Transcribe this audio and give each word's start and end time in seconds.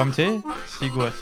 Velkommen 0.00 0.14
til, 0.14 0.42
Sigurd. 0.66 1.12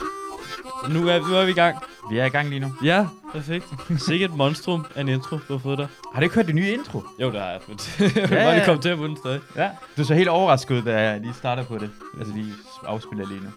Nu 0.89 1.07
er, 1.07 1.19
nu 1.19 1.35
er 1.35 1.45
vi 1.45 1.51
i 1.51 1.53
gang. 1.53 1.77
Vi 2.11 2.17
er 2.17 2.25
i 2.25 2.29
gang 2.29 2.49
lige 2.49 2.59
nu. 2.59 2.73
Ja, 2.83 3.07
perfekt. 3.33 3.65
Sikkert 3.97 4.31
monstrum 4.33 4.85
af 4.95 5.01
en 5.01 5.07
intro, 5.09 5.37
du 5.47 5.53
har 5.53 5.57
fået 5.57 5.77
der. 5.77 5.87
Har 6.13 6.19
du 6.19 6.23
ikke 6.23 6.35
hørt 6.35 6.47
det 6.47 6.55
nye 6.55 6.71
intro? 6.73 7.01
Jo, 7.21 7.31
det 7.31 7.39
har 7.41 7.49
jeg. 7.49 7.59
Men 7.67 7.79
jeg 7.99 8.15
Ja, 8.15 8.25
lige 8.25 8.51
ja. 8.51 8.65
komme 8.69 8.81
til 8.81 8.89
at 8.89 8.97
bunde 8.97 9.17
stadig. 9.17 9.41
Ja. 9.55 9.69
Du 9.97 10.03
så 10.03 10.13
helt 10.13 10.29
overrasket 10.29 10.75
ud, 10.75 10.81
da 10.81 11.01
jeg 11.01 11.21
lige 11.21 11.33
starter 11.33 11.63
på 11.63 11.77
det. 11.77 11.89
Altså 12.19 12.33
lige 12.33 12.53
afspiller 12.85 13.27
lige 13.27 13.39
nu. 13.39 13.49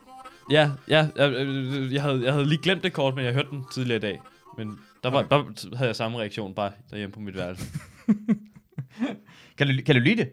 Ja, 0.50 0.70
ja. 0.88 1.08
Jeg, 1.16 1.32
jeg, 1.32 1.46
jeg, 1.92 2.02
havde, 2.02 2.24
jeg 2.24 2.32
havde 2.32 2.46
lige 2.46 2.62
glemt 2.62 2.82
det 2.82 2.92
kort, 2.92 3.14
men 3.14 3.24
jeg 3.24 3.34
hørte 3.34 3.50
den 3.50 3.64
tidligere 3.72 3.96
i 3.96 4.00
dag. 4.00 4.20
Men 4.58 4.78
der, 5.02 5.10
var, 5.10 5.22
der 5.22 5.76
havde 5.76 5.88
jeg 5.88 5.96
samme 5.96 6.18
reaktion 6.18 6.54
bare 6.54 6.70
derhjemme 6.90 7.12
på 7.12 7.20
mit 7.20 7.36
værelse. 7.36 7.66
Kan 9.58 9.66
du, 9.66 9.82
kan 9.86 9.94
du 9.94 10.00
lide 10.00 10.16
det? 10.16 10.30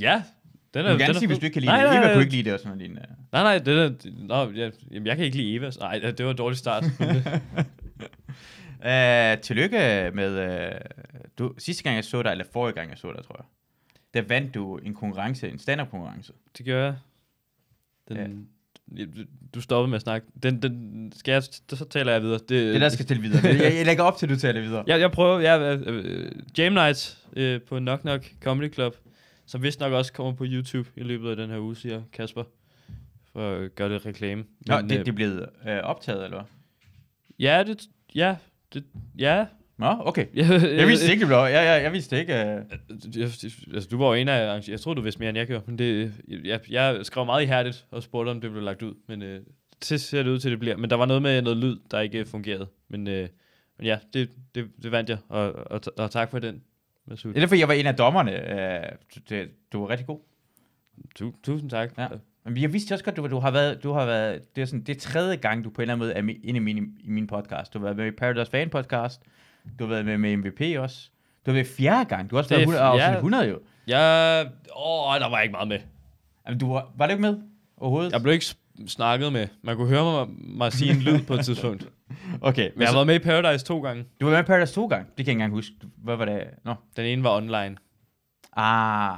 Ja, 0.00 0.22
den 0.74 0.84
Du 0.84 0.88
er, 0.88 0.92
må 0.92 0.98
gerne 0.98 1.08
den 1.08 1.16
er 1.16 1.18
sige, 1.18 1.26
hvis 1.26 1.38
du 1.38 1.44
ikke 1.44 1.54
kan 1.54 1.62
lide 1.62 1.72
nej, 1.72 1.80
det. 1.80 1.90
Nej, 1.90 1.96
Eva 1.96 2.04
nej, 2.04 2.14
kunne 2.14 2.22
ikke 2.22 2.32
lide 2.32 2.44
det 2.44 2.52
og 2.52 2.60
sådan 2.60 2.78
lignende. 2.78 3.02
Nej, 3.32 3.42
nej, 3.42 3.58
det 3.58 3.78
er, 3.78 3.90
nå, 4.26 4.50
jeg, 4.50 4.72
jamen, 4.90 5.06
jeg 5.06 5.16
kan 5.16 5.24
ikke 5.24 5.36
lide 5.36 5.54
Evas. 5.54 5.78
Nej, 5.78 5.98
det 5.98 6.24
var 6.24 6.30
en 6.30 6.36
dårlig 6.36 6.58
start. 6.58 6.84
Uh, 8.78 9.40
tillykke 9.46 10.10
med... 10.14 10.48
Uh, 10.48 10.80
du, 11.38 11.54
sidste 11.58 11.82
gang 11.82 11.96
jeg 11.96 12.04
så 12.04 12.22
dig, 12.22 12.30
eller 12.30 12.44
forrige 12.52 12.74
gang 12.74 12.90
jeg 12.90 12.98
så 12.98 13.12
dig, 13.16 13.24
tror 13.24 13.36
jeg. 13.38 13.44
Der 14.14 14.28
vandt 14.28 14.54
du 14.54 14.76
en 14.76 14.94
konkurrence, 14.94 15.48
en 15.48 15.58
stand-up 15.58 15.90
konkurrence. 15.90 16.32
det 16.58 16.66
gør 16.66 16.84
jeg. 16.84 16.94
Den, 18.08 18.16
ja. 18.16 19.04
Du 19.54 19.60
stoppede 19.60 19.90
med 19.90 19.96
at 19.96 20.02
snakke. 20.02 20.26
Den, 20.42 20.62
den, 20.62 21.12
skal 21.16 21.32
jeg, 21.32 21.42
så 21.42 21.84
taler 21.90 22.12
jeg 22.12 22.22
videre. 22.22 22.38
Det, 22.38 22.48
Det 22.48 22.74
er 22.74 22.78
der, 22.78 22.88
skal 22.88 23.04
stille 23.04 23.22
videre. 23.22 23.46
Jeg, 23.46 23.74
jeg 23.74 23.86
lægger 23.86 24.02
op 24.04 24.16
til, 24.16 24.26
at 24.26 24.30
du 24.30 24.36
tager 24.36 24.52
det 24.52 24.62
videre. 24.62 24.84
Jeg, 24.88 25.00
jeg 25.00 25.12
prøver, 25.12 25.58
øh, 25.60 25.82
øh, 25.86 26.32
Jam 26.58 26.72
Night 26.72 27.18
øh, 27.36 27.60
på 27.62 27.78
Knock 27.78 28.00
Knock 28.00 28.32
Comedy 28.40 28.74
Club, 28.74 28.96
som 29.46 29.62
vist 29.62 29.80
nok 29.80 29.92
også 29.92 30.12
kommer 30.12 30.32
på 30.32 30.44
YouTube 30.46 30.88
i 30.96 31.02
løbet 31.02 31.30
af 31.30 31.36
den 31.36 31.50
her 31.50 31.58
uge, 31.58 31.76
siger 31.76 32.02
Kasper, 32.12 32.44
for 33.32 33.54
at 33.54 33.74
gøre 33.74 33.88
lidt 33.88 34.06
reklame. 34.06 34.44
Nå, 34.66 34.76
Men, 34.76 34.90
det, 34.90 34.98
øh, 34.98 35.00
det 35.00 35.08
er 35.08 35.16
blevet 35.16 35.48
øh, 35.68 35.78
optaget, 35.78 36.24
eller 36.24 36.36
hvad? 36.36 36.46
Ja, 37.38 37.62
det, 37.62 37.88
ja, 38.14 38.36
det, 38.74 38.84
ja. 39.18 39.46
Nå, 39.78 39.96
okay. 40.00 40.26
Jeg, 40.34 40.62
Jeg 40.76 40.88
vidste 40.88 41.10
ikke, 41.10 41.20
det 41.20 41.28
blev. 41.28 41.36
Jeg, 41.36 41.52
jeg, 41.52 41.82
jeg 41.82 41.92
vidste 41.92 42.18
ikke. 42.18 42.32
Uh... 42.32 43.18
Jeg, 43.18 43.24
altså, 43.74 43.88
du 43.90 43.98
var 43.98 44.06
jo 44.06 44.12
en 44.12 44.28
af. 44.28 44.68
Jeg 44.68 44.80
tror 44.80 44.94
du 44.94 45.02
vidste 45.02 45.18
mere, 45.18 45.28
end 45.28 45.38
jeg 45.38 45.46
gjorde. 45.46 45.64
Men 45.66 45.78
det, 45.78 46.12
jeg, 46.44 46.60
jeg 46.70 47.00
skrev 47.02 47.26
meget 47.26 47.42
ihærdigt 47.42 47.86
og 47.90 48.02
spurgte, 48.02 48.30
om 48.30 48.40
det 48.40 48.50
blev 48.50 48.62
lagt 48.62 48.82
ud. 48.82 48.94
Men 49.08 49.22
øh, 49.22 49.40
det 49.88 50.00
ser 50.00 50.22
det 50.22 50.30
ud 50.30 50.38
til, 50.38 50.50
det 50.50 50.58
bliver. 50.58 50.76
Men 50.76 50.90
der 50.90 50.96
var 50.96 51.06
noget 51.06 51.22
med 51.22 51.42
noget 51.42 51.58
lyd, 51.58 51.76
der 51.90 52.00
ikke 52.00 52.24
fungerede. 52.24 52.66
Men, 52.88 53.08
øh, 53.08 53.28
men 53.78 53.86
ja, 53.86 53.98
det, 54.12 54.30
det, 54.54 54.70
det 54.82 54.92
vandt 54.92 55.10
jeg. 55.10 55.18
Og, 55.28 55.52
og, 55.54 55.80
og 55.96 56.10
tak 56.10 56.30
for 56.30 56.38
den, 56.38 56.62
Masud. 57.06 57.30
Det 57.30 57.36
er 57.36 57.40
derfor, 57.40 57.54
jeg 57.56 57.68
var 57.68 57.74
en 57.74 57.86
af 57.86 57.94
dommerne. 57.96 58.32
Uh, 58.32 59.22
det, 59.28 59.48
du 59.72 59.80
var 59.80 59.90
rigtig 59.90 60.06
god. 60.06 60.20
Tu, 61.14 61.32
tusind 61.42 61.70
tak. 61.70 61.90
Ja. 61.98 62.06
Men 62.44 62.56
jeg 62.62 62.72
vidste 62.72 62.92
også 62.92 63.04
godt, 63.04 63.16
du, 63.16 63.26
du 63.26 63.38
har 63.38 63.50
været, 63.50 63.82
du 63.82 63.92
har 63.92 64.06
været, 64.06 64.56
det 64.56 64.62
er 64.62 64.66
sådan, 64.66 64.82
det 64.84 64.96
er 64.96 65.00
tredje 65.00 65.36
gang, 65.36 65.64
du 65.64 65.70
på 65.70 65.82
en 65.82 65.82
eller 65.82 65.94
anden 65.94 66.06
måde 66.06 66.34
er 66.34 66.48
inde 66.48 66.56
i 66.56 66.62
min, 66.74 66.78
i 67.00 67.10
min 67.10 67.26
podcast. 67.26 67.74
Du 67.74 67.78
har 67.78 67.84
været 67.84 67.96
med 67.96 68.06
i 68.06 68.10
Paradise 68.10 68.50
Fan 68.50 68.70
podcast. 68.70 69.22
Du 69.78 69.84
har 69.84 69.88
været 69.88 70.04
med 70.04 70.18
med 70.18 70.36
MVP 70.36 70.78
også. 70.78 71.10
Du 71.46 71.50
har 71.50 71.54
været 71.54 71.66
fjerde 71.66 72.04
gang. 72.04 72.30
Du 72.30 72.36
har 72.36 72.42
også 72.42 72.48
Det 72.54 72.66
været 72.68 72.78
er 72.78 72.82
100, 72.82 72.82
afsnit 72.84 73.04
fjerde- 73.04 73.16
100 73.16 73.48
jo. 73.48 73.58
Jeg, 73.86 74.46
åh, 74.76 75.14
der 75.20 75.30
var 75.30 75.40
ikke 75.40 75.52
meget 75.52 75.68
med. 75.68 75.78
Jamen, 76.46 76.60
du 76.60 76.72
var, 76.72 76.92
var 76.96 77.06
du 77.06 77.10
ikke 77.10 77.22
med 77.22 77.38
overhovedet? 77.76 78.12
Jeg 78.12 78.22
blev 78.22 78.32
ikke 78.34 78.46
snakket 78.86 79.32
med. 79.32 79.48
Man 79.62 79.76
kunne 79.76 79.88
høre 79.88 80.04
mig, 80.26 80.34
mig 80.56 80.72
sige 80.72 80.90
en 80.90 80.96
lyd 81.00 81.22
på 81.26 81.34
et 81.34 81.44
tidspunkt. 81.44 81.88
Okay, 82.40 82.70
Men 82.74 82.80
jeg 82.80 82.88
har 82.88 82.94
været 82.94 83.06
med 83.06 83.14
i 83.14 83.18
Paradise 83.18 83.64
to 83.64 83.80
gange. 83.80 84.04
du 84.20 84.24
var 84.26 84.32
med 84.32 84.40
i 84.40 84.42
Paradise 84.42 84.74
to 84.74 84.86
gange. 84.86 85.04
Det 85.04 85.10
kan 85.16 85.18
jeg 85.18 85.28
ikke 85.28 85.32
engang 85.32 85.52
huske. 85.52 85.74
Hvad 85.96 86.16
var 86.16 86.24
det? 86.24 86.44
Nå. 86.64 86.74
Den 86.96 87.06
ene 87.06 87.24
var 87.24 87.36
online. 87.36 87.76
Ah, 88.56 89.16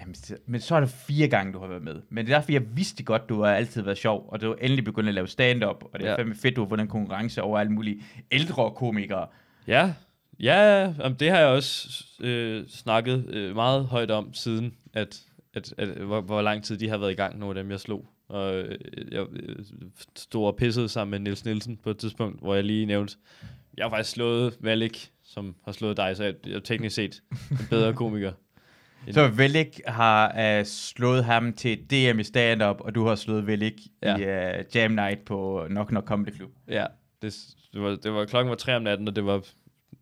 jamen, 0.00 0.14
så- 0.14 0.36
men 0.46 0.60
så 0.60 0.74
er 0.76 0.80
det 0.80 0.88
fire 0.90 1.28
gange, 1.28 1.52
du 1.52 1.58
har 1.60 1.66
været 1.66 1.82
med. 1.82 2.02
Men 2.10 2.26
det 2.26 2.32
er 2.32 2.36
derfor, 2.36 2.52
jeg 2.52 2.76
vidste 2.76 3.02
godt, 3.04 3.28
du 3.28 3.42
har 3.42 3.52
altid 3.54 3.82
været 3.82 3.98
sjov, 3.98 4.28
og 4.28 4.40
du 4.40 4.46
har 4.46 4.54
endelig 4.54 4.84
begyndt 4.84 5.08
at 5.08 5.14
lave 5.14 5.26
stand-up, 5.28 5.84
og 5.92 5.98
det 6.00 6.06
er 6.06 6.10
Ja. 6.10 6.16
fandme 6.18 6.34
fedt, 6.34 6.56
du 6.56 6.60
har 6.60 6.68
vundet 6.68 6.84
en 6.84 6.90
konkurrence 6.90 7.42
over 7.42 7.58
alle 7.58 7.72
mulige 7.72 8.02
ældre 8.32 8.70
komikere. 8.76 9.26
Ja, 9.66 9.92
ja 10.40 10.80
jamen, 10.98 11.18
det 11.20 11.30
har 11.30 11.38
jeg 11.38 11.48
også 11.48 12.04
øh, 12.20 12.64
snakket 12.68 13.26
øh, 13.28 13.54
meget 13.54 13.86
højt 13.86 14.10
om 14.10 14.34
siden, 14.34 14.74
at, 14.94 15.20
at, 15.54 15.74
at 15.78 15.88
hvor, 15.88 16.20
hvor 16.20 16.42
lang 16.42 16.64
tid 16.64 16.78
de 16.78 16.88
har 16.88 16.98
været 16.98 17.12
i 17.12 17.14
gang, 17.14 17.38
nogle 17.38 17.58
af 17.58 17.64
dem 17.64 17.70
jeg 17.70 17.80
slog. 17.80 18.06
Og 18.28 18.54
øh, 18.54 18.78
jeg 19.10 19.26
øh, 19.32 19.56
stod 20.16 20.46
og 20.46 20.56
pissede 20.56 20.88
sammen 20.88 21.10
med 21.10 21.18
Niels 21.18 21.44
Nielsen 21.44 21.76
på 21.76 21.90
et 21.90 21.98
tidspunkt, 21.98 22.40
hvor 22.40 22.54
jeg 22.54 22.64
lige 22.64 22.86
nævnte, 22.86 23.16
jeg 23.76 23.84
har 23.84 23.90
faktisk 23.90 24.10
slået 24.10 24.56
Malik, 24.60 25.10
som 25.24 25.54
har 25.64 25.72
slået 25.72 25.96
dig, 25.96 26.16
så 26.16 26.24
jeg, 26.24 26.34
jeg 26.46 26.54
er 26.54 26.60
teknisk 26.60 26.94
set 26.94 27.22
en 27.50 27.58
bedre 27.70 27.94
komiker. 28.02 28.32
Så 29.10 29.28
Velik 29.28 29.80
har 29.86 30.58
uh, 30.58 30.66
slået 30.66 31.24
ham 31.24 31.52
til 31.52 31.78
DM 31.90 32.18
i 32.18 32.22
stand-up, 32.22 32.76
og 32.80 32.94
du 32.94 33.06
har 33.06 33.14
slået 33.14 33.46
Velik 33.46 33.80
ja. 34.02 34.16
i 34.16 34.58
uh, 34.58 34.76
Jam 34.76 34.90
Night 34.90 35.24
på 35.24 35.64
Knock 35.68 35.88
Knock 35.88 36.06
Comedy 36.06 36.34
Club. 36.34 36.50
Ja, 36.68 36.86
det, 37.22 37.34
det, 37.72 37.82
var, 37.82 37.96
det 37.96 38.12
var 38.12 38.24
klokken 38.24 38.50
var 38.50 38.56
tre 38.56 38.76
om 38.76 38.82
natten, 38.82 39.08
og 39.08 39.16
det 39.16 39.24
var, 39.24 39.46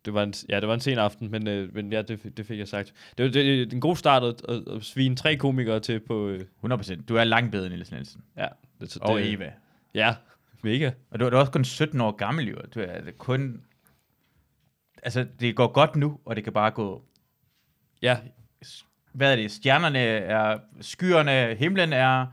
det 0.05 0.13
var 0.13 0.23
en, 0.23 0.33
ja, 0.49 0.59
det 0.59 0.67
var 0.67 0.73
en 0.73 0.79
sen 0.79 0.97
aften, 0.97 1.31
men, 1.31 1.47
øh, 1.47 1.75
men 1.75 1.91
ja, 1.91 2.01
det, 2.01 2.37
det 2.37 2.45
fik 2.45 2.59
jeg 2.59 2.67
sagt. 2.67 2.93
Det 3.17 3.25
var 3.25 3.31
det, 3.31 3.45
det, 3.45 3.73
en 3.73 3.81
god 3.81 3.95
start 3.95 4.23
at, 4.23 4.41
at, 4.49 4.75
at 4.75 4.83
svine 4.83 5.15
tre 5.15 5.35
komikere 5.35 5.79
til 5.79 5.99
på... 5.99 6.27
Øh, 6.27 6.45
100%. 6.65 7.03
Du 7.05 7.15
er 7.15 7.23
langt 7.23 7.51
bedre 7.51 7.65
end 7.65 7.73
Niels 7.73 7.91
Nielsen. 7.91 8.21
ja, 8.37 8.47
det, 8.81 8.97
Og 9.01 9.19
det, 9.19 9.33
Eva. 9.33 9.51
Ja, 9.93 10.15
mega. 10.63 10.91
Og 11.11 11.19
du, 11.19 11.29
du 11.29 11.35
er 11.35 11.39
også 11.39 11.51
kun 11.51 11.65
17 11.65 12.01
år 12.01 12.11
gammel, 12.11 12.47
jo. 12.47 12.55
Du 12.75 12.79
er 12.79 13.11
kun... 13.17 13.61
Altså, 15.03 15.25
det 15.39 15.55
går 15.55 15.67
godt 15.67 15.95
nu, 15.95 16.19
og 16.25 16.35
det 16.35 16.43
kan 16.43 16.53
bare 16.53 16.71
gå... 16.71 17.03
Ja, 18.01 18.17
Hvad 19.13 19.31
er 19.31 19.35
det? 19.35 19.51
Stjernerne 19.51 19.99
er... 19.99 20.59
Skyerne, 20.81 21.55
himlen 21.55 21.93
er... 21.93 22.25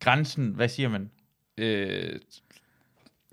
Grænsen, 0.00 0.50
hvad 0.54 0.68
siger 0.68 0.88
man? 0.88 1.10
øh, 1.58 2.20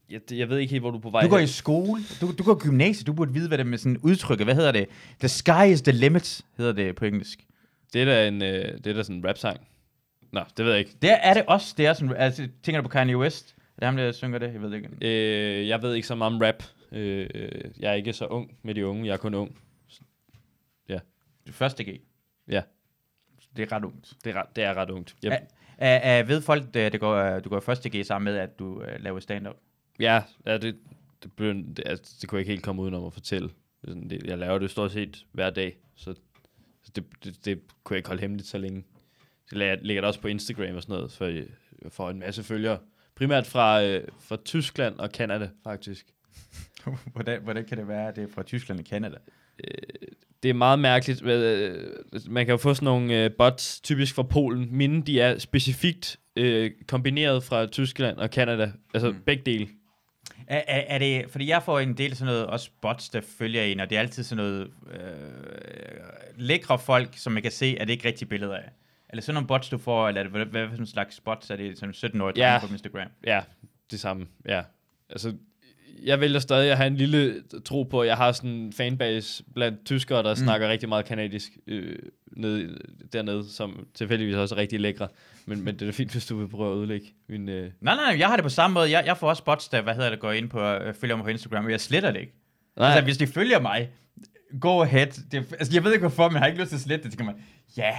jeg, 0.09 0.21
det- 0.29 0.37
jeg 0.37 0.49
ved 0.49 0.57
ikke 0.57 0.71
helt, 0.71 0.81
hvor 0.83 0.91
du 0.91 0.97
er 0.97 1.01
på 1.01 1.09
vej 1.09 1.21
Du 1.21 1.27
går 1.29 1.37
hen. 1.37 1.43
i 1.45 1.47
skole, 1.47 2.01
du, 2.21 2.31
du 2.37 2.43
går 2.43 2.55
i 2.55 2.59
gymnasiet, 2.59 3.07
du 3.07 3.13
burde 3.13 3.33
vide, 3.33 3.47
hvad 3.47 3.57
det 3.57 3.63
er 3.65 3.69
med 3.69 3.77
sådan 3.77 3.97
udtryk. 3.97 4.41
Hvad 4.43 4.55
hedder 4.55 4.71
det? 4.71 4.87
The 5.19 5.27
sky 5.27 5.65
is 5.71 5.81
the 5.81 5.91
limit, 5.91 6.41
hedder 6.57 6.71
det 6.73 6.95
på 6.95 7.05
engelsk. 7.05 7.45
Det 7.93 8.01
er 8.01 8.05
da, 8.05 8.27
en, 8.27 8.41
øh, 8.41 8.49
det 8.77 8.87
er 8.87 8.93
da 8.93 9.03
sådan 9.03 9.15
en 9.15 9.27
rap-sang. 9.27 9.67
Nå, 10.31 10.41
det 10.57 10.65
ved 10.65 10.71
jeg 10.71 10.79
ikke. 10.79 10.95
Det 11.01 11.11
er 11.21 11.33
det 11.33 11.43
også. 11.47 11.73
Det 11.77 11.85
er 11.85 11.93
sådan, 11.93 12.15
altså, 12.15 12.47
tænker 12.63 12.81
du 12.81 12.87
på 12.87 12.91
Kanye 12.91 13.17
West? 13.17 13.55
Er 13.57 13.79
det 13.79 13.85
ham, 13.85 13.95
der 13.97 14.11
synger 14.11 14.39
det? 14.39 14.53
Jeg 14.53 14.61
ved 14.61 14.71
det 14.71 14.75
ikke. 14.75 15.59
Øh, 15.61 15.67
jeg 15.67 15.81
ved 15.81 15.93
ikke 15.93 16.07
så 16.07 16.15
meget 16.15 16.33
om 16.33 16.41
rap. 16.41 16.63
Øh, 16.91 17.29
jeg 17.79 17.89
er 17.91 17.93
ikke 17.95 18.13
så 18.13 18.25
ung 18.25 18.51
med 18.63 18.75
de 18.75 18.87
unge, 18.87 19.05
jeg 19.07 19.13
er 19.13 19.17
kun 19.17 19.33
ung. 19.33 19.57
Det 21.47 21.55
første 21.55 21.83
G. 21.83 22.01
Ja. 22.47 22.61
Det 23.57 23.63
er 23.71 23.75
ret 23.75 23.83
ungt. 23.83 24.13
Det 24.23 24.35
er 24.35 24.39
ret, 24.41 24.55
det 24.55 24.63
er 24.63 24.73
ret 24.73 24.89
ungt. 24.89 25.15
Ja. 25.23 25.37
Er, 25.77 25.95
er, 25.95 26.23
ved 26.23 26.41
folk, 26.41 26.73
det 26.73 26.99
går, 26.99 27.15
øh, 27.15 27.43
du 27.43 27.49
går 27.49 27.59
første 27.59 27.97
G 27.99 28.05
sammen 28.05 28.33
med, 28.33 28.41
at 28.41 28.59
du 28.59 28.65
uh, 28.75 28.83
laver 28.99 29.19
stand-up? 29.19 29.55
Ja, 29.99 30.23
ja 30.45 30.57
det, 30.57 30.75
det, 31.23 31.33
blev, 31.33 31.53
det, 31.53 31.83
altså, 31.85 32.15
det 32.21 32.29
kunne 32.29 32.37
jeg 32.37 32.41
ikke 32.41 32.51
helt 32.51 32.63
komme 32.63 32.81
udenom 32.81 33.05
at 33.05 33.13
fortælle. 33.13 33.47
Det 33.81 33.89
sådan, 33.89 34.09
det, 34.09 34.23
jeg 34.25 34.37
laver 34.37 34.59
det 34.59 34.71
stort 34.71 34.91
set 34.91 35.25
hver 35.31 35.49
dag, 35.49 35.77
så 35.95 36.15
så 36.83 36.91
det, 36.95 37.05
det, 37.23 37.45
det 37.45 37.59
kunne 37.83 37.95
jeg 37.95 37.97
ikke 37.97 38.09
holde 38.09 38.21
hemmeligt 38.21 38.47
så 38.49 38.57
længe. 38.57 38.83
Lægger 39.51 39.73
jeg 39.73 39.79
lægger 39.81 40.01
det 40.01 40.07
også 40.07 40.21
på 40.21 40.27
Instagram 40.27 40.75
og 40.75 40.81
sådan 40.81 40.95
noget, 40.95 41.11
for 41.11 41.25
jeg 41.25 41.45
får 41.89 42.09
en 42.09 42.19
masse 42.19 42.43
følgere. 42.43 42.77
Primært 43.15 43.47
fra, 43.47 43.83
øh, 43.83 44.07
fra 44.19 44.37
Tyskland 44.45 44.95
og 44.95 45.11
Kanada, 45.11 45.49
faktisk. 45.63 46.05
hvordan, 47.13 47.41
hvordan 47.41 47.65
kan 47.65 47.77
det 47.77 47.87
være, 47.87 48.07
at 48.07 48.15
det 48.15 48.23
er 48.23 48.27
fra 48.27 48.43
Tyskland 48.43 48.79
og 48.79 48.85
Canada? 48.85 49.17
Det 50.43 50.49
er 50.49 50.53
meget 50.53 50.79
mærkeligt. 50.79 51.25
øh, 51.25 51.93
Man 52.29 52.45
kan 52.45 52.53
jo 52.53 52.57
få 52.57 52.73
sådan 52.73 52.85
nogle 52.85 53.23
øh, 53.23 53.31
bots, 53.37 53.81
typisk 53.81 54.15
fra 54.15 54.23
Polen. 54.23 54.67
Mine, 54.71 55.01
de 55.01 55.21
er 55.21 55.37
specifikt 55.37 56.19
øh, 56.35 56.71
kombineret 56.87 57.43
fra 57.43 57.65
Tyskland 57.65 58.17
og 58.17 58.29
Kanada. 58.29 58.71
Altså 58.93 59.11
mm. 59.11 59.17
begge 59.25 59.43
dele. 59.45 59.67
Er, 60.47 60.61
er, 60.67 60.83
er 60.87 60.97
det, 60.97 61.25
fordi 61.31 61.47
jeg 61.49 61.63
får 61.63 61.79
en 61.79 61.93
del 61.97 62.15
sådan 62.15 62.33
noget, 62.33 62.47
også 62.47 62.69
bots, 62.81 63.09
der 63.09 63.21
følger 63.21 63.63
en, 63.63 63.79
og 63.79 63.89
det 63.89 63.95
er 63.95 63.99
altid 63.99 64.23
sådan 64.23 64.45
noget 64.45 64.71
øh, 64.91 64.99
lækre 66.37 66.79
folk, 66.79 67.17
som 67.17 67.33
man 67.33 67.43
kan 67.43 67.51
se, 67.51 67.77
at 67.79 67.87
det 67.87 67.93
ikke 67.93 68.07
rigtige 68.07 68.27
billeder 68.29 68.55
af. 68.57 68.69
Eller 69.09 69.21
sådan 69.21 69.33
nogle 69.33 69.47
bots, 69.47 69.69
du 69.69 69.77
får, 69.77 70.07
eller 70.07 70.21
er 70.21 70.23
det, 70.23 70.31
hvad, 70.31 70.45
hvad 70.45 70.67
for 70.69 70.77
en 70.77 70.85
slags 70.87 71.19
bots 71.19 71.49
er 71.49 71.55
det, 71.55 71.79
sådan 71.79 71.93
17-årige 71.95 72.39
Ja. 72.45 72.51
drenge 72.51 72.67
på 72.67 72.73
Instagram? 72.73 73.07
Ja, 73.25 73.41
det 73.91 73.99
samme. 73.99 74.27
Ja. 74.45 74.61
Altså, 75.09 75.35
jeg 76.03 76.19
vælger 76.19 76.39
stadig 76.39 76.71
at 76.71 76.77
have 76.77 76.87
en 76.87 76.95
lille 76.95 77.43
tro 77.65 77.83
på, 77.83 78.01
at 78.01 78.07
jeg 78.07 78.17
har 78.17 78.31
sådan 78.31 78.49
en 78.49 78.73
fanbase 78.73 79.43
blandt 79.53 79.85
tyskere, 79.85 80.23
der 80.23 80.29
mm. 80.29 80.35
snakker 80.35 80.69
rigtig 80.69 80.89
meget 80.89 81.05
kanadisk 81.05 81.51
øh, 81.67 81.95
nede, 82.31 82.77
dernede, 83.13 83.49
som 83.49 83.87
tilfældigvis 83.93 84.35
også 84.35 84.55
er 84.55 84.59
rigtig 84.59 84.79
lækre. 84.79 85.07
Men, 85.45 85.63
men 85.63 85.79
det 85.79 85.87
er 85.87 85.91
fint, 85.91 86.11
hvis 86.11 86.25
du 86.25 86.37
vil 86.37 86.47
prøve 86.47 86.71
at 86.71 86.77
udlægge 86.77 87.07
min... 87.29 87.49
Øh... 87.49 87.71
Nej, 87.81 87.95
nej, 87.95 88.15
jeg 88.19 88.27
har 88.27 88.35
det 88.35 88.43
på 88.43 88.49
samme 88.49 88.73
måde. 88.73 88.91
Jeg, 88.91 89.03
jeg 89.05 89.17
får 89.17 89.29
også 89.29 89.43
bots, 89.43 89.69
der, 89.69 89.81
hvad 89.81 89.95
hedder 89.95 90.09
det, 90.09 90.19
går 90.19 90.31
ind 90.31 90.49
på, 90.49 90.61
øh, 90.61 90.93
følger 90.93 91.15
mig 91.15 91.23
på 91.23 91.29
Instagram, 91.29 91.65
og 91.65 91.71
jeg 91.71 91.81
sletter 91.81 92.11
det 92.11 92.19
ikke. 92.19 92.33
Nej, 92.77 92.87
Altså, 92.87 93.03
hvis 93.03 93.17
de 93.17 93.27
følger 93.27 93.59
mig, 93.59 93.89
go 94.61 94.81
ahead. 94.81 95.07
Det, 95.31 95.37
altså, 95.59 95.73
jeg 95.73 95.83
ved 95.83 95.91
ikke 95.93 96.01
hvorfor, 96.01 96.27
men 96.29 96.33
jeg 96.33 96.41
har 96.41 96.47
ikke 96.47 96.59
lyst 96.59 96.69
til 96.69 96.77
at 96.77 96.81
slette 96.81 97.03
det. 97.03 97.13
Så 97.13 97.17
tænker 97.17 97.33
man, 97.33 97.43
ja, 97.77 97.95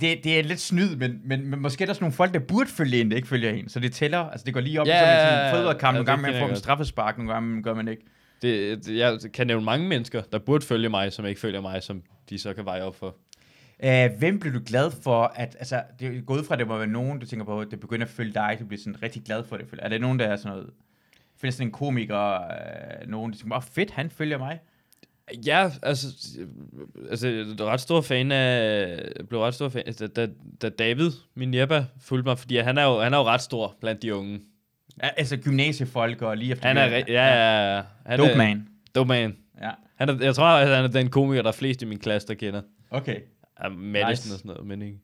det, 0.00 0.24
det 0.24 0.38
er 0.38 0.42
lidt 0.42 0.60
snyd, 0.60 0.96
men, 0.96 1.20
men, 1.24 1.46
men 1.46 1.60
måske 1.60 1.82
er 1.82 1.86
der 1.86 1.94
sådan 1.94 2.04
nogle 2.04 2.12
folk, 2.14 2.34
der 2.34 2.38
burde 2.38 2.70
følge 2.70 3.00
en, 3.00 3.10
der 3.10 3.16
ikke 3.16 3.28
følger 3.28 3.50
en. 3.50 3.68
Så 3.68 3.80
det 3.80 3.92
tæller. 3.92 4.18
Altså, 4.18 4.44
det 4.44 4.54
går 4.54 4.60
lige 4.60 4.80
op 4.80 4.86
Ja, 4.86 4.92
yeah, 4.92 5.28
som 5.28 5.34
en 5.34 5.38
sådan 5.38 5.54
fodboldkamp. 5.56 5.94
ja, 5.94 5.98
Nogle 5.98 6.06
gange 6.06 6.22
man 6.22 6.40
får 6.40 6.48
en 6.48 6.56
straffespark, 6.56 7.18
nogle 7.18 7.32
gange 7.32 7.62
gør 7.62 7.74
man 7.74 7.88
ikke. 7.88 8.02
det, 8.42 8.86
det, 8.86 8.96
jeg 8.96 9.18
kan 9.34 9.46
nævne 9.46 9.64
mange 9.64 9.88
mennesker, 9.88 10.22
der 10.32 10.38
burde 10.38 10.66
følge 10.66 10.88
mig, 10.88 11.12
som 11.12 11.26
ikke 11.26 11.40
følger 11.40 11.60
mig, 11.60 11.82
som 11.82 12.02
de 12.30 12.38
så 12.38 12.54
kan 12.54 12.64
veje 12.64 12.82
op 12.82 12.96
for. 12.96 13.16
Uh, 13.84 14.18
hvem 14.18 14.38
blev 14.40 14.54
du 14.54 14.60
glad 14.66 14.90
for, 15.02 15.32
at, 15.36 15.56
altså, 15.58 15.82
det 16.00 16.16
er 16.16 16.20
gået 16.20 16.46
fra, 16.46 16.54
at 16.54 16.58
det 16.58 16.66
må 16.68 16.78
være 16.78 16.86
nogen, 16.86 17.18
du 17.18 17.26
tænker 17.26 17.46
på, 17.46 17.60
at 17.60 17.66
det 17.70 17.80
begynder 17.80 18.06
at 18.06 18.10
følge 18.12 18.32
dig, 18.34 18.56
du 18.60 18.64
bliver 18.66 18.80
sådan 18.80 19.02
rigtig 19.02 19.22
glad 19.24 19.44
for 19.44 19.56
det. 19.56 19.66
Er 19.78 19.88
det 19.88 20.00
nogen, 20.00 20.18
der 20.18 20.26
er 20.26 20.36
sådan 20.36 20.56
noget, 20.56 20.70
findes 21.40 21.54
sådan 21.54 21.66
en 21.68 21.72
komiker, 21.72 22.38
uh, 22.38 23.10
nogen, 23.10 23.32
der 23.32 23.38
tænker, 23.38 23.56
åh 23.56 23.56
oh, 23.56 23.62
fedt, 23.72 23.90
han 23.90 24.10
følger 24.10 24.38
mig? 24.38 24.58
Ja, 25.46 25.70
altså, 25.82 26.06
altså 27.10 27.28
jeg 27.28 27.38
er 27.40 27.64
ret 27.64 27.80
stor 27.80 28.00
fan 28.00 28.32
af, 28.32 28.88
jeg 29.18 29.28
blev 29.28 29.40
ret 29.40 29.54
stor 29.54 29.68
fan, 29.68 29.82
da, 30.00 30.06
da, 30.06 30.28
da 30.62 30.68
David, 30.68 31.10
min 31.34 31.54
jæber, 31.54 31.84
fulgte 32.00 32.28
mig, 32.28 32.38
fordi 32.38 32.56
han 32.56 32.78
er, 32.78 32.84
jo, 32.84 33.00
han 33.00 33.14
er 33.14 33.18
jo 33.18 33.24
ret 33.24 33.42
stor 33.42 33.76
blandt 33.80 34.02
de 34.02 34.14
unge. 34.14 34.40
Ja, 35.02 35.08
altså 35.16 35.36
gymnasiefolk 35.36 36.22
og 36.22 36.36
lige 36.36 36.52
efter... 36.52 36.68
Han 36.68 36.76
er, 36.76 36.86
ja, 36.86 37.02
ja, 37.08 37.76
ja. 37.76 37.82
Han 38.06 38.18
Dope 38.18 38.30
er, 38.32 38.36
man. 38.36 38.68
Dope 38.94 39.08
man. 39.08 39.36
Ja, 39.60 39.70
Han 39.96 40.08
er, 40.08 40.16
jeg 40.20 40.34
tror, 40.34 40.44
at 40.44 40.68
han 40.76 40.84
er 40.84 40.88
den 40.88 41.10
komiker, 41.10 41.42
der 41.42 41.48
er 41.48 41.52
flest 41.52 41.82
i 41.82 41.84
min 41.84 41.98
klasse, 41.98 42.28
der 42.28 42.34
kender. 42.34 42.62
okay. 42.90 43.16
Ja, 43.64 43.68
Madison 43.68 44.10
Nice. 44.10 44.34
og 44.34 44.38
sådan 44.38 44.48
noget, 44.48 44.66
men 44.66 44.82
ikke. 44.82 44.98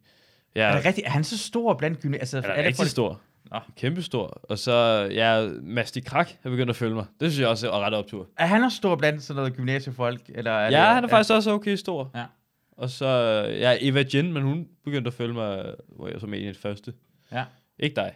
Ja. 0.56 0.61
Er, 0.62 0.76
det 0.76 0.85
rigtig, 0.85 1.05
er 1.05 1.11
han 1.11 1.25
så 1.25 1.38
stor 1.38 1.75
blandt 1.75 2.00
gymnasier? 2.00 2.20
Altså, 2.20 2.41
han 2.41 2.44
er, 2.50 2.50
er 2.50 2.56
det 2.56 2.65
rigtig 2.67 2.76
folk- 2.76 2.91
stor. 2.91 3.20
Nå. 3.50 3.61
Kæmpe 3.77 4.03
stor. 4.03 4.27
Og 4.27 4.59
så, 4.59 5.09
ja, 5.12 5.49
Masti 5.62 6.00
Krak 6.00 6.31
er 6.45 6.50
begyndt 6.50 6.71
at 6.71 6.77
følge 6.77 6.95
mig. 6.95 7.06
Det 7.21 7.33
synes 7.33 7.41
jeg 7.41 7.49
også 7.49 7.71
er 7.71 7.81
ret 7.81 7.95
optur. 7.95 8.29
Er 8.39 8.47
han 8.47 8.65
også 8.65 8.77
stor 8.77 8.97
blandt 8.97 9.23
sådan 9.23 9.37
noget 9.37 9.56
gymnasiefolk? 9.56 10.21
Eller 10.29 10.50
er 10.50 10.71
Ja, 10.71 10.87
det, 10.87 10.95
han 10.95 11.05
er 11.05 11.09
faktisk 11.09 11.35
også 11.35 11.50
okay 11.50 11.77
stor. 11.77 12.11
Ja. 12.15 12.25
Og 12.73 12.91
så, 12.91 13.06
ja, 13.50 13.77
Eva 13.81 14.05
Jen, 14.15 14.33
men 14.33 14.43
hun 14.43 14.69
begyndte 14.85 15.09
at 15.09 15.15
følge 15.15 15.35
mig, 15.35 15.75
hvor 15.89 16.09
jeg 16.09 16.21
som 16.21 16.35
en 16.35 16.47
af 16.49 16.55
de 16.55 16.61
første. 16.61 16.93
Ja. 17.33 17.45
Ikke 17.79 17.97
dig. 17.97 18.12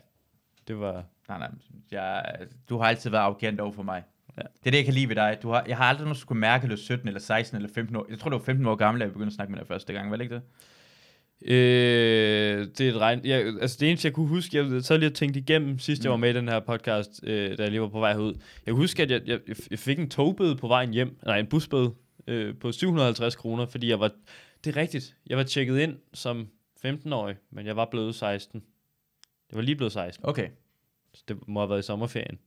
Det 0.68 0.80
var... 0.80 1.04
Nej, 1.28 1.38
nej. 1.38 1.48
Jeg, 1.90 2.24
du 2.68 2.78
har 2.78 2.84
altid 2.84 3.10
været 3.10 3.22
arrogant 3.22 3.60
over 3.60 3.72
for 3.72 3.82
mig. 3.82 4.02
Ja. 4.36 4.42
Det 4.42 4.66
er 4.66 4.70
det, 4.70 4.76
jeg 4.78 4.84
kan 4.84 4.94
lide 4.94 5.08
ved 5.08 5.16
dig. 5.16 5.38
Du 5.42 5.50
har, 5.50 5.64
jeg 5.68 5.76
har 5.76 5.84
aldrig 5.84 6.04
nogen 6.04 6.16
skulle 6.16 6.40
mærke, 6.40 6.62
at 6.64 6.68
du 6.68 6.74
er 6.74 6.78
17 6.78 7.08
eller 7.08 7.20
16 7.20 7.56
eller 7.56 7.70
15 7.74 7.96
år. 7.96 8.06
Jeg 8.10 8.18
tror, 8.18 8.30
du 8.30 8.36
var 8.36 8.44
15 8.44 8.66
år 8.66 8.74
gammel, 8.74 9.00
da 9.00 9.04
jeg 9.04 9.12
begyndte 9.12 9.30
at 9.30 9.34
snakke 9.34 9.52
med 9.52 9.60
dig 9.60 9.68
første 9.68 9.92
gang. 9.92 10.10
Var 10.10 10.16
det 10.16 10.24
ikke 10.24 10.34
det? 10.34 10.42
Øh, 11.44 12.66
det 12.78 12.80
er 12.80 12.90
et 12.90 12.96
regn... 12.96 13.20
Jeg, 13.24 13.40
altså 13.60 13.76
det 13.80 13.88
eneste, 13.88 14.06
jeg 14.06 14.14
kunne 14.14 14.28
huske, 14.28 14.56
jeg 14.56 14.82
så 14.82 14.96
lige 14.96 15.10
og 15.10 15.14
tænkt 15.14 15.36
igennem, 15.36 15.78
sidst 15.78 16.04
jeg 16.04 16.10
var 16.10 16.16
med 16.16 16.30
i 16.30 16.32
den 16.32 16.48
her 16.48 16.60
podcast, 16.60 17.20
øh, 17.22 17.58
da 17.58 17.62
jeg 17.62 17.70
lige 17.70 17.80
var 17.80 17.88
på 17.88 18.00
vej 18.00 18.12
herud. 18.12 18.34
Jeg 18.66 18.72
kunne 18.72 18.82
huske, 18.82 19.02
at 19.02 19.10
jeg, 19.10 19.20
jeg, 19.26 19.40
jeg 19.70 19.78
fik 19.78 19.98
en 19.98 20.10
togbøde 20.10 20.56
på 20.56 20.68
vejen 20.68 20.92
hjem, 20.92 21.18
nej, 21.26 21.38
en 21.38 21.46
busbøde, 21.46 21.94
øh, 22.26 22.54
på 22.58 22.72
750 22.72 23.36
kroner, 23.36 23.66
fordi 23.66 23.88
jeg 23.88 24.00
var... 24.00 24.10
Det 24.64 24.76
er 24.76 24.80
rigtigt. 24.80 25.16
Jeg 25.26 25.36
var 25.36 25.44
tjekket 25.44 25.78
ind 25.78 25.96
som 26.14 26.48
15-årig, 26.86 27.36
men 27.50 27.66
jeg 27.66 27.76
var 27.76 27.88
blevet 27.90 28.14
16. 28.14 28.62
Jeg 29.50 29.56
var 29.56 29.62
lige 29.62 29.76
blevet 29.76 29.92
16. 29.92 30.26
Okay. 30.26 30.48
Så 31.14 31.24
det 31.28 31.48
må 31.48 31.60
have 31.60 31.70
været 31.70 31.80
i 31.80 31.86
sommerferien, 31.86 32.38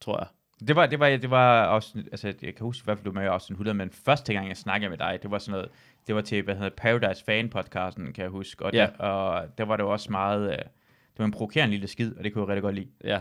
tror 0.00 0.18
jeg. 0.18 0.26
Det 0.68 0.76
var, 0.76 0.86
det 0.86 1.00
var, 1.00 1.08
det 1.08 1.30
var 1.30 1.64
også, 1.66 1.94
altså 2.12 2.26
jeg 2.42 2.54
kan 2.54 2.64
huske, 2.64 2.82
i 2.82 2.84
hvert 2.84 2.98
fald 2.98 3.04
du 3.04 3.12
med 3.12 3.22
i 3.22 3.26
Austin 3.26 3.54
100, 3.54 3.74
men 3.74 3.90
første 4.04 4.32
gang 4.32 4.48
jeg 4.48 4.56
snakkede 4.56 4.90
med 4.90 4.98
dig, 4.98 5.18
det 5.22 5.30
var 5.30 5.38
sådan 5.38 5.52
noget, 5.52 5.68
det 6.06 6.14
var 6.14 6.20
til, 6.20 6.42
hvad 6.42 6.54
hedder 6.54 6.70
Paradise 6.76 7.24
Fan 7.24 7.48
podcasten, 7.48 8.12
kan 8.12 8.22
jeg 8.22 8.30
huske, 8.30 8.64
og, 8.64 8.70
Ja. 8.74 8.86
der, 8.98 9.04
og 9.04 9.48
der 9.58 9.64
var 9.64 9.76
det 9.76 9.86
også 9.86 10.10
meget, 10.10 10.42
øh, 10.52 10.58
det 10.58 11.18
var 11.18 11.24
en 11.24 11.30
provokerende 11.30 11.70
lille 11.74 11.86
skid, 11.88 12.16
og 12.16 12.24
det 12.24 12.32
kunne 12.32 12.42
jeg 12.42 12.48
rigtig 12.48 12.62
godt 12.62 12.74
lide. 12.74 12.88
Ja. 13.04 13.20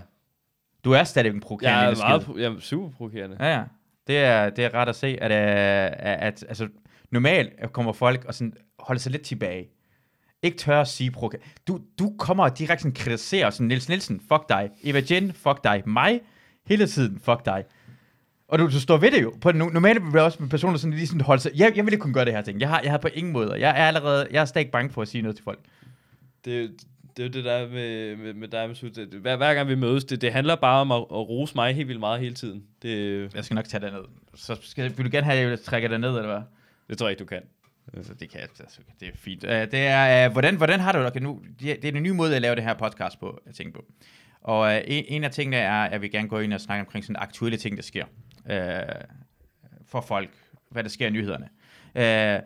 Du 0.86 0.92
er 0.92 1.04
stadig 1.04 1.30
en 1.30 1.40
provokerende 1.40 1.78
Jeg 1.78 1.86
er, 1.86 1.90
lille 1.90 2.04
meget, 2.04 2.22
skid. 2.24 2.36
jeg 2.38 2.52
er 2.52 2.60
super 2.60 2.90
provokerende. 2.90 3.38
Ja, 3.40 3.58
ja. 3.58 3.64
Det 4.08 4.18
er, 4.18 4.50
det 4.50 4.66
er 4.66 4.74
ret 4.74 4.90
at 4.90 4.96
se, 4.96 5.18
at, 5.22 5.32
at, 5.32 5.94
at 6.20 6.46
altså, 6.48 6.68
normalt 7.12 7.72
kommer 7.74 7.94
folk 7.94 8.26
og 8.26 8.34
sådan 8.34 8.54
holder 8.80 9.00
sig 9.00 9.12
lidt 9.12 9.22
tilbage. 9.24 9.70
Ikke 10.44 10.58
tør 10.58 10.82
at 10.82 10.88
sige 10.88 11.12
provoka- 11.18 11.40
Du, 11.68 11.80
du 12.00 12.16
kommer 12.20 12.44
og 12.44 12.58
direkte 12.60 12.82
sådan 12.82 12.96
kritiserer 12.96 13.50
sådan, 13.50 13.68
Niels 13.68 13.90
Nielsen, 13.90 14.20
fuck 14.20 14.50
dig. 14.50 14.70
Eva 14.84 15.02
Jen, 15.12 15.34
fuck 15.34 15.64
dig. 15.64 15.84
Mig, 15.86 16.22
hele 16.68 16.88
tiden, 16.88 17.20
fuck 17.20 17.46
dig. 17.46 17.64
Og 18.48 18.60
du, 18.60 18.66
du 18.66 18.80
står 18.80 18.98
ved 18.98 19.12
det 19.12 19.22
jo. 19.22 19.34
På 19.42 19.50
no- 19.50 19.54
normalt 19.74 20.14
vil 20.14 20.22
også 20.22 20.38
med 20.42 20.50
personer 20.50 20.78
sådan 20.78 20.94
lige 20.94 21.08
sådan 21.08 21.22
holde 21.22 21.42
sig. 21.42 21.52
Jeg, 21.56 21.74
jeg 21.76 21.86
vil 21.86 21.94
ikke 21.94 22.02
kunne 22.02 22.14
gøre 22.14 22.26
det 22.26 22.34
her 22.34 22.42
ting. 22.42 22.60
Jeg 22.62 22.70
har, 22.70 22.82
jeg 22.82 22.92
har 22.92 22.98
på 22.98 23.08
ingen 23.14 23.34
måde. 23.34 23.60
Jeg 23.60 23.70
er 23.70 23.88
allerede, 23.88 24.28
jeg 24.32 24.42
er 24.42 24.46
stadig 24.46 24.72
bange 24.72 24.92
for 24.94 25.02
at 25.02 25.08
sige 25.08 25.22
noget 25.22 25.36
til 25.36 25.44
folk. 25.44 25.60
Det, 26.46 26.72
det 27.18 27.24
er 27.24 27.28
jo 27.28 27.34
det 27.34 27.46
der 27.46 27.70
med, 27.70 28.16
med, 28.16 28.34
med 28.34 28.48
dig. 28.48 28.70
Det, 28.96 29.08
hver, 29.08 29.36
hver 29.36 29.54
gang 29.54 29.70
vi 29.70 29.76
mødes, 29.76 30.04
det, 30.06 30.22
det 30.22 30.34
handler 30.34 30.56
bare 30.56 30.82
om 30.82 30.92
at, 30.92 30.98
at 30.98 31.30
rose 31.30 31.56
mig 31.56 31.76
helt 31.76 31.88
vildt 31.88 32.00
meget 32.00 32.20
hele 32.20 32.36
tiden. 32.36 32.64
Det, 32.82 33.36
Jeg 33.36 33.46
skal 33.46 33.56
nok 33.56 33.66
tage 33.66 33.86
det 33.86 33.94
ned. 33.94 34.04
Så 34.36 34.58
skal, 34.62 34.98
vil 34.98 35.06
du 35.06 35.12
gerne 35.12 35.26
have, 35.26 35.38
at 35.44 35.50
jeg 35.50 35.62
trækker 35.62 35.90
det 35.90 36.00
ned, 36.00 36.10
eller 36.10 36.32
hvad? 36.32 36.42
det 36.90 36.98
tror 36.98 37.08
jeg 37.08 37.12
ikke, 37.12 37.20
du 37.20 37.26
kan. 37.26 37.42
Så 38.04 38.14
det 38.14 38.30
kan 38.30 38.40
jeg, 38.40 38.50
altså, 38.60 38.80
det 39.00 39.08
er 39.08 39.12
fint. 39.16 39.44
Uh, 39.44 39.50
det 39.50 39.74
er, 39.74 40.28
uh, 40.28 40.32
hvordan, 40.32 40.56
hvordan 40.56 40.80
har 40.80 40.92
du 40.92 41.10
det? 41.14 41.22
Nu, 41.22 41.42
det 41.60 41.72
er 41.72 41.76
det 41.76 41.86
er 41.86 41.98
en 41.98 42.04
ny 42.04 42.10
måde 42.10 42.36
at 42.36 42.42
lave 42.42 42.56
det 42.56 42.64
her 42.64 42.74
podcast 42.74 43.20
på, 43.20 43.42
jeg 43.46 43.54
tænker 43.54 43.74
på. 43.74 43.86
Og 44.42 44.60
uh, 44.60 44.74
en, 44.74 45.06
en 45.08 45.24
af 45.24 45.32
tingene 45.32 45.58
er, 45.58 45.84
at 45.84 46.02
vi 46.02 46.08
gerne 46.08 46.28
går 46.28 46.40
ind 46.40 46.54
og 46.54 46.62
snakke 46.62 46.86
omkring 46.86 47.06
sådan 47.06 47.16
aktuelle 47.22 47.58
ting, 47.58 47.78
der 47.78 47.84
sker 47.84 48.06
uh, 48.46 48.56
for 49.86 50.02
folk, 50.02 50.30
hvad 50.70 50.84
der 50.84 50.90
sker 50.90 51.08
i 51.08 51.10
nyhederne. 51.10 51.50
Uh, 51.96 52.44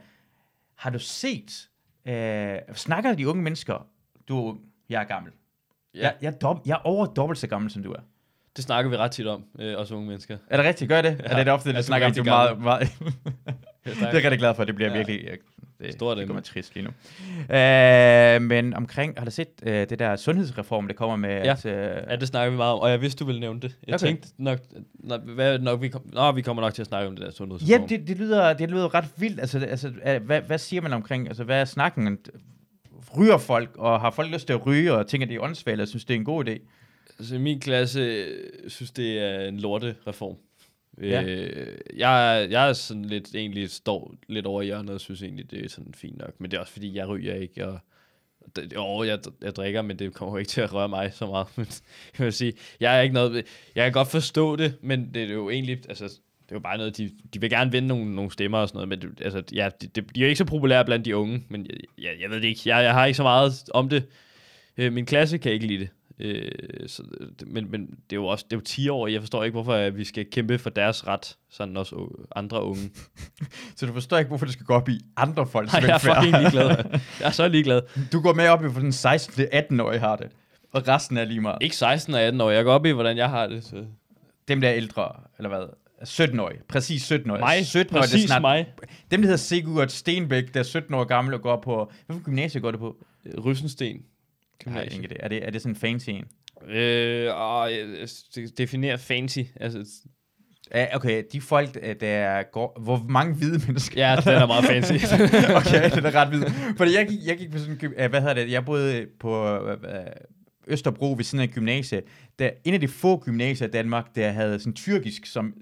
har 0.75 0.89
du 0.89 0.99
set, 0.99 1.69
uh, 2.05 2.75
snakker 2.75 3.13
de 3.15 3.29
unge 3.29 3.43
mennesker, 3.43 3.87
du 4.27 4.49
er 4.49 4.55
jeg 4.89 5.01
er 5.01 5.05
gammel. 5.05 5.31
Ja. 5.95 5.99
Jeg, 6.01 6.13
jeg, 6.21 6.27
er 6.27 6.47
dob- 6.49 6.61
jeg 6.65 6.73
er 6.73 6.81
over 6.87 7.05
dobbelt 7.05 7.39
så 7.39 7.47
gammel, 7.47 7.71
som 7.71 7.83
du 7.83 7.91
er. 7.91 7.99
Det 8.55 8.63
snakker 8.63 8.91
vi 8.91 8.97
ret 8.97 9.11
tit 9.11 9.27
om, 9.27 9.43
øh, 9.59 9.77
os 9.77 9.91
unge 9.91 10.07
mennesker. 10.07 10.37
Er 10.47 10.57
det 10.57 10.65
rigtigt? 10.65 10.89
Gør 10.89 11.01
det? 11.01 11.09
Ja. 11.19 11.23
Er 11.23 11.35
det, 11.35 11.45
det 11.45 11.53
ofte, 11.53 11.69
er 11.69 11.73
det 11.73 11.85
snakker 11.85 12.07
om, 12.07 12.09
rigtig 12.09 12.25
meget, 12.25 12.61
meget 12.61 12.81
Jeg 13.85 13.95
det 13.95 14.03
er 14.03 14.07
jeg 14.11 14.15
rigtig 14.23 14.39
glad 14.39 14.55
for, 14.55 14.63
det 14.63 14.75
bliver 14.75 14.89
Ja. 14.91 14.97
ja. 14.97 15.03
virkelig... 15.05 15.39
Det, 15.79 15.93
Stort 15.93 16.17
det 16.17 16.27
går 16.27 16.33
mig 16.33 16.43
trist 16.43 16.75
lige 16.75 16.83
nu. 16.85 16.91
Øh, 17.55 18.41
men 18.41 18.73
omkring, 18.73 19.13
har 19.17 19.25
du 19.25 19.31
set 19.31 19.47
øh, 19.63 19.89
det 19.89 19.99
der 19.99 20.15
sundhedsreform, 20.15 20.87
der 20.87 20.93
kommer 20.93 21.15
med, 21.15 21.29
Ja. 21.29 21.51
at... 21.51 21.65
Øh, 21.65 21.73
Ja, 22.09 22.15
det 22.15 22.27
snakker 22.27 22.51
vi 22.51 22.57
meget 22.57 22.73
om, 22.73 22.79
og 22.79 22.89
jeg 22.91 23.01
vidste, 23.01 23.19
du 23.19 23.25
ville 23.25 23.39
nævne 23.41 23.59
det. 23.59 23.75
Jeg 23.87 23.95
Okay. 23.95 24.05
tænkte 24.07 24.27
nok, 24.37 24.59
nok, 24.93 25.21
hvad, 25.21 25.59
nok 25.59 25.81
vi, 25.81 25.87
kom, 25.89 26.01
nå, 26.13 26.31
vi 26.31 26.41
kommer 26.41 26.61
nok 26.63 26.73
til 26.73 26.81
at 26.81 26.87
snakke 26.87 27.07
om 27.07 27.15
det 27.15 27.21
der 27.21 27.27
ja, 27.27 27.31
sundhedsreform. 27.31 27.87
det, 27.87 28.07
det, 28.07 28.17
lyder, 28.17 28.53
det 28.53 28.69
lyder 28.71 28.93
ret 28.95 29.05
vildt. 29.17 29.39
Altså, 29.39 29.59
det- 29.59 29.67
altså, 29.67 29.89
hvad, 30.21 30.41
hvad 30.41 30.57
siger 30.57 30.81
man 30.81 30.93
omkring, 30.93 31.27
altså 31.27 31.43
hvad 31.43 31.61
er 31.61 31.65
snakken? 31.65 32.17
Ryger 33.17 33.37
folk, 33.37 33.69
og 33.77 34.01
har 34.01 34.11
folk 34.11 34.31
lyst 34.33 34.47
til 34.47 34.53
at 34.53 34.65
ryge, 34.65 34.93
og 34.93 35.07
tænker, 35.07 35.27
det 35.27 35.35
er 35.35 35.41
åndssvagt, 35.41 35.71
eller 35.73 35.85
synes, 35.85 36.05
det 36.05 36.13
er 36.13 36.17
en 36.19 36.25
god 36.25 36.45
idé? 36.47 36.59
Altså, 37.19 37.39
min 37.39 37.59
klasse 37.59 38.25
synes, 38.67 38.91
det 38.91 39.19
er 39.19 39.39
en 39.47 39.57
lortereform. 39.59 40.35
Ja. 41.01 41.23
Øh, 41.23 41.77
jeg, 41.97 42.47
jeg 42.49 42.69
er 42.69 42.73
sådan 42.73 43.05
lidt, 43.05 43.35
egentlig 43.35 43.69
står 43.69 44.15
lidt 44.27 44.45
over 44.45 44.61
i 44.61 44.65
hjørnet, 44.65 44.89
og 44.89 45.01
synes 45.01 45.23
egentlig, 45.23 45.51
det 45.51 45.65
er 45.65 45.69
sådan 45.69 45.93
fint 45.93 46.17
nok. 46.17 46.33
Men 46.39 46.51
det 46.51 46.57
er 46.57 46.61
også 46.61 46.73
fordi, 46.73 46.95
jeg 46.95 47.07
ryger 47.07 47.35
ikke, 47.35 47.67
og 47.67 47.79
det, 48.55 48.73
jo, 48.73 49.03
jeg, 49.03 49.19
jeg 49.41 49.55
drikker, 49.55 49.81
men 49.81 49.99
det 49.99 50.13
kommer 50.13 50.33
jo 50.33 50.37
ikke 50.37 50.49
til 50.49 50.61
at 50.61 50.73
røre 50.73 50.89
mig 50.89 51.13
så 51.13 51.25
meget. 51.25 51.47
Men 51.57 51.67
jeg 52.17 52.25
vil 52.25 52.33
sige, 52.33 52.53
jeg 52.79 52.97
er 52.97 53.01
ikke 53.01 53.13
noget, 53.13 53.45
jeg 53.75 53.83
kan 53.85 53.91
godt 53.91 54.07
forstå 54.07 54.55
det, 54.55 54.75
men 54.81 55.13
det 55.13 55.23
er 55.23 55.33
jo 55.33 55.49
egentlig, 55.49 55.77
altså, 55.89 56.05
det 56.05 56.51
er 56.51 56.55
jo 56.55 56.59
bare 56.59 56.77
noget, 56.77 56.97
de, 56.97 57.11
de 57.33 57.41
vil 57.41 57.49
gerne 57.49 57.71
vinde 57.71 57.87
nogle, 57.87 58.15
nogle 58.15 58.31
stemmer 58.31 58.57
og 58.57 58.67
sådan 58.67 58.77
noget, 58.77 58.89
men 58.89 59.01
det, 59.01 59.21
altså, 59.25 59.43
ja, 59.53 59.69
de, 59.81 59.87
de, 59.87 60.01
de 60.01 60.23
er 60.23 60.27
ikke 60.27 60.37
så 60.37 60.45
populære 60.45 60.85
blandt 60.85 61.05
de 61.05 61.17
unge, 61.17 61.43
men 61.49 61.65
jeg, 61.65 61.77
jeg, 62.03 62.21
jeg 62.21 62.29
ved 62.29 62.41
det 62.41 62.47
ikke, 62.47 62.61
jeg, 62.65 62.83
jeg 62.83 62.93
har 62.93 63.05
ikke 63.05 63.17
så 63.17 63.23
meget 63.23 63.63
om 63.73 63.89
det. 63.89 64.03
Øh, 64.77 64.93
min 64.93 65.05
klasse 65.05 65.37
kan 65.37 65.51
ikke 65.51 65.67
lide 65.67 65.79
det. 65.79 65.89
Øh, 66.19 66.51
så, 66.87 67.03
det- 67.39 67.47
men, 67.47 67.71
men 67.71 67.81
det 67.85 67.95
er 68.11 68.15
jo 68.15 68.25
også 68.25 68.45
det 68.49 68.53
er 68.55 68.57
jo 68.57 68.61
10 68.65 68.89
år, 68.89 69.07
jeg 69.07 69.21
forstår 69.21 69.43
ikke, 69.43 69.53
hvorfor 69.53 69.73
øh, 69.73 69.97
vi 69.97 70.03
skal 70.03 70.25
kæmpe 70.31 70.57
for 70.57 70.69
deres 70.69 71.07
ret, 71.07 71.37
sådan 71.49 71.77
også 71.77 71.95
øh, 71.95 72.25
andre 72.35 72.63
unge. 72.63 72.89
Så 73.75 73.85
du 73.85 73.93
forstår 73.93 74.17
ikke, 74.17 74.27
hvorfor 74.29 74.45
du 74.45 74.51
skal 74.51 74.65
gå 74.65 74.73
op 74.73 74.89
i 74.89 74.99
andre 75.17 75.47
folks 75.47 75.73
Nej, 75.73 75.81
jeg 75.81 75.89
er 75.89 75.93
velfærd. 75.93 76.15
fucking 76.23 76.37
ligeglad. 76.41 76.69
Jeg 77.19 77.27
er 77.27 77.31
så 77.31 77.47
ligeglad. 77.47 77.81
Du 78.11 78.21
går 78.21 78.33
med 78.33 78.47
op 78.47 78.65
i, 78.65 78.67
hvordan 78.67 78.89
16-18-årige 78.89 79.99
har 79.99 80.15
det. 80.15 80.27
Og 80.73 80.87
resten 80.87 81.17
er 81.17 81.25
lige 81.25 81.41
meget. 81.41 81.57
Ikke 81.61 81.75
16 81.75 82.13
og 82.13 82.21
18 82.21 82.41
år, 82.41 82.49
jeg 82.49 82.63
går 82.63 82.73
op 82.73 82.85
i, 82.85 82.89
hvordan 82.91 83.17
jeg 83.17 83.29
har 83.29 83.47
det. 83.47 83.63
Så. 83.63 83.85
Dem, 84.47 84.61
der 84.61 84.69
er 84.69 84.75
ældre, 84.75 85.11
eller 85.37 85.49
hvad? 85.49 85.63
17-årige. 86.07 86.59
Præcis 86.69 87.11
17-årige. 87.11 87.39
Mig, 87.39 87.65
17 87.65 87.97
præcis 87.97 88.31
mig. 88.41 88.67
Dem, 89.11 89.21
der 89.21 89.27
hedder 89.27 89.37
Sigurd 89.37 89.87
Stenbæk, 89.87 90.53
der 90.53 90.59
er 90.59 90.63
17 90.63 90.93
år 90.93 91.03
gammel 91.03 91.33
og 91.33 91.41
går 91.41 91.61
på... 91.61 91.91
Hvilken 92.05 92.23
gymnasie 92.25 92.61
går 92.61 92.71
du 92.71 92.77
på? 92.77 92.95
Rysensten. 93.45 93.97
Jeg 94.65 94.73
har 94.73 94.81
ingen 94.81 95.05
idé. 95.11 95.15
Er 95.19 95.27
det, 95.27 95.45
er 95.45 95.49
det 95.51 95.61
sådan 95.61 95.71
en 95.71 95.75
fancy 95.75 96.09
en? 96.09 96.25
Øh, 96.69 97.35
og, 97.35 97.73
øh, 97.73 98.07
det 98.35 98.57
definerer 98.57 98.97
fancy. 98.97 99.39
Altså, 99.55 99.85
Ja, 100.73 100.95
okay, 100.95 101.23
de 101.31 101.41
folk, 101.41 101.77
øh, 101.83 101.95
der 101.99 102.43
går... 102.51 102.79
Hvor 102.81 103.05
mange 103.09 103.35
hvide 103.35 103.61
mennesker... 103.67 104.09
ja, 104.09 104.15
den 104.15 104.33
er 104.33 104.45
meget 104.47 104.65
fancy. 104.65 104.91
okay, 105.59 105.91
det 105.91 106.05
er 106.05 106.15
ret 106.15 106.31
vildt. 106.31 106.77
Fordi 106.77 106.95
jeg 106.95 107.07
gik, 107.07 107.19
jeg 107.25 107.37
gik 107.37 107.51
på 107.51 107.57
sådan 107.57 107.79
en... 107.83 107.93
øh, 107.97 108.09
Hvad 108.09 108.21
hedder 108.21 108.33
det? 108.33 108.51
Jeg 108.51 108.65
boede 108.65 109.05
på 109.19 109.47
øh, 109.47 109.71
øh, 109.71 110.05
Østerbro 110.67 111.13
ved 111.17 111.23
siden 111.23 111.39
af 111.39 111.43
et 111.47 111.53
gymnasie. 111.53 112.01
Der, 112.39 112.49
en 112.63 112.73
af 112.73 112.79
de 112.79 112.87
få 112.87 113.17
gymnasier 113.19 113.67
i 113.67 113.71
Danmark, 113.71 114.15
der 114.15 114.31
havde 114.31 114.59
sådan 114.59 114.73
tyrkisk 114.73 115.25
som 115.25 115.53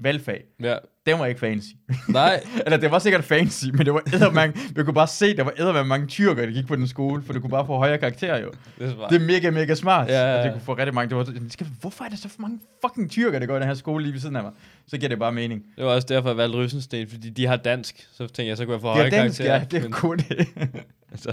valgfag. 0.00 0.42
ja. 0.62 0.76
Den 1.06 1.18
var 1.18 1.26
ikke 1.26 1.40
fancy. 1.40 1.68
Nej, 2.08 2.42
Eller 2.66 2.76
det 2.78 2.90
var 2.90 2.98
sikkert 2.98 3.24
fancy, 3.24 3.64
men 3.72 3.86
det 3.86 3.94
var 3.94 4.02
eddermange, 4.14 4.60
vi 4.76 4.82
kunne 4.84 4.94
bare 4.94 5.06
se, 5.06 5.36
der 5.36 5.42
var 5.42 5.52
eddermange 5.58 5.88
mange 5.88 6.06
tyrker, 6.06 6.46
der 6.46 6.52
gik 6.52 6.66
på 6.66 6.76
den 6.76 6.88
skole, 6.88 7.22
for 7.22 7.32
du 7.32 7.40
kunne 7.40 7.50
bare 7.50 7.66
få 7.66 7.76
højere 7.76 7.98
karakterer 7.98 8.38
jo. 8.40 8.50
det 8.78 8.86
er 8.86 8.92
smart. 8.94 9.10
Det 9.10 9.22
er 9.22 9.26
mega, 9.26 9.50
mega 9.50 9.74
smart, 9.74 10.08
Ja, 10.08 10.12
ja, 10.20 10.30
ja, 10.32 10.38
at 10.38 10.44
det 10.44 10.52
kunne 10.52 10.62
få 10.62 10.74
rigtig 10.74 10.94
mange. 10.94 11.08
Det 11.08 11.16
var, 11.16 11.48
skal, 11.48 11.66
hvorfor 11.80 12.04
er 12.04 12.08
der 12.08 12.16
så 12.16 12.28
mange 12.38 12.60
fucking 12.86 13.10
tyrker, 13.10 13.38
der 13.38 13.46
går 13.46 13.56
i 13.56 13.60
den 13.60 13.66
her 13.68 13.74
skole 13.74 14.02
lige 14.04 14.12
ved 14.12 14.20
siden 14.20 14.36
af 14.36 14.42
mig? 14.42 14.52
Så 14.86 14.96
giver 14.98 15.08
det 15.08 15.18
bare 15.18 15.32
mening. 15.32 15.64
Det 15.76 15.84
var 15.84 15.90
også 15.90 16.06
derfor, 16.10 16.28
jeg 16.28 16.36
valgte 16.36 16.58
Rysensten, 16.58 17.08
fordi 17.08 17.30
de 17.30 17.46
har 17.46 17.56
dansk. 17.56 18.08
Så 18.12 18.18
tænkte 18.26 18.46
jeg, 18.46 18.56
så 18.56 18.64
kunne 18.64 18.72
jeg 18.74 18.80
få 18.80 18.88
Det 18.88 18.94
høje 18.96 19.06
er 19.06 19.10
dansk, 19.10 19.42
karakterer. 19.42 19.58
ja, 19.58 19.64
det 19.70 19.78
er 19.78 19.82
men- 19.82 19.92
kun 19.92 20.16
det. 20.18 20.46
altså, 21.12 21.32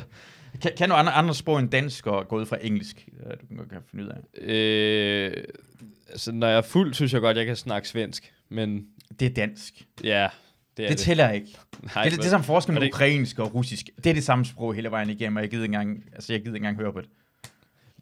kan, 0.61 0.71
kan 0.77 0.89
du 0.89 0.95
andre, 0.95 1.11
andre 1.11 1.35
sprog 1.35 1.59
end 1.59 1.69
dansk 1.69 2.07
og 2.07 2.27
gå 2.27 2.37
ud 2.39 2.45
fra 2.45 2.57
engelsk? 2.61 3.05
Du 3.41 3.55
kan, 3.55 3.57
kan 3.69 3.79
finde 3.91 4.03
ud 4.05 4.09
af. 4.09 4.41
øh, 4.53 5.31
altså, 6.09 6.31
når 6.31 6.47
jeg 6.47 6.57
er 6.57 6.61
fuld, 6.61 6.93
synes 6.93 7.13
jeg 7.13 7.21
godt, 7.21 7.37
jeg 7.37 7.45
kan 7.45 7.55
snakke 7.55 7.87
svensk. 7.87 8.33
Men 8.49 8.87
Det 9.19 9.25
er 9.25 9.29
dansk. 9.33 9.87
ja, 10.03 10.29
Det, 10.77 10.85
er 10.85 10.89
Det 10.89 10.97
tæller 10.97 11.31
ikke. 11.31 11.47
Nej, 11.83 11.91
det, 11.93 11.95
er 11.95 12.03
det, 12.09 12.19
det 12.19 12.25
er 12.25 12.29
som 12.29 12.43
forskel 12.43 12.75
det- 12.75 12.87
ukrainsk 12.93 13.39
og 13.39 13.53
russisk. 13.55 13.89
Det 13.97 14.05
er 14.09 14.13
det 14.13 14.23
samme 14.23 14.45
sprog 14.45 14.73
hele 14.73 14.91
vejen 14.91 15.09
igennem, 15.09 15.35
og 15.37 15.41
jeg 15.43 15.49
gider 15.49 15.63
ikke 15.63 15.75
engang, 15.75 16.03
altså 16.13 16.33
jeg 16.33 16.41
gider 16.41 16.55
ikke 16.55 16.67
engang 16.67 16.77
høre 16.77 16.93
på 16.93 17.01
det. 17.01 17.09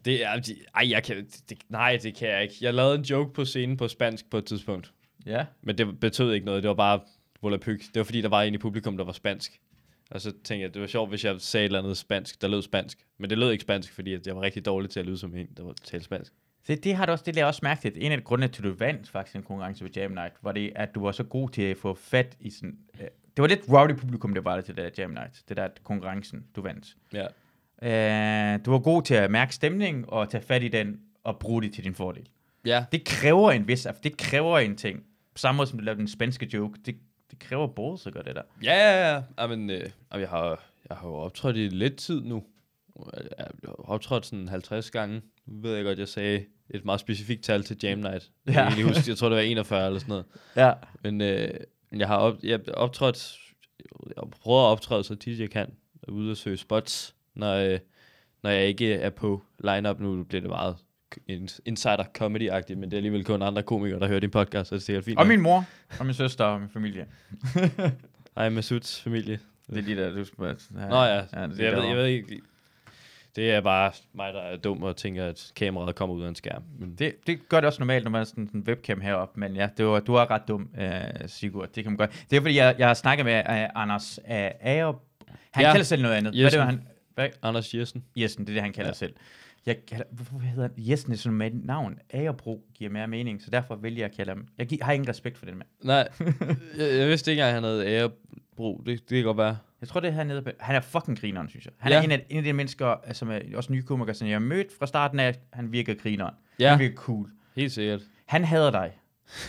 Det 0.04 0.24
er, 0.24 0.40
ej, 0.74 0.90
jeg 0.90 1.02
kan, 1.02 1.26
det, 1.48 1.58
nej, 1.68 1.98
det 2.02 2.14
kan 2.14 2.28
jeg 2.28 2.42
ikke. 2.42 2.54
Jeg 2.60 2.74
lavede 2.74 2.94
en 2.94 3.02
joke 3.02 3.32
på 3.32 3.44
scenen 3.44 3.76
på 3.76 3.88
spansk 3.88 4.30
på 4.30 4.38
et 4.38 4.44
tidspunkt. 4.44 4.92
Ja. 5.26 5.44
Men 5.62 5.78
det 5.78 6.00
betød 6.00 6.32
ikke 6.32 6.46
noget. 6.46 6.62
Det 6.62 6.68
var 6.68 6.74
bare 6.74 7.00
volapyk. 7.42 7.80
Det 7.80 7.96
var 7.96 8.04
fordi, 8.04 8.20
der 8.22 8.28
var 8.28 8.42
en 8.42 8.54
i 8.54 8.58
publikum, 8.58 8.96
der 8.96 9.04
var 9.04 9.12
spansk. 9.12 9.60
Og 10.10 10.20
så 10.20 10.30
tænkte 10.30 10.58
jeg, 10.62 10.74
det 10.74 10.80
var 10.82 10.86
sjovt, 10.88 11.08
hvis 11.08 11.24
jeg 11.24 11.40
sagde 11.40 11.64
et 11.64 11.68
eller 11.68 11.78
andet 11.78 11.96
spansk, 11.98 12.42
der 12.42 12.48
lød 12.48 12.62
spansk. 12.62 12.98
Men 13.18 13.30
det 13.30 13.38
lød 13.38 13.50
ikke 13.50 13.62
spansk, 13.62 13.92
fordi 13.92 14.12
at 14.14 14.26
jeg 14.26 14.36
var 14.36 14.42
rigtig 14.42 14.64
dårlig 14.64 14.90
til 14.90 15.00
at 15.00 15.06
lyde 15.06 15.18
som 15.18 15.36
en, 15.36 15.46
der 15.56 15.62
var 15.62 15.74
talt 15.84 16.04
spansk. 16.04 16.32
Det, 16.68 16.84
det 16.84 16.94
har 16.94 17.06
du 17.06 17.12
også, 17.12 17.24
det 17.26 17.34
lader 17.34 17.46
også 17.46 17.60
mærke 17.62 17.80
til. 17.80 17.92
En 17.96 18.12
af 18.12 18.24
grundene 18.24 18.48
til, 18.48 18.62
at 18.62 18.64
du 18.64 18.74
vandt 18.74 19.10
faktisk 19.10 19.36
en 19.36 19.42
konkurrence 19.42 19.84
ved 19.84 19.90
Jam 19.96 20.10
Night, 20.10 20.32
var 20.42 20.52
det, 20.52 20.72
at 20.74 20.94
du 20.94 21.00
var 21.04 21.12
så 21.12 21.24
god 21.24 21.50
til 21.50 21.62
at 21.62 21.76
få 21.76 21.94
fat 21.94 22.36
i 22.40 22.50
sådan... 22.50 22.78
Øh, 23.00 23.06
det 23.36 23.42
var 23.42 23.46
lidt 23.46 23.60
rowdy 23.68 23.96
publikum, 23.96 24.34
det 24.34 24.44
var 24.44 24.56
det 24.56 24.64
til 24.64 24.76
det 24.76 24.84
der 24.84 25.02
Jam 25.02 25.10
Night. 25.10 25.42
Det 25.48 25.56
der 25.56 25.68
konkurrencen, 25.82 26.44
du 26.56 26.62
vandt. 26.62 26.96
Ja. 27.12 27.26
Øh, 27.82 28.60
du 28.64 28.70
var 28.70 28.78
god 28.78 29.02
til 29.02 29.14
at 29.14 29.30
mærke 29.30 29.54
stemningen 29.54 30.04
og 30.08 30.30
tage 30.30 30.42
fat 30.42 30.62
i 30.62 30.68
den 30.68 31.00
og 31.24 31.38
bruge 31.38 31.62
det 31.62 31.74
til 31.74 31.84
din 31.84 31.94
fordel. 31.94 32.28
Ja. 32.64 32.84
Det 32.92 33.04
kræver 33.04 33.50
en 33.52 33.68
vis... 33.68 33.86
Det 34.02 34.16
kræver 34.16 34.58
en 34.58 34.76
ting. 34.76 34.98
På 35.34 35.38
samme 35.38 35.56
måde 35.56 35.68
som 35.68 35.78
du 35.78 35.84
lavede 35.84 35.98
den 35.98 36.08
spanske 36.08 36.50
joke. 36.54 36.80
Det, 36.86 36.96
det 37.30 37.38
kræver 37.38 37.66
både 37.66 37.98
så 37.98 38.10
godt 38.10 38.26
det 38.26 38.34
der. 38.34 38.42
Ja, 38.62 38.74
ja, 38.74 39.14
ja. 39.14 39.22
Jamen, 39.38 39.70
øh, 39.70 39.90
jeg, 40.12 40.28
har, 40.28 40.64
jeg 40.88 40.96
har 40.96 41.08
jo 41.08 41.14
optrådt 41.14 41.56
i 41.56 41.68
lidt 41.68 41.96
tid 41.96 42.20
nu. 42.20 42.44
Jeg 43.38 43.46
optrådt 43.78 44.26
sådan 44.26 44.48
50 44.48 44.90
gange. 44.90 45.22
Nu 45.46 45.60
ved 45.62 45.74
jeg 45.74 45.84
godt, 45.84 45.98
jeg 45.98 46.08
sagde 46.08 46.44
et 46.70 46.84
meget 46.84 47.00
specifikt 47.00 47.42
tal 47.44 47.62
til 47.62 47.76
Jam 47.82 47.98
Night. 47.98 48.12
Jeg, 48.14 48.20
Ja. 48.46 48.52
kan 48.52 48.62
egentlig 48.62 48.84
huske, 48.84 49.10
jeg 49.10 49.16
tror, 49.18 49.28
det 49.28 49.36
var 49.36 49.42
41 49.42 49.86
eller 49.86 49.98
sådan 49.98 50.08
noget. 50.10 50.24
Ja. 50.56 50.72
Men 51.02 51.20
øh, 51.20 51.48
jeg 51.96 52.06
har 52.06 52.16
op, 52.16 52.36
jeg 52.42 52.60
optrådt, 52.74 53.38
jeg 54.16 54.24
prøver 54.42 54.60
at 54.60 54.70
optræde 54.70 55.04
så 55.04 55.14
tit 55.14 55.40
jeg 55.40 55.50
kan, 55.50 55.66
ude 56.08 56.30
og 56.30 56.36
søge 56.36 56.56
spots, 56.56 57.14
når, 57.34 57.54
øh, 57.54 57.78
når 58.42 58.50
jeg 58.50 58.66
ikke 58.66 58.94
er 58.94 59.10
på 59.10 59.42
line-up 59.64 60.00
nu, 60.00 60.24
bliver 60.24 60.40
det 60.40 60.50
meget 60.50 60.76
ins- 61.30 61.58
insider 61.64 62.04
comedy-agtigt, 62.18 62.74
men 62.78 62.82
det 62.82 62.92
er 62.92 62.96
alligevel 62.96 63.24
kun 63.24 63.42
andre 63.42 63.62
komikere, 63.62 64.00
der 64.00 64.06
hører 64.08 64.20
din 64.20 64.30
podcast, 64.30 64.68
så 64.68 64.74
det 64.74 64.80
er 64.80 64.84
sikkert 64.84 65.04
fint. 65.04 65.18
Og 65.18 65.24
nok. 65.24 65.28
min 65.28 65.40
mor, 65.40 65.64
og 66.00 66.06
min 66.06 66.14
søster 66.14 66.44
og 66.44 66.60
min 66.60 66.68
familie. 66.68 67.06
Hej, 68.36 68.48
Masuds 68.48 69.00
familie. 69.00 69.38
Det 69.70 69.78
er 69.78 69.82
lige 69.82 69.96
der, 69.96 70.10
du 70.12 70.24
skal... 70.24 70.44
Ja, 70.44 70.88
Nå 70.88 71.02
ja, 71.02 71.14
ja 71.14 71.42
det 71.46 71.50
det, 71.56 71.64
jeg, 71.64 71.72
ved, 71.76 71.84
jeg 71.84 71.96
ved 71.96 72.04
ikke, 72.06 72.40
det 73.36 73.50
er 73.52 73.60
bare 73.60 73.92
mig, 74.12 74.32
der 74.32 74.40
er 74.40 74.56
dum 74.56 74.82
og 74.82 74.96
tænker, 74.96 75.24
at 75.26 75.52
kameraet 75.56 75.94
kommer 75.94 76.14
ud 76.16 76.22
af 76.22 76.28
en 76.28 76.34
skærm. 76.34 76.62
Men 76.78 76.94
Det, 76.94 77.14
det 77.26 77.48
gør 77.48 77.60
det 77.60 77.66
også 77.66 77.80
normalt, 77.80 78.04
når 78.04 78.10
man 78.10 78.18
har 78.18 78.24
sådan 78.24 78.50
en 78.54 78.64
webcam 78.68 79.00
heroppe, 79.00 79.40
men 79.40 79.56
ja, 79.56 79.68
det 79.76 79.86
var, 79.86 80.00
du 80.00 80.14
er 80.14 80.30
ret 80.30 80.42
dum, 80.48 80.68
uh, 80.80 80.86
Sigurd. 81.26 81.68
Det 81.68 81.84
kan 81.84 81.92
man 81.92 81.96
godt. 81.96 82.26
Det 82.30 82.36
er 82.36 82.40
fordi, 82.40 82.56
jeg, 82.56 82.74
jeg 82.78 82.86
har 82.86 82.94
snakket 82.94 83.26
med 83.26 83.38
uh, 83.48 83.82
Anders 83.82 84.18
uh, 84.24 84.30
Ager. 84.60 84.92
Han 85.50 85.64
Ja. 85.64 85.68
kalder 85.72 85.74
sig 85.82 85.86
selv 85.86 86.02
noget 86.02 86.14
andet. 86.14 86.32
Hvad 86.34 86.44
er 86.44 86.50
det, 86.50 86.56
Jessen. 86.56 86.68
han? 86.78 86.82
Hvad? 87.14 87.28
Anders 87.42 87.74
Jessen. 87.74 88.04
Jessen, 88.16 88.44
det 88.44 88.50
er 88.50 88.54
det, 88.54 88.62
han 88.62 88.72
kalder 88.72 88.88
Ja. 88.90 88.94
selv. 88.94 89.14
Jeg 89.66 89.76
kalder, 89.88 90.04
hvorfor 90.10 90.38
hedder 90.38 90.62
han? 90.62 90.72
Jessen 90.78 91.12
er 91.12 91.16
sådan 91.16 91.42
et 91.42 91.64
navn. 91.64 91.98
Agerbro 92.10 92.64
giver 92.74 92.90
mere 92.90 93.06
mening, 93.06 93.42
så 93.42 93.50
derfor 93.50 93.76
vælger 93.76 93.98
jeg 93.98 94.10
at 94.10 94.16
kalde 94.16 94.30
ham. 94.30 94.46
Jeg 94.58 94.66
gi- 94.66 94.78
har 94.82 94.92
ingen 94.92 95.08
respekt 95.08 95.38
for 95.38 95.46
den 95.46 95.54
mand. 95.54 95.68
Nej, 95.84 96.08
jeg, 96.78 96.98
jeg 96.98 97.08
vidste 97.08 97.30
ikke 97.30 97.40
engang, 97.42 97.48
at 97.48 97.54
han 97.54 97.62
havde 97.86 98.10
ærebro. 98.58 98.82
Det, 98.86 99.00
det 99.10 99.16
kan 99.16 99.24
godt 99.24 99.36
være. 99.36 99.56
Jeg 99.80 99.88
tror, 99.88 100.00
det 100.00 100.08
er 100.08 100.12
hernede. 100.12 100.42
på- 100.42 100.50
Han 100.60 100.76
er 100.76 100.80
fucking 100.80 101.20
grineren, 101.20 101.48
synes 101.48 101.64
jeg. 101.64 101.72
Han 101.78 101.92
Ja. 101.92 101.98
er 101.98 102.02
en 102.02 102.10
af, 102.10 102.26
en 102.30 102.36
af 102.38 102.44
de 102.44 102.52
mennesker, 102.52 102.94
øh, 103.08 103.14
som 103.14 103.30
er 103.30 103.38
også 103.54 103.72
nye 103.72 103.82
komikere, 103.82 104.14
som 104.14 104.26
jeg 104.28 104.34
har 104.34 104.40
mødt 104.40 104.66
fra 104.78 104.86
starten 104.86 105.20
af. 105.20 105.34
Han 105.52 105.72
virker 105.72 105.94
grineren. 105.94 106.34
Ja, 106.60 106.70
Han 106.70 106.78
virker 106.78 106.94
cool. 106.96 107.26
helt 107.56 107.72
sikkert. 107.72 108.00
Han 108.26 108.44
hader 108.44 108.70
dig. 108.70 108.90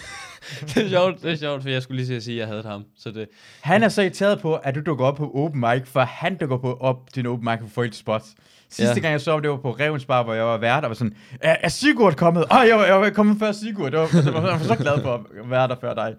det 0.74 0.78
er 0.86 0.90
sjovt, 0.90 1.22
det 1.24 1.32
er 1.32 1.36
sjovt, 1.36 1.62
for 1.62 1.70
jeg 1.70 1.82
skulle 1.84 1.98
lige 1.98 2.08
til 2.08 2.14
at 2.14 2.24
sige, 2.24 2.36
at 2.36 2.40
jeg 2.40 2.48
havde 2.48 2.64
ham. 2.64 2.84
Så 2.98 3.12
det, 3.12 3.28
Han 3.62 3.84
er 3.84 3.90
så 3.90 4.02
irriteret 4.02 4.42
på, 4.42 4.56
at 4.56 4.76
du 4.76 4.82
dukker 4.82 5.06
op 5.06 5.16
på 5.16 5.32
open 5.36 5.60
mic, 5.60 5.82
for 5.88 6.00
han 6.00 6.38
dukker 6.38 6.58
på 6.58 6.74
op 6.74 7.10
til 7.14 7.20
en 7.20 7.26
open 7.26 7.46
mic 7.46 7.60
for 7.60 7.68
Foil 7.68 7.94
Spot. 7.94 8.22
Sidste 8.70 8.94
Ja. 8.96 9.00
gang 9.00 9.12
jeg 9.12 9.22
så 9.22 9.32
ham, 9.32 9.42
det 9.42 9.52
var 9.52 9.58
på 9.58 9.72
Revens 9.72 10.06
Bar, 10.06 10.24
hvor 10.24 10.34
jeg 10.34 10.46
var 10.46 10.58
vært, 10.58 10.84
og 10.84 10.90
var 10.90 10.96
sådan, 10.96 11.16
er, 11.42 11.56
er 11.64 11.68
Sigurd 11.70 12.16
kommet? 12.16 12.46
Åh, 12.52 12.58
oh, 12.62 12.68
jeg, 12.68 12.76
var- 12.78 12.86
jeg 12.86 13.02
var 13.02 13.10
kommet 13.10 13.40
før 13.40 13.52
Sigurd. 13.52 13.92
Det 13.92 14.00
var, 14.00 14.10
jeg 14.24 14.34
var 14.44 14.58
så 14.60 14.76
glad 14.76 15.02
for 15.02 15.14
at 15.14 15.50
være 15.50 15.68
der 15.68 15.76
før 15.82 15.94
dig. 15.94 16.16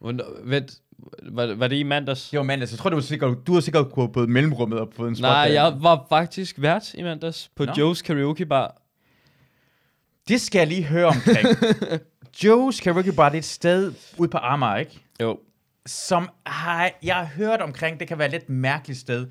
Hvornår- 0.00 0.40
vent, 0.44 0.72
var, 1.22 1.54
var 1.54 1.68
det 1.68 1.76
i 1.76 1.82
mandags? 1.82 2.30
Det 2.30 2.36
var 2.36 2.44
mandag, 2.44 2.68
så 2.68 2.74
jeg 2.74 2.78
tror, 2.78 2.90
du 2.90 2.96
var 2.96 3.02
sikkert, 3.02 3.46
du 3.46 3.54
har 3.54 3.60
sikkert 3.60 3.92
gået 3.92 4.12
på 4.12 4.26
mellemrummet 4.26 4.80
og 4.80 4.88
fået 4.92 5.08
en 5.08 5.16
spot. 5.16 5.22
Nej, 5.22 5.48
der. 5.48 5.54
jeg 5.54 5.76
var 5.80 6.06
faktisk 6.08 6.62
vært 6.62 6.94
i 6.94 7.02
mandags 7.02 7.50
på 7.56 7.64
Nå. 7.64 7.72
Joe's 7.72 8.02
Karaoke 8.02 8.46
Bar. 8.46 8.82
Det 10.28 10.40
skal 10.40 10.58
jeg 10.58 10.68
lige 10.68 10.84
høre 10.84 11.06
omkring. 11.06 11.48
Joe's 12.44 12.82
Karaoke 12.82 13.12
Bar, 13.12 13.28
det 13.28 13.36
er 13.36 13.38
et 13.38 13.44
sted 13.44 13.92
ude 14.18 14.28
på 14.28 14.38
Amager, 14.38 14.76
ikke? 14.76 15.00
Jo. 15.20 15.38
Som 15.86 16.28
har, 16.46 16.90
jeg 17.02 17.16
har 17.16 17.24
hørt 17.24 17.60
omkring, 17.60 18.00
det 18.00 18.08
kan 18.08 18.18
være 18.18 18.26
et 18.26 18.32
lidt 18.32 18.48
mærkeligt 18.48 19.00
sted. 19.00 19.26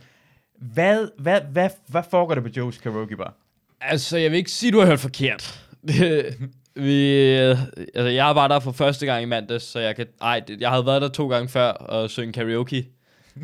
Hvad, 0.60 1.08
hvad, 1.20 1.42
hvad, 1.52 1.70
hvad 1.88 2.04
foregår 2.12 2.36
der 2.36 2.42
på 2.42 2.48
Joe's 2.48 2.82
Karaoke 2.82 3.18
Bar? 3.18 3.34
Altså, 3.82 4.18
jeg 4.18 4.32
vil 4.32 4.38
ikke 4.38 4.52
sige, 4.52 4.72
du 4.72 4.80
har 4.80 4.86
hørt 4.86 5.00
forkert. 5.00 5.62
Vi, 6.76 7.10
øh, 7.38 7.58
altså, 7.96 8.10
jeg 8.10 8.36
var 8.36 8.48
der 8.48 8.60
for 8.60 8.72
første 8.72 9.06
gang 9.06 9.24
i 9.24 9.26
mandags, 9.26 9.64
så 9.64 9.80
jeg 9.80 9.96
kan... 9.96 10.06
Ej, 10.22 10.40
det- 10.48 10.62
jeg 10.62 10.70
havde 10.70 10.86
været 10.86 11.02
der 11.02 11.08
to 11.10 11.28
gange 11.30 11.50
før 11.50 11.68
og 11.72 12.10
synge 12.10 12.34
karaoke. 12.34 12.88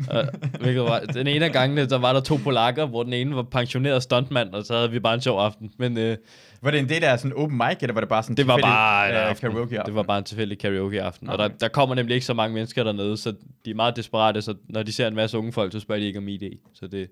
og, 0.08 0.24
hvilket 0.60 0.82
var, 0.82 1.00
den 1.00 1.26
ene 1.26 1.44
af 1.44 1.52
gangene, 1.52 1.86
der 1.86 1.98
var 1.98 2.12
der 2.12 2.20
to 2.20 2.36
polakker, 2.36 2.86
hvor 2.86 3.02
den 3.02 3.12
ene 3.12 3.36
var 3.36 3.42
pensioneret 3.42 4.02
stuntmand, 4.02 4.54
og 4.54 4.64
så 4.64 4.74
havde 4.76 4.90
vi 4.90 4.98
bare 5.00 5.14
en 5.14 5.20
sjov 5.20 5.40
aften. 5.40 5.72
Men 5.78 5.98
øh, 5.98 6.16
Var 6.62 6.70
det 6.70 6.80
en 6.80 6.88
del 6.88 7.04
af 7.04 7.18
sådan 7.18 7.36
open 7.36 7.56
mic, 7.58 7.76
eller 7.80 7.92
var 7.94 8.00
det 8.00 8.08
bare 8.08 8.22
sådan 8.22 8.36
det 8.36 8.46
var 8.46 8.58
bare 8.58 9.08
en 9.08 9.14
øh, 9.14 9.28
aften. 9.28 9.50
karaoke 9.50 9.80
Det 9.86 9.94
var 9.94 10.02
bare 10.02 10.18
en 10.18 10.24
tilfældig 10.24 10.58
karaoke 10.58 11.02
aften. 11.02 11.28
Og 11.28 11.38
der, 11.38 11.44
Okay. 11.44 11.54
der 11.60 11.68
kommer 11.68 11.94
nemlig 11.94 12.14
ikke 12.14 12.26
så 12.26 12.34
mange 12.34 12.54
mennesker 12.54 12.84
dernede, 12.84 13.16
så 13.16 13.34
de 13.64 13.70
er 13.70 13.74
meget 13.74 13.96
desperate, 13.96 14.42
så 14.42 14.54
når 14.68 14.82
de 14.82 14.92
ser 14.92 15.06
en 15.08 15.14
masse 15.14 15.38
unge 15.38 15.52
folk, 15.52 15.72
så 15.72 15.80
spørger 15.80 16.00
de 16.00 16.06
ikke 16.06 16.18
om 16.18 16.28
ID. 16.28 16.42
Så 16.74 16.86
det, 16.86 17.08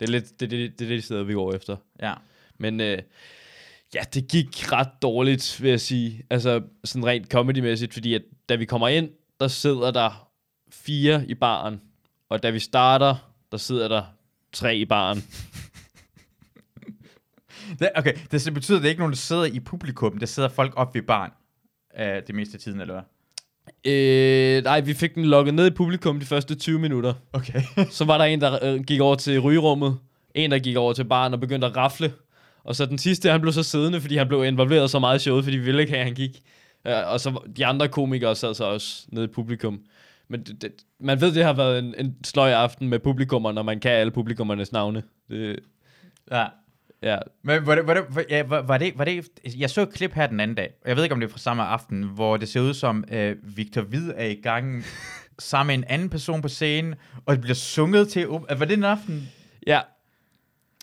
det 0.00 0.06
er 0.08 0.10
lidt 0.12 0.40
det, 0.40 0.50
det, 0.50 0.78
det, 0.78 0.84
er 0.84 0.88
det 0.88 1.04
sted, 1.04 1.22
vi 1.22 1.32
går 1.34 1.54
efter. 1.54 1.76
Ja. 2.02 2.12
Men 2.58 2.80
øh, 2.80 2.98
ja, 3.94 4.00
det 4.14 4.28
gik 4.28 4.72
ret 4.72 4.88
dårligt, 5.02 5.62
vil 5.62 5.70
jeg 5.70 5.80
sige. 5.80 6.22
Altså 6.30 6.62
sådan 6.84 7.06
rent 7.06 7.28
comedymæssigt, 7.28 7.92
fordi 7.92 8.14
at, 8.14 8.22
da 8.48 8.54
vi 8.54 8.64
kommer 8.64 8.88
ind, 8.88 9.10
der 9.40 9.48
sidder 9.48 9.90
der 9.90 10.28
fire 10.70 11.24
i 11.28 11.34
baren. 11.34 11.80
Og 12.28 12.42
da 12.42 12.50
vi 12.50 12.58
starter, 12.58 13.32
der 13.52 13.58
sidder 13.58 13.88
der 13.88 14.02
tre 14.52 14.76
i 14.76 14.84
baren. 14.84 15.22
Det, 17.78 17.90
okay, 17.94 18.12
det 18.30 18.42
så 18.42 18.52
betyder, 18.52 18.78
at 18.78 18.82
det 18.82 18.88
er 18.88 18.90
ikke 18.90 19.00
nogen, 19.00 19.12
der 19.12 19.16
sidder 19.16 19.44
i 19.44 19.60
publikum. 19.60 20.18
Der 20.18 20.26
sidder 20.26 20.48
folk 20.48 20.72
op 20.76 20.94
ved 20.94 21.02
barn 21.02 21.30
øh, 21.98 22.22
det 22.26 22.34
meste 22.34 22.54
af 22.54 22.60
tiden, 22.60 22.80
eller 22.80 22.94
hvad? 22.94 23.02
Øh, 23.92 24.64
nej, 24.64 24.80
vi 24.80 24.94
fik 24.94 25.14
den 25.14 25.24
lukket 25.24 25.54
ned 25.54 25.66
i 25.66 25.70
publikum 25.70 26.20
de 26.20 26.26
første 26.26 26.54
20 26.54 26.78
minutter. 26.78 27.14
Okay. 27.32 27.62
Så 27.90 28.04
var 28.04 28.18
der 28.18 28.24
en, 28.24 28.40
der 28.40 28.58
øh, 28.62 28.82
gik 28.82 29.00
over 29.00 29.14
til 29.14 29.40
rygerummet. 29.40 29.98
En, 30.34 30.50
der 30.50 30.58
gik 30.58 30.76
over 30.76 30.92
til 30.92 31.04
baren 31.04 31.34
og 31.34 31.40
begyndte 31.40 31.66
at 31.66 31.76
rafle. 31.76 32.12
Og 32.64 32.76
så 32.76 32.86
den 32.86 32.98
sidste, 32.98 33.30
han 33.30 33.40
blev 33.40 33.52
så 33.52 33.62
siddende, 33.62 34.00
fordi 34.00 34.16
han 34.16 34.28
blev 34.28 34.44
involveret 34.44 34.90
så 34.90 34.98
meget 34.98 35.18
i 35.18 35.22
showet, 35.22 35.44
fordi 35.44 35.56
vi 35.56 35.64
ville 35.64 35.80
ikke 35.80 35.92
have, 35.92 36.04
han 36.04 36.14
gik. 36.14 36.42
Øh, 36.86 37.12
og 37.12 37.20
så 37.20 37.40
de 37.56 37.66
andre 37.66 37.88
komikere 37.88 38.36
sad 38.36 38.54
så 38.54 38.64
også 38.64 39.06
nede 39.08 39.24
i 39.24 39.28
publikum. 39.28 39.80
Men 40.28 40.42
det, 40.42 40.62
det, 40.62 40.72
man 41.00 41.20
ved, 41.20 41.34
det 41.34 41.44
har 41.44 41.52
været 41.52 41.78
en, 41.78 41.94
en 41.98 42.16
sløj 42.24 42.52
aften 42.52 42.88
med 42.88 42.98
publikummer, 42.98 43.52
når 43.52 43.62
man 43.62 43.80
kan 43.80 43.90
alle 43.90 44.10
publikummernes 44.10 44.72
navne. 44.72 45.02
Det, 45.30 45.58
ja. 46.30 46.46
ja, 47.02 47.18
Men 47.42 47.66
var 47.66 47.74
det, 47.74 47.86
var, 47.86 47.94
det, 47.94 48.04
var, 48.08 48.24
ja, 48.30 48.42
var, 48.42 48.62
var, 48.62 48.78
det, 48.78 48.92
var 48.96 49.04
det... 49.04 49.24
Jeg 49.56 49.70
så 49.70 49.80
et 49.80 49.92
klip 49.92 50.12
her 50.12 50.26
den 50.26 50.40
anden 50.40 50.54
dag, 50.54 50.70
og 50.82 50.88
jeg 50.88 50.96
ved 50.96 51.02
ikke, 51.02 51.12
om 51.12 51.20
det 51.20 51.28
er 51.28 51.32
fra 51.32 51.38
samme 51.38 51.62
aften, 51.62 52.02
hvor 52.02 52.36
det 52.36 52.48
ser 52.48 52.60
ud 52.60 52.74
som, 52.74 53.04
øh, 53.12 53.36
Victor 53.42 53.82
Hvid 53.82 54.10
er 54.16 54.26
i 54.26 54.40
gang 54.42 54.84
sammen 55.38 55.66
med 55.66 55.86
en 55.86 55.92
anden 55.94 56.08
person 56.08 56.42
på 56.42 56.48
scenen, 56.48 56.94
og 57.26 57.34
det 57.34 57.42
bliver 57.42 57.54
sunget 57.54 58.08
til... 58.08 58.26
Var 58.26 58.64
det 58.64 58.72
en 58.72 58.84
aften? 58.84 59.28
Ja. 59.66 59.80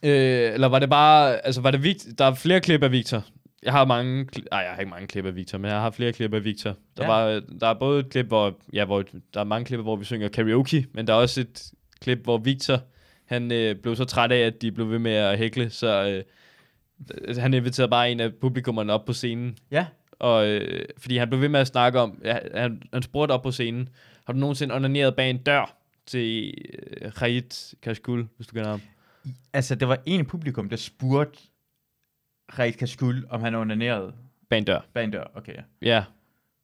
Øh, 0.03 0.53
eller 0.53 0.67
var 0.67 0.79
det 0.79 0.89
bare... 0.89 1.45
Altså, 1.45 1.61
var 1.61 1.71
det 1.71 1.83
Victor? 1.83 2.11
Der 2.17 2.25
er 2.25 2.33
flere 2.33 2.59
klip 2.61 2.83
af 2.83 2.91
Victor. 2.91 3.25
Jeg 3.63 3.71
har 3.73 3.85
mange... 3.85 4.25
Kli- 4.35 4.45
Ej, 4.51 4.59
jeg 4.59 4.71
har 4.71 4.79
ikke 4.79 4.89
mange 4.89 5.07
klip 5.07 5.25
af 5.25 5.35
Victor, 5.35 5.57
men 5.57 5.71
jeg 5.71 5.79
har 5.79 5.91
flere 5.91 6.13
klip 6.13 6.33
af 6.33 6.43
Victor. 6.43 6.75
Der, 6.97 7.03
Ja. 7.03 7.07
var, 7.07 7.41
der 7.59 7.67
er 7.67 7.73
både 7.73 7.99
et 7.99 8.09
klip, 8.09 8.25
hvor... 8.25 8.57
Ja, 8.73 8.85
hvor 8.85 9.03
der 9.33 9.39
er 9.39 9.43
mange 9.43 9.65
klip, 9.65 9.79
hvor 9.79 9.95
vi 9.95 10.05
synger 10.05 10.27
karaoke, 10.29 10.85
men 10.93 11.07
der 11.07 11.13
er 11.13 11.17
også 11.17 11.41
et 11.41 11.71
klip, 12.01 12.19
hvor 12.23 12.37
Victor... 12.37 12.79
Han 13.25 13.51
øh, 13.51 13.75
blev 13.75 13.95
så 13.95 14.05
træt 14.05 14.31
af, 14.31 14.39
at 14.39 14.61
de 14.61 14.71
blev 14.71 14.89
ved 14.91 14.99
med 14.99 15.11
at 15.13 15.37
hækle, 15.37 15.69
så... 15.69 16.07
Øh, 16.07 16.23
han 17.37 17.53
inviterede 17.53 17.89
bare 17.89 18.11
en 18.11 18.19
af 18.19 18.33
publikummerne 18.41 18.93
op 18.93 19.05
på 19.05 19.13
scenen, 19.13 19.57
Ja. 19.71 19.85
og, 20.19 20.47
øh, 20.47 20.85
fordi 20.97 21.17
han 21.17 21.29
blev 21.29 21.41
ved 21.41 21.49
med 21.49 21.59
at 21.59 21.67
snakke 21.67 21.99
om, 21.99 22.21
ja, 22.25 22.37
han, 22.55 22.81
han 22.93 23.03
spurgte 23.03 23.31
op 23.31 23.41
på 23.43 23.51
scenen, 23.51 23.89
har 24.25 24.33
du 24.33 24.39
nogensinde 24.39 24.75
onaneret 24.75 25.15
bag 25.15 25.29
en 25.29 25.37
dør 25.37 25.75
til 26.05 26.53
øh, 27.01 27.11
Khalid 27.11 27.75
Kashkul, 27.81 28.25
hvis 28.37 28.47
du 28.47 28.53
kender 28.53 28.69
ham? 28.69 28.81
Altså, 29.53 29.75
der 29.75 29.85
var 29.85 29.99
en 30.05 30.25
publikum, 30.25 30.69
der 30.69 30.75
spurgte 30.75 31.39
Rait 32.59 32.77
Kashkul, 32.77 33.25
om 33.29 33.41
han 33.41 33.55
onanerede 33.55 34.13
Bag 34.49 34.57
en 34.57 34.65
dør. 34.65 34.79
bag 34.93 35.03
en 35.03 35.11
dør. 35.11 35.31
Okay, 35.35 35.55
ja. 35.81 36.03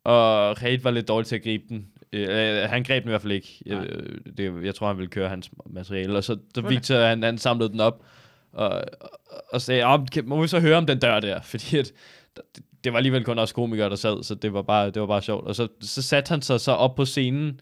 Og 0.04 0.56
Khalid 0.58 0.80
var 0.80 0.92
lidt 0.92 1.08
dårlig 1.08 1.28
til 1.28 1.36
at 1.36 1.44
gribe 1.44 1.64
den. 1.70 1.88
Øh, 2.14 2.70
han 2.70 2.84
greb 2.84 3.04
den 3.04 3.10
i 3.10 3.12
hvert 3.12 3.22
fald 3.22 3.34
ikke. 3.34 3.62
Jeg, 3.66 3.86
øh, 3.86 4.20
det, 4.38 4.66
jeg 4.66 4.76
tror, 4.76 4.88
han 4.88 4.98
ville 4.98 5.10
køre 5.10 5.30
hans 5.30 5.52
materiale. 5.70 6.18
Og 6.18 6.24
så, 6.24 6.38
så 6.56 6.62
Okay. 6.62 6.70
Victor, 6.70 6.96
han, 6.96 7.24
han 7.24 7.38
samlede 7.38 7.70
den 7.70 7.80
op 7.80 8.06
og, 8.52 8.70
og, 9.02 9.10
og 9.52 9.62
sagde, 9.62 9.84
om, 9.84 10.08
kan, 10.08 10.26
må 10.30 10.42
vi 10.42 10.48
så 10.48 10.60
høre 10.60 10.78
om 10.78 10.86
den 10.86 11.00
dør 11.00 11.20
der? 11.20 11.42
Fordi 11.52 11.78
at, 11.78 11.92
det, 12.36 12.64
det 12.84 12.94
var 12.94 12.98
alligevel 12.98 13.24
kun 13.24 13.40
os 13.40 13.52
komikere, 13.54 13.90
der 13.90 13.96
sad, 13.96 14.24
så 14.24 14.36
det 14.36 14.54
var 14.54 14.62
bare, 14.62 14.90
det 14.90 15.00
var 15.02 15.08
bare 15.08 15.22
sjovt. 15.22 15.48
Og 15.48 15.56
så, 15.56 15.68
så 15.82 16.02
satte 16.02 16.30
han 16.30 16.42
sig 16.42 16.62
så 16.62 16.72
op 16.72 16.96
på 16.96 17.06
scenen, 17.06 17.60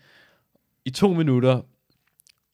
i 0.86 0.90
to 0.90 1.14
minutter 1.14 1.62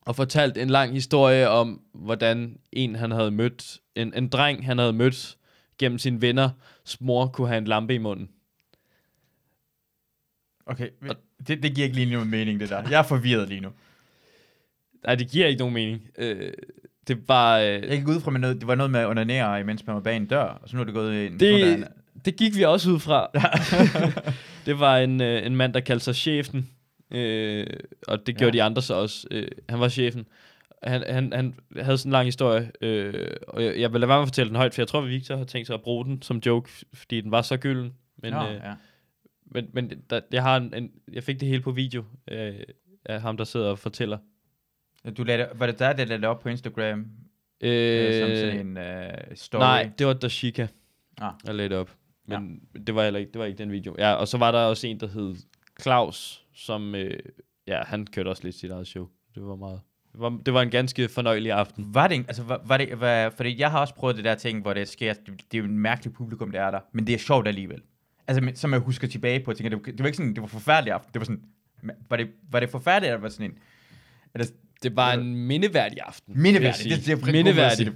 og 0.09 0.15
fortalt 0.15 0.57
en 0.57 0.69
lang 0.69 0.93
historie 0.93 1.49
om, 1.49 1.81
hvordan 1.93 2.57
en, 2.71 2.95
han 2.95 3.11
havde 3.11 3.31
mødt, 3.31 3.77
en, 3.95 4.13
en 4.15 4.27
dreng, 4.27 4.65
han 4.65 4.77
havde 4.77 4.93
mødt 4.93 5.37
gennem 5.77 5.99
sine 5.99 6.21
venner, 6.21 6.49
mor 6.99 7.27
kunne 7.27 7.47
have 7.47 7.57
en 7.57 7.65
lampe 7.65 7.95
i 7.95 7.97
munden. 7.97 8.29
Okay, 10.65 10.89
det, 11.47 11.63
det 11.63 11.75
giver 11.75 11.85
ikke 11.85 11.95
lige 11.95 12.11
nogen 12.11 12.29
mening, 12.29 12.59
det 12.59 12.69
der. 12.69 12.89
Jeg 12.89 12.99
er 12.99 13.03
forvirret 13.03 13.49
lige 13.49 13.61
nu. 13.61 13.69
Nej, 15.03 15.15
det 15.15 15.31
giver 15.31 15.47
ikke 15.47 15.59
nogen 15.59 15.73
mening. 15.73 16.01
Øh, 16.17 16.53
det 17.07 17.27
var... 17.27 17.57
Øh, 17.57 17.65
Jeg 17.65 17.97
gik 17.97 18.07
ud 18.07 18.21
fra, 18.21 18.35
at 18.35 18.41
det 18.41 18.67
var 18.67 18.75
noget 18.75 18.91
med 18.91 18.99
at 18.99 19.07
onanere, 19.07 19.59
imens 19.59 19.87
man 19.87 19.95
var 19.95 20.01
bag 20.01 20.15
en 20.17 20.25
dør, 20.25 20.43
og 20.43 20.69
så 20.69 20.75
nu 20.75 20.81
er 20.81 20.85
det 20.85 20.93
gået 20.93 21.25
ind. 21.25 21.39
det, 21.39 21.87
det 22.25 22.35
gik 22.35 22.57
vi 22.57 22.63
også 22.63 22.89
ud 22.89 22.99
fra. 22.99 23.27
det 24.65 24.79
var 24.79 24.97
en, 24.97 25.21
øh, 25.21 25.45
en 25.45 25.55
mand, 25.55 25.73
der 25.73 25.79
kaldte 25.79 26.03
sig 26.05 26.15
chefen, 26.15 26.69
øh, 27.11 27.67
og 28.07 28.27
det 28.27 28.37
gjorde 28.37 28.57
Ja. 28.57 28.63
de 28.63 28.63
andre 28.63 28.81
så 28.81 28.93
også. 28.93 29.27
Øh, 29.31 29.47
han 29.69 29.79
var 29.79 29.89
chefen. 29.89 30.27
Han, 30.83 31.03
han, 31.09 31.33
han 31.33 31.55
havde 31.79 31.97
sådan 31.97 32.09
en 32.09 32.11
lang 32.11 32.25
historie, 32.25 32.71
øh, 32.81 33.27
og 33.47 33.63
jeg, 33.63 33.79
jeg 33.79 33.93
vil 33.93 34.01
lade 34.01 34.09
være 34.09 34.17
med 34.17 34.21
at 34.23 34.27
fortælle 34.27 34.47
den 34.49 34.55
højt, 34.55 34.73
for 34.73 34.81
jeg 34.81 34.87
tror, 34.87 35.01
at 35.01 35.07
Victor 35.09 35.35
har 35.35 35.43
tænkt 35.43 35.67
sig 35.67 35.73
at 35.73 35.81
bruge 35.81 36.05
den 36.05 36.21
som 36.21 36.41
joke, 36.45 36.69
fordi 36.93 37.21
den 37.21 37.31
var 37.31 37.41
så 37.41 37.57
gylden. 37.57 37.93
Men, 38.17 38.33
Nå, 38.33 38.47
øh, 38.47 38.53
ja. 38.53 38.73
men, 39.45 39.69
men 39.73 39.91
der, 40.09 40.19
jeg, 40.31 40.43
har 40.43 40.57
en, 40.57 40.73
en, 40.73 40.91
jeg 41.13 41.23
fik 41.23 41.39
det 41.39 41.47
hele 41.47 41.61
på 41.61 41.71
video 41.71 42.03
øh, 42.31 42.53
af 43.05 43.21
ham, 43.21 43.37
der 43.37 43.43
sidder 43.43 43.69
og 43.69 43.79
fortæller. 43.79 44.17
Du 45.17 45.23
lagde, 45.23 45.47
var 45.55 45.65
det 45.65 45.79
der, 45.79 45.93
der 45.93 46.05
lagde 46.05 46.21
det 46.21 46.29
op 46.29 46.39
på 46.39 46.49
Instagram? 46.49 47.05
Øh, 47.61 48.13
som 48.21 48.29
Øh, 48.31 48.37
sådan 48.37 48.67
en 48.67 48.77
uh, 48.77 49.13
story? 49.35 49.59
nej, 49.61 49.89
det 49.99 50.07
var 50.07 50.13
Dashika, 50.13 50.67
Ah. 51.21 51.33
jeg 51.47 51.55
lagde 51.55 51.69
det 51.69 51.77
op. 51.77 51.95
Men 52.25 52.61
det 52.87 52.95
var 52.95 53.03
ikke, 53.17 53.31
det 53.31 53.39
var 53.39 53.45
ikke 53.45 53.57
den 53.57 53.71
video. 53.71 53.95
Ja, 53.97 54.13
og 54.13 54.27
så 54.27 54.37
var 54.37 54.51
der 54.51 54.59
også 54.59 54.87
en, 54.87 54.99
der 54.99 55.07
hed 55.07 55.35
Claus, 55.81 56.45
som, 56.65 56.95
øh, 56.95 57.19
ja, 57.67 57.81
han 57.83 58.07
kørte 58.07 58.27
også 58.27 58.43
lidt 58.43 58.55
sit 58.55 58.71
eget 58.71 58.87
show. 58.87 59.07
Det 59.35 59.43
var 59.43 59.55
meget, 59.55 59.81
det 60.11 60.19
var, 60.21 60.39
det 60.45 60.53
var 60.53 60.61
en 60.61 60.69
ganske 60.69 61.09
fornøjelig 61.09 61.51
aften. 61.51 61.85
Var 61.93 62.07
det, 62.07 62.17
altså, 62.17 62.43
var, 62.43 62.61
var 62.65 62.77
det, 62.77 62.99
var, 62.99 63.29
fordi 63.29 63.59
jeg 63.59 63.71
har 63.71 63.79
også 63.79 63.93
prøvet 63.95 64.15
det 64.15 64.25
der 64.25 64.35
ting, 64.35 64.61
hvor 64.61 64.73
det 64.73 64.87
sker, 64.87 65.13
det, 65.13 65.27
det 65.51 65.57
er 65.57 65.61
jo 65.61 65.65
en 65.65 65.79
mærkelig 65.79 66.13
publikum, 66.13 66.51
der 66.51 66.61
er 66.61 66.71
der, 66.71 66.79
men 66.93 67.07
det 67.07 67.15
er 67.15 67.19
sjovt 67.19 67.47
alligevel. 67.47 67.81
Altså, 68.27 68.41
men- 68.41 68.55
som 68.55 68.71
jeg 68.73 68.79
husker 68.79 69.07
tilbage 69.07 69.39
på, 69.39 69.51
jeg 69.51 69.57
tænker, 69.57 69.69
det, 69.69 69.77
var- 69.85 69.91
det 69.91 69.99
var 69.99 70.05
ikke 70.05 70.17
sådan, 70.17 70.33
det 70.33 70.41
var 70.41 70.47
forfærdelig 70.47 70.93
aften, 70.93 71.13
det 71.13 71.19
var 71.19 71.25
sådan, 71.25 71.41
var 72.09 72.17
det, 72.17 72.27
var 72.51 72.59
det 72.59 72.69
forfærdeligt, 72.69 73.09
eller 73.11 73.21
var 73.21 73.29
sådan 73.29 73.51
en, 73.51 73.57
eller, 74.33 74.47
Det 74.83 74.95
var 74.95 75.13
en 75.13 75.35
mindeværdig 75.35 75.97
aften. 76.05 76.33
sige. 76.73 76.95
det, 76.95 77.05
det 77.05 77.27
er 77.27 77.31
mindeværdig. 77.31 77.93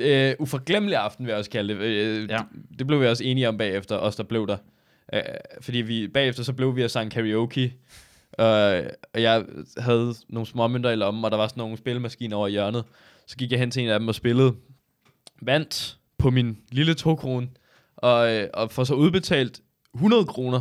Ja. 0.00 0.30
Øh, 0.30 0.36
uforglemmelig 0.38 0.96
aften, 0.96 1.24
vil 1.26 1.30
jeg 1.30 1.38
også 1.38 1.50
kalde 1.50 1.74
det. 1.74 1.80
Øh, 1.80 2.30
Ja. 2.30 2.36
det. 2.36 2.78
Det 2.78 2.86
blev 2.86 3.00
vi 3.00 3.06
også 3.06 3.24
enige 3.24 3.48
om 3.48 3.58
bagefter, 3.58 3.96
os 3.96 4.16
der 4.16 4.22
blev 4.22 4.46
der. 4.46 4.56
Øh, 5.14 5.22
fordi 5.60 5.78
vi, 5.78 6.08
bagefter 6.08 6.42
så 6.42 6.52
blev 6.52 6.76
vi 6.76 6.84
og 6.84 6.90
sang 6.90 7.10
karaoke. 7.10 7.74
Øh, 8.38 8.82
og 9.14 9.22
jeg 9.22 9.44
havde 9.78 10.14
nogle 10.28 10.46
småmønter 10.46 10.90
i 10.90 10.96
lommen, 10.96 11.24
og 11.24 11.30
der 11.30 11.36
var 11.36 11.48
sådan 11.48 11.60
nogle 11.60 11.76
spillemaskiner 11.76 12.36
over 12.36 12.48
i 12.48 12.50
hjørnet. 12.50 12.84
Så 13.26 13.36
gik 13.36 13.50
jeg 13.50 13.58
hen 13.58 13.70
til 13.70 13.82
en 13.82 13.88
af 13.88 14.00
dem 14.00 14.08
og 14.08 14.14
spillede. 14.14 14.54
Vandt 15.42 15.98
på 16.18 16.30
min 16.30 16.58
lille 16.70 16.94
to 16.94 17.14
krone. 17.14 17.48
Og, 17.96 18.34
øh, 18.34 18.48
og 18.54 18.70
får 18.70 18.84
så 18.84 18.94
udbetalt 18.94 19.60
100 19.94 20.24
kroner. 20.24 20.60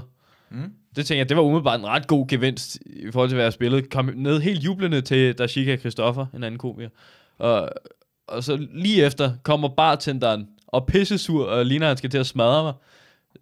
Mm. 0.50 0.74
Det 0.96 1.06
tænker 1.06 1.20
jeg, 1.20 1.30
det 1.30 1.38
var 1.38 1.44
umiddelbart 1.44 1.80
en 1.80 1.88
ret 1.88 2.08
god 2.08 2.28
gevinst 2.28 2.80
i 2.86 3.12
forhold 3.12 3.30
til, 3.30 3.36
hvad 3.36 3.46
jeg 3.46 3.54
spillede. 3.54 3.82
Kom 3.82 4.12
ned 4.16 4.40
helt 4.40 4.60
jublende 4.60 5.02
til 5.02 5.34
Dashika 5.34 5.78
Christoffer, 5.78 6.26
en 6.36 6.44
anden 6.44 6.58
komiker. 6.58 6.90
Og, 7.38 7.70
og 8.28 8.44
så 8.44 8.68
lige 8.74 9.06
efter 9.06 9.32
kommer 9.44 9.68
bartenderen 9.68 10.48
og 10.68 10.88
pissesur 10.88 11.46
og 11.46 11.66
ligner, 11.66 11.88
han 11.88 11.98
skal 11.98 12.10
til 12.10 12.18
at 12.18 12.26
smadre 12.26 12.64
mig. 12.64 12.74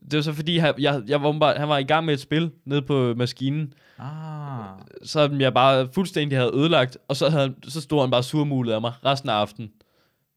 Det 0.01 0.13
var 0.17 0.21
så 0.21 0.33
fordi, 0.33 0.55
jeg, 0.55 0.73
jeg, 0.79 1.03
jeg 1.07 1.21
var, 1.23 1.57
han 1.57 1.69
var 1.69 1.77
i 1.77 1.83
gang 1.83 2.05
med 2.05 2.13
et 2.13 2.19
spil 2.19 2.51
nede 2.65 2.81
på 2.81 3.13
maskinen, 3.15 3.73
Ah. 3.97 4.79
så 5.03 5.35
jeg 5.39 5.53
bare 5.53 5.89
fuldstændig 5.93 6.37
havde 6.37 6.51
ødelagt, 6.55 6.97
og 7.07 7.15
så, 7.15 7.29
havde, 7.29 7.41
han- 7.43 7.63
så 7.63 7.81
stod 7.81 8.01
han 8.01 8.11
bare 8.11 8.23
surmulet 8.23 8.73
af 8.73 8.81
mig 8.81 8.93
resten 9.05 9.29
af 9.29 9.33
aftenen. 9.33 9.71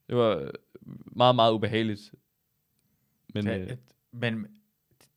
Det 0.09 0.17
var 0.17 0.51
meget, 1.17 1.35
meget 1.35 1.53
ubehageligt. 1.53 2.01
Men, 3.35 3.45
Men, 3.45 3.61
øh, 3.61 3.69
det, 3.69 3.79
men 4.13 4.47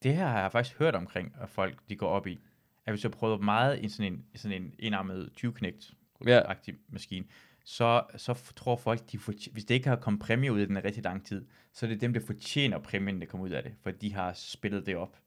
det 0.03 0.15
her 0.15 0.27
har 0.27 0.39
jeg 0.41 0.51
faktisk 0.51 0.79
hørt 0.79 0.95
omkring, 0.95 1.36
at 1.41 1.49
folk 1.49 1.79
de 1.89 1.95
går 1.95 2.08
op 2.08 2.27
i. 2.27 2.39
At 2.86 2.93
hvis 2.93 3.03
jeg 3.03 3.12
prøver 3.12 3.38
meget 3.38 3.79
i 3.84 3.89
sådan 3.89 4.13
en, 4.13 4.23
i 4.34 4.38
sådan 4.38 4.62
en 4.62 4.71
enarmet 4.79 5.29
20-knægt 5.38 5.91
Ja. 6.27 6.41
maskine, 6.89 7.25
så, 7.65 8.01
så 8.17 8.51
tror 8.55 8.75
folk, 8.75 9.12
de 9.12 9.17
fortj- 9.17 9.51
hvis 9.51 9.65
det 9.65 9.75
ikke 9.75 9.89
har 9.89 9.95
kommet 9.95 10.21
præmie 10.21 10.51
ud 10.53 10.60
af 10.60 10.67
den 10.67 10.77
i 10.77 10.79
rigtig 10.79 11.03
lang 11.03 11.25
tid, 11.25 11.45
så 11.75 11.85
er 11.85 11.89
det 11.89 12.01
dem, 12.01 12.13
der 12.13 12.19
fortjener 12.25 12.79
præmien, 12.79 13.19
der 13.21 13.25
kommer 13.27 13.45
ud 13.45 13.51
af 13.51 13.63
det, 13.63 13.71
for 13.83 13.91
de 13.91 14.13
har 14.13 14.33
spillet 14.35 14.85
det 14.85 14.95
op. 14.95 15.17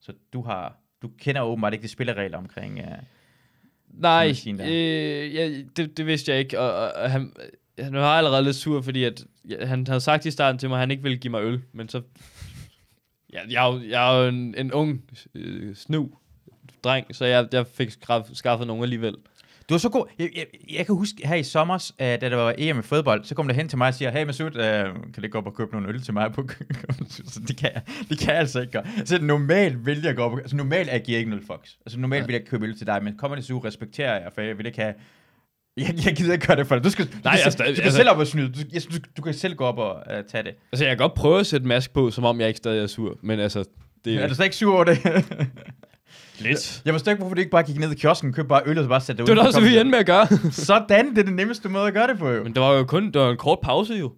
Så 0.00 0.12
du 0.32 0.42
har, 0.42 0.76
du 1.02 1.10
kender 1.18 1.42
åbenbart 1.42 1.72
ikke 1.72 1.82
de 1.82 1.88
spilleregler 1.88 2.38
omkring, 2.38 2.78
uh, 2.78 2.84
Nej, 3.88 4.34
øh, 4.68 5.34
ja, 5.34 5.62
det, 5.76 5.96
det 5.96 6.06
vidste 6.06 6.32
jeg 6.32 6.38
ikke, 6.40 6.60
og, 6.60 6.72
og, 6.72 6.92
og 6.92 7.10
han, 7.10 7.32
han 7.78 7.92
var 7.92 8.18
allerede 8.18 8.44
lidt 8.44 8.56
sur, 8.56 8.82
fordi 8.82 9.04
at, 9.04 9.24
ja, 9.48 9.66
han 9.66 9.86
havde 9.86 10.00
sagt 10.00 10.26
i 10.26 10.30
starten 10.30 10.58
til 10.58 10.68
mig, 10.68 10.76
at 10.76 10.80
han 10.80 10.90
ikke 10.90 11.02
ville 11.02 11.18
give 11.18 11.30
mig 11.30 11.42
øl, 11.42 11.62
men 11.72 11.88
så... 11.88 12.02
Ja, 13.32 13.40
jeg, 13.50 13.68
er 13.68 13.72
jo- 13.74 13.82
jeg 13.88 14.16
er 14.18 14.22
jo 14.22 14.28
en, 14.28 14.54
en 14.58 14.72
ung 14.72 15.10
øh, 15.34 15.74
snu 15.76 16.10
dreng, 16.84 17.16
så 17.16 17.24
jeg, 17.24 17.48
jeg 17.52 17.66
fik 17.66 17.90
skaff, 17.90 18.28
skaffet 18.32 18.66
nogen 18.66 18.82
alligevel. 18.82 19.14
Du 19.68 19.74
er 19.74 19.78
så 19.78 19.88
god. 19.88 20.06
Jeg, 20.18 20.30
jeg, 20.36 20.46
jeg 20.72 20.86
kan 20.86 20.94
huske 20.94 21.26
her 21.28 21.34
i 21.36 21.42
sommer, 21.42 21.74
uh, 22.00 22.06
da 22.06 22.16
der 22.18 22.36
var 22.36 22.54
EM 22.58 22.78
i 22.78 22.82
fodbold, 22.82 23.24
så 23.24 23.34
kom 23.34 23.48
der 23.48 23.54
hen 23.54 23.68
til 23.68 23.78
mig 23.78 23.88
og 23.88 23.94
siger, 23.94 24.10
hey 24.10 24.24
Masud, 24.24 24.46
uh, 24.46 24.52
kan 25.14 25.22
du 25.22 25.28
gå 25.30 25.38
op 25.38 25.46
og 25.46 25.54
købe 25.54 25.72
nogle 25.72 25.88
øl 25.88 26.02
til 26.02 26.14
mig 26.14 26.32
på 26.32 26.48
Så 27.08 27.40
det 27.48 27.56
kan, 27.56 27.70
jeg, 27.74 27.82
det 28.08 28.18
kan 28.18 28.28
jeg 28.28 28.38
altså 28.38 28.60
ikke 28.60 28.72
gøre. 28.72 28.84
Så 29.04 29.18
normalt 29.22 29.86
vil 29.86 30.02
jeg 30.02 30.16
gå 30.16 30.22
op 30.22 30.32
og, 30.32 30.38
altså 30.38 30.56
normalt 30.56 30.88
agerer 30.88 31.02
jeg 31.08 31.18
ikke 31.18 31.30
nul 31.30 31.46
fox. 31.46 31.58
Altså 31.86 31.98
normalt 31.98 32.20
Nej. 32.22 32.26
vil 32.26 32.32
jeg 32.32 32.44
købe 32.44 32.66
øl 32.66 32.78
til 32.78 32.86
dig, 32.86 33.02
men 33.04 33.16
kommer 33.16 33.34
det 33.34 33.44
så 33.44 33.58
respekterer 33.58 34.12
jeg, 34.20 34.30
for 34.34 34.40
jeg 34.40 34.58
vil 34.58 34.66
ikke 34.66 34.80
have 34.80 34.94
jeg, 35.76 35.94
jeg 36.06 36.16
gider 36.16 36.32
ikke 36.32 36.46
gøre 36.46 36.56
det 36.56 36.66
for 36.66 36.74
dig. 36.74 36.84
Du 36.84 36.90
skal, 36.90 37.04
du 37.06 37.10
Nej, 37.12 37.20
kan, 37.22 37.30
jeg 37.32 37.38
selv- 37.42 37.52
stadig- 37.52 37.70
du 37.70 37.74
kan 37.74 37.84
altså- 37.84 37.96
selv 37.96 38.10
op 38.10 38.18
og 38.18 38.26
snyde. 38.26 38.48
Du, 38.52 38.58
jeg, 38.72 38.82
du, 38.92 38.98
du 39.16 39.22
kan 39.22 39.34
selv 39.34 39.54
gå 39.54 39.64
op 39.64 39.78
og 39.78 39.96
uh, 40.06 40.24
tage 40.30 40.42
det. 40.44 40.54
Altså, 40.72 40.84
jeg 40.84 40.90
kan 40.96 40.98
godt 40.98 41.14
prøve 41.14 41.40
at 41.40 41.46
sætte 41.46 41.66
mask 41.66 41.92
på, 41.92 42.10
som 42.10 42.24
om 42.24 42.40
jeg 42.40 42.48
ikke 42.48 42.58
stadig 42.58 42.82
er 42.82 42.86
sur, 42.86 43.18
men 43.22 43.40
altså... 43.40 43.64
Det 44.04 44.14
Er 44.22 44.28
du 44.28 44.34
slet 44.34 44.44
ikke 44.46 44.56
sur 44.56 44.74
over 44.74 44.84
det? 44.84 44.98
lidt. 46.40 46.82
jeg 46.84 46.94
forstår 46.94 47.12
ikke, 47.12 47.20
hvorfor 47.20 47.34
du 47.34 47.38
ikke 47.38 47.50
bare 47.50 47.62
gik 47.62 47.78
ned 47.78 47.92
i 47.92 47.94
kiosken, 47.94 48.32
købte 48.32 48.48
bare 48.48 48.62
øl 48.66 48.78
og 48.78 48.84
så 48.84 48.88
bare 48.88 49.00
sætte 49.00 49.18
det 49.22 49.26
Det 49.28 49.36
var 49.36 49.42
ud. 49.42 49.44
da 49.44 49.48
også, 49.58 49.60
vi 49.68 49.78
endte 49.78 49.90
med 49.90 49.98
at 49.98 50.06
gøre. 50.06 50.26
Sådan, 50.52 51.10
det 51.10 51.18
er 51.18 51.22
den 51.24 51.36
nemmeste 51.36 51.68
måde 51.68 51.86
at 51.86 51.94
gøre 51.94 52.06
det 52.06 52.18
på, 52.18 52.28
jo. 52.30 52.42
men 52.44 52.54
det 52.54 52.62
var 52.62 52.72
jo 52.72 52.84
kun 52.84 53.04
det 53.12 53.20
var 53.20 53.30
en 53.30 53.36
kort 53.36 53.58
pause, 53.62 53.94
jo. 53.94 54.12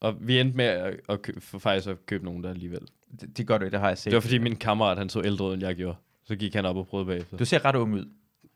Og 0.00 0.14
vi 0.20 0.40
endte 0.40 0.56
med 0.56 0.64
at, 0.64 1.00
at 1.08 1.22
købe, 1.22 1.40
for 1.40 1.58
faktisk 1.58 1.88
at 1.88 2.06
købe 2.06 2.24
nogen 2.24 2.44
der 2.44 2.50
alligevel. 2.50 2.80
Det, 3.20 3.36
det 3.38 3.46
gør 3.46 3.58
du 3.58 3.64
ikke, 3.64 3.72
det 3.72 3.80
har 3.80 3.88
jeg 3.88 3.98
set. 3.98 4.04
Det 4.10 4.14
var 4.14 4.20
fordi 4.20 4.38
min 4.38 4.56
kammerat, 4.56 4.98
han 4.98 5.08
så 5.08 5.22
ældre 5.24 5.44
ud, 5.44 5.54
end 5.54 5.62
jeg 5.62 5.74
gjorde. 5.76 5.96
Så 6.24 6.36
gik 6.36 6.54
han 6.54 6.66
op 6.66 6.76
og 6.76 6.86
prøvede 6.86 7.06
bagefter. 7.06 7.36
Du 7.36 7.44
ser 7.44 7.64
ret 7.64 7.76
ung 7.76 7.94
ud. 7.94 8.04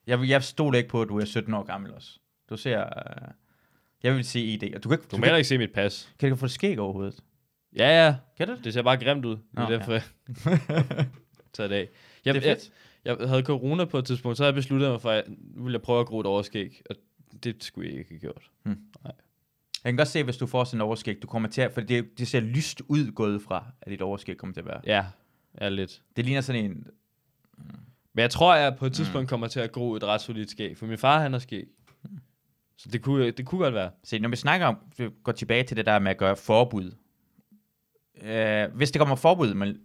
Jeg, 0.07 0.29
jeg 0.29 0.43
stoler 0.45 0.79
ikke 0.79 0.91
på, 0.91 1.03
at 1.03 1.09
du 1.09 1.19
er 1.21 1.25
17 1.25 1.55
år 1.55 1.63
gammel 1.63 1.95
også. 1.95 2.11
Du 2.51 2.57
ser... 2.57 2.79
Uh, 2.85 3.29
jeg 4.03 4.15
vil 4.15 4.25
se 4.25 4.41
ID. 4.41 4.75
Og 4.75 4.85
du 4.85 4.89
kan 4.89 4.99
ikke, 4.99 5.09
Du 5.11 5.17
du 5.17 5.21
må 5.31 5.37
ikke 5.37 5.49
se 5.49 5.59
mit 5.59 5.73
pas. 5.73 6.09
kan 6.19 6.31
du 6.31 6.37
få 6.37 6.49
skæg 6.49 6.79
over 6.79 6.93
hovedet? 6.93 7.15
Ja, 7.77 8.05
ja. 8.07 8.15
Kan 8.37 8.49
du 8.49 8.55
det? 8.55 8.65
Det 8.65 8.73
ser 8.75 8.83
bare 8.83 8.97
grimt 8.97 9.25
ud. 9.25 9.37
Det 9.37 9.41
er 9.57 9.69
Nå, 9.69 9.71
derfor, 9.71 9.93
jeg 10.73 11.07
tager 11.53 11.69
det 11.69 11.77
af. 11.77 11.89
Jeg, 12.35 12.43
det 12.43 12.51
er 12.51 12.55
fedt. 12.55 12.73
Jeg, 13.05 13.17
jeg 13.21 13.29
havde 13.29 13.43
corona 13.43 13.85
på 13.85 13.99
et 13.99 14.05
tidspunkt, 14.05 14.37
så 14.37 14.43
havde 14.43 14.53
jeg 14.53 14.55
besluttet 14.55 14.91
mig 14.91 15.01
for, 15.01 15.11
at 15.11 15.25
nu 15.29 15.63
ville 15.63 15.77
jeg 15.77 15.83
prøve 15.83 16.01
at 16.01 16.07
gro 16.07 16.21
et 16.21 16.27
overskæg. 16.27 16.83
Og 16.91 16.97
det 17.45 17.65
skulle 17.65 17.91
jeg 17.91 17.99
ikke 17.99 18.11
have 18.11 18.21
gjort. 18.21 18.51
Jeg 19.85 19.93
kan 19.93 19.97
godt 19.97 20.09
se, 20.09 20.23
hvis 20.23 20.37
du 20.37 20.47
får 20.47 20.65
sådan 20.65 20.79
en 20.79 20.83
overskæg, 20.83 21.23
du 21.23 21.27
kommer 21.27 21.49
til 21.49 21.61
at... 21.61 21.73
For 21.73 21.81
det, 21.81 22.19
det 22.19 22.29
ser 22.29 22.41
lyst 22.41 22.83
ud 22.89 23.13
gået 23.13 23.43
fra, 23.43 23.65
at 23.83 23.91
dit 23.91 24.03
overskæg 24.03 24.37
kommer 24.37 24.55
til 24.55 24.61
at 24.61 24.67
være. 24.67 24.81
Ja, 24.87 25.07
ja 25.61 25.69
lidt. 25.69 26.03
Det 26.17 26.25
ligner 26.25 26.41
sådan 26.41 26.65
en... 26.65 26.87
Men 28.13 28.23
jeg 28.23 28.31
tror, 28.31 28.55
jeg 28.55 28.77
på 28.77 28.87
et 28.87 28.93
tidspunkt 28.93 29.29
kommer 29.29 29.47
til 29.47 29.61
at 29.61 29.73
gro 29.73 29.95
et 29.95 30.05
ret 30.05 30.21
solidt 30.21 30.51
skæg. 30.51 30.77
For 30.77 30.87
min 30.87 30.99
far, 30.99 31.21
han 31.21 31.33
har 31.33 31.41
skæg. 31.41 31.67
Så 32.77 32.89
det 32.89 33.03
kunne, 33.03 33.31
det 33.31 33.47
kunne 33.47 33.59
godt 33.59 33.75
være. 33.75 33.91
Se, 34.05 34.19
når 34.19 34.29
vi 34.29 34.37
snakker 34.37 34.67
om... 34.67 34.77
Vi 34.97 35.09
går 35.23 35.33
tilbage 35.33 35.63
til 35.63 35.77
det 35.77 35.87
der 35.87 35.99
med 35.99 36.11
at 36.11 36.19
gøre 36.19 36.37
forbud. 36.37 36.93
Uh, 38.15 38.77
hvis 38.77 38.91
det 38.91 38.99
kommer 38.99 39.17
forbud, 39.17 39.55
men... 39.55 39.79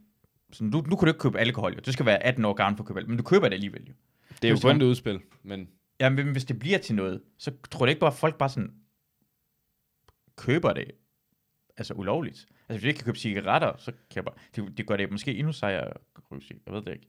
Sådan, 0.54 0.72
du, 0.72 0.78
nu 0.78 0.96
kan 0.96 1.06
du 1.06 1.08
ikke 1.08 1.20
købe 1.20 1.40
alkohol, 1.40 1.74
jo. 1.74 1.80
Du 1.86 1.92
skal 1.92 2.06
være 2.06 2.24
18 2.24 2.46
år 2.46 2.54
gammel 2.54 2.78
for 2.78 2.84
at 2.84 2.88
købe 2.88 3.00
alkohol, 3.00 3.12
men 3.12 3.18
du 3.18 3.24
køber 3.24 3.48
det 3.50 3.54
alligevel, 3.54 3.82
jo. 3.88 3.94
Det 4.42 4.48
er 4.48 4.52
jo 4.52 4.58
kun 4.62 4.82
et 4.82 4.86
udspil, 4.86 5.20
men... 5.44 5.70
Ja, 6.00 6.10
men 6.10 6.32
hvis 6.32 6.46
det 6.46 6.60
bliver 6.60 6.78
til 6.78 6.96
noget, 6.96 7.22
så 7.38 7.52
tror 7.72 7.86
jeg 7.86 7.90
ikke 7.92 8.00
bare, 8.00 8.12
at 8.12 8.18
folk 8.18 8.38
bare 8.38 8.50
sådan 8.50 8.74
køber 10.38 10.74
det 10.74 10.92
altså 11.78 11.94
ulovligt. 11.94 12.46
Altså, 12.70 12.74
hvis 12.74 12.84
jeg 12.84 12.90
ikke 12.90 12.98
kan 12.98 13.06
købe 13.06 13.18
cigaretter, 13.18 13.72
så 13.78 13.92
kan 13.92 14.16
jeg 14.16 14.26
bare... 14.26 14.36
Det, 14.56 14.78
det 14.78 14.88
gør 14.88 14.98
det 14.98 15.12
måske 15.12 15.36
endnu 15.36 15.54
sejere 15.54 15.88
at 15.88 15.98
ryge 16.32 16.42
cig- 16.42 16.62
Jeg 16.66 16.74
ved 16.74 16.82
det 16.82 16.92
ikke. 16.94 17.08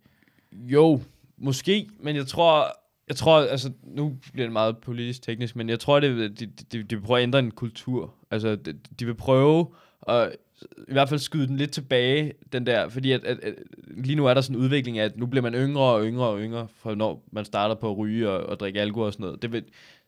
Jo, 0.53 1.03
måske, 1.37 1.89
men 2.01 2.17
jeg 2.17 2.27
tror, 2.27 2.67
jeg 3.09 3.17
tror, 3.17 3.41
altså, 3.41 3.73
nu 3.83 4.19
bliver 4.33 4.47
det 4.47 4.53
meget 4.53 4.79
politisk 4.79 5.23
teknisk, 5.23 5.57
men 5.57 5.69
jeg 5.69 5.81
tror, 5.81 6.01
det, 6.01 6.41
de, 6.41 6.47
de, 6.47 6.83
de 6.83 6.97
vil 6.97 7.03
prøve 7.03 7.19
at 7.19 7.23
ændre 7.23 7.39
en 7.39 7.51
kultur. 7.51 8.15
Altså, 8.31 8.57
de, 8.57 8.73
de 8.73 9.07
vil 9.07 9.15
prøve 9.15 9.75
at 10.09 10.37
i 10.63 10.93
hvert 10.93 11.09
fald 11.09 11.21
skyde 11.21 11.47
den 11.47 11.57
lidt 11.57 11.71
tilbage, 11.71 12.33
den 12.53 12.67
der, 12.67 12.89
fordi 12.89 13.13
at, 13.13 13.25
at, 13.25 13.39
at 13.41 13.55
lige 13.89 14.17
nu 14.17 14.27
er 14.27 14.35
der 14.35 14.41
sådan 14.41 14.57
en 14.57 14.63
udvikling 14.63 14.99
af, 14.99 15.05
at 15.05 15.17
nu 15.17 15.27
bliver 15.27 15.43
man 15.43 15.55
yngre 15.55 15.83
og 15.83 16.05
yngre 16.05 16.27
og 16.27 16.41
yngre, 16.41 16.69
for 16.77 16.95
når 16.95 17.25
man 17.33 17.45
starter 17.45 17.75
på 17.75 17.91
at 17.91 17.99
ryge 17.99 18.31
og, 18.31 18.47
og 18.47 18.61
drikke 18.61 18.81
alkohol 18.81 19.07
og 19.07 19.13
sådan 19.13 19.25
noget. 19.25 19.43
Det 19.43 19.53
vil, 19.53 19.65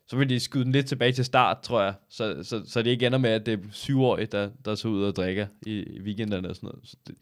så 0.07 0.17
vil 0.17 0.29
de 0.29 0.39
skyde 0.39 0.63
den 0.63 0.71
lidt 0.71 0.85
tilbage 0.85 1.11
til 1.11 1.25
start, 1.25 1.61
tror 1.61 1.81
jeg, 1.81 1.93
så, 2.09 2.43
så, 2.43 2.63
så 2.65 2.81
det 2.81 2.91
ikke 2.91 3.07
ender 3.07 3.17
med, 3.17 3.29
at 3.29 3.45
det 3.45 3.53
er 3.53 3.57
syvårige, 3.71 4.25
der, 4.25 4.49
der 4.65 4.75
så 4.75 4.87
ud 4.87 5.03
og 5.03 5.15
drikker 5.15 5.47
i, 5.65 5.71
i 5.71 6.01
weekenderne 6.01 6.49
og 6.49 6.55
sådan 6.55 6.67
noget. 6.67 6.81
Så, 6.83 6.97
det, 7.07 7.15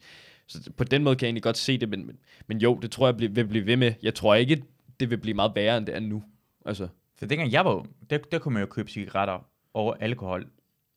så 0.46 0.70
på 0.76 0.84
den 0.84 1.04
måde 1.04 1.16
kan 1.16 1.26
jeg 1.26 1.28
egentlig 1.28 1.42
godt 1.42 1.58
se 1.58 1.78
det, 1.78 1.88
men, 1.88 2.06
men, 2.06 2.16
men 2.46 2.58
jo, 2.58 2.78
det 2.82 2.90
tror 2.90 3.06
jeg 3.06 3.16
bliver, 3.16 3.32
vil 3.32 3.46
blive 3.46 3.66
ved 3.66 3.76
med. 3.76 3.92
Jeg 4.02 4.14
tror 4.14 4.34
ikke, 4.34 4.62
det 5.00 5.10
vil 5.10 5.18
blive 5.18 5.34
meget 5.34 5.52
værre, 5.54 5.78
end 5.78 5.86
det 5.86 5.94
er 5.94 6.00
nu. 6.00 6.22
Altså, 6.66 6.88
For 7.18 7.26
dengang 7.26 7.52
jeg 7.52 7.64
var 7.64 7.74
ung, 7.74 7.96
der, 8.10 8.18
der 8.18 8.38
kunne 8.38 8.54
man 8.54 8.62
jo 8.62 8.66
købe 8.66 8.90
cigaretter 8.90 9.46
over 9.74 9.94
alkohol. 9.94 10.46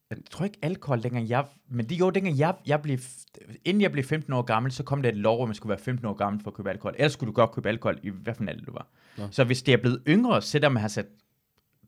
Jeg 0.10 0.18
tror 0.32 0.46
ikke 0.46 0.58
alkohol, 0.62 1.04
dengang 1.04 1.30
jeg... 1.30 1.46
Men 1.70 1.90
det 1.90 2.00
jo, 2.00 2.10
dengang 2.10 2.40
jeg, 2.40 2.56
jeg 2.68 2.82
blev... 2.82 3.00
Inden 3.66 3.82
jeg 3.82 3.92
blev 3.92 4.04
15 4.04 4.34
år 4.34 4.42
gammel, 4.42 4.72
så 4.72 4.84
kom 4.84 5.02
der 5.02 5.10
et 5.10 5.18
lov, 5.18 5.38
hvor 5.38 5.46
man 5.46 5.56
skulle 5.56 5.70
være 5.70 5.80
15 5.80 6.06
år 6.06 6.14
gammel 6.14 6.44
for 6.44 6.52
at 6.52 6.56
købe 6.56 6.70
alkohol. 6.70 6.96
Ellers 6.98 7.14
skulle 7.14 7.28
du 7.28 7.34
godt 7.34 7.52
købe 7.52 7.70
alkohol, 7.70 8.00
i 8.04 8.10
hvad 8.10 8.34
for 8.34 8.42
en 8.42 8.50
alder 8.50 8.66
du 8.66 8.72
var. 8.72 8.88
Nå. 9.18 9.28
Så 9.32 9.44
hvis 9.44 9.62
det 9.64 9.74
er 9.74 9.78
blevet 9.78 10.02
yngre, 10.08 10.42
selvom 10.42 10.72
man 10.72 10.82
har 10.82 10.88
sat 10.88 11.06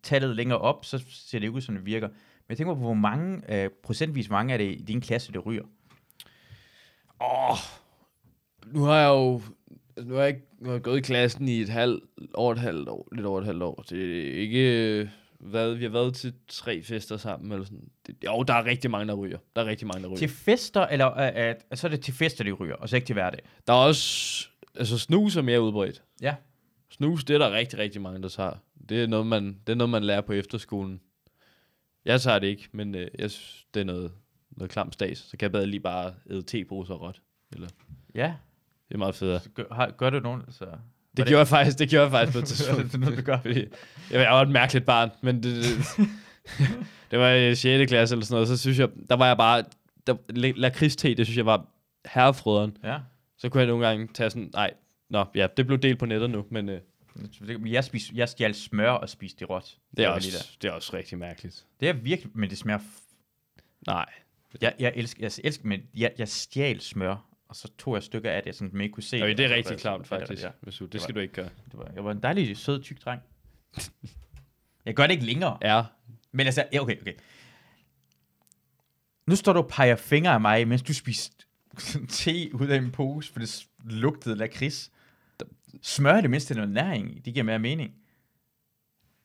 tallet 0.03 0.35
længere 0.35 0.59
op, 0.59 0.85
så 0.85 1.03
ser 1.09 1.39
det 1.39 1.43
ikke 1.43 1.55
ud, 1.55 1.61
som 1.61 1.75
det 1.75 1.85
virker. 1.85 2.07
Men 2.07 2.45
jeg 2.49 2.57
tænker 2.57 2.73
på, 2.73 2.79
hvor 2.79 2.93
mange, 2.93 3.63
øh, 3.63 3.69
procentvis 3.83 4.29
mange 4.29 4.53
er 4.53 4.57
det 4.57 4.71
i 4.79 4.83
din 4.87 5.01
klasse, 5.01 5.31
der 5.31 5.39
ryger? 5.39 5.63
åh, 7.21 7.57
nu 8.73 8.83
har 8.83 8.95
jeg 8.95 9.09
jo 9.09 9.41
nu 10.05 10.13
har 10.13 10.21
jeg, 10.21 10.27
ikke, 10.27 10.41
nu 10.59 10.65
har 10.65 10.73
jeg 10.73 10.81
gået 10.81 10.97
i 10.97 11.01
klassen 11.01 11.47
i 11.47 11.61
et 11.61 11.69
halvt, 11.69 12.03
over 12.33 12.53
et 12.53 12.59
halvt 12.59 12.89
år, 12.89 13.07
lidt 13.11 13.25
over 13.25 13.39
et 13.39 13.45
halvt 13.45 13.63
år. 13.63 13.85
Det 13.89 14.27
er 14.27 14.39
ikke, 14.39 15.11
hvad, 15.41 15.73
vi 15.73 15.83
har 15.83 15.91
været 15.91 16.15
til 16.15 16.33
tre 16.47 16.83
fester 16.83 17.17
sammen, 17.17 17.51
eller 17.51 17.65
sådan. 17.65 17.89
Det, 18.07 18.15
jo, 18.25 18.43
der 18.43 18.53
er 18.53 18.65
rigtig 18.65 18.91
mange, 18.91 19.07
der 19.07 19.13
ryger. 19.13 19.37
Der 19.55 19.61
er 19.61 19.65
rigtig 19.65 19.87
mange, 19.87 20.01
der 20.03 20.07
ryger. 20.07 20.17
Til 20.17 20.29
fester, 20.29 20.81
eller 20.81 21.17
øh, 21.17 21.49
øh, 21.49 21.55
så 21.77 21.87
er 21.87 21.91
det 21.91 22.01
til 22.01 22.13
fester, 22.13 22.43
de 22.43 22.51
ryger, 22.51 22.75
og 22.75 22.89
så 22.89 22.95
ikke 22.95 23.05
til 23.05 23.13
hverdag? 23.13 23.39
Der 23.67 23.73
er 23.73 23.77
også, 23.77 24.47
altså 24.75 24.97
snus 24.97 25.35
er 25.35 25.41
mere 25.41 25.61
udbredt. 25.61 26.03
Ja. 26.21 26.35
Snus, 26.89 27.23
det 27.23 27.33
er 27.33 27.37
der 27.37 27.51
rigtig, 27.51 27.79
rigtig 27.79 28.01
mange, 28.01 28.21
der 28.21 28.29
tager. 28.29 28.53
Det 28.89 29.03
er 29.03 29.07
noget, 29.07 29.27
man, 29.27 29.57
det 29.67 29.73
er 29.73 29.77
noget, 29.77 29.89
man 29.89 30.03
lærer 30.03 30.21
på 30.21 30.33
efterskolen. 30.33 31.01
Jeg 32.05 32.21
tager 32.21 32.39
det 32.39 32.47
ikke, 32.47 32.69
men 32.71 32.95
øh, 32.95 33.07
jeg 33.19 33.31
synes, 33.31 33.65
det 33.73 33.79
er 33.79 33.83
noget, 33.83 34.11
noget 34.51 34.71
klam 34.71 34.91
stas. 34.91 35.17
Så 35.17 35.37
kan 35.37 35.41
jeg 35.45 35.51
bedre 35.51 35.65
lige 35.65 35.79
bare 35.79 36.13
æde 36.29 36.41
teposer 36.41 36.93
råt. 36.93 37.21
Eller, 37.53 37.67
Ja. 38.15 38.33
det 38.87 38.93
er 38.93 38.97
meget 38.97 39.15
federe. 39.15 39.39
Gør, 39.53 39.63
har, 39.71 39.91
gør 39.91 40.09
du 40.09 40.19
nogen? 40.19 40.41
Så, 40.49 40.65
Det 41.17 41.25
gjorde 41.27 41.39
jeg 41.39 41.47
faktisk, 41.47 41.79
det 41.79 41.89
gjorde 41.89 42.03
jeg 42.03 42.11
faktisk 42.11 42.33
på 42.33 42.39
et 42.39 42.45
tidspunkt. 42.57 42.83
det 42.83 42.93
er 42.93 42.97
noget, 42.97 43.17
du 43.17 43.23
gør. 43.23 43.39
Fordi 43.41 43.65
jeg 44.11 44.31
var 44.31 44.41
et 44.41 44.49
mærkeligt 44.49 44.85
barn, 44.85 45.09
men 45.21 45.43
det, 45.43 45.63
det, 45.63 46.07
det 47.11 47.19
var 47.19 47.29
i 47.31 47.55
6. 47.55 47.89
klasse 47.89 48.15
eller 48.15 48.25
sådan 48.25 48.35
noget, 48.35 48.47
så 48.47 48.57
synes 48.57 48.79
jeg, 48.79 48.89
der 49.09 49.15
var 49.15 49.27
jeg 49.27 49.37
bare, 49.37 49.63
der, 50.07 50.15
lakridste, 50.55 51.15
det 51.15 51.25
synes 51.25 51.37
jeg 51.37 51.45
var 51.45 51.65
herrefrøderen. 52.05 52.77
Ja. 52.83 52.97
Så 53.37 53.49
kunne 53.49 53.61
jeg 53.61 53.67
nogle 53.67 53.87
gange 53.87 54.07
tage 54.13 54.29
sådan, 54.29 54.49
nej, 54.53 54.71
nå, 55.09 55.25
ja, 55.35 55.47
det 55.57 55.67
blev 55.67 55.79
delt 55.79 55.99
på 55.99 56.05
nettet 56.05 56.29
nu, 56.29 56.45
men 56.49 56.69
øh, 56.69 56.79
Jeg, 57.65 57.83
spis, 57.83 58.11
jeg 58.15 58.29
stjal 58.29 58.53
smør 58.55 58.89
og 58.91 59.09
spiste 59.09 59.39
det 59.39 59.49
råt. 59.49 59.75
det, 59.97 60.05
er 60.05 60.09
var 60.09 60.19
lige 60.19 60.35
også, 60.37 60.57
det 60.61 60.67
er 60.67 60.71
også 60.71 60.95
rigtig 60.97 61.17
mærkeligt. 61.17 61.65
der. 61.79 61.87
Det 61.87 61.97
er 61.97 62.01
virkelig, 62.03 62.31
men 62.35 62.49
det 62.49 62.57
smager... 62.57 62.79
F- 62.79 62.97
Nej, 63.87 64.05
jeg, 64.61 64.73
jeg, 64.79 64.93
elsker, 64.95 65.23
jeg 65.23 65.31
elsker, 65.43 65.67
men 65.67 65.81
jeg, 65.97 66.11
jeg 66.17 66.27
stjal 66.27 66.81
smør, 66.81 67.25
og 67.51 67.55
så 67.55 67.71
tog 67.77 67.95
jeg 67.95 68.03
stykker 68.03 68.31
af 68.31 68.43
det, 68.43 68.55
så 68.55 68.69
man 68.71 68.81
ikke 68.81 68.93
kunne 68.93 69.03
se 69.03 69.17
okay, 69.17 69.37
det 69.37 69.39
er 69.39 69.43
og 69.45 69.49
så 69.49 69.55
rigtig 69.55 69.77
klamt 69.77 70.07
sådan, 70.07 70.19
faktisk, 70.27 70.43
Ja, 70.43 70.49
hvis 70.61 70.75
du, 70.75 70.85
det 70.85 71.01
skal 71.01 71.15
du 71.15 71.19
ikke 71.19 71.33
gøre. 71.33 71.49
det 71.71 71.79
var, 71.79 71.91
jeg 71.95 72.05
var 72.05 72.11
en 72.11 72.23
dejlig, 72.23 72.57
sød, 72.57 72.81
tyk 72.81 73.05
dreng. 73.05 73.21
Jeg 74.85 74.95
gør 74.95 75.03
det 75.07 75.13
ikke 75.13 75.25
længere. 75.25 75.57
Ja, 75.61 75.83
Men 76.31 76.45
altså, 76.45 76.65
ja, 76.73 76.81
okay, 76.81 77.01
okay. 77.01 77.13
Nu 79.27 79.35
står 79.35 79.53
du 79.53 79.59
og 79.59 79.67
peger 79.67 79.95
fingre 79.95 80.31
af 80.31 80.41
mig, 80.41 80.67
mens 80.67 80.81
du 80.81 80.93
spiste 80.93 81.45
te 82.09 82.55
ud 82.55 82.67
af 82.67 82.77
en 82.77 82.91
pose, 82.91 83.33
for 83.33 83.39
det 83.39 83.67
lugtede 83.85 84.35
lakrids. 84.35 84.91
Smør 85.81 86.11
er 86.11 86.21
det 86.21 86.29
mindste 86.29 86.53
noget 86.53 86.69
næring. 86.69 87.25
Det 87.25 87.33
giver 87.33 87.43
mere 87.43 87.59
mening. 87.59 87.93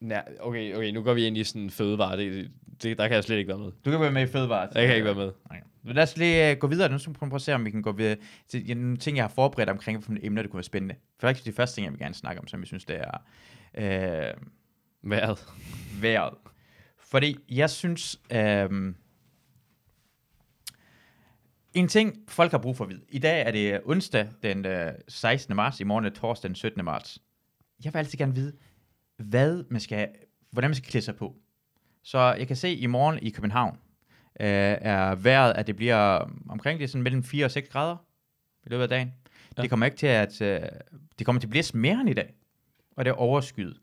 Nej, 0.01 0.25
okay, 0.41 0.75
okay, 0.75 0.91
nu 0.91 1.03
går 1.03 1.15
vi 1.15 1.27
ind 1.27 1.39
i 1.39 1.45
sådan 1.45 1.63
en 1.63 1.71
fødevare, 1.71 2.17
det, 2.17 2.51
det, 2.83 2.99
der 2.99 3.09
kan 3.09 3.15
jeg 3.15 3.25
slet 3.25 3.37
ikke 3.37 3.49
være 3.49 3.59
med. 3.59 3.73
Du 3.85 3.91
kan 3.91 4.01
være 4.01 4.13
med 4.13 4.23
i 4.23 4.27
fødevare. 4.27 4.69
Jeg 4.75 4.87
kan 4.87 4.95
ikke 4.95 5.05
være 5.05 5.15
med. 5.15 5.33
Okay. 5.45 5.61
Men 5.87 5.95
lad 5.95 6.03
os 6.03 6.17
lige 6.17 6.53
uh, 6.53 6.59
gå 6.59 6.67
videre. 6.67 6.89
Nu 6.89 6.99
skal 6.99 7.13
vi 7.13 7.19
prøve 7.19 7.35
at 7.35 7.43
se, 7.43 7.55
om 7.55 7.65
vi 7.65 7.71
kan 7.71 7.83
gå 7.83 7.93
videre 7.93 8.17
til 8.49 8.77
nogle 8.77 8.97
ting, 8.97 9.17
jeg 9.17 9.25
har 9.25 9.29
forberedt 9.29 9.71
omkring, 9.71 10.07
hvilke 10.07 10.27
emner, 10.27 10.43
det 10.43 10.51
kunne 10.51 10.59
være 10.59 10.65
spændende. 10.65 10.95
For 11.21 11.29
det 11.29 11.41
er 11.41 11.45
de 11.45 11.53
første 11.53 11.77
ting, 11.77 11.85
jeg 11.85 11.93
vil 11.93 12.01
gerne 12.01 12.15
snakke 12.15 12.41
om, 12.41 12.47
som 12.47 12.61
jeg 12.61 12.67
synes, 12.67 12.85
det 12.85 12.97
er 12.97 13.19
øh, 13.75 14.35
Vejret. 15.03 15.47
vejret. 16.01 16.35
Fordi 16.99 17.37
jeg 17.49 17.71
synes, 17.71 18.21
øh, 18.33 18.95
en 21.75 21.89
ting, 21.89 22.17
folk 22.29 22.51
har 22.51 22.59
brug 22.59 22.77
for 22.77 22.85
at 22.85 22.91
vide. 22.91 23.03
I 23.09 23.19
dag 23.19 23.47
er 23.47 23.51
det 23.51 23.81
onsdag 23.85 24.29
den 24.43 24.67
øh, 24.67 24.93
16. 25.09 25.57
marts, 25.57 25.81
i 25.81 25.85
morgen 25.85 26.05
er 26.05 26.09
det 26.09 26.19
torsdag 26.19 26.49
den 26.49 26.55
17. 26.55 26.85
marts. 26.85 27.23
Jeg 27.85 27.95
vil 27.95 27.99
altid 27.99 28.19
gerne 28.19 28.35
vide, 28.35 28.53
hvad 29.17 29.65
man 29.71 29.81
skal, 29.81 30.09
hvordan 30.51 30.71
man 30.71 30.75
skal 30.75 30.91
klæde 30.91 31.05
sig 31.05 31.17
på. 31.17 31.37
Så 32.03 32.19
jeg 32.19 32.47
kan 32.47 32.57
se 32.57 32.75
i 32.75 32.87
morgen 32.87 33.19
i 33.23 33.31
København, 33.31 33.75
øh, 33.75 33.86
er 34.41 35.15
vejret, 35.15 35.53
at 35.53 35.67
det 35.67 35.77
bliver 35.77 36.31
omkring 36.49 36.81
det 36.81 36.91
sådan 36.91 37.03
mellem 37.03 37.23
4 37.25 37.45
og 37.45 37.51
6 37.51 37.69
grader 37.69 37.97
i 38.67 38.69
løbet 38.69 38.83
af 38.83 38.89
dagen. 38.89 39.13
Ja. 39.57 39.63
Det 39.63 39.71
kommer 39.71 39.87
ikke 39.87 39.99
til 39.99 40.07
at, 40.07 40.43
øh, 40.43 40.61
det 41.19 41.27
kommer 41.27 41.41
til 41.41 41.47
at 41.47 41.51
blæse 41.51 41.77
mere 41.77 42.01
end 42.01 42.11
i 42.11 42.15
dag, 42.15 42.35
og 42.97 43.05
det 43.05 43.11
er 43.11 43.15
overskyet. 43.15 43.77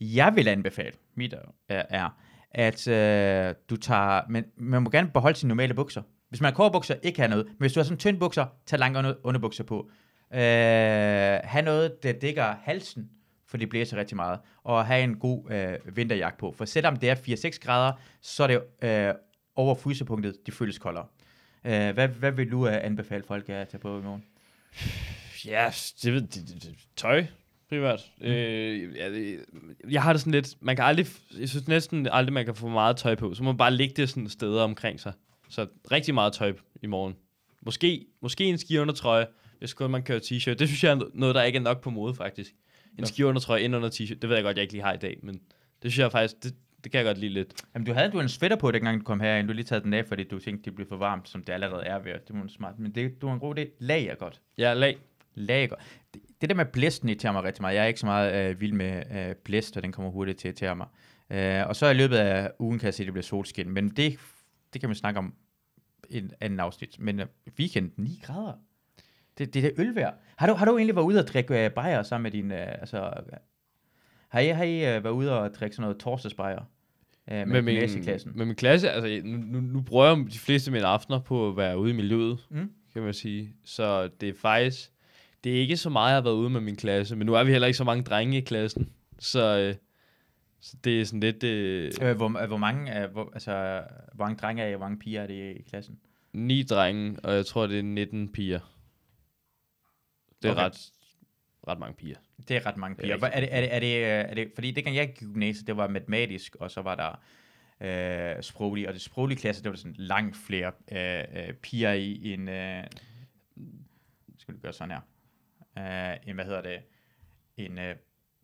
Jeg 0.00 0.32
vil 0.36 0.48
anbefale, 0.48 0.92
mit 1.14 1.34
er, 1.68 1.82
er 1.90 2.10
at 2.54 2.88
øh, 2.88 3.54
du 3.70 3.76
tager, 3.76 4.20
men 4.28 4.44
man 4.56 4.82
må 4.82 4.90
gerne 4.90 5.10
beholde 5.14 5.38
sine 5.38 5.48
normale 5.48 5.74
bukser. 5.74 6.02
Hvis 6.28 6.40
man 6.40 6.52
har 6.52 6.56
korbukser, 6.56 6.94
ikke 7.02 7.18
have 7.18 7.28
noget. 7.28 7.46
Men 7.46 7.56
hvis 7.58 7.72
du 7.72 7.80
har 7.80 7.84
sådan 7.84 7.98
tynd 7.98 8.18
bukser, 8.18 8.46
tag 8.66 8.78
lange 8.78 8.98
under, 8.98 9.14
underbukser 9.22 9.64
på. 9.64 9.90
Øh, 10.34 10.40
have 11.44 11.62
noget, 11.64 12.02
der 12.02 12.12
dækker 12.12 12.54
halsen, 12.62 13.10
for 13.46 13.56
det 13.56 13.68
blæser 13.68 13.96
rigtig 13.96 14.16
meget. 14.16 14.38
Og 14.64 14.86
have 14.86 15.04
en 15.04 15.14
god 15.16 15.50
øh, 15.50 15.96
vinterjakke 15.96 16.38
på. 16.38 16.54
For 16.56 16.64
selvom 16.64 16.96
det 16.96 17.10
er 17.10 17.14
4-6 17.14 17.58
grader, 17.60 17.92
så 18.20 18.42
er 18.42 18.46
det 18.46 18.60
øh, 18.82 19.14
over 19.56 19.74
frysepunktet, 19.74 20.46
det 20.46 20.54
føles 20.54 20.78
koldere. 20.78 21.06
Øh, 21.64 21.94
hvad, 21.94 22.08
hvad 22.08 22.32
vil 22.32 22.50
du 22.50 22.66
øh, 22.68 22.84
anbefale 22.84 23.24
folk 23.26 23.48
at 23.48 23.68
tage 23.68 23.80
på 23.80 23.98
i 23.98 24.02
morgen? 24.02 24.24
Ja, 25.46 25.70
det, 26.02 26.12
ved- 26.12 26.20
det, 26.20 26.34
det, 26.48 26.62
det 26.62 26.74
tøj, 26.96 27.26
primært. 27.68 28.00
Mm. 28.20 28.26
Øh, 28.26 28.94
det, 28.94 29.44
jeg 29.90 30.02
har 30.02 30.12
det 30.12 30.20
sådan 30.20 30.32
lidt, 30.32 30.54
man 30.60 30.76
kan 30.76 30.84
aldrig, 30.84 31.06
jeg 31.38 31.48
synes 31.48 31.68
næsten 31.68 32.08
aldrig, 32.12 32.32
man 32.32 32.44
kan 32.44 32.54
få 32.54 32.68
meget 32.68 32.96
tøj 32.96 33.14
på, 33.14 33.34
så 33.34 33.42
må 33.42 33.52
man 33.52 33.56
bare 33.58 33.70
lægge 33.70 33.94
det 33.96 34.08
sådan 34.08 34.28
steder 34.28 34.62
omkring 34.62 35.00
sig. 35.00 35.12
Så 35.48 35.66
rigtig 35.90 36.14
meget 36.14 36.32
tøj 36.32 36.52
i 36.82 36.86
morgen. 36.86 37.14
Måske, 37.62 38.06
måske 38.20 38.44
en 38.44 38.58
skiundertrøje, 38.58 39.26
hvis 39.58 39.74
kun 39.74 39.90
man 39.90 40.02
kører 40.02 40.20
t-shirt. 40.20 40.54
Det 40.54 40.68
synes 40.68 40.84
jeg 40.84 40.92
er 40.92 41.00
noget, 41.14 41.34
der 41.34 41.42
ikke 41.42 41.56
er 41.56 41.60
nok 41.62 41.80
på 41.80 41.90
mode, 41.90 42.14
faktisk. 42.14 42.54
En 42.98 43.06
skiundertrøje 43.06 43.62
ind 43.62 43.76
under 43.76 43.90
t-shirt, 43.90 44.18
det 44.18 44.28
ved 44.28 44.36
jeg 44.36 44.44
godt, 44.44 44.56
jeg 44.56 44.62
ikke 44.62 44.74
lige 44.74 44.82
har 44.84 44.92
i 44.92 44.96
dag, 44.96 45.18
men 45.22 45.34
det 45.82 45.92
synes 45.92 45.98
jeg 45.98 46.12
faktisk, 46.12 46.42
det, 46.42 46.54
det 46.84 46.92
kan 46.92 46.98
jeg 46.98 47.06
godt 47.06 47.18
lide 47.18 47.32
lidt. 47.32 47.64
Jamen, 47.74 47.86
du 47.86 47.92
havde 47.92 48.10
du 48.10 48.20
en 48.20 48.28
sweater 48.28 48.56
på, 48.56 48.70
dengang 48.70 49.00
du 49.00 49.04
kom 49.04 49.20
herind. 49.20 49.48
Du 49.48 49.52
har 49.52 49.54
lige 49.54 49.64
taget 49.64 49.84
den 49.84 49.94
af, 49.94 50.06
fordi 50.06 50.24
du 50.24 50.38
tænkte, 50.38 50.64
det 50.64 50.74
blev 50.74 50.88
for 50.88 50.96
varmt, 50.96 51.28
som 51.28 51.44
det 51.44 51.52
allerede 51.52 51.84
er 51.84 51.98
ved. 51.98 52.12
Det 52.12 52.36
var 52.36 52.46
smart. 52.48 52.78
Men 52.78 52.94
det, 52.94 53.22
du 53.22 53.26
har 53.26 53.34
en 53.34 53.40
god 53.40 53.58
idé. 53.58 53.64
Lag 53.78 54.06
er 54.06 54.14
godt. 54.14 54.40
Ja, 54.58 54.74
lag. 54.74 54.98
Lag 55.34 55.64
er 55.64 55.66
godt. 55.66 55.80
Det, 56.14 56.22
det 56.40 56.48
der 56.48 56.54
med 56.54 56.64
blæsten 56.64 57.08
irriterer 57.08 57.32
mig 57.32 57.42
rigtig 57.42 57.62
meget. 57.62 57.74
Jeg 57.74 57.82
er 57.82 57.86
ikke 57.86 58.00
så 58.00 58.06
meget 58.06 58.50
øh, 58.50 58.60
vild 58.60 58.72
med 58.72 59.02
øh, 59.16 59.34
blæst, 59.34 59.76
og 59.76 59.82
den 59.82 59.92
kommer 59.92 60.10
hurtigt 60.10 60.38
til 60.38 60.48
at 60.48 60.60
irritere 60.60 60.76
mig. 60.76 60.86
Øh, 61.30 61.68
og 61.68 61.76
så 61.76 61.86
i 61.86 61.94
løbet 61.94 62.16
af 62.16 62.50
ugen 62.58 62.78
kan 62.78 62.86
jeg 62.86 62.94
se, 62.94 63.02
at 63.02 63.06
det 63.06 63.12
bliver 63.12 63.22
solskin. 63.22 63.70
Men 63.70 63.88
det, 63.88 64.18
det 64.72 64.80
kan 64.80 64.88
man 64.88 64.96
snakke 64.96 65.18
om 65.18 65.34
i 66.10 66.18
en 66.18 66.30
anden 66.40 66.60
afsnit. 66.60 66.96
Men 66.98 67.20
øh, 67.20 67.26
weekend, 67.58 67.90
9 67.96 68.20
grader. 68.22 68.52
Det, 69.38 69.54
det 69.54 69.64
er 69.64 69.68
det 69.68 69.78
ølvejr. 69.78 70.12
Har 70.36 70.46
du, 70.46 70.54
har 70.54 70.64
du 70.64 70.76
egentlig 70.76 70.96
været 70.96 71.06
ude 71.06 71.18
og 71.18 71.26
drikke 71.26 71.64
øh, 71.64 71.70
bajer 71.70 72.02
sammen 72.02 72.22
med 72.22 72.30
din... 72.30 72.52
Øh, 72.52 72.68
altså, 72.68 72.98
øh, 72.98 73.38
har 74.28 74.40
I, 74.40 74.48
har 74.48 74.64
I 74.64 74.96
øh, 74.96 75.04
været 75.04 75.12
ude 75.12 75.40
og 75.40 75.54
drikke 75.54 75.76
sådan 75.76 75.82
noget 75.82 76.00
torsdagsbajer? 76.00 76.62
Øh, 77.30 77.36
med, 77.36 77.46
Med 77.46 77.62
med 77.62 77.62
min, 77.62 78.20
med 78.34 78.46
min 78.46 78.54
klasse, 78.54 78.90
altså 78.90 79.20
nu, 79.24 79.36
nu, 79.36 79.60
nu 79.60 79.80
bruger 79.80 80.06
jeg 80.06 80.16
de 80.32 80.38
fleste 80.38 80.68
af 80.68 80.72
mine 80.72 80.86
aftener 80.86 81.18
på 81.20 81.48
at 81.48 81.56
være 81.56 81.78
ude 81.78 81.90
i 81.90 81.94
miljøet, 81.94 82.46
Mm. 82.50 82.70
kan 82.92 83.02
man 83.02 83.14
sige. 83.14 83.54
Så 83.64 84.08
det 84.20 84.28
er 84.28 84.32
faktisk, 84.36 84.90
det 85.44 85.56
er 85.56 85.60
ikke 85.60 85.76
så 85.76 85.90
meget, 85.90 86.08
jeg 86.08 86.16
har 86.16 86.22
været 86.22 86.34
ude 86.34 86.50
med 86.50 86.60
min 86.60 86.76
klasse, 86.76 87.16
men 87.16 87.26
nu 87.26 87.34
er 87.34 87.44
vi 87.44 87.50
heller 87.52 87.66
ikke 87.66 87.76
så 87.76 87.84
mange 87.84 88.04
drenge 88.04 88.38
i 88.38 88.40
klassen, 88.40 88.88
så, 89.18 89.58
øh, 89.58 89.74
så 90.60 90.76
det 90.84 91.00
er 91.00 91.04
sådan 91.04 91.20
lidt 91.20 91.44
øh, 91.44 91.92
Øh, 92.02 92.16
hvor, 92.16 92.42
øh, 92.42 92.48
hvor, 92.48 92.56
mange, 92.56 92.90
er, 92.90 93.06
hvor, 93.08 93.30
altså, 93.32 93.82
hvor 94.14 94.24
mange 94.24 94.36
drenge 94.38 94.62
er 94.62 94.68
I, 94.68 94.72
og 94.74 94.78
hvor 94.78 94.86
mange 94.86 94.98
piger 94.98 95.22
er 95.22 95.26
det 95.26 95.56
i 95.56 95.62
klassen? 95.62 95.98
ni 96.32 96.62
drenge, 96.62 97.18
og 97.22 97.34
jeg 97.34 97.46
tror, 97.46 97.66
det 97.66 97.78
er 97.78 97.82
19 97.82 98.32
piger. 98.32 98.60
Det 100.42 100.48
er 100.48 100.52
okay. 100.52 100.62
ret, 100.62 100.90
ret 101.68 101.78
mange 101.78 101.94
piger. 101.94 102.16
Det 102.48 102.56
er 102.56 102.66
ret 102.66 102.76
mange 102.76 102.96
Det 102.96 103.02
er 103.02 103.06
piger. 103.06 103.16
Hvor- 103.16 103.26
Er 103.26 103.40
det, 103.40 103.48
er 103.54 103.60
det, 103.60 103.74
er 103.74 103.78
det, 103.80 104.04
er 104.30 104.34
det, 104.34 104.50
fordi 104.54 104.70
det 104.70 104.84
kan 104.84 104.94
jeg 104.94 105.06
gik 105.08 105.18
gymnasiet, 105.32 105.66
det 105.66 105.76
var 105.76 105.88
matematisk, 105.88 106.56
og 106.56 106.70
så 106.70 106.82
var 106.82 106.94
der 106.94 108.36
øh, 108.36 108.42
sproglig, 108.42 108.88
og 108.88 108.94
det 108.94 109.00
sproglige 109.02 109.38
klasse, 109.38 109.62
det 109.62 109.70
var 109.70 109.76
sådan 109.76 109.94
langt 109.98 110.36
flere 110.36 110.72
øh, 110.92 111.48
øh, 111.48 111.54
piger 111.54 111.92
i 111.92 112.32
en, 112.32 112.48
øh, 112.48 112.84
skal 114.38 114.54
vi 114.54 114.60
gøre 114.60 114.72
sådan 114.72 114.90
her, 115.76 116.10
øh, 116.12 116.16
en, 116.28 116.34
hvad 116.34 116.44
hedder 116.44 116.62
det, 116.62 116.78
en 117.56 117.78
øh, 117.78 117.94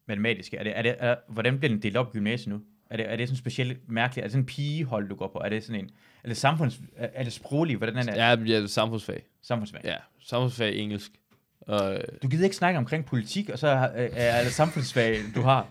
matematisk. 0.07 0.55
Er 0.55 0.63
det, 0.63 0.79
er 0.79 0.83
det, 0.83 0.97
er, 0.99 1.17
hvordan 1.29 1.59
bliver 1.59 1.73
den 1.73 1.83
delt 1.83 1.97
op 1.97 2.09
i 2.09 2.11
gymnasiet 2.13 2.49
nu? 2.55 2.63
Er 2.91 2.97
det, 2.97 3.13
er 3.13 3.17
det 3.17 3.29
sådan 3.29 3.37
specielt 3.39 3.89
mærkeligt? 3.89 4.23
Er 4.23 4.27
det 4.27 4.33
sådan 4.33 4.43
en 4.43 4.47
pigehold, 4.47 5.09
du 5.09 5.15
går 5.15 5.29
på? 5.29 5.39
Er 5.39 5.49
det 5.49 5.65
sådan 5.65 5.85
en, 5.85 5.91
er 6.25 6.29
det 6.29 6.37
samfunds, 6.37 6.81
er, 6.97 7.09
er 7.15 7.23
det 7.25 7.33
sprogligt? 7.33 7.79
Hvordan 7.79 7.97
er 7.97 8.03
det? 8.03 8.51
Ja, 8.53 8.59
ja 8.61 8.67
samfundsfag. 8.67 9.23
Samfundsfag. 9.43 9.81
Ja, 9.85 9.97
samfundsfag 10.21 10.77
engelsk. 10.77 11.13
Og, 11.61 11.99
Du 12.23 12.29
gider 12.29 12.45
ikke 12.45 12.57
snakke 12.57 12.79
omkring 12.79 13.07
politik, 13.07 13.49
og 13.49 13.59
så 13.59 13.69
er, 13.69 14.09
er 14.13 14.45
det 14.45 14.53
samfundsfag, 14.53 15.19
du 15.35 15.43
har. 15.43 15.67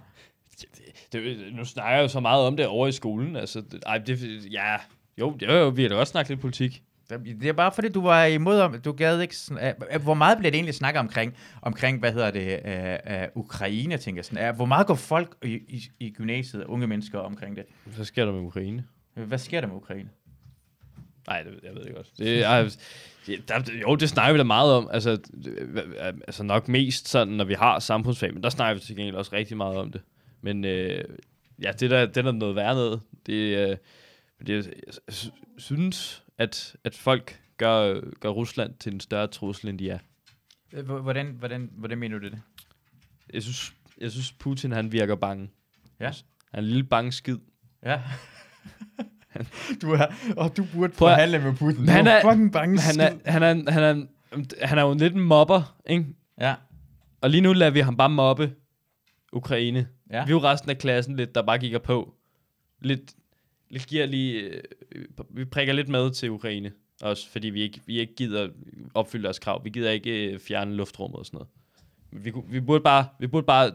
det, 1.13 1.53
nu 1.53 1.65
snakker 1.65 1.95
jeg 1.95 2.03
jo 2.03 2.07
så 2.07 2.19
meget 2.19 2.47
om 2.47 2.57
det 2.57 2.67
over 2.67 2.87
i 2.87 2.91
skolen. 2.91 3.35
Altså, 3.35 3.61
det, 3.71 3.83
ej, 3.85 3.97
det, 3.97 4.19
ja, 4.51 4.75
jo, 5.17 5.37
jo, 5.41 5.53
jo, 5.53 5.69
vi 5.69 5.81
har 5.81 5.89
da 5.89 5.95
også 5.95 6.11
snakket 6.11 6.29
lidt 6.29 6.41
politik. 6.41 6.83
Det 7.09 7.45
er 7.45 7.53
bare 7.53 7.71
fordi, 7.71 7.89
du 7.89 8.01
var 8.01 8.25
imod, 8.25 8.59
om 8.59 8.81
du 8.81 8.91
gad 8.91 9.21
ikke... 9.21 9.35
Uh, 9.95 10.03
hvor 10.03 10.13
meget 10.13 10.37
bliver 10.37 10.51
det 10.51 10.57
egentlig 10.57 10.75
snakket 10.75 10.99
omkring, 10.99 11.35
omkring 11.61 11.99
hvad 11.99 12.13
hedder 12.13 12.31
det, 12.31 12.59
uh, 12.65 13.13
uh, 13.35 13.45
Ukraine, 13.45 13.97
tænker 13.97 14.19
jeg 14.19 14.25
sådan. 14.25 14.49
Uh, 14.49 14.55
hvor 14.55 14.65
meget 14.65 14.87
går 14.87 14.95
folk 14.95 15.35
i, 15.43 15.53
i, 15.67 15.89
i 15.99 16.09
gymnasiet, 16.11 16.63
unge 16.63 16.87
mennesker, 16.87 17.19
omkring 17.19 17.55
det? 17.55 17.65
Hvad 17.85 18.05
sker 18.05 18.25
der 18.25 18.31
med 18.31 18.41
Ukraine? 18.41 18.83
Hvad 19.13 19.37
sker 19.37 19.61
der 19.61 19.67
med 19.67 19.75
Ukraine? 19.75 20.09
Nej, 21.29 21.43
det, 21.43 21.59
jeg 21.63 21.75
ved 21.75 21.83
det 21.83 21.95
godt. 21.95 22.07
Det, 22.17 22.43
er, 22.43 22.69
der, 23.47 23.61
jo, 23.81 23.95
det 23.95 24.09
snakker 24.09 24.33
vi 24.33 24.37
da 24.37 24.43
meget 24.43 24.73
om. 24.73 24.89
Altså, 24.91 25.17
altså 26.27 26.43
nok 26.43 26.67
mest 26.67 27.07
sådan, 27.07 27.33
når 27.33 27.45
vi 27.45 27.53
har 27.53 27.79
samfundsfag, 27.79 28.33
men 28.33 28.43
der 28.43 28.49
snakker 28.49 28.73
vi 28.73 28.85
til 28.85 28.95
gengæld 28.95 29.15
også 29.15 29.33
rigtig 29.33 29.57
meget 29.57 29.77
om 29.77 29.91
det. 29.91 30.01
Men 30.41 30.65
øh, 30.65 31.03
ja, 31.61 31.71
det 31.71 31.89
der, 31.89 32.05
det 32.05 32.17
er 32.17 32.21
der 32.21 32.31
noget 32.31 32.55
værd 32.55 32.75
noget. 32.75 33.01
Det, 33.25 33.33
øh, 33.33 33.77
det, 34.47 34.67
jeg 35.07 35.13
synes, 35.57 36.23
at, 36.37 36.75
at 36.83 36.95
folk 36.95 37.41
gør, 37.57 38.01
gør 38.19 38.29
Rusland 38.29 38.73
til 38.79 38.93
en 38.93 38.99
større 38.99 39.27
trussel, 39.27 39.69
end 39.69 39.79
de 39.79 39.89
er. 39.89 39.99
Hvordan, 40.83 41.35
hvordan, 41.39 41.69
hvordan 41.73 41.97
mener 41.97 42.19
du 42.19 42.25
det? 42.25 42.41
Jeg 43.33 43.43
synes, 43.43 43.73
jeg 44.01 44.11
synes 44.11 44.31
Putin 44.31 44.71
han 44.71 44.91
virker 44.91 45.15
bange. 45.15 45.49
Ja. 45.99 46.05
Han 46.05 46.13
er 46.53 46.57
en 46.57 46.65
lille 46.65 46.83
bange 46.83 47.11
skid. 47.11 47.37
Ja. 47.83 48.01
du 49.81 49.91
er, 49.91 50.05
og 50.37 50.57
du 50.57 50.65
burde 50.73 50.93
Prøv 50.93 51.09
forhandle 51.09 51.39
med 51.39 51.53
Putin. 51.53 51.87
Han 51.87 52.07
er, 52.07 52.21
fucking 52.21 52.51
bange 52.51 52.79
han 52.79 52.99
er, 52.99 53.31
han, 53.31 53.43
er, 53.43 53.71
han, 53.71 53.83
er, 53.83 54.05
han 54.65 54.77
er 54.77 54.81
jo 54.81 54.93
lidt 54.93 55.13
en 55.13 55.21
mobber, 55.21 55.77
ikke? 55.85 56.05
Ja. 56.41 56.55
Og 57.21 57.29
lige 57.29 57.41
nu 57.41 57.53
lader 57.53 57.71
vi 57.71 57.79
ham 57.79 57.97
bare 57.97 58.09
mobbe 58.09 58.53
Ukraine. 59.33 59.87
Ja. 60.11 60.25
Vi 60.25 60.31
er 60.31 60.35
jo 60.35 60.43
resten 60.43 60.69
af 60.69 60.77
klassen 60.77 61.15
lidt, 61.15 61.35
der 61.35 61.41
bare 61.41 61.59
kigger 61.59 61.79
på. 61.79 62.13
Lidt, 62.81 63.13
lidt 63.69 63.87
giver 63.87 64.05
lige, 64.05 64.41
øh, 64.41 64.63
vi 65.29 65.45
prikker 65.45 65.73
lidt 65.73 65.89
med 65.89 66.11
til 66.11 66.31
Ukraine. 66.31 66.71
Også 67.01 67.29
fordi 67.29 67.49
vi 67.49 67.61
ikke, 67.61 67.81
vi 67.85 67.99
ikke 67.99 68.15
gider 68.15 68.49
opfylde 68.93 69.23
deres 69.23 69.39
krav. 69.39 69.63
Vi 69.63 69.69
gider 69.69 69.91
ikke 69.91 70.33
øh, 70.33 70.39
fjerne 70.39 70.75
luftrummet 70.75 71.19
og 71.19 71.25
sådan 71.25 71.37
noget. 71.37 71.49
Vi, 72.25 72.33
vi, 72.47 72.59
burde 72.59 72.83
bare, 72.83 73.07
vi 73.19 73.27
burde 73.27 73.45
bare 73.45 73.71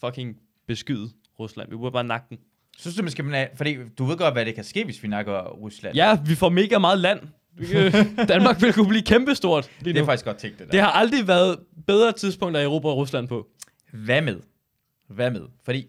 fucking 0.00 0.40
beskyde 0.66 1.10
Rusland. 1.40 1.70
Vi 1.70 1.76
burde 1.76 1.92
bare 1.92 2.04
nakke 2.04 2.26
den. 2.30 2.38
Synes 2.78 2.96
du, 2.96 3.02
man 3.02 3.10
skal... 3.10 3.48
Fordi 3.56 3.76
du 3.98 4.04
ved 4.04 4.16
godt, 4.16 4.34
hvad 4.34 4.46
det 4.46 4.54
kan 4.54 4.64
ske, 4.64 4.84
hvis 4.84 5.02
vi 5.02 5.08
nakker 5.08 5.40
Rusland. 5.40 5.94
Ja, 5.94 6.18
vi 6.26 6.34
får 6.34 6.48
mega 6.48 6.78
meget 6.78 6.98
land. 6.98 7.20
Danmark 8.28 8.62
vil 8.62 8.72
kunne 8.72 8.88
blive 8.88 9.02
kæmpestort. 9.02 9.70
Det 9.84 9.96
er 9.96 10.04
faktisk 10.04 10.24
godt 10.24 10.36
tænkt, 10.36 10.58
det 10.58 10.66
der. 10.66 10.70
Det 10.70 10.80
har 10.80 10.90
aldrig 10.90 11.28
været 11.28 11.58
bedre 11.86 12.12
tidspunkter 12.12 12.60
i 12.60 12.64
Europa 12.64 12.88
og 12.88 12.96
Rusland 12.96 13.28
på. 13.28 13.46
Hvad 13.92 14.22
med? 14.22 14.40
Hvad 15.08 15.30
med? 15.30 15.42
Fordi 15.64 15.86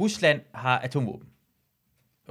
Rusland 0.00 0.40
har 0.54 0.78
atomvåben. 0.78 1.28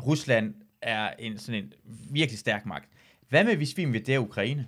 Rusland 0.05 0.53
er 0.81 1.09
en 1.19 1.39
sådan 1.39 1.63
en 1.63 1.73
virkelig 2.11 2.39
stærk 2.39 2.65
magt. 2.65 2.89
Hvad 3.29 3.43
med, 3.43 3.55
hvis 3.55 3.77
vi 3.77 3.81
invaderer 3.81 4.19
Ukraine? 4.19 4.67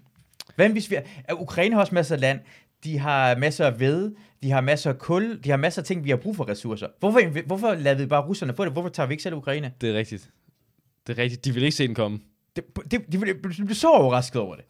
Hvad 0.56 0.68
med, 0.68 0.74
hvis 0.74 0.92
vi... 0.92 0.96
Ukraine 1.34 1.76
har 1.76 1.82
også 1.82 1.96
masser 1.96 2.16
af 2.16 2.22
land. 2.22 2.40
De 2.84 2.98
har 2.98 3.38
masser 3.38 3.66
af 3.66 3.80
ved, 3.80 4.12
de 4.44 4.52
har 4.52 4.62
masser 4.62 4.90
af 4.90 4.98
kul, 5.00 5.40
de 5.44 5.50
har 5.50 5.58
masser 5.58 5.82
af 5.82 5.86
ting, 5.86 6.04
vi 6.04 6.10
har 6.10 6.18
brug 6.18 6.36
for 6.36 6.50
ressourcer. 6.50 6.88
Hvorfor, 7.00 7.46
hvorfor 7.46 7.74
lader 7.74 7.98
vi 7.98 8.06
bare 8.06 8.26
russerne 8.26 8.54
få 8.54 8.66
det? 8.66 8.72
Hvorfor 8.72 8.90
tager 8.90 9.08
vi 9.08 9.14
ikke 9.14 9.24
selv 9.24 9.36
Ukraine? 9.36 9.74
Det 9.82 9.90
er 9.90 9.94
rigtigt. 9.94 10.30
Det 11.08 11.20
er 11.20 11.24
rigtigt. 11.24 11.46
De 11.46 11.54
vil 11.54 11.64
ikke 11.64 11.76
se 11.76 11.88
den 11.88 11.96
komme. 11.96 12.20
Det, 12.56 12.64
det, 12.92 12.92
de, 12.92 13.18
de, 13.18 13.34
de 13.34 13.36
bliver 13.40 13.74
så 13.74 13.90
overrasket 13.90 14.42
over 14.42 14.56
det. 14.56 14.66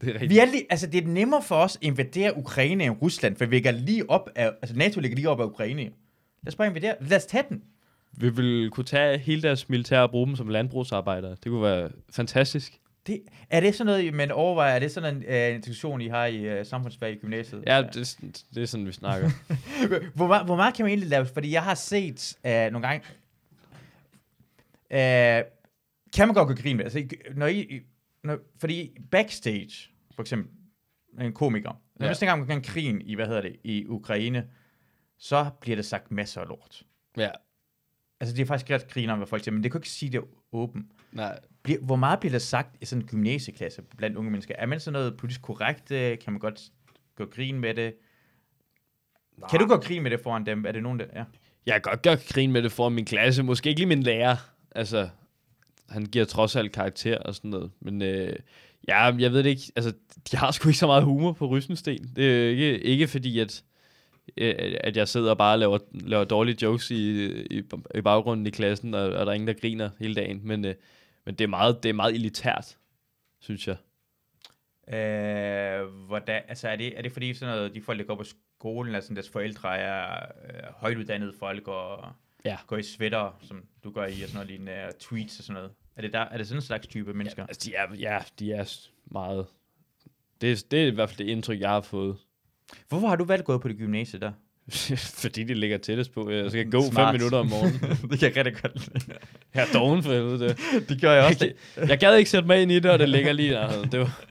Det 0.00 0.08
er 0.08 0.12
rigtigt. 0.12 0.30
Vi 0.30 0.38
er 0.38 0.44
lige, 0.44 0.66
altså, 0.70 0.86
det 0.86 1.04
er 1.04 1.08
nemmere 1.08 1.42
for 1.42 1.54
os 1.54 1.76
at 1.76 1.82
invadere 1.82 2.36
Ukraine 2.36 2.84
end 2.84 2.96
Rusland, 3.02 3.36
for 3.36 3.46
vi 3.46 3.56
ligger 3.56 3.70
lige 3.70 4.10
op 4.10 4.30
af, 4.34 4.50
altså 4.62 4.76
NATO 4.76 5.00
ligger 5.00 5.16
lige 5.16 5.28
op 5.28 5.40
af 5.40 5.44
Ukraine. 5.44 5.82
Lad 5.82 5.92
os 6.46 6.56
bare 6.56 6.68
invadere. 6.68 6.94
Lad 7.00 7.16
os 7.16 7.26
tage 7.26 7.44
den. 7.48 7.62
Vi 8.12 8.28
vil 8.28 8.70
kunne 8.70 8.84
tage 8.84 9.18
hele 9.18 9.42
deres 9.42 9.68
militær 9.68 10.00
og 10.00 10.10
bruge 10.10 10.26
dem 10.26 10.36
som 10.36 10.48
landbrugsarbejdere. 10.48 11.30
Det 11.30 11.44
kunne 11.44 11.62
være 11.62 11.90
fantastisk. 12.10 12.80
Det, 13.08 13.22
er 13.50 13.60
det 13.60 13.74
sådan 13.74 13.86
noget, 13.86 14.14
man 14.14 14.30
overvejer, 14.30 14.74
er 14.74 14.78
det 14.78 14.92
sådan 14.92 15.16
en 15.16 15.22
uh, 15.22 15.54
institution, 15.56 16.00
I 16.00 16.08
har 16.08 16.26
i 16.26 16.60
uh, 16.60 16.66
samfundsfag 16.66 17.12
i 17.12 17.16
gymnasiet? 17.16 17.62
Ja, 17.66 17.82
det, 17.82 18.18
det 18.54 18.62
er 18.62 18.66
sådan, 18.66 18.86
vi 18.86 18.92
snakker. 18.92 19.30
hvor, 20.16 20.26
meget, 20.26 20.46
hvor 20.46 20.56
meget 20.56 20.74
kan 20.74 20.84
man 20.84 20.90
egentlig 20.90 21.08
lave? 21.08 21.26
Fordi 21.26 21.52
jeg 21.52 21.62
har 21.62 21.74
set 21.74 22.38
uh, 22.44 22.50
nogle 22.50 22.88
gange... 22.88 23.04
Uh, 24.90 25.50
kan 26.14 26.28
man 26.28 26.34
godt 26.34 26.48
gå 26.48 26.54
grin 26.54 26.76
med? 26.76 26.84
Altså, 26.84 27.08
når 27.34 27.46
I, 27.46 27.80
når, 28.24 28.38
fordi 28.60 28.96
backstage, 29.10 29.90
for 30.14 30.22
eksempel, 30.22 30.52
en 31.20 31.32
komiker, 31.32 31.82
når 31.96 32.24
ja. 32.24 32.36
man 32.36 32.46
kan 32.46 32.62
krigen 32.62 33.02
i, 33.02 33.14
hvad 33.14 33.26
hedder 33.26 33.40
det, 33.40 33.56
i 33.64 33.86
Ukraine, 33.86 34.48
så 35.18 35.50
bliver 35.60 35.76
der 35.76 35.82
sagt 35.82 36.10
masser 36.10 36.40
af 36.40 36.48
lort. 36.48 36.82
Ja. 37.16 37.30
Altså, 38.20 38.36
det 38.36 38.42
er 38.42 38.46
faktisk 38.46 38.70
ret 38.70 38.88
griner 38.88 39.16
hvad 39.16 39.26
folk 39.26 39.44
siger, 39.44 39.52
men 39.52 39.62
det 39.62 39.72
kan 39.72 39.78
ikke 39.78 39.88
sige 39.88 40.12
det 40.12 40.20
åbent. 40.52 40.86
Nej. 41.12 41.38
Bliver, 41.68 41.80
hvor 41.80 41.96
meget 41.96 42.20
bliver 42.20 42.30
der 42.30 42.38
sagt 42.38 42.76
i 42.80 42.84
sådan 42.84 43.02
en 43.02 43.08
gymnasieklasse 43.08 43.82
blandt 43.96 44.16
unge 44.16 44.30
mennesker? 44.30 44.54
Er 44.58 44.66
man 44.66 44.80
sådan 44.80 44.92
noget 44.92 45.16
politisk 45.16 45.42
korrekt? 45.42 45.88
Kan 45.88 46.32
man 46.32 46.38
godt 46.38 46.60
gå 47.16 47.24
grin 47.24 47.60
med 47.60 47.74
det? 47.74 47.94
Nej. 49.38 49.48
Kan 49.48 49.60
du 49.60 49.66
gå 49.66 49.76
grin 49.76 50.02
med 50.02 50.10
det 50.10 50.20
foran 50.20 50.46
dem? 50.46 50.64
Er 50.64 50.72
det 50.72 50.82
nogen, 50.82 50.98
der... 50.98 51.04
Ja. 51.14 51.24
Jeg 51.66 51.74
kan 51.74 51.82
godt 51.82 52.02
gøre 52.02 52.16
grin 52.28 52.52
med 52.52 52.62
det 52.62 52.72
foran 52.72 52.92
min 52.92 53.04
klasse. 53.04 53.42
Måske 53.42 53.68
ikke 53.68 53.80
lige 53.80 53.88
min 53.88 54.02
lærer. 54.02 54.36
Altså, 54.74 55.08
han 55.88 56.04
giver 56.06 56.24
trods 56.24 56.56
alt 56.56 56.72
karakter 56.72 57.18
og 57.18 57.34
sådan 57.34 57.50
noget. 57.50 57.70
Men 57.80 58.02
øh, 58.02 58.36
ja, 58.88 59.04
jeg 59.04 59.32
ved 59.32 59.42
det 59.42 59.50
ikke. 59.50 59.72
Altså, 59.76 59.92
de 60.32 60.36
har 60.36 60.50
sgu 60.50 60.68
ikke 60.68 60.78
så 60.78 60.86
meget 60.86 61.04
humor 61.04 61.32
på 61.32 61.46
Rysensten. 61.46 62.12
Det 62.16 62.44
er 62.44 62.48
ikke, 62.50 62.80
ikke 62.80 63.08
fordi, 63.08 63.38
at, 63.38 63.64
øh, 64.36 64.54
at 64.80 64.96
jeg 64.96 65.08
sidder 65.08 65.30
og 65.30 65.38
bare 65.38 65.58
laver, 65.58 65.78
laver 65.92 66.24
dårlige 66.24 66.58
jokes 66.62 66.90
i, 66.90 67.26
i, 67.42 67.62
i 67.94 68.00
baggrunden 68.00 68.46
i 68.46 68.50
klassen, 68.50 68.94
og, 68.94 69.02
og 69.02 69.26
der 69.26 69.32
er 69.32 69.34
ingen, 69.34 69.48
der 69.48 69.54
griner 69.54 69.90
hele 69.98 70.14
dagen. 70.14 70.40
Men, 70.44 70.64
øh, 70.64 70.74
men 71.24 71.34
det, 71.34 71.44
er 71.44 71.48
meget, 71.48 71.82
det 71.82 71.88
er 71.88 71.92
meget 71.92 72.14
elitært, 72.14 72.78
synes 73.40 73.68
jeg. 73.68 73.76
Øh, 74.94 75.86
hvordan, 76.06 76.42
altså 76.48 76.68
er 76.68 76.76
det, 76.76 76.98
er 76.98 77.02
det 77.02 77.12
fordi 77.12 77.34
sådan 77.34 77.54
noget, 77.54 77.74
de 77.74 77.82
folk, 77.82 77.98
der 77.98 78.04
går 78.04 78.14
på 78.14 78.24
skolen, 78.24 78.94
altså 78.94 79.14
deres 79.14 79.28
forældre 79.28 79.78
er 79.78 80.26
øh, 80.44 80.72
højtuddannede 80.72 81.32
folk 81.38 81.68
og 81.68 82.12
ja. 82.44 82.58
går 82.66 82.76
i 82.76 82.82
sweater, 82.82 83.38
som 83.42 83.64
du 83.84 83.90
gør 83.90 84.06
i, 84.06 84.22
og 84.22 84.28
sådan 84.28 84.34
noget 84.34 84.48
lignende, 84.48 84.92
tweets 85.00 85.38
og 85.38 85.44
sådan 85.44 85.54
noget? 85.54 85.72
Er 85.96 86.02
det, 86.02 86.12
der, 86.12 86.20
er 86.20 86.36
det 86.36 86.46
sådan 86.46 86.58
en 86.58 86.62
slags 86.62 86.86
type 86.86 87.14
mennesker? 87.14 87.42
Ja, 87.42 87.46
altså, 87.46 87.70
de 87.70 87.74
er, 87.74 87.94
ja, 87.94 88.18
de 88.38 88.52
er 88.52 88.88
meget... 89.04 89.46
Det, 90.40 90.70
det 90.70 90.82
er 90.82 90.86
i 90.86 90.90
hvert 90.90 91.08
fald 91.08 91.18
det 91.18 91.32
indtryk, 91.32 91.60
jeg 91.60 91.70
har 91.70 91.80
fået. 91.80 92.16
Hvorfor 92.88 93.08
har 93.08 93.16
du 93.16 93.24
valgt 93.24 93.44
gået 93.44 93.60
på 93.60 93.68
det 93.68 93.76
gymnasie 93.76 94.20
der? 94.20 94.32
Fordi 95.22 95.44
det 95.44 95.56
ligger 95.56 95.78
tættest 95.78 96.12
på. 96.12 96.30
Jeg 96.30 96.50
skal 96.50 96.70
gå 96.70 96.82
Smart. 96.90 97.06
fem 97.06 97.14
minutter 97.14 97.38
om 97.38 97.46
morgenen. 97.46 97.80
det 98.10 98.18
kan 98.18 98.32
jeg 98.36 98.46
rigtig 98.46 98.62
godt 98.62 99.08
Jeg 99.54 99.68
er 99.68 99.72
doven 99.72 100.02
for 100.02 100.12
helvede 100.12 100.38
det. 100.38 100.58
det 100.88 101.00
gør 101.00 101.12
jeg 101.12 101.24
også. 101.24 101.52
Jeg, 101.76 101.88
jeg 101.88 101.98
gad 101.98 102.16
ikke 102.16 102.30
sætte 102.30 102.46
mig 102.46 102.62
ind 102.62 102.72
i 102.72 102.80
det, 102.80 102.90
og 102.90 102.98
det 102.98 103.08
ligger 103.08 103.32
lige 103.32 103.52
der. 103.52 103.82
Det 103.82 104.00
var... 104.00 104.22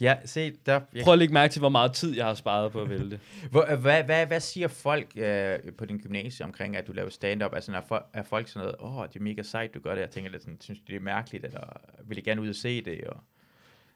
Ja, 0.00 0.16
se, 0.24 0.52
der... 0.66 0.80
Jeg... 0.94 1.04
Prøv 1.04 1.12
at 1.12 1.18
lægge 1.18 1.34
mærke 1.34 1.52
til, 1.52 1.60
hvor 1.60 1.68
meget 1.68 1.92
tid 1.92 2.16
jeg 2.16 2.26
har 2.26 2.34
sparet 2.34 2.72
på 2.72 2.82
at 2.82 2.90
vælge 2.90 3.10
det. 3.10 3.20
Hvor, 3.50 3.76
hvad, 3.76 4.02
hvad, 4.02 4.26
hvad 4.26 4.40
siger 4.40 4.68
folk 4.68 5.06
øh, 5.16 5.58
på 5.78 5.84
din 5.84 5.98
gymnasie 5.98 6.46
omkring, 6.46 6.76
at 6.76 6.86
du 6.86 6.92
laver 6.92 7.10
stand-up? 7.10 7.54
Altså, 7.54 7.72
er, 7.72 7.80
for, 7.88 8.06
er 8.12 8.22
folk 8.22 8.48
sådan 8.48 8.60
noget, 8.60 8.76
åh, 8.80 8.98
oh, 8.98 9.08
det 9.08 9.16
er 9.16 9.22
mega 9.22 9.42
sejt, 9.42 9.74
du 9.74 9.80
gør 9.80 9.94
det. 9.94 10.00
Jeg 10.00 10.10
tænker 10.10 10.30
lidt 10.30 10.42
sådan, 10.42 10.60
synes 10.60 10.78
du, 10.78 10.84
det 10.86 10.96
er 10.96 11.00
mærkeligt, 11.00 11.44
eller 11.44 11.80
vil 12.04 12.18
I 12.18 12.20
gerne 12.20 12.42
ud 12.42 12.48
og 12.48 12.54
se 12.54 12.84
det? 12.84 13.04
Og... 13.04 13.16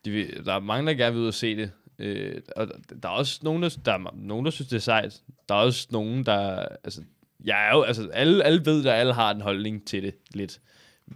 De 0.04 0.10
vil, 0.10 0.44
der 0.44 0.54
er 0.54 0.60
mange, 0.60 0.86
der 0.86 0.98
gerne 0.98 1.14
vil 1.14 1.22
ud 1.22 1.28
og 1.28 1.34
se 1.34 1.56
det. 1.56 1.70
Øh, 1.98 2.40
og 2.56 2.68
der 3.02 3.08
er 3.08 3.12
også 3.12 3.40
nogen 3.42 3.62
der, 3.62 3.78
der, 3.84 3.92
er 3.92 4.14
nogen, 4.16 4.44
der 4.44 4.50
synes, 4.50 4.68
det 4.68 4.76
er 4.76 4.80
sejt. 4.80 5.22
Der 5.48 5.54
er 5.54 5.58
også 5.58 5.88
nogen, 5.90 6.26
der... 6.26 6.66
Altså, 6.84 7.02
jeg 7.44 7.68
er 7.68 7.76
jo, 7.76 7.82
altså, 7.82 8.08
alle, 8.12 8.44
alle 8.44 8.66
ved, 8.66 8.86
at 8.86 8.94
alle 8.94 9.14
har 9.14 9.30
en 9.30 9.40
holdning 9.40 9.86
til 9.86 10.02
det 10.02 10.14
lidt. 10.34 10.60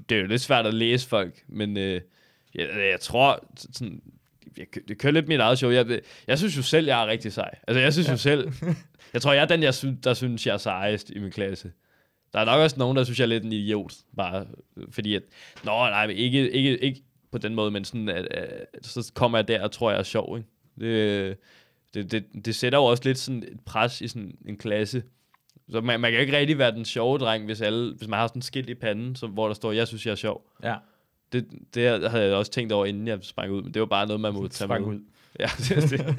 Det 0.08 0.16
er 0.16 0.20
jo 0.20 0.26
lidt 0.26 0.40
svært 0.40 0.66
at 0.66 0.74
læse 0.74 1.08
folk, 1.08 1.44
men 1.48 1.76
øh, 1.76 2.00
jeg, 2.54 2.68
jeg 2.90 3.00
tror, 3.00 3.48
sådan, 3.56 4.02
jeg, 4.56 4.66
det 4.88 4.98
kører 4.98 5.12
lidt 5.12 5.28
mit 5.28 5.40
eget 5.40 5.58
show. 5.58 5.70
Jeg, 5.70 6.00
jeg 6.26 6.38
synes 6.38 6.56
jo 6.56 6.62
selv, 6.62 6.86
jeg 6.86 7.02
er 7.02 7.06
rigtig 7.06 7.32
sej. 7.32 7.50
Altså, 7.68 7.80
jeg 7.80 7.92
synes 7.92 8.08
ja. 8.08 8.12
jo 8.12 8.18
selv... 8.18 8.52
Jeg 9.14 9.22
tror, 9.22 9.32
jeg 9.32 9.42
er 9.42 9.46
den, 9.46 9.62
jeg 9.62 9.74
synes, 9.74 9.98
der 10.04 10.14
synes, 10.14 10.46
jeg 10.46 10.52
er 10.52 10.58
sejest 10.58 11.10
i 11.10 11.18
min 11.18 11.30
klasse. 11.30 11.72
Der 12.32 12.40
er 12.40 12.44
nok 12.44 12.60
også 12.60 12.78
nogen, 12.78 12.96
der 12.96 13.04
synes, 13.04 13.18
jeg 13.18 13.24
er 13.24 13.28
lidt 13.28 13.44
en 13.44 13.52
idiot. 13.52 13.92
Bare 14.16 14.46
fordi 14.90 15.14
at... 15.14 15.22
Nå, 15.64 15.70
nej, 15.70 16.06
ikke, 16.06 16.50
ikke, 16.50 16.78
ikke 16.78 17.02
på 17.32 17.38
den 17.38 17.54
måde, 17.54 17.70
men 17.70 17.84
sådan, 17.84 18.08
at, 18.08 18.28
at, 18.30 18.66
så 18.82 19.12
kommer 19.14 19.38
jeg 19.38 19.48
der 19.48 19.62
og 19.62 19.72
tror, 19.72 19.90
jeg 19.90 19.98
er 19.98 20.02
sjov, 20.02 20.38
ikke? 20.38 20.48
Det, 20.80 21.38
det, 21.94 22.12
det, 22.12 22.24
det 22.44 22.54
sætter 22.54 22.78
jo 22.78 22.84
også 22.84 23.02
lidt 23.04 23.18
sådan 23.18 23.42
et 23.42 23.60
pres 23.66 24.00
i 24.00 24.08
sådan 24.08 24.38
en 24.46 24.56
klasse. 24.56 25.02
Så 25.70 25.80
man, 25.80 26.00
man 26.00 26.12
kan 26.12 26.20
ikke 26.20 26.36
rigtig 26.36 26.58
være 26.58 26.72
den 26.72 26.84
sjove 26.84 27.18
dreng, 27.18 27.44
hvis, 27.44 27.60
alle, 27.60 27.94
hvis 27.94 28.08
man 28.08 28.18
har 28.18 28.26
sådan 28.26 28.38
en 28.38 28.42
skilt 28.42 28.70
i 28.70 28.74
panden, 28.74 29.16
som, 29.16 29.30
hvor 29.30 29.46
der 29.46 29.54
står, 29.54 29.72
jeg 29.72 29.88
synes, 29.88 30.06
jeg 30.06 30.12
er 30.12 30.16
sjov. 30.16 30.50
Ja. 30.62 30.76
Det, 31.32 31.46
det 31.74 32.10
havde 32.10 32.24
jeg 32.24 32.34
også 32.34 32.52
tænkt 32.52 32.72
over, 32.72 32.86
inden 32.86 33.08
jeg 33.08 33.18
sprang 33.22 33.52
ud, 33.52 33.62
men 33.62 33.74
det 33.74 33.80
var 33.80 33.86
bare 33.86 34.06
noget, 34.06 34.20
man 34.20 34.34
må 34.34 34.48
tage 34.48 34.68
med. 34.68 34.80
ud. 34.80 35.00
Ja, 35.40 35.48
det, 35.58 35.90
det. 35.90 36.16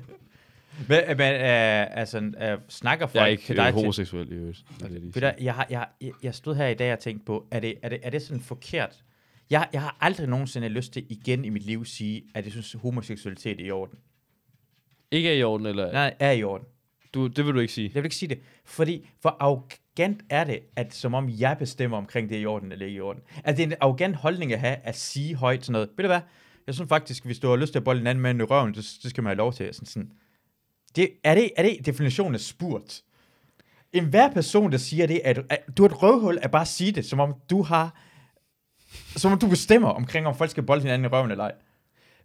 Men, 0.89 1.17
men 1.17 1.33
uh, 1.33 1.97
altså, 1.97 2.17
uh, 2.17 2.61
snakker 2.69 3.07
folk 3.07 3.15
Jeg 3.15 3.23
er 3.23 3.27
ikke 3.27 3.43
til 3.43 3.55
dig 3.55 3.71
homoseksuel 3.71 4.31
i 4.31 4.35
øvrigt. 4.35 4.65
Jeg, 5.21 5.35
jeg, 5.41 5.65
jeg, 5.69 6.11
jeg 6.23 6.35
stod 6.35 6.55
her 6.55 6.67
i 6.67 6.73
dag 6.73 6.93
og 6.93 6.99
tænkte 6.99 7.25
på, 7.25 7.47
er 7.51 7.59
det, 7.59 7.75
er 7.81 7.89
det, 7.89 7.99
er 8.03 8.09
det 8.09 8.21
sådan 8.21 8.41
forkert? 8.41 9.03
Jeg, 9.49 9.67
jeg 9.73 9.81
har 9.81 9.97
aldrig 10.01 10.27
nogensinde 10.27 10.67
lyst 10.67 10.93
til 10.93 11.05
igen 11.09 11.45
i 11.45 11.49
mit 11.49 11.63
liv 11.63 11.81
at 11.81 11.87
sige, 11.87 12.23
at 12.33 12.43
jeg 12.43 12.51
synes, 12.51 12.73
homoseksualitet 12.73 13.61
er 13.61 13.65
i 13.65 13.71
orden. 13.71 13.99
Ikke 15.13 15.29
er 15.29 15.33
i 15.33 15.43
orden, 15.43 15.67
eller? 15.67 15.91
Nej, 15.91 16.13
er 16.19 16.31
i 16.31 16.43
orden. 16.43 16.67
Du, 17.13 17.27
det 17.27 17.45
vil 17.45 17.53
du 17.53 17.59
ikke 17.59 17.73
sige. 17.73 17.91
Jeg 17.93 18.03
vil 18.03 18.05
ikke 18.05 18.15
sige 18.15 18.29
det, 18.29 18.39
fordi 18.65 19.09
for 19.21 19.37
arrogant 19.39 20.21
er 20.29 20.43
det, 20.43 20.59
at 20.75 20.93
som 20.93 21.13
om 21.13 21.29
jeg 21.29 21.57
bestemmer 21.59 21.97
omkring 21.97 22.29
det 22.29 22.37
er 22.37 22.41
i 22.41 22.45
orden 22.45 22.71
eller 22.71 22.85
ikke 22.85 22.97
i 22.97 23.01
orden. 23.01 23.21
Altså 23.43 23.57
det 23.57 23.71
er 23.71 23.75
en 23.75 23.77
arrogant 23.81 24.15
holdning 24.15 24.53
at 24.53 24.59
have, 24.59 24.75
at 24.75 24.97
sige 24.97 25.35
højt 25.35 25.65
sådan 25.65 25.73
noget. 25.73 25.89
Ved 25.97 26.03
du 26.03 26.07
hvad? 26.07 26.21
Jeg 26.67 26.75
synes 26.75 26.89
faktisk, 26.89 27.25
hvis 27.25 27.39
du 27.39 27.49
har 27.49 27.55
lyst 27.55 27.71
til 27.71 27.79
at 27.79 27.83
bolde 27.83 28.01
en 28.01 28.07
anden 28.07 28.21
mand 28.21 28.41
i 28.41 28.43
røven, 28.43 28.73
det, 28.73 28.97
det 29.03 29.09
skal 29.09 29.23
man 29.23 29.29
have 29.29 29.37
lov 29.37 29.53
til. 29.53 29.73
Sådan, 29.73 29.85
sådan. 29.87 30.11
Det, 30.95 31.09
er, 31.23 31.35
det, 31.35 31.51
er 31.57 31.63
det 31.63 31.85
definitionen 31.85 32.33
af 32.35 32.41
spurt? 32.41 33.01
En 33.93 34.05
hver 34.05 34.33
person, 34.33 34.71
der 34.71 34.77
siger 34.77 35.07
det, 35.07 35.21
at, 35.23 35.39
at 35.49 35.77
du 35.77 35.83
er 35.83 35.89
et 35.89 36.03
røvhul 36.03 36.39
at 36.41 36.51
bare 36.51 36.65
sige 36.65 36.91
det, 36.91 37.05
som 37.05 37.19
om 37.19 37.35
du 37.49 37.61
har 37.61 37.99
som 39.15 39.31
om 39.31 39.39
du 39.39 39.47
bestemmer 39.47 39.89
omkring, 39.89 40.27
om 40.27 40.35
folk 40.35 40.51
skal 40.51 40.63
bolde 40.63 40.81
hinanden 40.81 41.05
i 41.05 41.07
røven 41.07 41.31
eller 41.31 41.43
ej. 41.43 41.51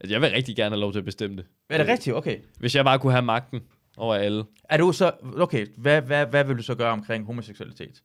Altså, 0.00 0.14
jeg 0.14 0.20
vil 0.20 0.30
rigtig 0.30 0.56
gerne 0.56 0.70
have 0.70 0.80
lov 0.80 0.92
til 0.92 0.98
at 0.98 1.04
bestemme 1.04 1.36
det. 1.36 1.44
Er 1.70 1.78
det 1.78 1.86
rigtigt? 1.88 2.16
Okay. 2.16 2.36
Hvis 2.58 2.74
jeg 2.74 2.84
bare 2.84 2.98
kunne 2.98 3.12
have 3.12 3.22
magten 3.22 3.60
over 3.96 4.14
alle. 4.14 4.44
Er 4.70 4.76
du 4.76 4.92
så, 4.92 5.12
okay, 5.38 5.66
hvad, 5.76 6.02
hvad, 6.02 6.26
hvad 6.26 6.44
vil 6.44 6.56
du 6.58 6.62
så 6.62 6.74
gøre 6.74 6.92
omkring 6.92 7.26
homoseksualitet? 7.26 8.02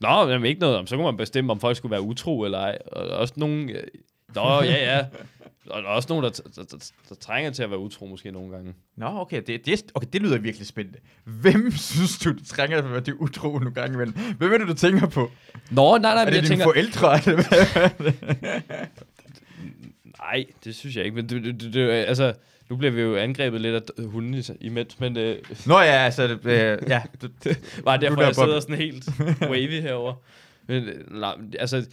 Nå, 0.00 0.26
men 0.26 0.44
ikke 0.44 0.60
noget 0.60 0.76
om. 0.76 0.86
Så 0.86 0.96
kunne 0.96 1.04
man 1.04 1.16
bestemme, 1.16 1.52
om 1.52 1.60
folk 1.60 1.76
skulle 1.76 1.90
være 1.90 2.00
utro 2.02 2.42
eller 2.44 2.58
ej. 2.58 2.78
Og 2.92 3.08
også 3.08 3.34
nogen... 3.36 3.70
øh, 3.70 3.82
Nå, 4.34 4.62
ja, 4.62 4.96
ja. 4.96 5.04
Og 5.70 5.82
der 5.82 5.88
er 5.88 5.92
også 5.92 6.06
nogen, 6.08 6.24
der, 6.24 6.30
der, 6.30 6.62
der, 6.62 6.90
der 7.08 7.14
trænger 7.14 7.50
til 7.50 7.62
at 7.62 7.70
være 7.70 7.78
utro 7.78 8.06
måske 8.06 8.30
nogle 8.30 8.50
gange. 8.50 8.74
Nå, 8.96 9.06
okay, 9.06 9.42
det, 9.46 9.66
det, 9.66 9.72
er- 9.72 9.82
okay, 9.94 10.08
det 10.12 10.22
lyder 10.22 10.38
virkelig 10.38 10.66
spændende. 10.66 10.98
Hvem 11.24 11.70
synes 11.92 12.18
du, 12.18 12.32
du 12.32 12.44
trænger 12.44 12.80
til 12.80 12.88
at 12.88 12.92
være 13.06 13.20
utro 13.20 13.48
nogle 13.58 13.74
gange 13.74 13.94
imellem? 13.94 14.14
Hvem 14.38 14.52
er 14.52 14.58
det, 14.58 14.68
du 14.68 14.74
tænker 14.74 15.06
på? 15.08 15.30
Nå, 15.70 15.98
nej, 15.98 16.14
nej, 16.14 16.22
er 16.22 16.24
det 16.24 16.34
jeg 16.34 16.42
dine 16.42 16.48
tænker... 16.48 16.64
forældre? 16.64 17.18
Eller 17.26 17.92
hvad? 17.98 18.12
Nej, 20.18 20.44
det 20.64 20.74
synes 20.74 20.96
jeg 20.96 21.04
ikke. 21.04 21.14
Men 21.14 21.28
det, 21.28 21.44
det, 21.44 21.60
det, 21.60 21.74
det, 21.74 21.90
altså, 21.90 22.34
nu 22.70 22.76
bliver 22.76 22.90
vi 22.92 23.00
jo 23.00 23.16
angrebet 23.16 23.60
lidt 23.60 23.90
af 23.98 24.04
hunden 24.04 24.44
imens, 24.60 25.00
men 25.00 25.16
øh, 25.16 25.38
Nå 25.66 25.78
ja, 25.80 25.84
altså, 25.92 26.38
øh, 26.44 26.78
ja. 26.88 27.02
Det, 27.20 27.60
Bare 27.84 28.00
derfor, 28.00 28.16
er 28.20 28.26
jeg 28.26 28.34
der 28.36 28.44
sidder 28.44 28.60
sådan 28.60 28.76
helt 28.76 29.08
wavy 29.42 29.80
herover. 29.80 30.14
Men, 30.66 30.84
øh, 30.84 31.12
nej, 31.20 31.34
altså, 31.58 31.86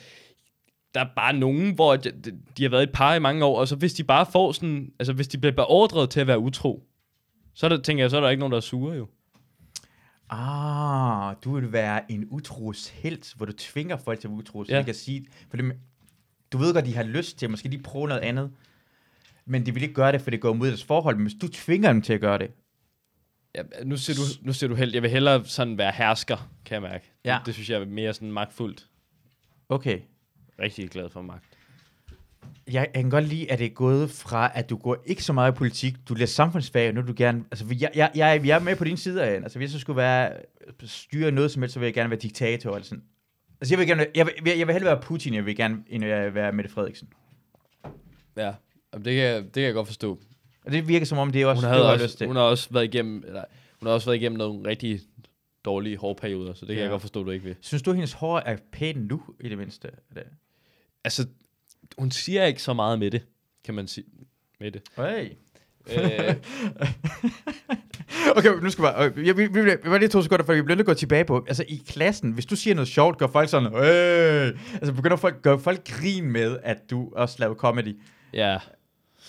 der 0.93 0.99
er 0.99 1.07
bare 1.15 1.34
nogen, 1.34 1.75
hvor 1.75 1.95
de, 1.95 2.12
de 2.57 2.63
har 2.63 2.69
været 2.69 2.84
et 2.84 2.91
par 2.93 3.15
i 3.15 3.19
mange 3.19 3.45
år, 3.45 3.60
og 3.60 3.67
så 3.67 3.75
hvis 3.75 3.93
de 3.93 4.03
bare 4.03 4.25
får 4.31 4.51
sådan, 4.51 4.91
altså 4.99 5.13
hvis 5.13 5.27
de 5.27 5.38
bliver 5.38 5.53
beordret 5.55 6.10
til 6.10 6.19
at 6.19 6.27
være 6.27 6.39
utro, 6.39 6.84
så 7.53 7.65
er 7.65 7.69
der, 7.69 7.81
tænker 7.81 8.03
jeg, 8.03 8.12
så 8.12 8.17
er 8.17 8.21
der 8.21 8.29
ikke 8.29 8.39
nogen, 8.39 8.51
der 8.51 8.57
er 8.57 8.62
sure 8.62 8.95
jo. 8.95 9.07
ah, 10.29 11.36
du 11.43 11.55
vil 11.55 11.71
være 11.73 12.12
en 12.12 12.27
utros 12.29 12.88
helt, 12.89 13.34
hvor 13.38 13.45
du 13.45 13.51
tvinger 13.57 13.97
folk 13.97 14.19
til 14.19 14.27
at 14.27 14.31
være 14.31 14.38
utro, 14.38 14.63
så 14.63 14.71
Ja. 14.73 14.79
de 14.79 14.84
kan 14.84 14.93
sige, 14.93 15.25
for 15.49 15.57
det, 15.57 15.65
du 16.51 16.57
ved 16.57 16.73
godt, 16.73 16.85
de 16.85 16.95
har 16.95 17.03
lyst 17.03 17.37
til, 17.37 17.49
måske 17.49 17.69
lige 17.69 17.83
prøve 17.83 18.07
noget 18.07 18.21
andet, 18.21 18.51
men 19.45 19.65
de 19.65 19.73
vil 19.73 19.83
ikke 19.83 19.95
gøre 19.95 20.11
det, 20.11 20.21
for 20.21 20.31
det 20.31 20.41
går 20.41 20.53
imod 20.53 20.67
deres 20.67 20.83
forhold, 20.83 21.15
men 21.15 21.25
hvis 21.25 21.37
du 21.41 21.47
tvinger 21.47 21.93
dem 21.93 22.01
til 22.01 22.13
at 22.13 22.21
gøre 22.21 22.37
det, 22.37 22.51
Ja, 23.55 23.61
nu 23.83 23.97
ser 23.97 24.13
du, 24.13 24.21
nu 24.41 24.53
ser 24.53 24.67
du 24.67 24.75
helt, 24.75 24.93
jeg 24.93 25.01
vil 25.01 25.09
hellere 25.09 25.45
sådan 25.45 25.77
være 25.77 25.91
hersker, 25.91 26.49
kan 26.65 26.73
jeg 26.73 26.81
mærke. 26.81 27.11
Ja. 27.25 27.37
Det, 27.37 27.45
det 27.45 27.53
synes 27.53 27.69
jeg 27.69 27.81
er 27.81 27.85
mere 27.85 28.13
sådan 28.13 28.31
magtfuldt. 28.31 28.87
okay, 29.69 29.99
Rigtig 30.59 30.89
glad 30.89 31.09
for 31.09 31.21
magt. 31.21 31.45
Jeg, 32.67 32.87
jeg 32.93 33.01
kan 33.03 33.09
godt 33.09 33.27
lide, 33.27 33.51
at 33.51 33.59
det 33.59 33.65
er 33.65 33.69
gået 33.69 34.11
fra, 34.11 34.51
at 34.55 34.69
du 34.69 34.77
går 34.77 35.03
ikke 35.05 35.23
så 35.23 35.33
meget 35.33 35.51
i 35.51 35.55
politik, 35.55 35.95
du 36.09 36.13
læser 36.13 36.33
samfundsfag, 36.33 36.87
og 36.87 36.93
nu 36.93 37.01
du 37.01 37.13
gerne, 37.17 37.43
altså 37.51 37.65
jeg, 37.79 37.91
jeg, 37.95 38.11
jeg, 38.15 38.41
jeg 38.45 38.55
er 38.55 38.59
med 38.59 38.75
på 38.75 38.83
din 38.83 38.97
side 38.97 39.23
af, 39.23 39.33
altså 39.33 39.59
hvis 39.59 39.73
jeg 39.73 39.81
skulle 39.81 39.97
være, 39.97 40.33
styre 40.83 41.31
noget 41.31 41.51
som 41.51 41.61
helst, 41.61 41.73
så 41.73 41.79
vil 41.79 41.87
jeg 41.87 41.93
gerne 41.93 42.09
være 42.09 42.19
diktator, 42.19 42.75
eller 42.75 42.85
sådan. 42.85 43.03
Altså 43.62 43.74
jeg 43.74 43.80
vil 43.80 43.88
gerne, 43.88 44.06
jeg 44.15 44.26
vil, 44.26 44.58
jeg 44.58 44.67
vil, 44.67 44.74
hellere 44.74 44.93
være 44.95 45.02
Putin, 45.02 45.34
jeg 45.34 45.45
vil 45.45 45.56
gerne, 45.56 45.84
end 45.88 46.06
jeg 46.06 46.34
være 46.36 46.52
Mette 46.52 46.69
Frederiksen. 46.71 47.10
Ja, 48.38 48.54
Jamen, 48.93 49.06
det, 49.06 49.15
kan, 49.15 49.24
jeg- 49.24 49.43
det 49.43 49.54
kan 49.54 49.63
jeg 49.63 49.74
godt 49.74 49.88
forstå. 49.88 50.19
Og 50.65 50.71
det 50.71 50.88
virker 50.88 51.06
som 51.06 51.17
om, 51.17 51.32
det 51.32 51.41
er 51.41 51.45
også, 51.45 51.67
Hun, 51.67 51.74
det 51.74 51.84
havde 51.84 51.95
lyst 51.95 52.04
også, 52.04 52.17
til. 52.17 52.28
hun 52.28 52.36
har 52.36 52.43
også 52.43 52.67
været 52.71 52.84
igennem, 52.84 53.24
eller, 53.28 53.43
hun 53.80 53.88
har 53.88 53.93
også 53.93 54.08
været 54.10 54.17
igennem 54.17 54.38
nogle 54.38 54.69
rigtig 54.69 55.00
dårlige 55.65 55.97
hårperioder, 55.97 56.54
så 56.54 56.60
det 56.62 56.67
kan 56.67 56.76
Ja. 56.76 56.82
jeg 56.82 56.89
godt 56.89 57.02
forstå, 57.02 57.24
du 57.24 57.32
ikke 57.32 57.45
vil. 57.45 57.56
Synes 57.62 57.84
du, 57.84 57.91
hendes 57.93 58.13
hår 58.13 58.39
er 58.39 58.58
pænt 58.71 59.08
nu, 59.08 59.21
i 59.39 59.50
det 59.50 59.58
mindste? 59.58 59.88
Er 59.88 60.13
det? 60.13 60.24
Altså, 61.04 61.28
hun 61.97 62.12
siger 62.12 62.45
ikke 62.45 62.62
så 62.63 62.74
meget 62.74 63.00
med 63.00 63.12
det, 63.12 63.26
kan 63.65 63.74
man 63.74 63.88
sige. 63.88 64.06
Med 64.60 64.71
det. 64.71 64.82
Hey. 64.97 65.30
øh, 65.89 66.36
Okay, 68.38 68.50
nu 68.62 68.69
skal 68.69 68.82
vi 68.82 68.88
bare, 68.88 69.12
øh, 69.15 69.28
jeg, 69.28 69.38
vi, 69.38 69.47
vi, 69.47 69.62
vi, 69.62 69.76
var 69.84 69.97
lige 69.97 70.10
to 70.10 70.21
sekunder, 70.21 70.45
for 70.45 70.54
vi 70.54 70.62
bliver 70.62 70.76
nødt 70.76 70.86
til 70.86 70.91
at 70.91 70.95
gå 70.95 71.00
tilbage 71.00 71.26
på, 71.26 71.45
altså 71.47 71.65
i 71.67 71.84
klassen, 71.88 72.32
hvis 72.32 72.45
du 72.45 72.56
siger 72.56 72.76
noget 72.76 72.88
sjovt, 72.88 73.17
gør 73.17 73.28
folk 73.28 73.50
sådan, 73.50 73.71
hey! 73.71 74.58
altså 74.74 74.93
begynder 74.93 75.17
folk, 75.17 75.41
gør 75.41 75.58
folk 75.58 75.88
grin 75.88 76.32
med, 76.32 76.58
at 76.63 76.89
du 76.89 77.10
også 77.15 77.36
laver 77.39 77.56
comedy. 77.56 77.97
ja. 78.34 78.58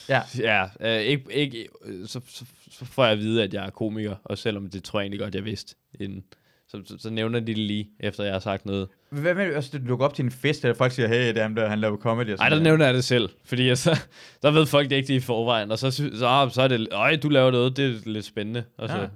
Ja. 0.09 0.23
Ja, 0.39 0.67
øh, 0.81 1.01
ikke, 1.01 1.25
ikke, 1.33 1.69
øh, 1.85 2.09
så, 2.09 2.21
så, 2.29 2.45
så, 2.71 2.85
får 2.85 3.05
jeg 3.05 3.13
at 3.13 3.19
vide, 3.19 3.43
at 3.43 3.55
jeg 3.55 3.67
er 3.67 3.71
komiker, 3.71 4.17
og 4.25 4.39
selvom 4.39 4.71
det 4.71 4.85
tror 4.85 5.01
jeg 5.01 5.05
egentlig 5.05 5.21
godt, 5.21 5.35
jeg 5.35 5.45
vidste 5.45 5.75
inden. 6.01 6.25
Så, 6.73 6.83
så, 6.87 6.99
så 6.99 7.11
nævner 7.11 7.41
de 7.41 7.47
det 7.47 7.59
lige, 7.59 7.91
efter 8.01 8.25
jeg 8.25 8.33
har 8.33 8.41
sagt 8.41 8.67
noget. 8.67 8.89
Hvad 9.11 9.35
med, 9.35 9.55
altså, 9.55 9.79
du 9.79 9.85
lukker 9.85 10.07
op 10.07 10.15
til 10.15 10.25
en 10.25 10.31
fest, 10.31 10.65
og 10.65 10.77
folk 10.77 10.93
siger, 10.93 11.09
hey, 11.09 11.29
det 11.29 11.39
er 11.39 11.43
ham, 11.43 11.55
der 11.55 11.69
han 11.69 11.79
laver 11.79 11.97
comedy. 11.97 12.27
Og 12.27 12.31
Ej, 12.31 12.37
sådan 12.37 12.53
der 12.53 12.65
nævner 12.65 12.85
jeg 12.85 12.95
det 12.95 13.05
selv, 13.05 13.29
fordi 13.45 13.67
jeg, 13.67 13.79
så, 13.79 13.99
der 14.43 14.51
ved 14.51 14.67
folk 14.67 14.91
det 14.91 14.97
ikke 14.97 15.09
det 15.09 15.15
i 15.15 15.21
forvejen, 15.21 15.71
og 15.71 15.79
så, 15.79 15.91
så, 15.91 16.27
ah, 16.27 16.51
så 16.51 16.63
er 16.63 16.69
det, 16.69 16.89
øj, 16.93 17.17
du 17.17 17.29
laver 17.29 17.51
noget, 17.51 17.77
det 17.77 17.85
er 17.87 17.99
lidt 18.05 18.25
spændende. 18.25 18.65
Og 18.79 18.89
så, 18.89 18.97
Ja. 18.97 19.07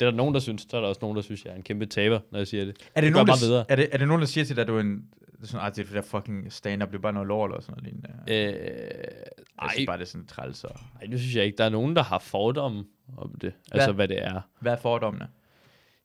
Det 0.00 0.06
er 0.06 0.10
der 0.10 0.16
nogen, 0.16 0.34
der 0.34 0.40
synes, 0.40 0.66
så 0.70 0.76
er 0.76 0.80
der 0.80 0.88
også 0.88 0.98
nogen, 1.02 1.16
der 1.16 1.22
synes, 1.22 1.44
jeg 1.44 1.52
er 1.52 1.56
en 1.56 1.62
kæmpe 1.62 1.86
taber, 1.86 2.20
når 2.32 2.38
jeg 2.38 2.46
siger 2.46 2.64
det. 2.64 2.76
Er 2.94 3.00
det, 3.00 3.12
går 3.12 3.18
nogen, 3.18 3.28
der, 3.28 3.46
videre. 3.46 3.64
er, 3.68 3.76
det, 3.76 3.88
er 3.92 3.98
det 3.98 4.08
nogen, 4.08 4.20
der 4.20 4.26
siger 4.26 4.44
til 4.44 4.56
dig, 4.56 4.62
at 4.62 4.68
du 4.68 4.76
er 4.76 4.80
en... 4.80 5.04
det 5.32 5.42
er 5.42 5.46
Sådan, 5.46 5.66
ah, 5.66 5.70
det 5.72 5.78
er 5.78 5.84
det 5.84 5.94
der 5.94 6.02
fucking 6.02 6.52
stand-up, 6.52 6.88
det 6.88 6.96
er 6.96 7.00
bare 7.00 7.12
noget 7.12 7.28
lort 7.28 7.50
eller 7.50 7.60
sådan 7.62 7.82
noget 7.82 7.84
lignende. 7.84 8.10
Øh, 8.28 8.36
Jeg 8.36 9.66
ej, 9.66 9.68
synes 9.74 9.86
bare, 9.86 9.96
det 9.98 10.02
er 10.04 10.08
sådan 10.08 10.26
træls. 10.26 10.64
Og... 10.64 10.76
ej, 11.00 11.06
det 11.10 11.20
synes 11.20 11.36
jeg 11.36 11.44
ikke. 11.44 11.58
Der 11.58 11.64
er 11.64 11.68
nogen, 11.68 11.96
der 11.96 12.02
har 12.02 12.18
fordomme 12.18 12.84
om 13.16 13.34
det. 13.40 13.52
Altså, 13.72 13.92
hvad 13.92 14.08
det 14.08 14.22
er. 14.24 14.40
Hvad 14.60 14.72
er 14.72 14.76
fordommene? 14.76 15.28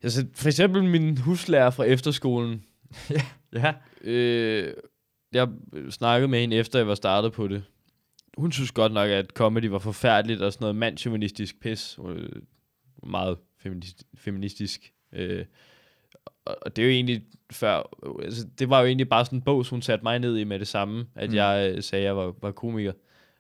Altså, 0.06 0.26
for 0.34 0.48
eksempel 0.48 0.84
min 0.84 1.18
huslærer 1.18 1.70
fra 1.70 1.84
efterskolen. 1.84 2.64
Ja. 3.54 3.74
Øh, 4.02 4.74
jeg 5.34 5.50
snakkede 5.90 6.28
med 6.28 6.40
hende, 6.40 6.56
efter 6.56 6.80
jeg 6.80 6.88
var 6.88 6.96
startet 6.96 7.32
på 7.32 7.48
det. 7.48 7.64
Hun 8.38 8.52
synes 8.52 8.72
godt 8.72 8.94
nok, 8.94 9.10
at 9.10 9.30
comedy 9.30 9.66
var 9.66 9.80
forfærdeligt, 9.80 10.42
og 10.42 10.54
sådan 10.54 10.64
noget 10.64 10.76
mandsjuvenistisk 10.76 11.60
pis. 11.60 12.00
Øh, 12.08 12.30
meget 13.04 13.38
feminist, 13.60 14.04
feministisk. 14.16 14.94
Øh, 15.14 15.46
og 16.46 16.76
det 16.76 16.82
er 16.82 16.86
jo 16.86 16.92
egentlig 16.92 17.24
før, 17.52 17.84
altså, 18.24 18.48
det 18.60 18.70
var 18.70 18.80
jo 18.80 18.86
egentlig 18.86 19.10
bare 19.10 19.26
sådan 19.26 19.40
en 19.40 19.44
bog, 19.44 19.66
hun 19.70 19.82
satte 19.82 20.04
mig 20.04 20.20
ned 20.20 20.38
i 20.38 20.44
med 20.44 20.60
det 20.60 20.68
samme, 20.68 21.06
at 21.16 21.30
mm. 21.30 21.36
jeg 21.36 21.74
øh, 21.76 21.84
sagde, 21.84 22.02
at 22.02 22.06
jeg 22.06 22.18
var, 22.18 22.34
var 22.42 22.52
komiker. 22.52 22.94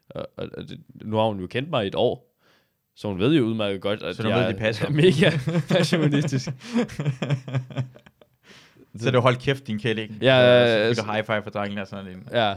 Og, 0.10 0.28
og, 0.38 0.49
og 0.58 0.69
det, 0.69 0.82
nu 1.01 1.17
har 1.17 1.28
hun 1.28 1.39
jo 1.39 1.47
kendt 1.47 1.69
mig 1.69 1.84
i 1.84 1.88
et 1.88 1.95
år, 1.95 2.35
så 2.95 3.08
hun 3.08 3.19
ved 3.19 3.34
jo 3.36 3.43
udmærket 3.43 3.81
godt, 3.81 4.03
at 4.03 4.15
Så 4.15 4.27
jeg 4.27 4.39
ved, 4.39 4.47
det 4.47 4.58
passer. 4.58 4.86
er 4.86 4.89
mega 4.89 5.31
passionistisk. 5.69 6.49
Så 8.99 9.12
du 9.12 9.19
holdt 9.19 9.39
kæft, 9.39 9.67
din 9.67 9.79
kælling. 9.79 10.17
Ja, 10.21 10.38
så 10.39 10.41
altså- 10.41 11.01
fik 11.01 11.08
du 11.08 11.13
high 11.13 11.25
five 11.25 11.43
for 11.43 11.49
drengene 11.49 11.81
og 11.81 11.88
sådan 11.88 12.05
noget. 12.05 12.23
Ja, 12.31 12.55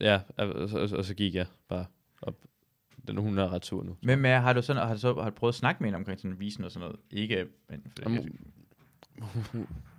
ja, 0.00 0.20
og, 0.36 0.48
og, 0.48 0.88
og 0.96 1.04
så 1.04 1.14
gik 1.14 1.34
jeg 1.34 1.46
bare 1.68 1.84
op. 2.22 2.34
Den 3.06 3.16
hun 3.16 3.38
er 3.38 3.52
ret 3.52 3.66
sur 3.66 3.82
nu. 3.82 3.96
Hvem 4.02 4.24
er, 4.24 4.38
har 4.38 4.52
du, 4.52 4.62
sådan, 4.62 4.86
har 4.86 4.94
du 4.94 5.00
så 5.00 5.14
har 5.14 5.30
du 5.30 5.36
prøvet 5.36 5.52
at 5.52 5.56
snakke 5.58 5.82
med 5.82 5.88
hende 5.88 5.96
omkring 5.96 6.20
sådan 6.20 6.40
visen 6.40 6.64
og 6.64 6.70
sådan 6.70 6.80
noget? 6.80 7.00
Ikke, 7.10 7.46
men... 7.68 7.82
Jamen, 8.02 8.38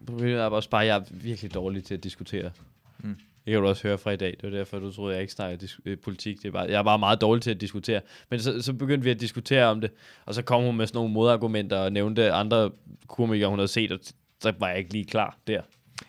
Problemet 0.06 0.40
er 0.40 0.50
bare, 0.50 0.82
at 0.82 0.88
jeg 0.88 0.96
er 0.98 1.04
virkelig 1.12 1.54
dårlig 1.54 1.84
til 1.84 1.94
at 1.94 2.04
diskutere. 2.04 2.52
Mm. 3.00 3.16
Det 3.46 3.52
kan 3.52 3.62
du 3.62 3.68
også 3.68 3.88
høre 3.88 3.98
fra 3.98 4.12
i 4.12 4.16
dag. 4.16 4.36
Det 4.42 4.52
var 4.52 4.58
derfor, 4.58 4.80
du 4.80 4.92
troede, 4.92 5.14
jeg 5.14 5.22
ikke 5.22 5.34
snakker 5.34 5.58
dis- 5.68 5.80
øh, 5.86 5.98
politik. 5.98 6.38
Det 6.42 6.46
er 6.48 6.52
bare, 6.52 6.64
jeg 6.64 6.74
er 6.80 6.84
bare 6.84 7.00
meget 7.00 7.22
dårlig 7.22 7.42
til 7.44 7.52
at 7.52 7.62
diskutere. 7.62 8.02
Men 8.30 8.40
så, 8.40 8.62
så 8.62 8.74
begyndte 8.74 9.04
vi 9.04 9.10
at 9.12 9.20
diskutere 9.20 9.66
om 9.66 9.82
det, 9.82 9.92
og 10.26 10.34
så 10.36 10.42
kom 10.42 10.64
hun 10.64 10.78
med 10.78 10.88
sådan 10.88 10.98
nogle 10.98 11.14
modargumenter 11.14 11.78
og 11.78 11.92
nævnte 11.92 12.32
andre 12.32 12.72
komikere, 13.08 13.50
hun 13.50 13.60
havde 13.60 13.68
set, 13.68 13.92
og 13.92 14.00
så 14.42 14.54
var 14.60 14.70
jeg 14.70 14.78
ikke 14.78 14.94
lige 14.94 15.06
klar 15.06 15.38
der. 15.48 15.62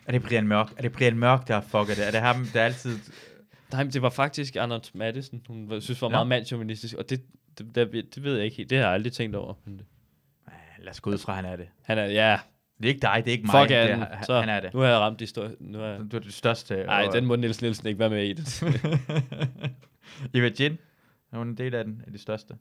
Er 0.07 0.13
det 0.13 0.23
Brian 0.23 0.47
Mørk? 0.49 0.73
Er 0.77 0.83
det 0.83 0.93
Brian 0.93 1.19
Mørk, 1.19 1.49
der 1.49 1.55
har 1.55 1.61
fucket 1.61 1.97
det? 1.97 2.07
Er 2.07 2.11
det 2.11 2.21
ham, 2.21 2.47
der 2.55 2.63
altid... 2.63 2.99
Nej, 3.73 3.85
men 3.85 3.93
det 3.93 4.03
var 4.03 4.11
faktisk 4.11 4.57
Anders 4.57 4.95
Madsen, 4.95 5.43
hun 5.49 5.81
synes 5.81 6.03
var 6.03 6.09
Ja. 6.09 6.11
meget 6.11 6.27
mandsjuvenistisk, 6.27 6.95
og 6.95 7.11
det, 7.11 7.23
det, 7.59 7.75
det, 7.75 8.15
det, 8.15 8.23
ved 8.23 8.35
jeg 8.37 8.45
ikke 8.45 8.57
helt. 8.57 8.71
Det 8.71 8.79
har 8.79 8.85
jeg 8.85 8.95
aldrig 8.95 9.13
tænkt 9.13 9.37
over. 9.37 9.55
Men 9.65 9.79
det- 9.79 9.87
Lad 10.79 10.91
os 10.93 11.01
gå 11.01 11.11
ud 11.11 11.19
fra, 11.19 11.35
han 11.35 11.45
er 11.45 11.57
det. 11.57 11.67
Han 11.83 11.99
er, 11.99 12.05
ja, 12.05 12.39
Det 12.83 12.89
er 12.89 12.95
ikke 12.95 13.03
dig, 13.03 13.23
det 13.25 13.31
er 13.31 13.33
ikke 13.33 13.47
mig. 13.47 13.63
fuck 13.63 13.69
det 13.69 13.77
er 13.77 13.81
er, 13.83 13.97
han, 14.15 14.25
Så, 14.25 14.41
han 14.41 14.49
er 14.49 14.61
det. 14.61 14.75
nu 14.75 14.81
har 14.81 14.87
jeg 14.87 14.99
ramt 14.99 15.21
de 15.21 15.27
store... 15.27 15.51
Nu 15.61 15.79
har 15.79 15.87
jeg... 15.87 16.01
Du 16.13 16.17
er 16.17 16.21
det 16.21 16.35
største. 16.35 16.85
Nej, 16.85 17.05
og- 17.09 17.13
den 17.15 17.27
må 17.27 17.37
Niels 17.37 17.63
Nielsen 17.63 17.87
ikke 17.87 17.99
være 17.99 18.11
med 18.11 18.25
i. 18.25 18.33
Det. 18.33 18.63
Eva 20.35 20.51
Jin. 20.61 20.79
Er 21.33 21.39
hun 21.39 21.49
en 21.49 21.57
del 21.57 21.75
af 21.75 21.85
den? 21.85 22.03
Er 22.07 22.11
det 22.11 22.21
største? 22.21 22.55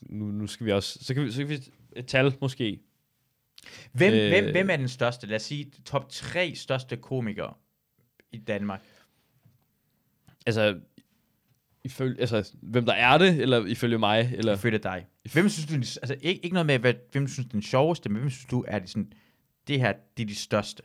Nu, 0.00 0.24
nu 0.24 0.46
skal 0.46 0.66
vi 0.66 0.72
også... 0.72 0.98
Så 1.02 1.14
kan 1.14 1.24
vi, 1.24 1.30
så 1.30 1.38
kan 1.38 1.48
vi 1.48 1.58
et 1.96 2.06
tal 2.06 2.34
måske. 2.40 2.78
Hvem, 3.92 4.12
Øh. 4.12 4.28
hvem, 4.28 4.50
hvem 4.52 4.70
er 4.70 4.76
den 4.76 4.88
største? 4.88 5.26
Lad 5.26 5.36
os 5.36 5.42
sige 5.42 5.70
top 5.84 6.08
tre 6.08 6.54
største 6.54 6.96
komikere 6.96 7.54
i 8.32 8.38
Danmark. 8.38 8.82
Altså, 10.46 10.80
ifølge, 11.84 12.20
altså, 12.20 12.52
hvem 12.62 12.86
der 12.86 12.92
er 12.92 13.18
det, 13.18 13.40
eller 13.40 13.66
ifølge 13.66 13.98
mig, 13.98 14.32
eller... 14.34 14.54
Ifølge 14.54 14.78
dig. 14.78 15.06
Hvem 15.32 15.48
synes 15.48 15.66
du, 15.66 15.74
altså 15.74 16.16
ikke, 16.20 16.44
ikke 16.44 16.54
noget 16.54 16.66
med, 16.66 16.78
hvad, 16.78 16.94
hvem 17.12 17.28
synes 17.28 17.46
er 17.46 17.50
den 17.52 17.62
sjoveste, 17.62 18.08
men 18.08 18.18
hvem 18.18 18.30
synes 18.30 18.46
du 18.46 18.64
er 18.68 18.78
de 18.78 18.86
sådan, 18.86 19.12
det 19.68 19.80
her, 19.80 19.92
det 20.16 20.22
er 20.22 20.26
de 20.26 20.34
største? 20.34 20.82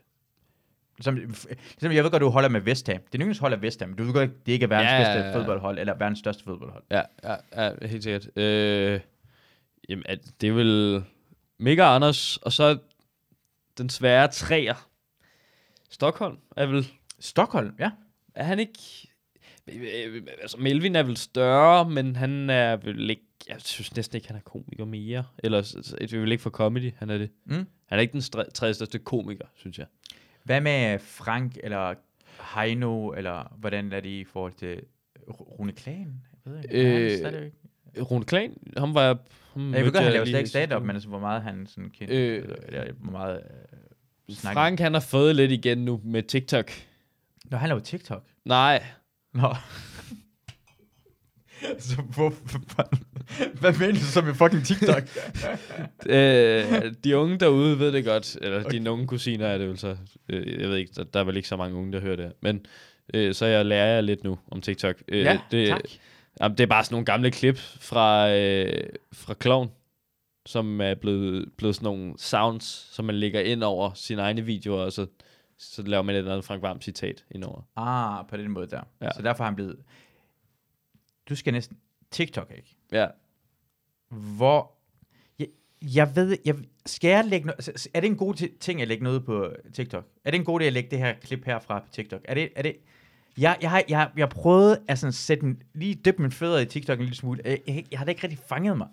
Som, 1.02 1.36
som 1.78 1.92
jeg 1.92 2.04
ved 2.04 2.12
godt, 2.12 2.22
du 2.22 2.30
holder 2.30 2.50
med 2.50 2.62
Vestham. 2.62 2.98
Det 2.98 3.16
er 3.16 3.20
yndlings 3.20 3.40
hold 3.40 3.54
af 3.54 3.62
Vestham, 3.62 3.90
men 3.90 3.98
du 3.98 4.04
ved 4.04 4.14
godt, 4.14 4.46
det 4.46 4.52
ikke 4.52 4.64
er 4.64 4.68
verdens 4.68 4.92
Ja, 4.92 4.98
bedste 4.98 5.20
ja, 5.20 5.28
ja. 5.28 5.36
fodboldhold, 5.36 5.80
eller 5.80 5.94
verdens 5.94 6.20
største 6.20 6.44
fodboldhold. 6.44 6.84
Ja, 6.92 7.02
ja, 7.24 7.36
ja 7.56 7.88
helt 7.88 8.04
sikkert. 8.04 8.38
Øh, 8.38 9.00
Jamen, 9.90 10.04
det 10.42 10.50
er 10.50 10.54
vel 10.54 11.04
Mega 11.58 11.96
Anders, 11.96 12.38
og 12.38 12.54
så 12.54 12.78
den 13.78 13.90
svære 13.90 14.28
træer. 14.28 14.90
Stockholm 15.90 16.38
er 16.58 16.66
vel... 16.66 16.88
Stockholm, 17.20 17.76
ja. 17.80 17.92
Er 18.36 18.44
han 18.44 18.60
ikke... 18.60 19.07
Øh, 19.74 20.22
Altså, 20.42 20.58
Melvin 20.58 20.96
er 20.96 21.04
vel 21.04 21.18
større, 21.18 21.90
men 21.90 22.16
han 22.16 22.50
er 22.50 22.76
vel 22.76 23.10
ikke... 23.10 23.24
Jeg 23.50 23.56
synes 23.60 23.96
næsten 23.96 24.16
ikke, 24.16 24.28
han 24.28 24.38
er 24.38 24.42
komiker 24.42 24.86
mere. 24.86 25.24
Eller 25.38 25.62
det 26.00 26.14
er 26.14 26.20
vel 26.20 26.32
ikke 26.32 26.42
for 26.42 26.50
comedy, 26.50 26.92
han 26.98 27.10
er 27.10 27.18
det. 27.18 27.30
Mm. 27.46 27.54
Han 27.86 27.98
er 27.98 28.00
ikke 28.00 28.14
den 28.14 28.22
tredje 28.54 28.74
største 28.74 29.00
komiker, 29.00 29.46
synes 29.56 29.78
jeg. 29.80 29.86
Hvad 30.44 30.62
med 30.62 31.00
Frank 31.00 31.58
eller 31.64 31.94
Heino, 32.56 33.10
eller 33.12 33.56
hvordan 33.60 33.94
er 33.94 34.00
det 34.00 34.10
i 34.10 34.24
forhold 34.24 34.54
til 34.54 34.82
Rune 35.30 35.72
Klagen? 35.72 36.24
Jeg 36.46 36.54
ved 36.54 36.64
ikke. 36.64 37.26
Øh, 37.26 37.32
Rune 38.12 38.26
Klan, 38.26 38.58
ham 38.78 38.94
var 38.94 39.02
jeg... 39.04 39.18
Ham 39.54 39.72
Ja, 39.72 39.78
jeg 39.78 39.86
ved 39.86 39.92
godt, 39.92 40.04
han 40.04 40.14
laver 40.14 40.26
slet 40.26 40.38
ikke 40.40 40.50
stand-up, 40.50 40.82
men 40.84 40.96
altså, 40.96 41.10
hvor 41.10 41.20
meget 41.20 41.42
han 41.42 41.68
sådan 41.68 41.90
kendt, 41.90 42.14
Øh, 42.14 42.44
eller, 42.68 42.94
hvor 42.94 43.12
meget 43.12 43.42
øh, 44.30 44.36
snakker. 44.36 44.62
Frank, 44.62 44.80
han 44.80 44.94
har 44.94 45.02
fået 45.02 45.36
lidt 45.36 45.52
igen 45.52 45.78
nu 45.78 46.02
med 46.04 46.24
TikTok. 46.24 46.72
Nå, 47.46 47.58
han 47.58 47.70
laver 47.70 47.82
TikTok. 47.82 48.24
Nej, 48.46 48.84
Nå. 49.38 49.56
så 51.80 52.02
hvor, 52.02 52.34
hvad 53.60 53.74
mener 53.80 53.94
du 53.94 54.06
så 54.06 54.22
med 54.22 54.34
fucking 54.34 54.66
TikTok? 54.66 55.04
øh, 56.06 56.94
de 57.04 57.18
unge 57.18 57.38
derude 57.38 57.80
ved 57.80 57.92
det 57.92 58.06
godt, 58.06 58.38
eller 58.42 58.60
okay. 58.60 58.72
dine 58.72 58.92
unge 58.92 59.08
kusiner 59.08 59.48
er 59.48 59.58
det 59.58 59.68
vel 59.68 59.78
så. 59.78 59.98
Øh, 60.30 60.62
jeg 60.62 60.70
ved 60.70 60.78
ikke, 60.78 60.92
der, 60.96 61.04
der 61.04 61.20
er 61.20 61.24
vel 61.24 61.38
ikke 61.38 61.48
så 61.48 61.58
mange 61.58 61.78
unge, 61.78 61.92
der 61.92 62.00
hører 62.00 62.16
det. 62.16 62.34
Men 62.42 62.66
øh, 63.14 63.34
så 63.34 63.46
jeg 63.46 63.66
lærer 63.66 63.94
jeg 63.94 64.04
lidt 64.04 64.24
nu 64.24 64.40
om 64.52 64.62
TikTok. 64.62 64.96
Øh, 65.08 65.20
ja, 65.20 65.40
det, 65.52 65.68
tak. 65.68 65.82
Jamen, 66.42 66.58
det 66.58 66.64
er 66.64 66.68
bare 66.68 66.84
sådan 66.84 66.94
nogle 66.94 67.06
gamle 67.06 67.32
klip 67.32 67.58
fra, 67.80 68.36
øh, 68.36 68.84
fra 69.14 69.36
Clown, 69.42 69.72
som 70.46 70.82
er 70.82 70.96
blevet, 70.96 71.46
blevet 71.58 71.76
sådan 71.76 71.86
nogle 71.86 72.14
sounds, 72.18 72.66
som 72.92 73.06
man 73.06 73.16
lægger 73.16 73.40
ind 73.42 73.64
over 73.64 73.92
sine 73.96 74.22
egne 74.22 74.42
videoer, 74.42 74.84
og 74.84 74.92
så, 74.92 75.06
så 75.58 75.82
laver 75.84 76.04
man 76.04 76.16
et 76.16 76.20
eller 76.20 76.32
andet 76.32 76.46
Frank 76.46 76.62
Varm 76.62 76.82
citat 76.82 77.26
indover. 77.32 77.62
Ah, 77.76 78.26
på 78.30 78.38
den 78.38 78.52
måde 78.52 78.68
der. 78.68 78.82
Ja. 79.02 79.12
Så 79.12 79.22
derfor 79.22 79.44
er 79.44 79.46
han 79.46 79.56
blevet... 79.56 79.76
Du 81.30 81.36
skal 81.36 81.54
næsten... 81.54 81.78
TikTok, 82.12 82.52
ikke? 82.58 82.76
Ja. 82.92 83.08
Hvor... 84.10 84.72
Jeg, 85.40 85.48
jeg 85.82 86.16
ved... 86.16 86.38
Jeg, 86.46 86.56
skal 86.86 87.10
jeg 87.10 87.26
lægge 87.26 87.48
noget... 87.48 87.88
Er 87.94 88.00
det 88.00 88.08
en 88.10 88.18
god 88.18 88.34
ti- 88.36 88.58
ting 88.60 88.82
at 88.82 88.88
lægge 88.88 89.04
noget 89.04 89.26
på 89.26 89.54
TikTok? 89.74 90.06
Er 90.26 90.32
det 90.32 90.38
en 90.40 90.46
god 90.46 90.62
idé 90.62 90.64
at 90.64 90.74
lægge 90.74 90.90
det 90.92 91.00
her 91.00 91.14
klip 91.22 91.46
herfra 91.46 91.80
på 91.80 91.88
TikTok? 91.92 92.22
Er 92.26 92.34
det... 92.34 92.50
Er 92.56 92.62
det 92.62 92.76
jeg, 93.38 93.58
jeg, 93.62 93.70
har, 93.70 93.84
jeg, 93.90 93.98
har- 94.00 94.12
jeg 94.18 94.24
har 94.26 94.30
prøvet 94.30 94.80
at 94.88 95.00
sådan 95.00 95.14
sætte 95.14 95.44
en, 95.46 95.62
lige 95.74 95.96
dyppe 96.06 96.22
mine 96.22 96.32
fødder 96.32 96.60
i 96.60 96.66
TikTok 96.66 96.98
en 97.00 97.04
lille 97.06 97.16
smule. 97.18 97.42
Jeg, 97.46 97.60
jeg, 97.68 97.86
jeg 97.92 98.00
har 98.00 98.06
da 98.06 98.10
ikke 98.12 98.24
rigtig 98.24 98.40
fanget 98.50 98.78
mig. 98.78 98.88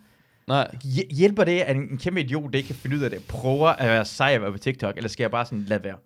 Nej, 0.47 0.71
Hj- 0.85 1.15
Hjælper 1.15 1.45
det, 1.45 1.61
at 1.61 1.77
en, 1.77 1.83
en 1.83 1.99
kæmpe 1.99 2.21
idiot 2.21 2.53
det 2.53 2.59
ikke 2.59 2.67
kan 2.67 2.77
finde 2.77 2.97
ud 2.97 3.03
af 3.03 3.11
det, 3.11 3.25
prøver 3.29 3.69
at 3.69 3.89
være 3.89 4.05
sej 4.05 4.33
at 4.35 4.43
være 4.43 4.53
på 4.53 4.59
TikTok, 4.59 4.97
eller 4.97 5.09
skal 5.09 5.25
jeg 5.25 5.31
bare 5.31 5.47
sådan 5.47 5.63
lade 5.65 5.85
være? 5.85 5.97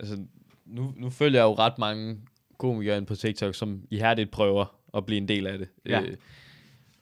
Altså, 0.00 0.18
nu, 0.66 0.94
nu 0.96 1.10
følger 1.10 1.40
jeg 1.40 1.44
jo 1.44 1.54
ret 1.54 1.78
mange 1.78 2.18
komikere 2.58 3.02
på 3.04 3.14
TikTok, 3.14 3.54
som 3.54 3.82
ihærdigt 3.90 4.30
prøver 4.30 4.74
at 4.96 5.06
blive 5.06 5.18
en 5.18 5.28
del 5.28 5.46
af 5.46 5.58
det. 5.58 5.68
Ja. 5.86 6.00
Øh, 6.00 6.16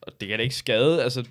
og 0.02 0.12
det 0.20 0.28
kan 0.28 0.38
da 0.38 0.42
ikke 0.42 0.54
skade. 0.54 1.02
Altså, 1.02 1.24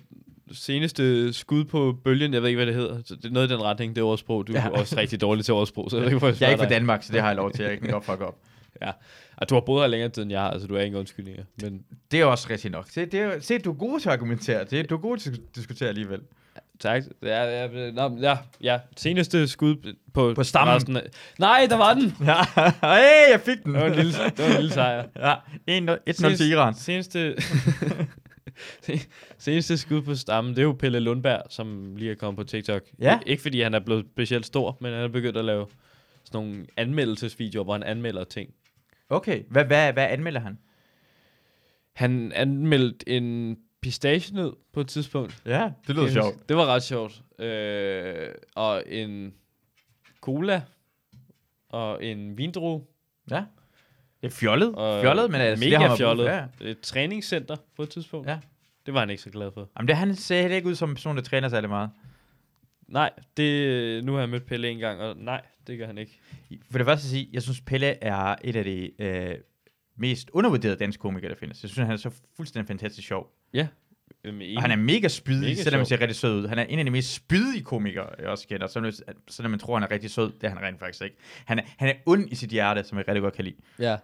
seneste 0.52 1.32
skud 1.32 1.64
på 1.64 1.96
bølgen, 2.04 2.34
jeg 2.34 2.42
ved 2.42 2.48
ikke, 2.48 2.56
hvad 2.58 2.66
det 2.66 2.74
hedder. 2.74 3.02
Så 3.04 3.14
det 3.16 3.24
er 3.24 3.30
noget 3.30 3.50
i 3.50 3.52
den 3.52 3.62
retning, 3.62 3.96
det 3.96 4.02
er 4.02 4.06
ordsprog. 4.06 4.46
Du 4.46 4.52
er 4.52 4.56
Ja. 4.60 4.68
også 4.68 4.96
rigtig 4.96 5.20
dårlig 5.20 5.44
til 5.44 5.54
ordsprog, 5.54 5.90
så 5.90 5.96
jeg 5.96 6.02
ved 6.02 6.08
ikke, 6.10 6.18
hvor 6.18 6.28
Jeg 6.28 6.32
er 6.32 6.36
spørger 6.36 6.52
ikke 6.52 6.62
fra. 6.64 6.68
Danmark, 6.68 7.02
så 7.02 7.12
det 7.12 7.20
har 7.20 7.28
jeg 7.28 7.36
lov 7.36 7.52
til. 7.52 7.64
Jeg 7.64 7.78
kan 7.80 7.90
godt 7.90 8.04
fuck 8.04 8.20
op. 8.20 8.38
Ja. 8.82 8.90
Og 9.36 9.50
du 9.50 9.54
har 9.54 9.60
boet 9.60 9.82
her 9.82 9.86
længere 9.88 10.08
tid, 10.10 10.22
end 10.22 10.30
jeg 10.32 10.40
har, 10.40 10.50
altså 10.50 10.68
du 10.68 10.74
er 10.74 10.80
ingen 10.80 10.98
undskyldninger. 11.00 11.44
Men 11.62 11.84
Det 12.10 12.20
er 12.20 12.24
også 12.24 12.46
rigtigt 12.50 12.72
nok. 12.72 12.86
Se, 12.90 13.06
det 13.06 13.14
er, 13.20 13.40
se 13.40 13.58
du 13.58 13.70
er 13.70 13.74
god 13.74 14.00
til 14.00 14.08
at 14.08 14.12
argumentere. 14.12 14.64
Det, 14.64 14.90
du 14.90 14.94
er 14.94 14.98
god 15.00 15.16
til 15.16 15.30
at 15.30 15.40
diskutere 15.54 15.88
alligevel. 15.88 16.20
Tak. 16.80 17.02
Ja, 17.22 17.44
ja, 17.44 17.66
ja, 18.20 18.36
ja. 18.60 18.78
Seneste 18.96 19.48
skud 19.48 19.94
på... 20.14 20.32
På 20.34 20.44
stammen. 20.44 20.74
resten 20.76 20.96
af- 20.96 21.06
Nej, 21.38 21.66
der 21.70 21.76
var 21.76 21.94
den! 21.94 22.02
Ja, 22.26 22.42
hey, 22.96 23.30
jeg 23.32 23.40
fik 23.44 23.64
den. 23.64 23.74
Det 23.74 23.80
var 23.82 23.86
en 23.88 23.94
lille, 23.94 24.12
det 24.12 24.38
var 24.38 24.44
en 24.46 24.56
lille 24.56 24.72
sejr. 24.72 25.04
Ja, 25.26 25.34
1-0 26.30 26.36
til 26.36 26.50
Iran. 26.50 26.74
Seneste, 26.74 27.36
seneste 29.38 29.78
skud 29.78 30.02
på 30.02 30.14
stammen, 30.14 30.50
det 30.54 30.58
er 30.58 30.62
jo 30.62 30.72
Pelle 30.72 31.00
Lundberg, 31.00 31.42
som 31.48 31.96
lige 31.96 32.10
er 32.10 32.14
kommet 32.14 32.36
på 32.36 32.44
TikTok. 32.50 32.82
Ja. 32.98 33.16
Ik- 33.18 33.22
Ikke 33.26 33.42
fordi 33.42 33.60
han 33.62 33.74
er 33.74 33.80
blevet 33.80 34.06
specielt 34.12 34.46
stor, 34.46 34.78
men 34.80 34.92
han 34.92 35.02
er 35.02 35.08
begyndt 35.08 35.36
at 35.36 35.44
lave 35.44 35.66
sådan 36.24 36.46
nogle 36.46 36.66
anmeldelsesvideoer, 36.76 37.64
hvor 37.64 37.72
han 37.72 37.82
anmelder 37.82 38.24
ting. 38.24 38.50
Okay, 39.08 39.42
hvad, 39.50 39.64
hvad, 39.64 39.92
hvad 39.92 40.06
anmelder 40.10 40.40
han? 40.40 40.58
Han 41.94 42.32
anmeldte 42.34 43.08
en 43.08 43.56
pistachienød 43.82 44.52
på 44.72 44.80
et 44.80 44.88
tidspunkt. 44.88 45.42
Ja, 45.46 45.70
det 45.86 45.94
lyder 45.96 46.10
sjovt. 46.10 46.48
Det 46.48 46.56
var 46.56 46.66
ret 46.66 46.82
sjovt. 46.82 47.22
Øh, 47.38 48.28
og 48.54 48.82
en 48.86 49.34
cola, 50.20 50.62
og 51.68 52.04
en 52.04 52.38
vindrue, 52.38 52.84
Ja. 53.30 53.44
Det 54.22 54.26
er 54.26 54.30
fjollet. 54.30 54.74
og 54.74 55.02
fjollet, 55.02 55.30
men 55.30 55.40
altså, 55.40 55.64
det 55.64 55.72
har 55.72 55.78
mega 55.78 55.88
brug 55.88 55.92
for. 55.92 55.96
fjollet. 55.96 56.24
Ja. 56.24 56.44
Et 56.60 56.80
træningscenter 56.80 57.56
på 57.76 57.82
et 57.82 57.88
tidspunkt. 57.90 58.28
Ja. 58.28 58.38
Det 58.86 58.94
var 58.94 59.00
han 59.00 59.10
ikke 59.10 59.22
så 59.22 59.30
glad 59.30 59.50
for. 59.54 59.68
Jamen, 59.76 59.88
det, 59.88 59.96
han 59.96 60.14
ser 60.14 60.40
heller 60.40 60.56
ikke 60.56 60.68
ud 60.68 60.74
som 60.74 60.88
en 60.88 60.94
person, 60.94 61.16
der 61.16 61.22
træner 61.22 61.48
særlig 61.48 61.70
meget. 61.70 61.90
Nej, 62.88 63.10
det, 63.36 64.04
nu 64.04 64.12
har 64.12 64.18
jeg 64.20 64.28
mødt 64.28 64.46
Pelle 64.46 64.70
en 64.70 64.78
gang, 64.78 65.00
og 65.00 65.16
nej, 65.16 65.42
det 65.66 65.78
gør 65.78 65.86
han 65.86 65.98
ikke. 65.98 66.18
For 66.70 66.78
det 66.78 66.86
første 66.86 67.04
at 67.06 67.10
sige, 67.10 67.28
jeg 67.32 67.42
synes, 67.42 67.60
Pelle 67.60 67.86
er 68.04 68.34
et 68.44 68.56
af 68.56 68.64
de 68.64 69.02
øh, 69.02 69.34
mest 69.96 70.30
undervurderede 70.32 70.76
danske 70.76 71.00
komikere, 71.00 71.30
der 71.30 71.36
findes. 71.36 71.62
Jeg 71.62 71.70
synes, 71.70 71.86
han 71.86 71.92
er 71.92 71.96
så 71.98 72.10
fuldstændig 72.36 72.68
fantastisk 72.68 73.08
sjov. 73.08 73.32
Øhm, 74.24 74.40
Og 74.56 74.62
han 74.62 74.70
er 74.70 74.76
mega 74.76 75.08
spydig, 75.08 75.40
Mega 75.40 75.62
selvom 75.62 75.78
han 75.78 75.86
ser 75.86 76.00
rigtig 76.00 76.16
sød 76.16 76.42
ud. 76.42 76.48
Han 76.48 76.58
er 76.58 76.62
en 76.62 76.78
af 76.78 76.84
de 76.84 76.90
mest 76.90 77.14
spydige 77.14 77.64
komikere, 77.64 78.08
jeg 78.18 78.28
også 78.28 78.48
kender. 78.48 78.66
Så, 78.66 79.02
så 79.28 79.42
når 79.42 79.50
man 79.50 79.58
tror, 79.58 79.74
han 79.74 79.82
er 79.82 79.90
rigtig 79.90 80.10
sød, 80.10 80.32
det 80.32 80.44
er 80.44 80.48
han 80.48 80.58
rent 80.62 80.78
faktisk 80.78 81.02
ikke. 81.04 81.16
Han 81.44 81.58
er, 81.58 81.62
han 81.78 81.88
er 81.88 81.94
ond 82.06 82.32
i 82.32 82.34
sit 82.34 82.50
hjerte, 82.50 82.84
som 82.84 82.98
jeg 82.98 83.08
rigtig 83.08 83.22
godt 83.22 83.34
kan 83.34 83.44
lide. 83.44 83.56
Ja. 83.78 83.96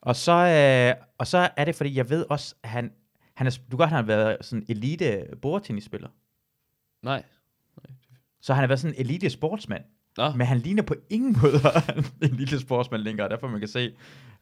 Og 0.00 0.16
så, 0.16 0.32
øh, 0.32 1.04
og 1.18 1.26
så 1.26 1.48
er 1.56 1.64
det, 1.64 1.74
fordi 1.74 1.96
jeg 1.96 2.10
ved 2.10 2.26
også, 2.30 2.54
at 2.62 2.68
han, 2.68 2.92
han 3.34 3.46
er, 3.46 3.58
du 3.70 3.76
godt, 3.76 3.88
han 3.88 3.96
har 3.96 4.02
været 4.02 4.36
sådan 4.40 4.66
elite 4.68 5.24
bordtennisspiller. 5.42 6.08
Nej. 7.02 7.22
Så 8.40 8.54
han 8.54 8.62
har 8.62 8.66
været 8.68 8.80
sådan 8.80 8.94
en 8.94 9.00
elite 9.00 9.30
sportsmand. 9.30 9.84
Nå, 10.16 10.32
Men 10.32 10.46
han 10.46 10.58
ligner 10.58 10.82
på 10.82 10.94
ingen 11.10 11.36
måde 11.42 11.60
en 12.22 12.36
lille 12.36 12.60
sportsmand 12.60 13.02
længere. 13.02 13.28
Derfor 13.28 13.48
man 13.48 13.60
kan 13.60 13.68
se, 13.68 13.92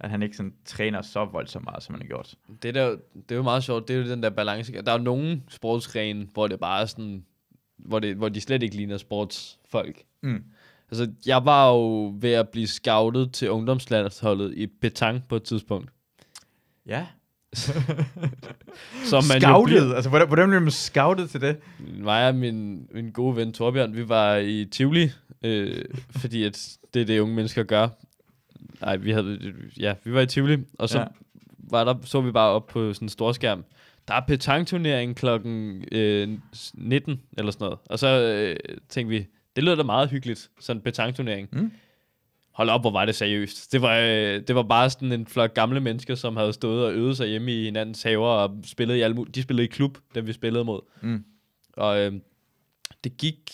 at 0.01 0.11
han 0.11 0.23
ikke 0.23 0.37
sådan 0.37 0.55
træner 0.65 1.03
så 1.03 1.25
voldsomt 1.25 1.65
meget, 1.65 1.83
som 1.83 1.95
han 1.95 2.03
har 2.03 2.09
gjort. 2.09 2.35
det, 2.63 2.75
der, 2.75 2.89
det 3.15 3.31
er 3.31 3.37
jo 3.37 3.43
meget 3.43 3.65
sjovt, 3.65 3.89
det 3.89 3.97
er 3.97 4.01
jo 4.01 4.11
den 4.11 4.23
der 4.23 4.31
balance. 4.31 4.73
Der 4.73 4.93
er 4.93 4.99
jo 4.99 5.05
nogle 5.05 5.43
sportsgrene, 5.49 6.29
hvor 6.33 6.47
det 6.47 6.61
bare 6.61 6.83
er 6.83 6.87
sådan, 6.87 7.25
hvor, 7.77 7.99
det, 7.99 8.17
hvor 8.17 8.29
de 8.29 8.41
slet 8.41 8.63
ikke 8.63 8.77
ligner 8.77 8.97
sportsfolk. 8.97 10.03
Mm. 10.23 10.45
Altså, 10.91 11.13
jeg 11.27 11.45
var 11.45 11.71
jo 11.71 12.15
ved 12.21 12.33
at 12.33 12.49
blive 12.49 12.67
scoutet 12.67 13.33
til 13.33 13.51
ungdomslandsholdet 13.51 14.55
i 14.57 14.67
Petang 14.67 15.25
på 15.29 15.37
et 15.37 15.43
tidspunkt. 15.43 15.91
Ja. 16.87 17.07
Som 19.11 19.25
man 19.25 19.37
jo 19.37 19.49
scoutet. 19.49 19.67
bliver- 19.67 19.95
Altså, 19.95 20.11
hvordan, 20.11 20.29
hvordan 20.29 20.49
blev 20.49 20.61
man 20.61 20.71
scoutet 20.71 21.31
til 21.31 21.41
det? 21.41 21.57
mig 21.99 22.29
og 22.29 22.35
min, 22.35 22.87
min 22.95 23.11
gode 23.11 23.37
ven 23.37 23.53
Torbjørn, 23.53 23.97
vi 23.97 24.09
var 24.09 24.37
i 24.37 24.65
Tivoli, 24.65 25.11
øh, 25.43 25.85
fordi 26.11 26.45
at 26.45 26.69
det 26.95 27.03
er 27.03 27.07
det, 27.07 27.21
unge 27.21 27.35
mennesker 27.35 27.63
gør. 27.63 27.89
Nej, 28.81 28.97
vi 28.97 29.11
havde, 29.11 29.55
ja, 29.81 29.95
vi 30.05 30.13
var 30.13 30.21
i 30.21 30.27
Tivoli, 30.27 30.59
og 30.79 30.89
så 30.89 30.99
ja. 30.99 31.05
var 31.59 31.85
der, 31.85 31.95
så 32.05 32.21
vi 32.21 32.31
bare 32.33 32.51
op 32.51 32.67
på 32.67 32.93
sådan 32.95 33.07
en 33.07 33.09
stor 33.09 33.33
skærm. 33.33 33.65
Der 34.09 34.15
er 34.15 34.21
petangturnering 34.21 35.17
klokken 35.17 35.85
øh, 35.93 36.29
19 36.75 37.21
eller 37.39 37.53
sådan 37.53 37.65
noget. 37.65 37.79
Og 37.87 37.99
så 37.99 38.07
øh, 38.09 38.57
tænkte 38.89 39.17
vi, 39.17 39.27
det 39.57 39.65
lyder 39.65 39.75
da 39.77 39.83
meget 39.83 40.11
hyggeligt, 40.11 40.51
sådan 40.61 40.79
en 40.79 40.83
petangturnering. 40.85 41.49
Mm. 41.53 41.73
Hold 42.61 42.71
op, 42.71 42.81
hvor 42.81 42.91
var 42.91 43.05
det 43.05 43.15
seriøst. 43.15 43.73
Det 43.73 43.83
var, 43.83 43.97
øh, 43.97 44.43
det 44.49 44.55
var 44.55 44.63
bare 44.63 44.91
sådan 44.91 45.13
en 45.13 45.27
flok 45.27 45.55
gamle 45.55 45.81
mennesker, 45.81 46.15
som 46.15 46.37
havde 46.37 46.53
stået 46.53 46.87
og 46.87 46.93
øvet 46.93 47.17
sig 47.17 47.29
hjemme 47.29 47.53
i 47.53 47.65
hinandens 47.65 48.03
haver 48.03 48.29
og 48.29 48.57
spillet 48.65 48.97
i 48.97 49.01
alle 49.01 49.25
De 49.35 49.43
spillede 49.43 49.65
i 49.65 49.69
klub, 49.69 49.99
dem 50.15 50.27
vi 50.27 50.33
spillede 50.33 50.65
mod. 50.65 50.81
Mm. 51.01 51.25
Og 51.77 52.01
øh, 52.01 52.13
det 53.05 53.17
gik 53.17 53.51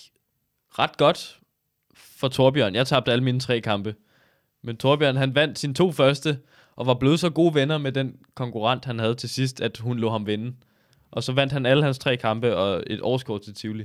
ret 0.78 0.96
godt 0.96 1.38
for 1.94 2.28
Torbjørn. 2.28 2.74
Jeg 2.74 2.86
tabte 2.86 3.12
alle 3.12 3.24
mine 3.24 3.40
tre 3.40 3.60
kampe. 3.60 3.94
Men 4.62 4.76
Torbjørn, 4.76 5.16
han 5.16 5.34
vandt 5.34 5.58
sine 5.58 5.74
to 5.74 5.92
første, 5.92 6.38
og 6.76 6.86
var 6.86 6.94
blevet 6.94 7.20
så 7.20 7.30
gode 7.30 7.54
venner 7.54 7.78
med 7.78 7.92
den 7.92 8.16
konkurrent, 8.34 8.84
han 8.84 8.98
havde 8.98 9.14
til 9.14 9.28
sidst, 9.28 9.60
at 9.60 9.78
hun 9.78 9.98
lå 9.98 10.10
ham 10.10 10.26
vinde. 10.26 10.56
Og 11.10 11.22
så 11.22 11.32
vandt 11.32 11.52
han 11.52 11.66
alle 11.66 11.82
hans 11.82 11.98
tre 11.98 12.16
kampe 12.16 12.56
og 12.56 12.84
et 12.86 13.00
årskort 13.02 13.42
til 13.42 13.54
Tivoli. 13.54 13.84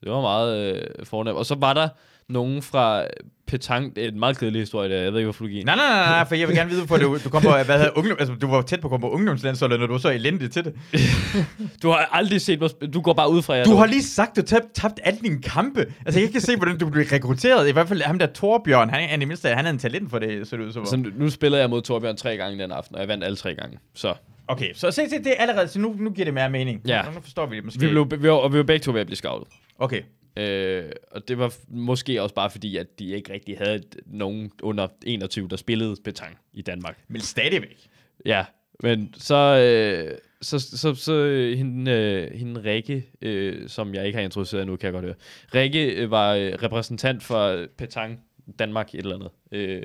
Det 0.00 0.12
var 0.12 0.20
meget 0.20 0.74
øh, 0.74 1.06
fornemt. 1.06 1.38
Og 1.38 1.46
så 1.46 1.54
var 1.54 1.74
der 1.74 1.88
nogen 2.28 2.62
fra 2.62 3.06
Petang, 3.46 3.96
det 3.96 4.04
er 4.04 4.08
en 4.08 4.18
meget 4.18 4.38
kedelig 4.38 4.62
historie, 4.62 4.90
der. 4.90 5.02
jeg 5.02 5.12
ved 5.12 5.20
ikke, 5.20 5.26
hvorfor 5.26 5.44
du 5.44 5.48
giver 5.48 5.64
Nej, 5.64 5.76
nej, 5.76 5.86
nej, 5.86 6.08
nej, 6.08 6.28
for 6.28 6.34
jeg 6.34 6.48
vil 6.48 6.56
gerne 6.56 6.70
vide, 6.70 6.84
hvorfor 6.84 7.04
du, 7.04 7.18
du 7.24 7.28
kom 7.28 7.42
på, 7.42 7.50
hvad 7.64 7.64
hedder, 7.64 7.98
ungdom, 7.98 8.16
altså, 8.20 8.34
du 8.34 8.46
var 8.46 8.62
tæt 8.62 8.80
på 8.80 8.86
at 8.86 8.90
komme 8.90 9.00
på 9.00 9.10
ungdomslandsholdet, 9.10 9.80
når 9.80 9.86
du 9.86 9.92
var 9.92 9.98
så 9.98 10.10
elendig 10.10 10.50
til 10.50 10.64
det. 10.64 10.74
Du 11.82 11.88
har 11.88 12.08
aldrig 12.12 12.40
set. 12.40 12.74
Du 12.94 13.00
går 13.00 13.12
bare 13.12 13.30
ud 13.30 13.42
fra 13.42 13.54
jer. 13.54 13.64
Du 13.64 13.74
har 13.74 13.86
lige 13.86 14.02
sagt, 14.02 14.36
du 14.36 14.42
tabte 14.42 14.68
tabt 14.74 15.00
alle 15.04 15.20
dine 15.22 15.42
kampe. 15.42 15.80
Altså, 15.80 16.20
jeg 16.20 16.28
kan 16.28 16.36
ikke 16.36 16.40
se, 16.40 16.56
hvordan 16.56 16.78
du 16.78 16.88
blev 16.88 17.06
rekrutteret. 17.12 17.68
I 17.68 17.72
hvert 17.72 17.88
fald 17.88 18.02
ham 18.02 18.18
der 18.18 18.26
Torbjørn, 18.26 18.90
han 18.90 19.08
er 19.10 19.16
det 19.16 19.28
mindste, 19.28 19.48
han 19.48 19.66
er 19.66 19.70
en 19.70 19.78
talent 19.78 20.10
for 20.10 20.18
det, 20.18 20.48
så 20.48 20.56
det 20.56 20.64
ud 20.64 20.72
som 20.72 20.86
Så 20.86 21.04
nu, 21.16 21.30
spillede 21.30 21.60
jeg 21.60 21.70
mod 21.70 21.82
Torbjørn 21.82 22.16
tre 22.16 22.36
gange 22.36 22.62
den 22.62 22.72
aften, 22.72 22.94
og 22.94 23.00
jeg 23.00 23.08
vandt 23.08 23.24
alle 23.24 23.36
tre 23.36 23.54
gange. 23.54 23.78
Så 23.94 24.14
Okay, 24.48 24.68
så 24.74 24.90
se, 24.90 25.10
se, 25.10 25.18
det 25.18 25.26
er 25.26 25.34
allerede, 25.38 25.68
så 25.68 25.78
nu, 25.78 25.94
nu 25.98 26.10
giver 26.10 26.24
det 26.24 26.34
mere 26.34 26.50
mening. 26.50 26.80
Ja. 26.86 27.02
Nu, 27.02 27.10
nu 27.10 27.20
forstår 27.20 27.46
vi 27.46 27.56
det 27.56 27.64
måske. 27.64 27.80
Vi 27.80 27.88
blev, 27.88 28.10
vi 28.18 28.28
var, 28.28 28.34
og 28.34 28.52
vi 28.52 28.58
var 28.58 28.64
begge 28.64 28.84
to 28.84 28.92
ved 28.92 29.00
at 29.00 29.06
blive 29.06 29.16
scoutet. 29.16 29.48
Okay. 29.78 30.02
Øh, 30.36 30.90
og 31.10 31.28
det 31.28 31.38
var 31.38 31.54
måske 31.68 32.22
også 32.22 32.34
bare 32.34 32.50
fordi, 32.50 32.76
at 32.76 32.98
de 32.98 33.08
ikke 33.10 33.32
rigtig 33.32 33.58
havde 33.58 33.82
nogen 34.06 34.52
under 34.62 34.88
21, 35.06 35.48
der 35.48 35.56
spillede 35.56 35.96
petang 36.04 36.38
i 36.52 36.62
Danmark. 36.62 37.04
Men 37.08 37.20
stadigvæk. 37.20 37.88
Ja, 38.26 38.44
men 38.80 39.14
så, 39.16 39.34
øh, 39.34 40.18
så, 40.42 40.58
så, 40.58 40.94
så 40.94 41.12
øh, 41.14 41.58
hende, 41.58 41.90
øh, 41.92 42.38
hende 42.38 42.64
Rikke, 42.64 43.06
øh, 43.22 43.68
som 43.68 43.94
jeg 43.94 44.06
ikke 44.06 44.16
har 44.16 44.24
introduceret 44.24 44.66
nu, 44.66 44.76
kan 44.76 44.84
jeg 44.86 44.92
godt 44.92 45.04
høre. 45.04 45.14
Rikke 45.54 45.84
øh, 45.94 46.10
var 46.10 46.34
øh, 46.34 46.52
repræsentant 46.52 47.22
for 47.22 47.66
Petang 47.78 48.20
Danmark 48.58 48.94
et 48.94 48.98
eller 48.98 49.14
andet. 49.14 49.30
Øh, 49.52 49.82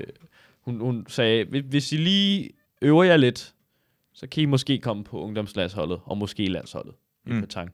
hun, 0.62 0.80
hun 0.80 1.06
sagde, 1.10 1.46
"Hvis- 1.46 1.92
I 1.92 1.98
lige 1.98 2.50
øver 2.82 3.04
jer 3.04 3.18
lidt, 3.18 3.54
så 4.14 4.28
kan 4.28 4.44
I 4.44 4.46
måske 4.46 4.78
komme 4.80 5.04
på 5.04 5.20
ungdomslandsholdet, 5.22 6.00
og 6.06 6.18
måske 6.18 6.46
landsholdet 6.48 6.94
i 7.28 7.32
Mm. 7.32 7.42
Petang. 7.42 7.74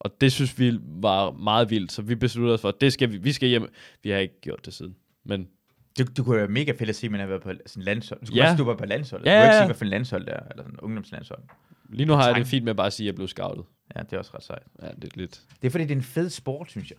Og 0.00 0.20
det 0.20 0.32
synes 0.32 0.58
vi 0.58 0.78
var 0.82 1.30
meget 1.30 1.70
vildt, 1.70 1.92
så 1.92 2.02
vi 2.02 2.14
besluttede 2.14 2.54
os 2.54 2.60
for, 2.60 2.68
at 2.68 2.80
det 2.80 2.92
skal 2.92 3.12
vi, 3.12 3.16
vi 3.16 3.32
skal 3.32 3.48
hjem. 3.48 3.68
Vi 4.02 4.10
har 4.10 4.18
ikke 4.18 4.40
gjort 4.40 4.66
det 4.66 4.74
siden. 4.74 4.96
Men 5.24 5.48
Det, 5.98 6.16
det 6.16 6.24
kunne 6.24 6.36
være 6.36 6.48
mega 6.48 6.72
fedt 6.72 6.88
at 6.88 6.96
se, 6.96 7.06
at 7.06 7.10
man 7.10 7.20
har 7.20 7.26
været 7.26 7.42
på 7.42 7.52
sådan 7.66 7.82
landshold. 7.82 8.20
Du 8.20 8.26
skulle 8.26 8.44
Ja. 8.44 8.56
ja. 8.58 8.62
var 8.62 8.74
på 8.76 8.84
landsholdet. 8.86 9.26
Ja, 9.26 9.32
Du 9.32 9.36
kunne 9.36 9.44
ikke 9.44 9.46
ja, 9.46 9.52
sige, 9.52 9.60
ja. 9.60 9.66
hvad 9.66 9.74
for 9.76 9.84
en 9.84 9.90
landshold 9.90 10.26
det 10.26 10.34
er, 10.34 10.40
eller 10.50 10.62
sådan 10.62 10.74
en 10.74 10.80
ungdomslandshold. 10.80 11.42
lige 11.88 12.06
nu 12.06 12.12
har 12.12 12.26
jeg 12.26 12.34
det 12.36 12.46
fint 12.46 12.64
med 12.64 12.74
bare 12.74 12.86
at 12.86 12.92
sige, 12.92 13.04
at 13.04 13.06
jeg 13.06 13.14
blev 13.14 13.28
scoutet. 13.28 13.64
Ja, 13.96 14.00
det 14.02 14.12
er 14.12 14.18
også 14.18 14.30
ret 14.34 14.42
sejt. 14.44 14.62
Ja, 14.82 14.86
det 14.88 15.04
er 15.04 15.08
lidt... 15.14 15.42
Det 15.62 15.66
er 15.66 15.70
fordi, 15.70 15.84
det 15.84 15.90
er 15.90 15.96
en 15.96 16.02
fed 16.02 16.30
sport, 16.30 16.70
synes 16.70 16.90
jeg. 16.90 16.98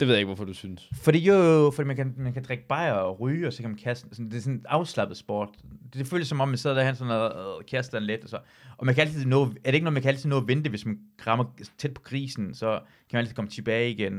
Det 0.00 0.08
ved 0.08 0.14
jeg 0.14 0.20
ikke, 0.20 0.26
hvorfor 0.26 0.44
du 0.44 0.52
synes. 0.54 0.90
Fordi 0.92 1.18
jo, 1.18 1.70
fordi 1.74 1.86
man 1.86 1.96
kan, 1.96 2.14
man 2.16 2.32
kan 2.32 2.44
drikke 2.44 2.66
bajer 2.66 2.92
og 2.92 3.20
ryge, 3.20 3.46
og 3.46 3.52
så 3.52 3.62
kan 3.62 3.70
man 3.70 3.78
kaste. 3.78 4.08
Sådan, 4.12 4.30
det 4.30 4.36
er 4.36 4.40
sådan 4.40 4.54
en 4.54 4.64
afslappet 4.68 5.16
sport. 5.16 5.48
Det, 5.62 5.94
det 5.94 6.06
føles 6.06 6.28
som 6.28 6.40
om, 6.40 6.48
man 6.48 6.58
sidder 6.58 6.76
der 6.76 6.94
sådan 6.94 7.12
og 7.12 7.58
øh, 7.60 7.66
kaster 7.66 7.98
den 7.98 8.06
let. 8.06 8.22
Og, 8.22 8.28
så. 8.28 8.38
og 8.76 8.86
man 8.86 8.94
kan 8.94 9.06
altid 9.06 9.24
nå, 9.24 9.42
er 9.42 9.46
det 9.46 9.74
ikke 9.74 9.84
noget, 9.84 9.92
man 9.92 10.02
kan 10.02 10.08
altid 10.08 10.28
nå 10.28 10.36
at 10.36 10.48
vente, 10.48 10.70
hvis 10.70 10.86
man 10.86 10.98
rammer 11.26 11.44
tæt 11.78 11.94
på 11.94 12.02
grisen, 12.02 12.54
så 12.54 12.70
kan 12.78 13.16
man 13.16 13.20
altid 13.20 13.34
komme 13.34 13.50
tilbage 13.50 13.90
igen. 13.90 14.14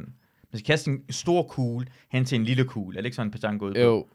Man 0.52 0.60
skal 0.60 0.66
kaste 0.66 0.92
en 0.92 1.04
stor 1.10 1.44
kugle 1.44 1.88
hen 2.12 2.26
til 2.26 2.36
en 2.36 2.44
lille 2.44 2.64
kugle. 2.64 2.98
Er 2.98 3.02
det 3.02 3.06
ikke 3.06 3.16
sådan, 3.16 3.28
en 3.28 3.32
petang 3.32 3.60
går 3.60 3.68
ud 3.68 3.74
på? 3.74 3.80
Jo. 3.80 4.06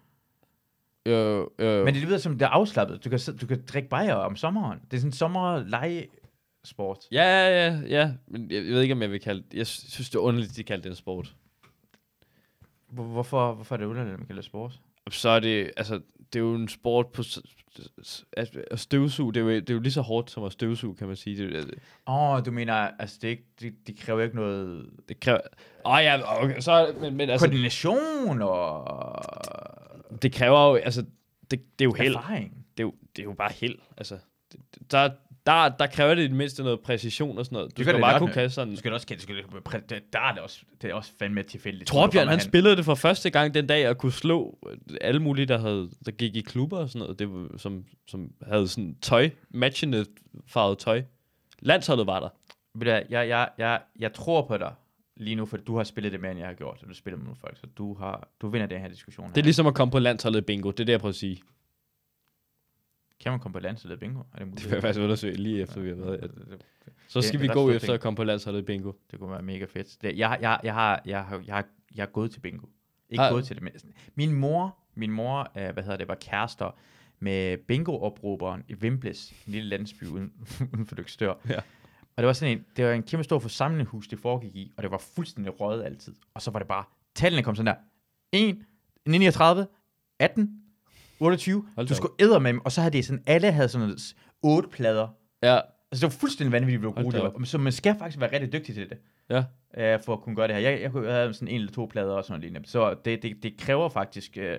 Jo, 1.06 1.16
jo, 1.18 1.50
jo. 1.58 1.84
Men 1.84 1.94
det 1.94 2.02
lyder 2.02 2.18
som, 2.18 2.32
det 2.38 2.42
er 2.42 2.48
afslappet. 2.48 3.04
Du 3.04 3.10
kan, 3.10 3.18
du 3.40 3.46
kan 3.46 3.62
drikke 3.66 3.88
bajer 3.88 4.14
om 4.14 4.36
sommeren. 4.36 4.78
Det 4.90 4.96
er 4.96 5.00
sådan 5.00 5.08
en 5.08 5.12
sommerlegesport. 5.12 6.98
Ja, 7.12 7.22
ja, 7.22 7.66
ja, 7.66 7.80
ja. 7.88 8.12
Men 8.28 8.50
jeg, 8.50 8.64
jeg 8.64 8.74
ved 8.74 8.80
ikke, 8.80 8.94
om 8.94 9.02
jeg 9.02 9.10
vil 9.10 9.20
kalde 9.20 9.44
Jeg 9.54 9.66
synes, 9.66 10.10
det 10.10 10.14
er 10.16 10.20
underligt, 10.20 10.56
de 10.56 10.64
kalder 10.64 10.82
det 10.82 10.90
en 10.90 10.96
sport. 10.96 11.34
Hvor- 12.92 13.04
Hvorfor, 13.04 13.54
hvorfor 13.54 13.74
er 13.74 13.76
det 13.76 13.84
underligt, 13.86 14.12
at 14.12 14.18
man 14.18 14.26
kalder 14.26 14.42
det 14.42 14.46
sport? 14.46 14.80
Så 15.10 15.28
er 15.28 15.40
det, 15.40 15.70
altså, 15.76 15.94
det 16.32 16.38
er 16.38 16.40
jo 16.40 16.54
en 16.54 16.68
sport 16.68 17.06
på 17.06 17.22
at, 18.36 18.54
at 18.70 18.78
støvsuge. 18.78 19.32
Det 19.34 19.40
er, 19.40 19.44
jo, 19.44 19.50
det 19.50 19.70
er 19.70 19.74
jo 19.74 19.80
lige 19.80 19.92
så 19.92 20.00
hårdt 20.00 20.30
som 20.30 20.44
at 20.44 20.52
støvsuge, 20.52 20.96
kan 20.96 21.06
man 21.06 21.16
sige. 21.16 21.36
Det, 21.46 21.52
det, 21.66 21.74
Åh, 22.06 22.30
oh, 22.30 22.44
du 22.46 22.50
mener, 22.50 22.74
altså 22.74 23.18
det, 23.22 23.28
ikke, 23.28 23.44
det, 23.60 23.74
det 23.86 23.96
kræver 23.96 24.22
ikke 24.22 24.36
noget 24.36 24.90
det 25.08 25.20
kræver... 25.20 25.38
Åh 25.84 25.92
oh, 25.92 26.02
ja, 26.04 26.42
okay, 26.44 26.60
så, 26.60 26.94
men, 27.00 27.16
men 27.16 27.30
altså, 27.30 27.46
koordination 27.46 28.42
og 28.42 30.22
det 30.22 30.32
kræver 30.32 30.68
jo, 30.68 30.74
altså, 30.74 31.02
det, 31.50 31.50
det 31.50 31.84
er 31.84 31.84
jo 31.84 31.92
held. 31.92 32.14
erfaring. 32.14 32.66
Det 32.76 32.82
er 32.82 32.86
jo, 32.86 32.94
det 33.16 33.22
er 33.22 33.26
jo 33.26 33.32
bare 33.32 33.52
held. 33.52 33.78
Altså, 33.96 34.18
det, 34.52 34.60
der, 34.90 35.10
der, 35.46 35.68
der 35.68 35.86
kræver 35.86 36.14
det 36.14 36.22
i 36.22 36.26
det 36.26 36.36
mindste 36.36 36.62
noget 36.62 36.80
præcision 36.80 37.38
og 37.38 37.44
sådan 37.44 37.56
noget. 37.56 37.76
Du 37.76 37.82
Det 37.82 37.86
skal 37.86 38.00
bare 38.00 38.18
kunne 38.18 38.32
kaste 38.32 38.54
sådan 38.54 38.72
Du 38.72 38.78
skal 38.78 38.92
også 38.92 39.06
kende, 39.06 39.22
det, 39.22 39.44
det, 39.72 39.90
det, 39.90 40.12
der 40.12 40.20
er 40.20 40.32
det 40.32 40.42
også, 40.42 40.62
det 40.82 40.90
er 40.90 40.94
også 40.94 41.12
fandme 41.18 41.42
tilfældigt. 41.42 41.88
Torbjørn, 41.88 42.28
han 42.28 42.40
spiller. 42.40 42.50
spillede 42.50 42.76
det 42.76 42.84
for 42.84 42.94
første 42.94 43.30
gang 43.30 43.54
den 43.54 43.66
dag, 43.66 43.88
og 43.88 43.98
kunne 43.98 44.12
slå 44.12 44.58
alle 45.00 45.20
mulige, 45.20 45.46
der, 45.46 45.58
havde, 45.58 45.90
der 46.06 46.12
gik 46.12 46.36
i 46.36 46.40
klubber 46.40 46.78
og 46.78 46.88
sådan 46.88 47.00
noget, 47.00 47.18
det 47.18 47.32
var, 47.32 47.48
som, 47.56 47.84
som 48.08 48.30
havde 48.42 48.68
sådan 48.68 48.96
tøj, 49.02 49.30
matchende 49.50 50.06
farvet 50.46 50.78
tøj. 50.78 51.02
Landsholdet 51.58 52.06
var 52.06 52.20
der. 52.20 52.28
Hvad, 52.74 53.02
jeg, 53.10 53.28
jeg, 53.28 53.48
jeg, 53.58 53.80
jeg 53.98 54.12
tror 54.12 54.46
på 54.46 54.56
dig 54.56 54.72
lige 55.16 55.36
nu, 55.36 55.46
for 55.46 55.56
du 55.56 55.76
har 55.76 55.84
spillet 55.84 56.12
det 56.12 56.20
mere, 56.20 56.30
end 56.30 56.40
jeg 56.40 56.48
har 56.48 56.54
gjort, 56.54 56.78
og 56.82 56.88
du 56.88 56.94
spiller 56.94 57.16
med 57.16 57.24
nogle 57.24 57.38
folk, 57.40 57.56
så 57.56 57.66
du, 57.78 57.94
har, 57.94 58.28
du 58.40 58.48
vinder 58.48 58.66
den 58.66 58.80
her 58.80 58.88
diskussion 58.88 59.26
her. 59.26 59.32
Det 59.32 59.40
er 59.40 59.44
ligesom 59.44 59.66
at 59.66 59.74
komme 59.74 59.92
på 59.92 59.98
landsholdet 59.98 60.46
bingo, 60.46 60.70
det 60.70 60.80
er 60.80 60.84
det, 60.84 60.92
jeg 60.92 61.00
prøver 61.00 61.12
at 61.12 61.16
sige. 61.16 61.40
Kan 63.22 63.32
man 63.32 63.40
komme 63.40 63.52
på 63.52 63.58
landsholdet 63.58 63.98
bingo? 64.00 64.20
Er 64.20 64.38
det 64.38 64.46
muligt? 64.46 64.56
Det 64.58 64.64
vil 64.70 64.72
jeg 64.72 64.82
faktisk 64.82 65.00
undersøge 65.00 65.34
lige 65.34 65.62
efter, 65.62 65.80
vi 65.80 65.88
har 65.88 65.96
været. 65.96 66.20
det, 66.22 66.30
det, 66.84 66.92
Så 67.08 67.18
Det 67.18 67.24
skal 67.28 67.38
er 67.38 67.42
vi 67.42 67.48
gå 67.48 67.70
efter 67.70 67.94
at 67.94 68.00
komme 68.00 68.16
på 68.16 68.24
landsholdet 68.24 68.64
bingo. 68.66 68.92
det 69.10 69.18
kunne 69.18 69.30
være 69.30 69.42
mega 69.42 69.64
fedt. 69.64 70.02
Det, 70.02 70.18
jeg, 70.18 70.38
jeg, 70.40 70.60
jeg, 70.62 70.74
har, 70.74 71.02
jeg, 71.04 71.24
har, 71.24 71.42
jeg, 71.46 71.54
har, 71.54 71.64
jeg 71.94 72.02
er 72.02 72.06
gået 72.06 72.30
til 72.30 72.40
bingo. 72.40 72.66
Ikke 73.10 73.22
Har- 73.22 73.30
gået 73.30 73.44
til 73.44 73.56
det, 73.56 73.62
men 73.62 73.72
min 74.14 74.32
mor, 74.32 74.76
min 74.94 75.10
mor, 75.12 75.52
øh, 75.58 75.72
hvad 75.72 75.82
hedder 75.82 75.96
det, 75.96 76.08
var 76.08 76.14
kærester 76.14 76.70
med 77.20 77.56
bingo-opråberen 77.58 78.64
i 78.68 78.74
Vimples, 78.74 79.30
en 79.46 79.52
lille 79.52 79.68
landsby 79.68 80.04
uden, 80.04 80.32
uden 80.74 80.86
for 80.86 80.94
Lykstør. 80.96 81.34
Ja. 81.48 81.56
Og 82.16 82.22
det 82.22 82.26
var 82.26 82.32
sådan 82.32 82.58
en, 82.58 82.64
det 82.76 82.84
var 82.84 82.92
en 82.92 83.02
kæmpe 83.02 83.24
stor 83.24 83.38
forsamlingshus, 83.38 84.08
det 84.08 84.18
foregik 84.18 84.56
i, 84.56 84.72
og 84.76 84.82
det 84.82 84.90
var 84.90 84.98
fuldstændig 84.98 85.60
røget 85.60 85.84
altid. 85.84 86.14
Og 86.34 86.42
så 86.42 86.50
var 86.50 86.58
det 86.58 86.68
bare, 86.68 86.84
tallene 87.14 87.42
kom 87.42 87.54
sådan 87.56 87.66
der, 87.66 87.74
1, 88.32 88.58
39, 89.06 89.66
18, 90.18 90.61
28, 91.22 91.64
Hold 91.74 91.86
du 91.86 91.94
skulle 91.94 92.14
æder 92.18 92.38
med 92.38 92.54
og 92.64 92.72
så 92.72 92.80
havde 92.80 92.92
de 92.92 93.02
sådan, 93.02 93.22
alle 93.26 93.52
havde 93.52 93.68
sådan 93.68 93.86
noget, 93.86 94.14
otte 94.42 94.68
plader. 94.68 95.08
Ja, 95.42 95.60
Altså 95.92 96.06
det 96.06 96.12
var 96.14 96.18
fuldstændig 96.18 96.52
vanvittigt, 96.52 96.80
hvor 96.82 97.02
gode 97.02 97.16
det 97.16 97.22
var. 97.22 97.44
Så 97.44 97.58
man 97.58 97.72
skal 97.72 97.94
faktisk 97.98 98.20
være 98.20 98.32
rigtig 98.32 98.52
dygtig 98.52 98.74
til 98.74 98.90
det 98.90 98.98
ja. 99.30 99.44
øh, 99.94 100.00
for 100.02 100.12
at 100.12 100.20
kunne 100.20 100.36
gøre 100.36 100.48
det 100.48 100.56
her. 100.56 100.62
Jeg, 100.70 100.80
jeg 100.80 100.92
kunne 100.92 101.10
have 101.10 101.34
sådan 101.34 101.48
en 101.48 101.54
eller 101.54 101.72
to 101.72 101.86
plader 101.86 102.12
og 102.12 102.24
sådan 102.24 102.32
noget 102.32 102.42
lignende. 102.42 102.68
Så 102.68 102.94
det, 103.04 103.22
det, 103.22 103.42
det 103.42 103.56
kræver 103.58 103.88
faktisk 103.88 104.36
øh, 104.36 104.58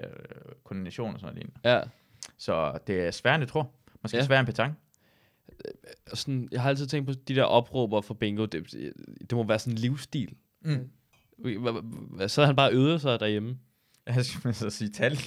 koordination 0.64 1.14
og 1.14 1.20
sådan 1.20 1.26
noget 1.36 1.36
lignende. 1.36 1.70
ja. 1.76 1.82
Så 2.38 2.78
det 2.88 3.00
er 3.08 3.12
sværere, 3.12 3.36
end 3.36 3.42
jeg 3.42 3.50
tror. 3.50 3.72
Måske 4.02 4.18
Ja. 4.18 4.26
sværere 4.26 4.40
end 4.40 4.48
petang. 4.48 4.78
Og 6.12 6.18
sådan, 6.18 6.50
jeg 6.52 6.62
har 6.62 6.70
altid 6.70 6.88
tænkt 6.88 7.08
på 7.08 7.14
de 7.28 7.36
der 7.36 7.44
opråber 7.44 8.02
for 8.02 8.14
bingo, 8.14 8.46
det, 8.46 8.72
det 9.20 9.32
må 9.32 9.44
være 9.44 9.60
sådan 9.60 9.74
en 9.74 9.78
livsstil. 9.78 10.36
Mm. 10.62 10.90
Så 12.28 12.42
havde 12.42 12.48
han 12.48 12.56
bare 12.56 12.74
øvet 12.74 13.02
sig 13.02 13.20
derhjemme. 13.20 13.58
Jeg 14.16 14.26
skal 14.26 14.56
så 14.56 14.70
sige 14.70 14.90
tal. 14.90 15.18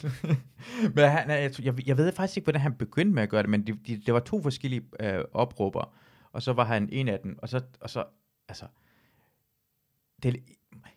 men 0.95 1.09
han, 1.09 1.31
jeg, 1.31 1.53
jeg, 1.63 1.89
jeg 1.89 1.97
ved 1.97 2.13
faktisk 2.13 2.37
ikke, 2.37 2.45
hvordan 2.45 2.61
han 2.61 2.75
begyndte 2.75 3.15
med 3.15 3.23
at 3.23 3.29
gøre 3.29 3.43
det, 3.43 3.51
men 3.51 3.67
det, 3.67 3.79
det, 3.87 4.07
det 4.07 4.15
var 4.15 4.21
to 4.21 4.43
forskellige 4.43 4.83
øh, 5.01 5.25
opråber, 5.33 5.97
og 6.33 6.43
så 6.43 6.53
var 6.53 6.65
han 6.65 6.89
en 6.93 7.09
af 7.09 7.19
dem, 7.19 7.39
og 7.43 7.49
så, 7.49 7.61
og 7.81 7.91
så 7.91 8.05
altså, 8.49 8.65
det, 10.23 10.37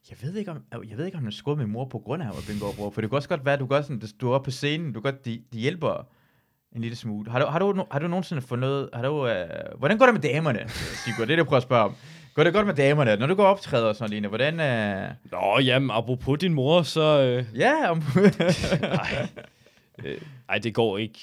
jeg 0.10 0.18
ved 0.22 0.36
ikke 0.36 0.52
om, 0.52 0.64
jeg 0.90 0.98
ved 0.98 1.06
ikke 1.06 1.18
om 1.18 1.24
han 1.24 1.32
skød 1.32 1.56
min 1.56 1.70
mor 1.70 1.86
på 1.86 2.00
grund 2.00 2.24
af, 2.24 2.28
at 2.28 2.36
han 2.36 2.44
bingo 2.48 2.66
opråber, 2.66 2.92
for 2.92 3.02
det 3.02 3.10
kan 3.10 3.16
også 3.16 3.30
godt 3.30 3.46
være, 3.46 3.54
at 3.54 3.60
du 3.60 3.66
gør 3.66 3.82
sådan, 3.82 4.02
du 4.22 4.30
er 4.30 4.36
oppe 4.36 4.46
på 4.46 4.52
scenen, 4.52 4.94
du 4.94 5.02
godt, 5.02 5.26
de, 5.26 5.44
de 5.54 5.60
hjælper 5.60 6.08
en 6.72 6.82
lille 6.82 6.96
smule. 6.96 7.32
Har 7.32 7.40
du, 7.40 7.46
har 7.46 7.60
du, 7.60 7.86
har 7.92 8.00
du 8.00 8.08
nogensinde 8.08 8.42
fået 8.42 8.60
noget, 8.60 8.90
har 8.94 9.02
du, 9.02 9.28
øh, 9.28 9.48
hvordan 9.78 9.98
går 9.98 10.06
det 10.06 10.14
med 10.14 10.22
damerne, 10.22 10.70
Sigurd? 10.70 11.18
Det 11.18 11.22
er 11.22 11.26
det, 11.26 11.38
jeg 11.38 11.46
prøver 11.46 11.58
at 11.58 11.64
spørge 11.64 11.84
om. 11.84 11.96
Går 12.40 12.44
det 12.44 12.54
godt 12.54 12.68
med 12.68 12.74
damerne? 12.76 13.16
Når 13.16 13.28
du 13.28 13.36
går 13.36 13.46
optræder 13.46 13.86
og 13.88 13.96
sådan 13.96 14.22
noget, 14.22 14.30
hvordan, 14.40 14.60
øh, 14.60 15.12
Nå, 15.32 15.60
jamen, 15.60 15.92
apropos 15.92 16.40
din 16.40 16.54
mor, 16.54 16.82
så... 16.82 17.22
Øh, 17.22 17.60
ja, 17.60 17.90
om, 17.90 18.04
ej, 18.82 19.28
øh, 20.06 20.22
ej, 20.50 20.58
det 20.58 20.74
går 20.74 20.98
ikke. 20.98 21.20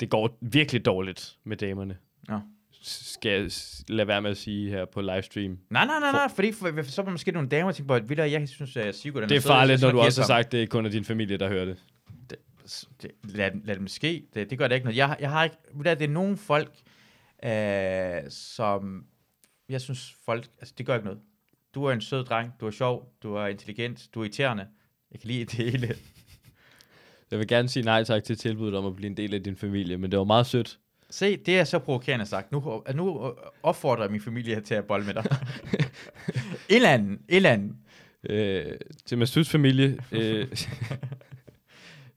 Det 0.00 0.10
går 0.10 0.38
virkelig 0.40 0.84
dårligt 0.84 1.36
med 1.44 1.56
damerne. 1.56 1.96
Nå. 2.28 2.40
Skal 2.82 3.30
jeg 3.42 3.50
lade 3.88 4.08
være 4.08 4.22
med 4.22 4.30
at 4.30 4.36
sige 4.36 4.70
her 4.70 4.84
på 4.84 5.00
livestream. 5.00 5.58
Nej, 5.70 5.86
nej, 5.86 6.00
nej, 6.00 6.12
nej, 6.12 6.28
fordi 6.34 6.52
for, 6.52 6.70
for, 6.76 6.90
så 6.90 7.02
var 7.02 7.10
måske 7.10 7.32
nogle 7.32 7.48
damer, 7.48 7.72
tænker 7.72 7.88
på, 7.88 7.94
at 7.94 8.02
hvad, 8.02 8.30
jeg 8.30 8.48
synes, 8.48 8.76
at 8.76 8.94
Sigurd... 8.94 9.28
Det 9.28 9.36
er 9.36 9.40
farligt, 9.40 9.80
når 9.82 9.90
du 9.92 10.00
også 10.00 10.20
har 10.20 10.26
sagt, 10.26 10.52
det 10.52 10.62
er 10.62 10.66
kun 10.66 10.84
af 10.86 10.90
din 10.92 11.04
familie, 11.04 11.36
der 11.36 11.48
hører 11.48 11.64
det. 11.64 11.76
Det, 12.30 12.38
det, 13.02 13.10
lad, 13.22 13.50
lad 13.64 13.76
dem 13.76 13.88
ske. 13.88 14.22
Det, 14.34 14.50
det 14.50 14.58
gør 14.58 14.68
det 14.68 14.74
ikke 14.74 14.84
noget. 14.86 14.96
Jeg, 14.96 15.06
har- 15.06 15.18
jeg 15.20 15.30
har 15.30 15.44
ikke... 15.44 15.56
Det 15.84 16.02
er 16.02 16.08
nogle 16.08 16.36
folk, 16.36 16.72
øh, 17.44 18.30
som... 18.30 19.04
Jeg 19.70 19.80
synes, 19.80 20.16
folk... 20.24 20.48
Altså, 20.58 20.74
det 20.78 20.86
gør 20.86 20.94
ikke 20.94 21.04
noget. 21.04 21.20
Du 21.74 21.84
er 21.84 21.92
en 21.92 22.00
sød 22.00 22.24
dreng, 22.24 22.52
du 22.60 22.66
er 22.66 22.70
sjov, 22.70 23.14
du 23.22 23.34
er 23.34 23.46
intelligent, 23.46 24.08
du 24.14 24.20
er 24.20 24.24
irriterende. 24.24 24.66
Jeg 25.12 25.20
kan 25.20 25.28
lide 25.28 25.44
det 25.44 25.52
hele. 25.52 25.94
Jeg 27.30 27.38
vil 27.38 27.48
gerne 27.48 27.68
sige 27.68 27.84
nej 27.84 28.04
tak 28.04 28.24
til 28.24 28.38
tilbuddet 28.38 28.74
om 28.74 28.86
at 28.86 28.96
blive 28.96 29.10
en 29.10 29.16
del 29.16 29.34
af 29.34 29.42
din 29.42 29.56
familie, 29.56 29.98
men 29.98 30.10
det 30.10 30.18
var 30.18 30.24
meget 30.24 30.46
sødt. 30.46 30.78
Se, 31.10 31.36
det 31.36 31.58
er 31.58 31.64
så 31.64 31.78
provokerende 31.78 32.26
sagt. 32.26 32.52
Nu, 32.52 32.82
nu 32.94 33.34
opfordrer 33.62 34.04
jeg 34.04 34.10
min 34.10 34.20
familie 34.20 34.60
til 34.60 34.74
at 34.74 34.84
bolle 34.84 35.06
med 35.06 35.14
dig. 35.14 35.24
en 36.68 36.76
eller 36.76 36.88
anden, 36.88 37.10
en 37.12 37.20
eller 37.28 37.50
anden. 37.50 37.76
Øh, 38.30 38.78
til 39.06 39.18
Masuds 39.18 39.50
familie. 39.50 39.98
Øh, 40.12 40.40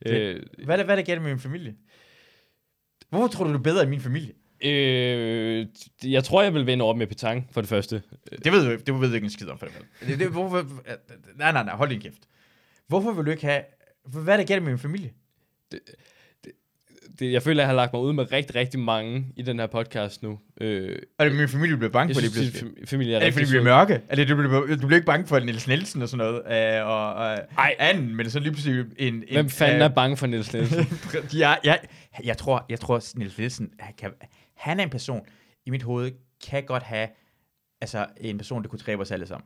øh, 0.05 0.43
Hvad 0.65 0.75
er 0.75 0.77
det, 0.77 0.85
hvad 0.85 0.89
er 0.89 0.95
det 0.95 1.05
galt 1.05 1.21
med 1.21 1.29
min 1.29 1.39
familie? 1.39 1.75
Hvorfor 3.09 3.27
tror 3.27 3.45
du, 3.45 3.53
du 3.53 3.57
er 3.57 3.61
bedre 3.61 3.81
end 3.81 3.89
min 3.89 4.01
familie? 4.01 4.33
Øh, 4.63 5.65
jeg 6.03 6.23
tror, 6.23 6.41
jeg 6.43 6.53
vil 6.53 6.65
vende 6.65 6.85
op 6.85 6.97
med 6.97 7.07
petang, 7.07 7.47
for 7.51 7.61
det 7.61 7.69
første. 7.69 8.01
Det 8.43 8.51
ved 8.51 8.65
du, 8.65 8.71
ikke- 8.71 8.83
det 8.83 9.01
ved 9.01 9.07
du 9.09 9.13
ikke 9.15 9.25
en 9.25 9.31
skid 9.31 9.49
om, 9.49 9.57
for 9.59 9.65
det, 9.65 9.75
det, 10.07 10.19
det 10.19 10.27
hvorfor, 10.29 10.65
Nej, 11.37 11.51
nej, 11.51 11.63
nej, 11.63 11.75
hold 11.75 11.89
din 11.89 12.01
kæft. 12.01 12.19
Hvorfor 12.87 13.11
vil 13.11 13.25
du 13.25 13.31
ikke 13.31 13.45
have... 13.45 13.61
Hvad 14.05 14.33
er 14.33 14.37
det 14.37 14.47
galt 14.47 14.63
med 14.63 14.71
min 14.71 14.79
familie? 14.79 15.11
Det, 17.19 17.31
jeg 17.31 17.43
føler, 17.43 17.61
at 17.61 17.61
jeg 17.63 17.67
har 17.69 17.75
lagt 17.75 17.93
mig 17.93 18.01
ud 18.01 18.13
med 18.13 18.31
rigtig, 18.31 18.55
rigtig 18.55 18.79
mange 18.79 19.25
i 19.35 19.41
den 19.41 19.59
her 19.59 19.67
podcast 19.67 20.23
nu. 20.23 20.39
Øh, 20.61 20.95
Er 21.19 21.23
det 21.29 21.35
min 21.37 21.47
familie, 21.47 21.71
du 21.73 21.77
bliver 21.77 21.91
bange 21.91 22.13
for 22.13 22.21
din 22.21 22.29
fam- 22.29 22.85
familie 22.85 23.13
er, 23.15 23.19
Er 23.19 23.25
det 23.25 23.33
fordi, 23.33 23.51
vi 23.51 23.57
er 23.57 23.61
mørke? 23.63 24.01
Er 24.09 24.15
det, 24.15 24.29
du, 24.29 24.35
bliver, 24.35 24.65
du 24.67 24.87
bliver 24.87 24.95
ikke 24.95 25.05
bange 25.05 25.27
for 25.27 25.39
Niels 25.39 25.67
Nielsen 25.67 26.01
og 26.01 26.09
sådan 26.09 26.25
noget? 26.25 26.77
Øh, 26.79 26.87
og, 26.87 27.13
og 27.13 27.39
Ej. 27.57 27.75
anden, 27.79 28.15
men 28.15 28.29
så 28.29 28.39
lige 28.39 28.51
pludselig 28.51 28.85
en... 28.97 29.13
en 29.15 29.23
Hvem 29.31 29.49
fanden 29.49 29.77
øh, 29.77 29.83
er 29.85 29.87
bange 29.89 30.17
for 30.17 30.27
Niels 30.27 30.53
Nielsen? 30.53 30.85
jeg, 31.33 31.59
jeg, 31.63 31.79
jeg 32.23 32.37
tror, 32.37 32.65
jeg 32.69 32.79
tror, 32.79 33.01
Niels 33.15 33.37
Nielsen, 33.37 33.69
kan, 33.97 34.09
Han 34.55 34.79
er 34.79 34.83
en 34.83 34.89
person, 34.89 35.21
i 35.65 35.69
mit 35.69 35.83
hoved, 35.83 36.11
kan 36.47 36.63
godt 36.63 36.83
have 36.83 37.07
altså, 37.81 38.07
en 38.17 38.37
person, 38.37 38.63
der 38.63 38.69
kunne 38.69 38.79
dræbe 38.79 39.01
os 39.01 39.11
alle 39.11 39.27
sammen. 39.27 39.45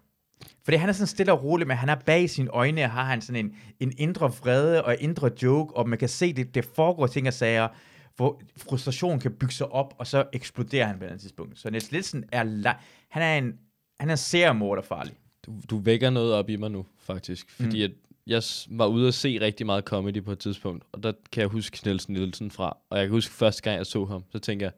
Fordi 0.63 0.77
han 0.77 0.89
er 0.89 0.93
sådan 0.93 1.07
stille 1.07 1.31
og 1.33 1.43
rolig, 1.43 1.67
men 1.67 1.77
han 1.77 1.89
er 1.89 1.95
bag 1.95 2.29
sine 2.29 2.49
øjne, 2.49 2.83
og 2.83 2.91
har 2.91 3.03
han 3.03 3.21
sådan 3.21 3.45
en, 3.45 3.55
en 3.79 3.93
indre 3.97 4.31
vrede 4.31 4.83
og 4.83 4.95
indre 4.99 5.31
joke, 5.43 5.75
og 5.75 5.89
man 5.89 5.99
kan 5.99 6.09
se, 6.09 6.33
det, 6.33 6.55
det 6.55 6.65
foregår 6.65 7.07
ting 7.07 7.27
og 7.27 7.33
sager, 7.33 7.67
hvor 8.15 8.41
frustration 8.57 9.19
kan 9.19 9.31
bygge 9.31 9.53
sig 9.53 9.67
op, 9.67 9.93
og 9.97 10.07
så 10.07 10.25
eksploderer 10.33 10.85
han 10.87 10.97
på 10.97 11.03
et 11.03 11.07
andet 11.07 11.21
tidspunkt. 11.21 11.59
Så 11.59 11.69
Niels 11.69 11.91
Litsen 11.91 12.25
er, 12.31 12.43
la- 12.43 12.81
han 13.09 13.23
er 13.23 13.37
en, 13.37 13.53
han 13.99 14.09
er 14.09 14.15
seriemorder 14.15 14.81
farlig. 14.81 15.13
Du, 15.45 15.53
du 15.69 15.77
vækker 15.77 16.09
noget 16.09 16.33
op 16.33 16.49
i 16.49 16.55
mig 16.55 16.71
nu, 16.71 16.85
faktisk. 16.99 17.51
Fordi 17.51 17.87
mm. 17.87 17.91
at 17.91 17.91
jeg 18.27 18.43
var 18.69 18.85
ude 18.87 19.07
og 19.07 19.13
se 19.13 19.41
rigtig 19.41 19.65
meget 19.65 19.83
comedy 19.83 20.23
på 20.23 20.31
et 20.31 20.39
tidspunkt, 20.39 20.83
og 20.91 21.03
der 21.03 21.11
kan 21.31 21.41
jeg 21.41 21.49
huske 21.49 21.79
Nielsen 21.85 22.13
Nielsen 22.13 22.51
fra. 22.51 22.77
Og 22.89 22.97
jeg 22.97 23.05
kan 23.05 23.11
huske 23.11 23.33
første 23.33 23.61
gang, 23.61 23.77
jeg 23.77 23.85
så 23.85 24.05
ham, 24.05 24.23
så 24.31 24.39
tænker 24.39 24.65
jeg, 24.65 24.73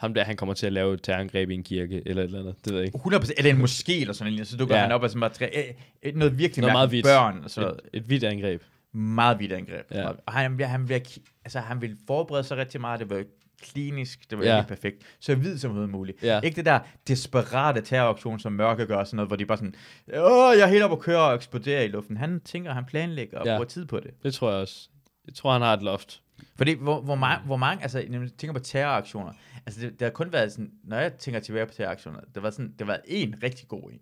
ham 0.00 0.14
der, 0.14 0.24
han 0.24 0.36
kommer 0.36 0.54
til 0.54 0.66
at 0.66 0.72
lave 0.72 0.94
et 0.94 1.02
terrorangreb 1.02 1.50
i 1.50 1.54
en 1.54 1.62
kirke, 1.62 2.02
eller 2.06 2.22
et 2.22 2.26
eller 2.26 2.38
andet. 2.40 2.54
Det 2.64 2.72
ved 2.72 2.80
jeg 2.80 2.86
ikke. 2.86 2.98
100% 2.98 3.30
eller 3.38 3.50
en 3.50 3.62
moské 3.62 4.00
eller 4.00 4.12
sådan 4.12 4.32
noget, 4.32 4.48
så 4.48 4.56
dukker 4.56 4.74
Ja. 4.74 4.80
ja. 4.80 4.86
han 4.86 4.94
op 4.94 5.02
og 5.02 5.10
sådan 5.10 5.20
bare 5.20 5.48
øh, 5.58 5.64
øh, 6.02 6.14
noget 6.16 6.38
virkelig 6.38 6.60
Noget 6.62 6.72
meget 6.74 6.90
vidt. 6.90 7.04
børn 7.06 7.38
og 7.44 7.50
noget. 7.56 7.80
Et, 7.84 7.90
et 7.92 8.10
vidt 8.10 8.24
angreb. 8.24 8.62
Meget 8.92 9.38
vidt 9.38 9.52
angreb. 9.52 9.86
Ja. 9.94 10.08
Og 10.26 10.32
han, 10.32 10.60
han, 10.60 10.88
ki- 11.08 11.40
altså, 11.44 11.58
han 11.60 11.80
vil 11.80 11.96
forberede 12.06 12.44
sig 12.44 12.56
rigtig 12.56 12.80
meget. 12.80 13.00
Det 13.00 13.10
var 13.10 13.24
klinisk, 13.62 14.30
det 14.30 14.38
var 14.38 14.44
Ja. 14.44 14.56
ikke 14.58 14.68
perfekt. 14.68 15.02
Så 15.20 15.34
hvid 15.34 15.58
som 15.58 15.68
overhovedet 15.70 15.90
muligt. 15.92 16.22
Ja. 16.22 16.40
Ikke 16.40 16.56
det 16.56 16.64
der 16.64 16.78
desperate 17.08 17.80
terroraktion, 17.80 18.38
som 18.40 18.52
Mørke 18.52 18.86
gør, 18.86 19.04
sådan 19.04 19.16
noget, 19.16 19.28
hvor 19.28 19.36
de 19.36 19.46
bare 19.46 19.58
sådan, 19.58 19.74
åh, 20.08 20.52
jeg 20.58 20.62
er 20.62 20.66
helt 20.66 20.82
op 20.82 20.92
at 20.92 20.98
køre 20.98 21.20
og 21.20 21.34
eksplodere 21.34 21.84
i 21.84 21.88
luften. 21.88 22.16
Han 22.16 22.40
tænker, 22.40 22.72
han 22.72 22.84
planlægger 22.84 23.38
og 23.38 23.46
Ja. 23.46 23.52
bruger 23.56 23.64
tid 23.68 23.86
på 23.86 24.00
det. 24.00 24.10
Det 24.22 24.34
tror 24.34 24.50
jeg 24.50 24.60
også. 24.60 24.88
Jeg 25.26 25.34
tror, 25.34 25.52
han 25.52 25.62
har 25.62 25.72
et 25.74 25.82
loft. 25.82 26.20
Fordi 26.56 26.74
hvor, 26.74 27.00
hvor, 27.00 27.14
mange, 27.14 27.46
hvor 27.46 27.56
mange, 27.56 27.82
altså 27.82 28.04
når 28.08 28.20
jeg 28.20 28.30
tænker 28.38 28.52
på 28.52 28.64
terroraktioner, 28.64 29.32
altså 29.70 29.80
det, 29.80 30.00
det 30.00 30.06
har 30.06 30.10
kun 30.10 30.32
været 30.32 30.52
sådan, 30.52 30.72
når 30.84 30.96
jeg 30.96 31.12
tænker 31.14 31.40
tilbage 31.40 31.66
på 31.66 31.74
terroraktioner, 31.74 32.20
det 32.34 32.42
var 32.42 32.50
sådan, 32.50 32.74
det 32.78 32.86
var 32.86 33.00
en 33.04 33.42
rigtig 33.42 33.68
god 33.68 33.90
en. 33.92 34.00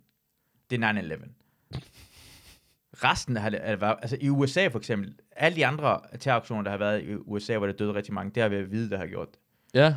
Det 0.71 0.83
er 0.83 0.93
9-11. 0.93 1.29
Resten 2.95 3.37
har 3.37 3.51
det, 3.51 3.61
det 3.67 3.81
været, 3.81 3.97
altså 4.03 4.17
i 4.21 4.29
USA 4.29 4.69
for 4.69 4.79
eksempel, 4.79 5.15
alle 5.37 5.57
de 5.57 5.67
andre 5.67 6.01
terroraktioner, 6.21 6.63
der 6.63 6.71
har 6.71 6.79
været 6.79 7.03
i 7.03 7.15
USA, 7.15 7.57
hvor 7.59 7.67
der 7.67 7.73
døde 7.73 7.95
rigtig 7.95 8.15
mange, 8.15 8.33
det 8.35 8.43
har 8.43 8.51
været 8.51 8.67
hvide, 8.67 8.91
der 8.91 8.99
har 8.99 9.07
gjort 9.07 9.29
det. 9.33 9.41
Ja. 9.75 9.95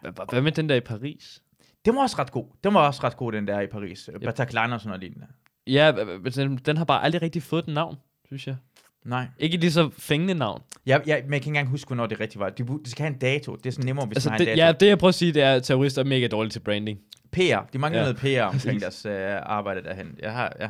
Hvad, 0.00 0.42
med 0.42 0.52
den 0.52 0.68
der 0.68 0.74
i 0.74 0.80
Paris? 0.80 1.42
Det 1.84 1.94
var 1.94 2.02
også 2.02 2.16
ret 2.18 2.30
god. 2.30 2.46
Den 2.64 2.74
var 2.74 2.86
også 2.86 3.00
ret 3.04 3.16
god, 3.16 3.32
den 3.32 3.46
der 3.46 3.60
i 3.60 3.66
Paris. 3.66 4.10
Yep. 4.14 4.22
Bataclan 4.22 4.72
og 4.72 4.80
sådan 4.80 4.88
noget 4.88 5.00
lignende. 5.00 5.26
Ja, 5.66 5.92
den, 6.34 6.56
den 6.56 6.76
har 6.76 6.84
bare 6.84 7.02
aldrig 7.02 7.22
rigtig 7.22 7.42
fået 7.42 7.68
et 7.68 7.74
navn, 7.74 7.96
synes 8.26 8.46
jeg. 8.46 8.56
Nej. 9.04 9.26
Ikke 9.38 9.56
lige 9.56 9.72
så 9.72 9.90
fængende 9.98 10.34
navn. 10.34 10.62
Jeg, 10.86 11.02
jeg, 11.06 11.14
men 11.14 11.14
jeg 11.16 11.22
kan 11.24 11.34
ikke 11.34 11.46
engang 11.46 11.68
huske, 11.68 11.88
hvornår 11.88 12.06
det 12.06 12.20
rigtigt 12.20 12.40
var. 12.40 12.48
De, 12.50 12.62
bu- 12.62 12.82
de 12.84 12.90
skal 12.90 13.02
have 13.04 13.12
en 13.14 13.18
dato. 13.18 13.56
Det 13.56 13.66
er 13.66 13.70
sådan 13.70 13.84
nemmere, 13.86 14.06
hvis 14.06 14.16
Altså, 14.16 14.30
man 14.30 14.32
har 14.32 14.44
en 14.44 14.46
det, 14.48 14.56
dato. 14.58 14.66
ja, 14.66 14.72
det 14.72 14.86
jeg 14.86 14.98
prøver 14.98 15.08
at 15.08 15.14
sige, 15.14 15.32
det 15.32 15.42
er, 15.42 15.52
at 15.54 15.62
terrorister 15.62 16.02
er 16.02 16.06
mega 16.06 16.26
dårlige 16.26 16.50
til 16.50 16.60
branding. 16.60 16.98
PR. 17.32 17.38
De 17.72 17.78
mangler 17.78 18.00
Ja. 18.00 18.06
ja. 18.06 18.12
noget 18.12 18.16
PR 18.16 18.42
omkring 18.54 18.80
deres 18.80 19.06
øh, 19.06 19.36
arbejde 19.42 19.82
derhen. 19.82 20.18
Jeg 20.22 20.32
har, 20.32 20.52
ja. 20.60 20.68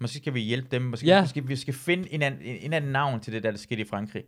Måske 0.00 0.16
skal 0.18 0.34
vi 0.34 0.40
hjælpe 0.40 0.68
dem. 0.70 0.82
Måske, 0.82 1.06
Ja. 1.06 1.14
ja. 1.14 1.20
måske 1.20 1.46
vi 1.46 1.56
skal 1.56 1.74
finde 1.74 2.12
en 2.12 2.22
anden, 2.22 2.40
en, 2.42 2.56
en 2.60 2.72
anden 2.72 2.92
navn 2.92 3.20
til 3.20 3.32
det 3.32 3.42
der, 3.42 3.50
der 3.50 3.58
skete 3.58 3.80
i 3.80 3.84
Frankrig. 3.84 4.22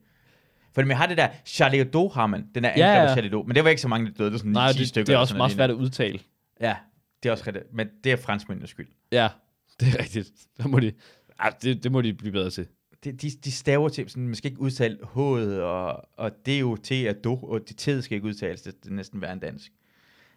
For 0.75 0.83
man 0.85 0.97
har 0.97 1.07
det 1.07 1.16
der, 1.16 1.29
Charlie 1.47 1.79
Hebdo 1.79 2.09
har 2.09 2.27
man. 2.27 2.47
Den 2.55 2.64
er 2.64 2.73
Ja, 2.77 2.93
ja. 3.01 3.07
Charlie 3.07 3.23
Hebdo. 3.23 3.43
Men 3.43 3.55
det 3.57 3.64
var 3.64 3.71
ikke 3.71 3.83
så 3.83 3.89
mange, 3.89 4.07
der 4.07 4.12
døde. 4.12 4.27
Det 4.27 4.33
var 4.33 4.39
sådan 4.39 4.53
Nej, 4.53 4.73
10 4.73 4.79
det, 4.79 4.89
stykker. 4.89 5.07
det 5.07 5.14
er 5.14 5.18
også 5.18 5.37
meget 5.37 5.53
svært 5.53 5.71
at 5.71 5.77
udtale. 5.77 6.18
Ja, 6.61 6.77
det 7.23 7.29
er 7.29 7.33
også 7.33 7.45
rigtigt. 7.47 7.64
Men 7.75 7.89
det 8.05 8.12
er 8.12 8.16
franskmændenes 8.16 8.71
skyld. 8.71 8.87
Ja, 9.12 9.29
det 9.81 9.89
er 9.95 9.99
rigtigt. 10.03 10.29
Der 10.59 10.68
må 10.68 10.81
de, 10.81 10.93
ah, 11.39 11.53
det, 11.62 11.83
det 11.85 11.93
må 11.93 12.01
de 12.03 12.14
blive 12.14 12.33
bedre 12.33 12.51
til. 12.51 12.66
Det, 13.05 13.23
de, 13.23 13.31
de 13.31 13.53
staver 13.53 13.89
til, 13.89 14.11
sådan, 14.11 14.27
man 14.27 14.35
skal 14.35 14.51
ikke 14.51 14.63
udtale 14.63 14.99
H'et, 15.03 15.61
og, 15.61 16.09
og 16.17 16.47
D, 16.47 16.49
O, 16.49 16.77
T 16.77 16.93
og 17.09 17.25
do, 17.25 17.37
og 17.37 17.69
det 17.69 17.89
T'et 17.89 18.01
skal 18.01 18.15
ikke 18.15 18.29
udtales. 18.29 18.63
Det, 18.63 18.85
det 18.85 18.91
er 18.91 18.95
næsten 18.95 19.21
værre 19.21 19.33
end 19.33 19.41
dansk. 19.41 19.73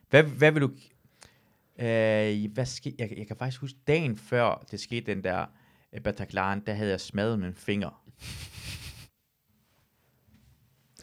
Hvad, 0.10 0.24
hvad 0.24 0.52
vil 0.52 0.62
du... 0.62 0.72
Øh, 1.80 2.52
hvad 2.54 2.66
ske, 2.66 2.96
jeg, 3.00 3.14
jeg 3.18 3.28
kan 3.28 3.36
faktisk 3.36 3.62
huske, 3.62 3.80
dagen 3.88 4.18
før 4.18 4.66
det 4.72 4.80
skete, 4.80 5.16
den 5.16 5.24
der 5.24 5.46
øh, 5.94 6.02
Bataclan, 6.02 6.66
der 6.66 6.74
havde 6.74 6.92
jeg 6.92 7.02
smadret 7.02 7.40
min 7.40 7.54
finger. 7.54 7.90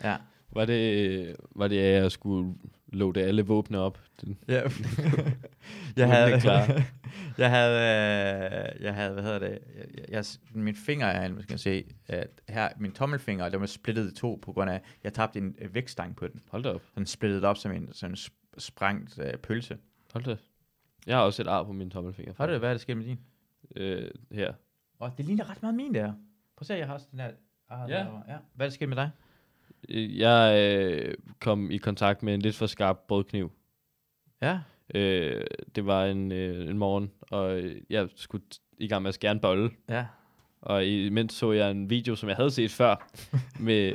Ja. 0.04 0.16
Var 0.52 0.64
det, 0.64 1.36
var 1.56 1.68
det, 1.68 1.78
at 1.78 2.02
jeg 2.02 2.12
skulle 2.12 2.54
loade 2.92 3.22
alle 3.22 3.42
våbne 3.42 3.78
op? 3.78 3.98
Den, 4.20 4.38
ja. 4.48 4.62
jeg 5.96 6.08
havde, 6.08 6.40
klar. 6.40 6.82
jeg 7.38 7.50
havde, 7.50 7.76
øh, 8.76 8.82
jeg 8.84 8.94
havde, 8.94 9.12
hvad 9.12 9.22
hedder 9.22 9.38
det, 9.38 9.58
jeg, 9.98 10.04
jeg, 10.08 10.24
min 10.54 10.74
finger 10.76 11.06
er, 11.06 11.28
man 11.32 11.42
skal 11.42 11.58
se, 11.58 11.84
at 12.06 12.40
her, 12.48 12.68
min 12.78 12.92
tommelfinger, 12.92 13.48
den 13.48 13.60
var 13.60 13.66
splittet 13.66 14.12
i 14.12 14.14
to, 14.14 14.38
på 14.42 14.52
grund 14.52 14.70
af, 14.70 14.80
jeg 15.04 15.12
tabte 15.12 15.38
en 15.38 15.54
øh, 15.58 15.74
vægtstang 15.74 16.16
på 16.16 16.26
den. 16.28 16.40
hold 16.50 16.62
da 16.62 16.68
op. 16.70 16.82
Den 16.94 17.06
splittet 17.06 17.44
op 17.44 17.56
som 17.56 17.72
en 17.72 17.92
sådan 17.92 18.16
sp- 18.16 18.50
sprængt 18.58 19.18
øh, 19.18 19.34
pølse. 19.36 19.78
Hold 20.12 20.24
da. 20.24 20.36
Jeg 21.06 21.16
har 21.16 21.22
også 21.24 21.42
et 21.42 21.46
ar 21.48 21.62
på 21.62 21.72
min 21.72 21.90
tommelfinger. 21.90 22.34
Har 22.36 22.46
du 22.46 22.52
det? 22.52 22.60
Hvad 22.60 22.68
er 22.68 22.74
det 22.74 22.80
sket 22.80 22.96
med 22.96 23.04
din? 23.04 23.20
Øh, 23.76 24.10
her. 24.32 24.52
Åh, 25.00 25.10
det 25.16 25.24
ligner 25.24 25.50
ret 25.50 25.62
meget 25.62 25.74
min 25.74 25.94
der. 25.94 26.06
Prøv 26.06 26.16
at 26.60 26.66
se, 26.66 26.74
jeg 26.74 26.86
har 26.86 26.94
også 26.94 27.06
den 27.10 27.18
der. 27.18 27.30
Ah, 27.70 27.90
Ja. 27.90 27.94
derovre. 27.98 28.22
ja. 28.28 28.36
Hvad 28.54 28.66
er 28.66 28.68
det 28.68 28.74
sket 28.74 28.88
med 28.88 28.96
dig? 28.96 29.10
Jeg 29.88 30.58
øh, 30.58 31.14
kom 31.40 31.70
i 31.70 31.76
kontakt 31.76 32.22
med 32.22 32.34
en 32.34 32.40
lidt 32.40 32.56
for 32.56 32.66
skarp 32.66 32.98
brødkniv. 33.08 33.52
Ja. 34.42 34.58
Øh, 34.94 35.44
det 35.74 35.86
var 35.86 36.06
en, 36.06 36.32
øh, 36.32 36.70
en 36.70 36.78
morgen, 36.78 37.10
og 37.20 37.62
jeg 37.90 38.08
skulle 38.14 38.44
i 38.78 38.88
gang 38.88 39.02
med 39.02 39.08
at 39.08 39.14
skære 39.14 39.32
en 39.32 39.40
bolle. 39.40 39.70
Ja. 39.88 40.06
Og 40.60 40.86
imens 40.86 41.34
så 41.34 41.52
jeg 41.52 41.70
en 41.70 41.90
video, 41.90 42.16
som 42.16 42.28
jeg 42.28 42.36
havde 42.36 42.50
set 42.50 42.70
før, 42.70 43.10
med, 43.60 43.92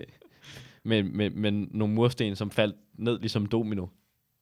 med, 0.84 1.04
med, 1.04 1.30
med 1.30 1.52
nogle 1.52 1.94
mursten, 1.94 2.36
som 2.36 2.52
faldt 2.52 2.76
ned 2.94 3.20
ligesom 3.20 3.46
domino. 3.46 3.88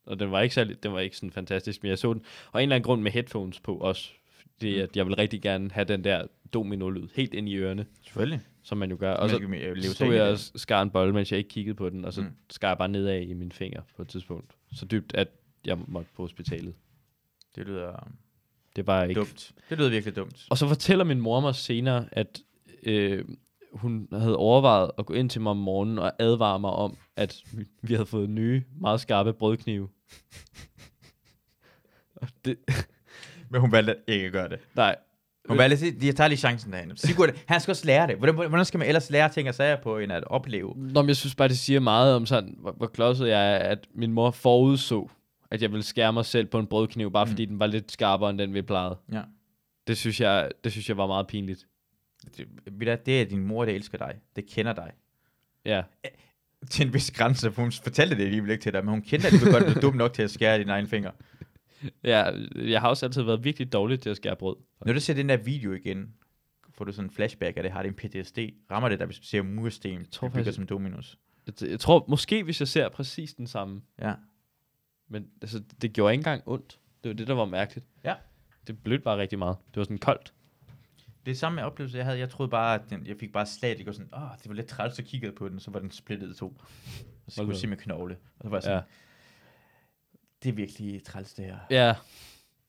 Og 0.05 0.19
den 0.19 0.31
var 0.31 0.41
ikke 0.41 0.55
særlig, 0.55 0.83
den 0.83 0.93
var 0.93 0.99
ikke 0.99 1.15
sådan 1.15 1.31
fantastisk, 1.31 1.83
men 1.83 1.89
jeg 1.89 1.97
så 1.97 2.13
den. 2.13 2.21
Og 2.51 2.61
en 2.61 2.63
eller 2.63 2.75
anden 2.75 2.85
grund 2.85 3.01
med 3.01 3.11
headphones 3.11 3.59
på 3.59 3.77
også, 3.77 4.11
fordi 4.51 4.79
at 4.79 4.97
jeg 4.97 5.05
vil 5.05 5.15
rigtig 5.15 5.41
gerne 5.41 5.71
have 5.71 5.85
den 5.85 6.03
der 6.03 6.27
domino-lyd 6.53 7.07
helt 7.15 7.33
ind 7.33 7.49
i 7.49 7.55
ørerne, 7.55 7.85
Selvfølgelig. 8.03 8.41
Som 8.63 8.77
man 8.77 8.89
jo 8.91 8.97
gør. 8.99 9.13
Og 9.13 9.29
så 9.29 9.39
stod 9.93 10.13
jeg 10.13 10.23
og 10.31 10.39
skar 10.39 10.81
en 10.81 10.89
bolle, 10.89 11.13
mens 11.13 11.31
jeg 11.31 11.37
ikke 11.37 11.49
kiggede 11.49 11.75
på 11.75 11.89
den, 11.89 12.05
og 12.05 12.13
så 12.13 12.21
mm. 12.21 12.27
Skar 12.49 12.67
jeg 12.67 12.77
bare 12.77 12.89
nedad 12.89 13.21
i 13.21 13.33
min 13.33 13.51
finger 13.51 13.81
på 13.95 14.01
et 14.01 14.07
tidspunkt. 14.07 14.55
Så 14.73 14.85
dybt, 14.85 15.15
at 15.15 15.27
jeg 15.65 15.77
måtte 15.87 16.09
på 16.15 16.23
hospitalet. 16.23 16.73
Det 17.55 17.67
lyder 17.67 18.07
Det 18.75 18.87
var 18.87 19.03
ikke... 19.03 19.19
dumt. 19.19 19.51
Det 19.69 19.77
lyder 19.77 19.89
virkelig 19.89 20.15
dumt. 20.15 20.45
Og 20.49 20.57
så 20.57 20.67
fortæller 20.67 21.05
min 21.05 21.21
mor 21.21 21.39
mig 21.39 21.55
senere, 21.55 22.05
at 22.11 22.41
øh, 22.83 23.25
hun 23.73 24.07
havde 24.11 24.37
overvejet 24.37 24.91
at 24.97 25.05
gå 25.05 25.13
ind 25.13 25.29
til 25.29 25.41
mig 25.41 25.49
om 25.49 25.57
morgenen 25.57 25.99
og 25.99 26.11
advare 26.19 26.59
mig 26.59 26.71
om, 26.71 26.97
at 27.15 27.43
vi, 27.53 27.65
vi 27.81 27.93
havde 27.93 28.05
fået 28.05 28.29
nye, 28.29 28.63
meget 28.75 28.99
skarpe 29.01 29.33
brødknive. 29.33 29.89
Og 32.15 32.27
det, 32.45 32.57
Men 33.49 33.61
hun 33.61 33.71
valgte 33.71 33.95
ikke 34.07 34.25
at 34.25 34.31
gøre 34.31 34.49
det. 34.49 34.59
nej, 34.75 34.95
At 35.49 35.79
sige, 35.79 35.95
jeg 36.03 36.15
tager 36.15 36.27
lige 36.27 36.37
chancen 36.37 36.71
derhen. 36.71 36.97
Sigurd, 36.97 37.29
han 37.45 37.59
skal 37.61 37.71
også 37.71 37.85
lære 37.85 38.07
det. 38.07 38.15
Hvordan, 38.15 38.35
hvordan 38.35 38.65
skal 38.65 38.77
man 38.77 38.87
ellers 38.87 39.09
lære 39.09 39.29
ting 39.29 39.49
og 39.49 39.55
sager 39.55 39.81
på, 39.81 39.97
end 39.97 40.11
at 40.11 40.23
opleve? 40.23 40.73
Nå, 40.77 41.01
men 41.01 41.07
jeg 41.07 41.15
synes 41.15 41.35
bare, 41.35 41.47
det 41.47 41.57
siger 41.57 41.79
meget 41.79 42.15
om 42.15 42.25
sådan, 42.25 42.55
hvor, 42.59 42.71
hvor 42.71 42.87
klodset 42.87 43.27
jeg 43.27 43.53
er, 43.53 43.57
at 43.57 43.87
min 43.95 44.13
mor 44.13 44.31
forudså, 44.31 45.09
at 45.51 45.61
jeg 45.61 45.71
ville 45.71 45.83
skære 45.83 46.13
mig 46.13 46.25
selv 46.25 46.45
på 46.45 46.59
en 46.59 46.67
brødkniv, 46.67 47.11
bare 47.11 47.25
mm. 47.25 47.29
Fordi 47.29 47.45
den 47.45 47.59
var 47.59 47.67
lidt 47.67 47.91
skarpere, 47.91 48.29
end 48.29 48.37
den 48.39 48.53
vi 48.53 48.61
plejede. 48.61 48.97
Ja. 49.11 49.21
Det 49.87 49.97
synes 49.97 50.21
jeg, 50.21 50.49
det 50.63 50.71
synes 50.71 50.89
jeg 50.89 50.97
var 50.97 51.07
meget 51.07 51.27
pinligt. 51.27 51.67
Det, 52.37 53.05
det 53.05 53.21
er 53.21 53.25
din 53.25 53.47
mor, 53.47 53.65
der 53.65 53.71
elsker 53.71 53.97
dig. 53.97 54.15
Det 54.35 54.45
kender 54.49 54.73
dig. 54.73 54.91
Ja, 55.65 55.81
Til 56.69 56.87
en 56.87 56.93
vis 56.93 57.11
grænse, 57.11 57.51
for 57.51 57.61
hun 57.61 57.71
fortalte 57.71 58.15
det 58.17 58.23
alligevel 58.23 58.51
ikke 58.51 58.61
til 58.63 58.73
dig, 58.73 58.85
men 58.85 58.89
hun 58.89 59.01
kender 59.01 59.29
dig, 59.29 59.41
du 59.41 59.51
godt, 59.51 59.63
du 59.63 59.69
er 59.69 59.81
dum 59.81 59.95
nok 59.95 60.13
til 60.13 60.21
at 60.21 60.31
skære 60.31 60.59
dine 60.59 60.71
egne 60.71 60.87
fingre. 60.87 61.11
ja, 62.03 62.31
jeg 62.55 62.81
har 62.81 62.89
også 62.89 63.05
altid 63.05 63.21
været 63.21 63.43
virkelig 63.43 63.73
dårlig 63.73 63.99
til 63.99 64.09
at 64.09 64.17
skære 64.17 64.35
brød. 64.35 64.55
Når 64.85 64.93
du 64.93 64.99
ser 64.99 65.13
den 65.13 65.29
der 65.29 65.37
video 65.37 65.73
igen, 65.73 66.13
får 66.69 66.85
du 66.85 66.91
sådan 66.91 67.09
en 67.09 67.11
flashback 67.15 67.57
af 67.57 67.63
det, 67.63 67.71
har 67.71 67.83
det 67.83 67.89
en 67.89 67.95
PTSD. 68.23 68.37
Rammer 68.71 68.89
det 68.89 68.99
dig, 68.99 69.05
hvis 69.05 69.19
du 69.19 69.25
ser 69.25 69.41
mursten, 69.41 69.91
Jeg 69.99 70.09
tror 70.11 70.27
der 70.27 70.33
bygger 70.33 70.43
faktisk- 70.43 70.55
som 70.55 70.67
dominus? 70.67 71.17
Jeg, 71.47 71.69
jeg 71.69 71.79
tror 71.79 72.05
måske, 72.07 72.43
hvis 72.43 72.59
jeg 72.59 72.67
ser 72.67 72.89
præcis 72.89 73.33
den 73.33 73.47
samme, 73.47 73.81
Ja. 74.01 74.13
Men 75.07 75.27
altså, 75.41 75.63
det 75.81 75.93
gjorde 75.93 76.13
ikke 76.13 76.19
engang 76.19 76.41
ondt. 76.45 76.79
Det 77.03 77.09
var 77.09 77.15
det, 77.15 77.27
der 77.27 77.33
var 77.33 77.45
mærkeligt. 77.45 77.85
Ja. 78.03 78.13
Det 78.67 78.83
blødte 78.83 79.03
bare 79.03 79.17
rigtig 79.17 79.39
meget. 79.39 79.57
Det 79.67 79.77
var 79.77 79.83
sådan 79.83 79.97
koldt. 79.97 80.33
Det 81.25 81.31
er 81.31 81.35
samme 81.35 81.65
oplevelse, 81.65 81.97
jeg 81.97 82.05
havde. 82.05 82.19
Jeg 82.19 82.29
troede 82.29 82.49
bare, 82.49 82.75
at 82.75 82.89
den, 82.89 83.07
jeg 83.07 83.15
fik 83.19 83.31
bare 83.33 83.45
slag. 83.45 83.77
Det, 83.77 83.85
går 83.85 83.91
sådan, 83.91 84.09
åh, 84.15 84.21
det 84.37 84.47
var 84.49 84.53
lidt 84.53 84.67
træls, 84.67 84.95
så 84.95 85.03
kiggede 85.03 85.29
jeg 85.31 85.35
på 85.35 85.49
den, 85.49 85.59
så 85.59 85.71
var 85.71 85.79
den 85.79 85.91
splittet 85.91 86.35
i 86.35 86.37
to. 86.39 86.47
Og 87.25 87.31
så 87.31 87.43
da 87.43 87.47
jeg 87.49 87.57
se 87.57 87.67
med 87.67 87.77
knogle. 87.77 88.15
Og 88.39 88.43
så 88.43 88.49
var 88.49 88.57
jeg 88.57 88.63
sådan, 88.63 88.77
Ja. 88.77 88.83
Det 90.43 90.49
er 90.49 90.53
virkelig 90.53 91.03
træls, 91.03 91.33
det 91.33 91.45
her. 91.45 91.57
Ja. 91.69 91.93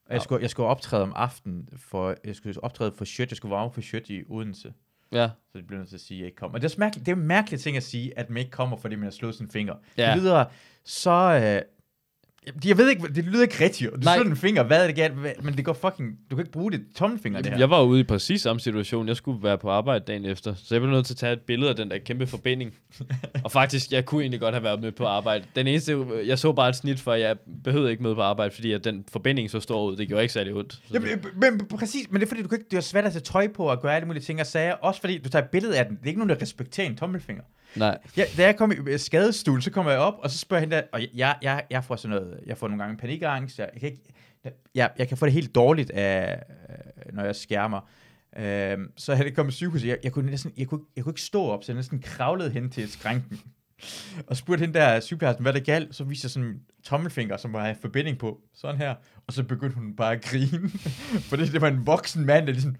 Og 0.06 0.14
jeg 0.14 0.22
skulle, 0.22 0.42
jeg 0.42 0.50
skulle 0.50 0.66
optræde 0.66 1.02
om 1.02 1.12
aftenen, 1.16 1.68
for, 1.76 2.14
jeg 2.24 2.36
skulle 2.36 2.64
optræde 2.64 2.92
for 2.92 3.04
Sjøt, 3.04 3.30
jeg 3.30 3.36
skulle 3.36 3.54
varme 3.54 3.72
for 3.72 3.80
Sjøt 3.80 4.10
i 4.10 4.24
Odense. 4.28 4.72
Ja. 5.12 5.30
Så 5.52 5.58
det 5.58 5.66
blev 5.66 5.78
nødt 5.78 5.88
til 5.88 5.96
at 5.96 6.00
sige, 6.00 6.18
at 6.18 6.20
jeg 6.20 6.26
ikke 6.26 6.36
kom. 6.36 6.54
Og 6.54 6.62
det 6.62 6.74
er, 6.74 6.78
mærkeligt, 6.78 7.06
det 7.06 7.12
er 7.12 7.16
en 7.16 7.26
mærkelig 7.26 7.60
ting 7.60 7.76
at 7.76 7.82
sige, 7.82 8.18
at 8.18 8.30
man 8.30 8.38
ikke 8.38 8.50
kommer, 8.50 8.76
fordi 8.76 8.94
man 8.94 9.04
har 9.04 9.10
slået 9.10 9.34
sine 9.34 9.48
fingre. 9.50 9.76
Ja. 9.98 10.10
Det 10.12 10.22
lyder 10.22 10.44
så... 10.84 11.10
Øh, 11.10 11.62
Jeg 12.64 12.78
ved 12.78 12.90
ikke, 12.90 13.08
det 13.08 13.24
lyder 13.24 13.42
ikke 13.42 13.64
rigtigt. 13.64 13.90
Du 13.96 14.02
slår 14.02 14.22
den 14.22 14.36
finger, 14.36 14.62
hvad 14.62 14.82
er 14.82 14.86
det 14.86 14.96
galt? 14.96 15.44
Men 15.44 15.56
det 15.56 15.64
går 15.64 15.72
fucking... 15.72 16.18
Du 16.30 16.36
kan 16.36 16.44
ikke 16.44 16.52
bruge 16.52 16.72
det 16.72 16.84
tommelfinger, 16.96 17.42
det 17.42 17.52
her. 17.52 17.58
Jeg 17.58 17.70
var 17.70 17.82
ude 17.82 18.00
i 18.00 18.04
præcis 18.04 18.42
samme 18.42 18.60
situation. 18.60 19.08
Jeg 19.08 19.16
skulle 19.16 19.42
være 19.42 19.58
på 19.58 19.70
arbejde 19.70 20.04
dagen 20.04 20.24
efter, 20.24 20.54
så 20.54 20.74
jeg 20.74 20.80
blev 20.80 20.92
nødt 20.92 21.06
til 21.06 21.14
at 21.14 21.18
tage 21.18 21.32
et 21.32 21.40
billede 21.40 21.70
af 21.70 21.76
den 21.76 21.90
der 21.90 21.98
kæmpe 21.98 22.26
forbinding. 22.26 22.74
og 23.44 23.52
faktisk, 23.52 23.92
jeg 23.92 24.04
kunne 24.04 24.22
egentlig 24.22 24.40
godt 24.40 24.54
have 24.54 24.64
været 24.64 24.80
med 24.80 24.92
på 24.92 25.06
arbejde. 25.06 25.44
Den 25.56 25.66
eneste, 25.66 26.06
jeg 26.26 26.38
så 26.38 26.52
bare 26.52 26.68
et 26.68 26.76
snit 26.76 27.00
for, 27.00 27.14
jeg 27.14 27.36
behøvede 27.64 27.90
ikke 27.90 28.02
med 28.02 28.14
på 28.14 28.22
arbejde, 28.22 28.54
fordi 28.54 28.72
at 28.72 28.84
den 28.84 29.04
forbinding 29.12 29.50
så 29.50 29.60
stor 29.60 29.90
ud. 29.90 29.96
Det 29.96 30.08
gjorde 30.08 30.22
ikke 30.22 30.34
særlig 30.34 30.54
ondt. 30.54 30.72
Så 30.72 30.80
Jamen, 30.92 31.08
men, 31.08 31.58
men, 31.58 31.66
præcis, 31.66 32.10
men 32.10 32.20
det 32.20 32.26
er 32.26 32.28
fordi, 32.28 32.42
du 32.42 32.48
kan 32.48 32.58
ikke, 32.58 32.70
det 32.70 32.76
er 32.76 32.80
svært 32.80 33.04
at 33.04 33.12
tage 33.12 33.22
tøj 33.22 33.48
på 33.48 33.64
og 33.64 33.82
gøre 33.82 33.96
alle 33.96 34.06
mulige 34.06 34.22
ting 34.22 34.40
og 34.40 34.46
sager. 34.46 34.72
Også 34.72 35.00
fordi, 35.00 35.18
du 35.18 35.28
tager 35.28 35.42
et 35.42 35.50
billede 35.50 35.78
af 35.78 35.86
den. 35.86 35.96
Det 35.96 36.02
er 36.02 36.06
ikke 36.06 36.20
nogen, 36.20 36.30
der 36.30 36.42
respekterer 36.42 36.86
en 36.86 36.96
tommelfinger 36.96 37.42
nej. 37.76 37.98
Ja, 38.16 38.24
da 38.36 38.44
jeg 38.44 38.56
kom 38.56 38.72
i 38.72 38.74
øh, 38.86 38.98
skadestuen, 38.98 39.62
så 39.62 39.70
kommer 39.70 39.92
jeg 39.92 40.00
op, 40.00 40.14
og 40.18 40.30
så 40.30 40.38
spørger 40.38 40.60
hende 40.60 40.76
der, 40.76 40.82
og 40.92 41.00
jeg, 41.14 41.36
jeg, 41.42 41.64
jeg 41.70 41.84
får 41.84 41.96
sådan 41.96 42.16
noget, 42.16 42.40
jeg 42.46 42.58
får 42.58 42.68
nogle 42.68 42.82
gange 42.82 42.98
panikangst, 42.98 43.58
jeg, 43.58 43.70
jeg, 43.72 43.80
kan, 43.80 43.90
ikke, 43.90 44.02
jeg, 44.74 44.90
jeg 44.98 45.08
kan 45.08 45.16
få 45.16 45.26
det 45.26 45.32
helt 45.32 45.54
dårligt 45.54 45.90
af, 45.90 46.42
øh, 46.68 47.14
når 47.14 47.24
jeg 47.24 47.36
skærmer. 47.36 47.80
Øhm, 48.36 48.92
så 48.96 49.14
havde 49.14 49.28
det 49.28 49.36
kommet 49.36 49.54
sygehus, 49.54 49.84
jeg, 49.84 49.98
jeg, 50.04 50.12
kunne 50.12 50.30
næsten, 50.30 50.52
jeg, 50.56 50.66
kunne, 50.66 50.80
jeg 50.96 51.04
kunne 51.04 51.12
ikke 51.12 51.20
stå 51.20 51.44
op, 51.44 51.64
så 51.64 51.72
jeg 51.72 51.76
næsten 51.76 51.98
kravlede 51.98 52.50
hen 52.50 52.70
til 52.70 52.92
skrænken. 52.92 53.40
Og 54.26 54.36
spurgte 54.36 54.60
hende 54.60 54.78
der 54.78 55.00
sygeplejersken, 55.00 55.42
hvad 55.42 55.52
det 55.52 55.64
galt, 55.64 55.94
så 55.94 56.04
viste 56.04 56.26
jeg 56.26 56.30
sådan 56.30 56.48
en 56.48 56.60
tommelfinger, 56.84 57.36
som 57.36 57.52
var 57.52 57.68
i 57.68 57.74
forbinding 57.80 58.18
på, 58.18 58.40
sådan 58.54 58.80
her. 58.80 58.94
Og 59.26 59.32
så 59.32 59.42
begyndte 59.42 59.76
hun 59.76 59.96
bare 59.96 60.12
at 60.12 60.22
grine, 60.22 60.70
for 61.28 61.36
det, 61.36 61.52
det 61.52 61.60
var 61.60 61.68
en 61.68 61.86
voksen 61.86 62.26
mand, 62.26 62.46
der 62.46 62.52
ligesom, 62.52 62.76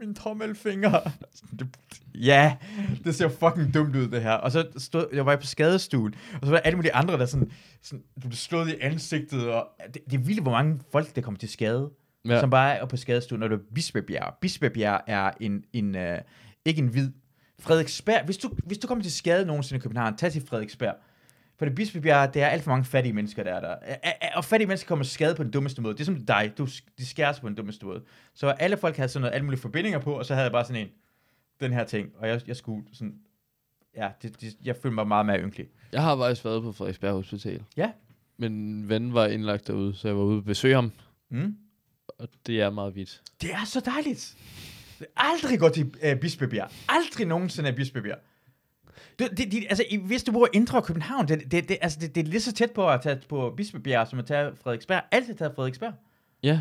min 0.00 0.14
tommelfinger. 0.14 1.00
Ja, 2.20 2.56
det 3.04 3.14
ser 3.14 3.28
fucking 3.28 3.74
dumt 3.74 3.96
ud, 3.96 4.08
det 4.08 4.22
her. 4.22 4.32
Og 4.32 4.52
så 4.52 4.66
stod, 4.76 5.06
jeg 5.12 5.26
var 5.26 5.36
på 5.36 5.46
skadestuen, 5.46 6.14
og 6.34 6.46
så 6.46 6.50
var 6.50 6.56
der 6.56 6.62
alle 6.62 6.76
mulige 6.76 6.94
andre, 6.94 7.18
der 7.18 7.26
sådan, 7.26 7.50
sådan 7.82 8.04
du 8.16 8.20
blev 8.20 8.32
slået 8.32 8.68
i 8.68 8.74
ansigtet, 8.80 9.48
og 9.48 9.68
det, 9.94 10.04
det 10.10 10.14
er 10.14 10.24
vildt, 10.24 10.42
hvor 10.42 10.50
mange 10.50 10.80
folk, 10.92 11.16
der 11.16 11.22
kommer 11.22 11.38
til 11.38 11.48
skade, 11.48 11.90
ja. 12.24 12.34
Ja. 12.34 12.40
som 12.40 12.50
bare 12.50 12.76
er 12.76 12.86
på 12.86 12.96
skadestuen, 12.96 13.40
når 13.40 13.48
det 13.48 13.54
er 13.54 13.62
Bispebjerg. 13.74 14.34
Bispebjerg 14.40 15.00
er 15.06 15.30
en, 15.40 15.64
en 15.72 15.94
uh, 15.94 16.18
ikke 16.64 16.82
en 16.82 16.88
hvid, 16.88 17.10
Frederiksberg, 17.60 18.24
hvis 18.24 18.36
du, 18.36 18.50
hvis 18.64 18.78
du 18.78 18.86
kommer 18.86 19.02
til 19.02 19.12
skade 19.12 19.46
nogensinde 19.46 19.78
i 19.78 19.80
København, 19.80 20.16
tag 20.16 20.32
til 20.32 20.46
Frederiksberg. 20.46 20.94
For 21.58 21.64
det 21.64 21.74
Bispebjerg, 21.74 22.34
det 22.34 22.42
er 22.42 22.46
alt 22.46 22.62
for 22.62 22.70
mange 22.70 22.84
fattige 22.84 23.12
mennesker, 23.12 23.42
der 23.42 23.54
er 23.54 23.60
der. 23.60 23.76
Og 24.36 24.44
fattige 24.44 24.66
mennesker 24.68 24.88
kommer 24.88 25.04
skade 25.04 25.34
på 25.34 25.42
den 25.42 25.50
dummeste 25.50 25.82
måde. 25.82 25.94
Det 25.94 26.00
er 26.00 26.04
som 26.04 26.26
dig, 26.26 26.52
du, 26.58 26.68
de 26.98 27.06
skærer 27.06 27.32
sig 27.32 27.40
på 27.42 27.48
den 27.48 27.56
dummeste 27.56 27.86
måde. 27.86 28.02
Så 28.34 28.46
alle 28.50 28.76
folk 28.76 28.96
havde 28.96 29.08
sådan 29.08 29.20
noget, 29.22 29.34
alle 29.34 29.44
mulige 29.44 29.60
forbindinger 29.60 29.98
på, 29.98 30.12
og 30.12 30.26
så 30.26 30.34
havde 30.34 30.44
jeg 30.44 30.52
bare 30.52 30.64
sådan 30.64 30.82
en, 30.82 30.88
den 31.60 31.72
her 31.72 31.84
ting. 31.84 32.08
Og 32.18 32.28
jeg, 32.28 32.40
jeg 32.46 32.56
skulle 32.56 32.84
sådan, 32.92 33.14
ja, 33.96 34.08
det, 34.22 34.40
det, 34.40 34.56
jeg 34.64 34.76
følte 34.76 34.94
mig 34.94 35.08
meget 35.08 35.26
mere 35.26 35.40
ynkelig. 35.40 35.66
Jeg 35.92 36.02
har 36.02 36.16
faktisk 36.16 36.44
været 36.44 36.62
på 36.62 36.72
Frederiksberg 36.72 37.12
Hospital. 37.12 37.62
Ja. 37.76 37.90
Min 38.36 38.88
ven 38.88 39.14
var 39.14 39.26
indlagt 39.26 39.66
derude, 39.66 39.94
så 39.96 40.08
jeg 40.08 40.16
var 40.16 40.22
ude 40.22 40.38
og 40.38 40.44
besøge 40.44 40.74
ham, 40.74 40.92
Mm. 41.30 41.56
og 42.18 42.28
det 42.46 42.60
er 42.60 42.70
meget 42.70 42.94
vidt. 42.94 43.22
Det 43.42 43.50
er 43.52 43.64
så 43.64 43.80
dejligt. 43.80 44.36
Aldrig 45.16 45.58
gå 45.58 45.68
til 45.68 45.94
øh, 46.02 46.16
Bispebjerg. 46.16 46.70
Aldrig 46.88 47.26
nogensinde 47.26 47.68
af 47.68 47.76
Bispebjerg. 47.76 48.18
Det, 49.18 49.30
det, 49.38 49.52
det, 49.52 49.64
altså, 49.68 49.84
hvis 50.06 50.24
du 50.24 50.32
bor 50.32 50.46
i 50.46 50.56
Indre 50.56 50.82
København, 50.82 51.28
det, 51.28 51.50
det, 51.50 51.68
det, 51.68 51.78
altså, 51.80 51.98
det, 52.00 52.14
det 52.14 52.20
er 52.20 52.28
lige 52.28 52.40
så 52.40 52.52
tæt 52.52 52.70
på 52.70 52.88
at 52.90 53.00
tage 53.02 53.20
på 53.28 53.54
Bispebjerg, 53.56 54.08
som 54.08 54.18
at 54.18 54.26
tage 54.26 54.50
Frederiksberg. 54.62 55.02
Altid 55.12 55.34
tage 55.34 55.50
Frederiksberg. 55.56 55.92
Ja. 56.42 56.60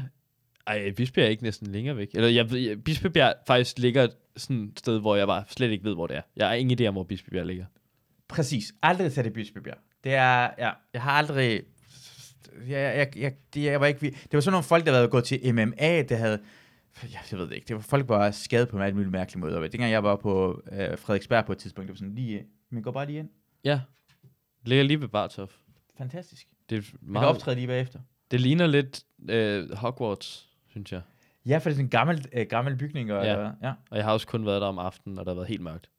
Ej, 0.67 0.91
Bispebjerg 0.91 1.25
er 1.25 1.29
ikke 1.29 1.43
næsten 1.43 1.71
længere 1.71 1.97
væk. 1.97 2.09
Eller 2.13 2.29
jeg 2.29 2.53
jeg- 2.53 2.83
Bispebjerg 2.83 3.33
faktisk 3.47 3.79
ligger 3.79 4.07
sådan 4.37 4.63
et 4.63 4.79
sted, 4.79 4.99
hvor 4.99 5.15
jeg 5.15 5.27
bare 5.27 5.43
slet 5.49 5.71
ikke 5.71 5.83
ved, 5.83 5.93
hvor 5.93 6.07
det 6.07 6.17
er. 6.17 6.21
Jeg 6.35 6.47
har 6.47 6.53
ingen 6.53 6.79
idé 6.81 6.85
om, 6.87 6.93
hvor 6.93 7.03
Bispebjerg 7.03 7.45
ligger. 7.45 7.65
Præcis. 8.27 8.73
Aldrig 8.83 9.13
tage 9.13 9.23
det 9.25 9.33
Bispebjerg. 9.33 9.77
Det 10.03 10.13
er, 10.13 10.41
ja, 10.57 10.71
jeg 10.93 11.01
har 11.01 11.11
aldrig... 11.11 11.61
Jeg, 12.67 12.97
jeg, 12.97 13.17
jeg, 13.17 13.33
det, 13.53 13.63
jeg 13.63 13.79
var 13.81 13.85
ikke, 13.87 13.99
det 14.09 14.33
var 14.33 14.39
sådan 14.39 14.51
nogle 14.51 14.63
folk, 14.63 14.85
der 14.85 14.93
havde 14.93 15.07
gået 15.07 15.23
til 15.23 15.55
MMA, 15.55 16.01
der 16.01 16.15
havde... 16.15 16.39
Jeg, 17.03 17.19
jeg 17.31 17.39
ved 17.39 17.47
det 17.47 17.55
ikke. 17.55 17.67
Det 17.67 17.75
var 17.75 17.81
folk, 17.81 18.09
var 18.09 18.31
skadet 18.31 18.69
på 18.69 18.77
en 18.77 18.83
alt 18.83 18.95
muligt 18.95 19.11
mærkelig 19.11 19.39
måde. 19.39 19.57
Og 19.57 19.71
dengang 19.71 19.91
jeg 19.91 20.03
var 20.03 20.15
på 20.15 20.61
øh, 20.71 20.97
Frederiksberg 20.97 21.45
på 21.45 21.51
et 21.51 21.57
tidspunkt, 21.57 21.87
det 21.87 21.93
var 21.93 21.97
sådan 21.97 22.15
lige... 22.15 22.45
Men 22.69 22.83
går 22.83 22.91
bare 22.91 23.05
lige 23.05 23.19
ind. 23.19 23.29
Ja. 23.63 23.81
Det 24.59 24.67
ligger 24.67 24.83
lige 24.83 25.01
ved 25.01 25.07
Bartov. 25.07 25.49
Fantastisk. 25.97 26.47
Det, 26.69 26.77
er 26.77 26.81
kan 26.81 26.99
meget, 27.01 27.27
optræde 27.27 27.55
lige 27.55 27.67
bagefter. 27.67 27.99
det 28.31 28.41
ligner 28.41 28.67
lidt 28.67 29.03
øh, 29.29 29.71
Hogwarts, 29.73 30.49
synes 30.69 30.91
jeg. 30.91 31.01
Ja, 31.45 31.57
for 31.57 31.63
det 31.63 31.67
er 31.67 31.75
sådan 31.75 31.85
en 31.85 31.89
gammel, 31.89 32.25
øh, 32.33 32.47
gammel 32.49 32.75
bygning. 32.77 33.13
Og, 33.13 33.25
Ja. 33.25 33.39
ja. 33.41 33.51
ja. 33.63 33.73
Og 33.89 33.97
jeg 33.97 34.05
har 34.05 34.13
også 34.13 34.27
kun 34.27 34.45
været 34.45 34.61
der 34.61 34.67
om 34.67 34.79
aftenen, 34.79 35.19
og 35.19 35.25
der 35.25 35.31
har 35.31 35.35
været 35.35 35.47
helt 35.47 35.61
mørkt. 35.61 35.89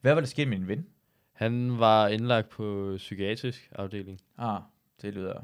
Hvad 0.00 0.14
var 0.14 0.20
der 0.20 0.26
sket 0.28 0.48
med 0.48 0.56
din 0.58 0.68
ven? 0.68 0.86
Han 1.32 1.78
var 1.78 2.08
indlagt 2.08 2.48
på 2.48 2.94
psykiatrisk 2.96 3.68
afdeling. 3.72 4.20
Ah, 4.38 4.60
det 5.02 5.14
lyder 5.14 5.40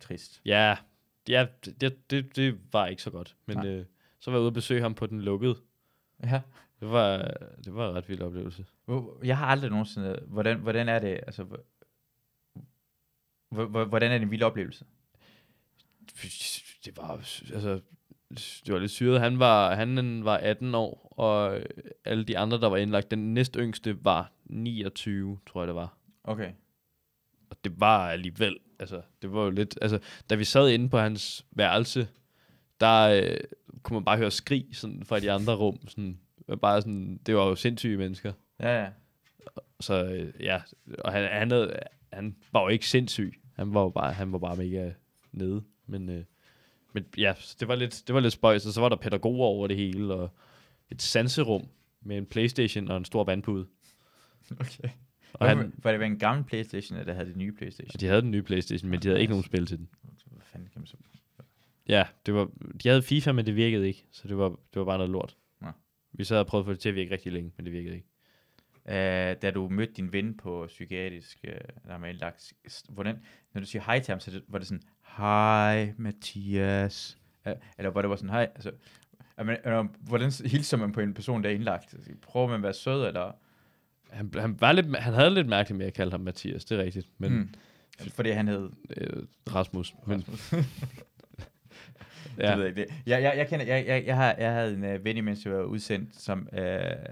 trist. 0.00 0.40
Ja, 0.44 0.76
ja 1.28 1.46
det, 1.64 2.10
det, 2.10 2.36
det, 2.36 2.58
var 2.72 2.86
ikke 2.86 3.02
så 3.02 3.10
godt. 3.10 3.36
Men 3.46 3.56
Nej. 3.56 3.66
øh, 3.68 3.84
så 4.20 4.30
var 4.30 4.38
jeg 4.38 4.40
ude 4.42 4.48
og 4.48 4.54
besøge 4.54 4.80
ham 4.82 4.94
på 4.94 5.06
den 5.06 5.20
lukkede. 5.22 5.56
Ja. 6.22 6.40
Det 6.80 6.90
var, 6.90 7.16
det 7.64 7.74
var 7.74 7.88
en 7.90 7.94
ret 7.96 8.08
vild 8.08 8.20
oplevelse. 8.22 8.66
Jeg 9.24 9.38
har 9.38 9.46
aldrig 9.46 9.70
nogensinde... 9.70 10.20
Hvordan, 10.26 10.58
hvordan 10.58 10.88
er 10.88 10.98
det? 10.98 11.08
Altså, 11.26 11.42
hvor- 11.42 11.64
hvor- 13.50 13.64
hvor- 13.66 13.84
hvordan 13.84 14.10
er 14.12 14.18
det 14.18 14.24
en 14.24 14.30
vild 14.30 14.42
oplevelse? 14.42 14.84
Det 16.84 16.96
var, 16.96 17.10
altså, 17.54 17.80
det 18.66 18.72
var 18.74 18.78
lidt 18.78 18.90
syret. 18.90 19.20
Han 19.20 19.38
var, 19.38 19.74
han 19.74 20.24
var 20.24 20.36
18 20.36 20.74
år, 20.74 21.12
og 21.16 21.60
alle 22.04 22.24
de 22.24 22.38
andre, 22.38 22.60
der 22.60 22.66
var 22.68 22.76
indlagt, 22.76 23.10
den 23.10 23.34
næst 23.34 23.56
yngste 23.58 24.04
var 24.04 24.32
29, 24.44 25.38
tror 25.46 25.60
jeg 25.62 25.66
det 25.68 25.74
var. 25.74 25.96
Okay. 26.24 26.52
Og 27.50 27.56
det 27.64 27.80
var 27.80 28.10
alligevel, 28.10 28.58
altså, 28.82 29.02
det 29.22 29.32
var 29.32 29.44
jo 29.44 29.50
lidt, 29.50 29.78
altså, 29.82 29.98
da 30.30 30.34
vi 30.34 30.44
sad 30.44 30.68
inde 30.68 30.88
på 30.88 30.98
hans 30.98 31.46
værelse, 31.50 32.08
der 32.80 33.02
øh, 33.02 33.36
kunne 33.82 33.94
man 33.94 34.04
bare 34.04 34.16
høre 34.16 34.30
skrig 34.30 34.66
sådan, 34.72 35.04
fra 35.04 35.20
de 35.20 35.32
andre 35.32 35.54
rum, 35.54 35.88
sådan, 35.88 36.18
bare 36.62 36.80
sådan, 36.82 37.20
det 37.26 37.36
var 37.36 37.46
jo 37.46 37.54
sindssyge 37.54 37.96
mennesker. 37.96 38.32
Ja, 38.60 38.82
ja. 38.82 38.88
Så 39.80 40.04
øh, 40.04 40.32
ja, 40.40 40.60
og 40.98 41.12
han, 41.12 41.32
han, 41.32 41.50
havde, 41.50 41.78
han 42.12 42.36
var 42.52 42.62
jo 42.62 42.68
ikke 42.68 42.88
sindssyg. 42.88 43.40
Han 43.56 43.74
var 43.74 43.82
jo 43.82 43.88
bare, 43.88 44.12
han 44.12 44.32
var 44.32 44.38
bare 44.38 44.56
mega 44.56 44.92
nede. 45.32 45.62
Men, 45.86 46.08
øh, 46.08 46.24
men 46.92 47.04
ja, 47.16 47.34
det 47.60 47.68
var 47.68 47.74
lidt, 47.74 48.02
det 48.06 48.14
var 48.14 48.20
lidt 48.20 48.32
spøjs, 48.32 48.66
og 48.66 48.72
så 48.72 48.80
var 48.80 48.88
der 48.88 48.96
pædagoger 48.96 49.46
over 49.46 49.66
det 49.66 49.76
hele, 49.76 50.14
og 50.14 50.30
et 50.90 51.02
sanserum 51.02 51.68
med 52.00 52.18
en 52.18 52.26
Playstation 52.26 52.90
og 52.90 52.96
en 52.96 53.04
stor 53.04 53.24
vandpude. 53.24 53.66
Okay. 54.60 54.88
Og 55.34 55.48
Han, 55.48 55.56
han, 55.56 55.72
var 55.82 55.92
det 55.92 56.02
en 56.02 56.18
gammel 56.18 56.44
Playstation, 56.44 56.98
eller 56.98 57.14
havde 57.14 57.28
det 57.28 57.36
nye 57.36 57.52
Playstation? 57.52 58.00
de 58.00 58.06
havde 58.06 58.22
den 58.22 58.30
nye 58.30 58.42
Playstation, 58.42 58.90
men 58.90 59.02
de 59.02 59.08
havde 59.08 59.20
ikke 59.20 59.30
nogen 59.30 59.44
spil 59.44 59.66
til 59.66 59.78
den. 59.78 59.88
Hvad 60.26 60.42
fanden 60.44 60.68
kan 60.72 60.80
man 60.80 60.86
så... 60.86 60.96
Ja, 61.88 62.06
det 62.26 62.34
var, 62.34 62.50
de 62.82 62.88
havde 62.88 63.02
FIFA, 63.02 63.32
men 63.32 63.46
det 63.46 63.56
virkede 63.56 63.88
ikke, 63.88 64.04
så 64.10 64.28
det 64.28 64.38
var, 64.38 64.48
det 64.48 64.76
var 64.76 64.84
bare 64.84 64.98
noget 64.98 65.10
lort. 65.10 65.36
Nå. 65.60 65.68
Vi 66.12 66.24
sad 66.24 66.38
og 66.38 66.46
prøvede 66.46 66.62
at 66.62 66.66
få 66.66 66.72
det 66.72 66.80
til 66.80 66.88
at 66.88 66.94
virke 66.94 67.12
rigtig 67.12 67.32
længe, 67.32 67.52
men 67.56 67.66
det 67.66 67.72
virkede 67.72 67.94
ikke. 67.94 68.08
Uh, 68.84 69.42
da 69.42 69.50
du 69.54 69.68
mødte 69.68 69.92
din 69.92 70.12
ven 70.12 70.36
på 70.36 70.64
psykiatrisk, 70.68 71.44
uh, 71.44 71.52
der 71.88 71.98
var 71.98 72.06
indlagt, 72.06 72.52
hvordan, 72.88 73.22
når 73.54 73.60
du 73.60 73.66
siger 73.66 73.82
hej 73.82 74.00
til 74.00 74.12
ham, 74.12 74.20
så 74.20 74.30
det, 74.30 74.42
var 74.48 74.58
det 74.58 74.66
sådan, 74.68 74.82
hej 75.16 75.92
Mathias, 75.96 77.18
uh, 77.46 77.52
eller 77.78 77.90
var 77.90 78.02
det 78.02 78.10
var 78.10 78.16
sådan, 78.16 78.30
hej, 78.30 78.50
altså, 78.54 78.72
er 79.36 79.44
man, 79.44 79.58
eller, 79.64 79.86
hvordan 80.00 80.32
hilser 80.44 80.76
man 80.76 80.92
på 80.92 81.00
en 81.00 81.14
person, 81.14 81.42
der 81.42 81.50
er 81.50 81.54
indlagt? 81.54 81.94
Prøver 82.22 82.46
man 82.46 82.56
at 82.56 82.62
være 82.62 82.72
sød, 82.72 83.06
eller? 83.06 83.32
Han, 84.12 84.30
han, 84.38 84.60
var 84.60 84.72
lidt, 84.72 84.96
han 84.96 85.14
havde 85.14 85.34
lidt 85.34 85.48
mærkeligt 85.48 85.78
med 85.78 85.86
at 85.86 85.94
kalde 85.94 86.10
ham 86.10 86.20
Mathias, 86.20 86.64
det 86.64 86.78
er 86.78 86.82
rigtigt, 86.82 87.08
men 87.18 87.32
mm. 87.32 87.48
Fordi 88.14 88.30
han 88.30 88.48
hed 88.48 88.70
øh, 88.96 89.22
Rasmus. 89.54 89.94
Men, 90.06 90.24
Ja. 92.38 92.50
Det 92.50 92.58
ved 92.58 92.64
jeg. 92.66 92.76
Det. 92.76 92.86
Jeg, 93.06 93.22
jeg, 93.22 93.34
jeg, 93.36 93.48
kender, 93.48 93.66
jeg, 93.66 93.84
jeg, 93.86 94.04
jeg, 94.06 94.16
har, 94.16 94.34
jeg 94.38 94.52
havde 94.52 94.74
en 94.74 94.84
uh, 94.94 95.04
ven, 95.04 95.16
imens 95.16 95.44
jeg 95.44 95.52
var 95.52 95.62
udsendt, 95.62 96.16
som 96.16 96.48
uh, 96.52 96.58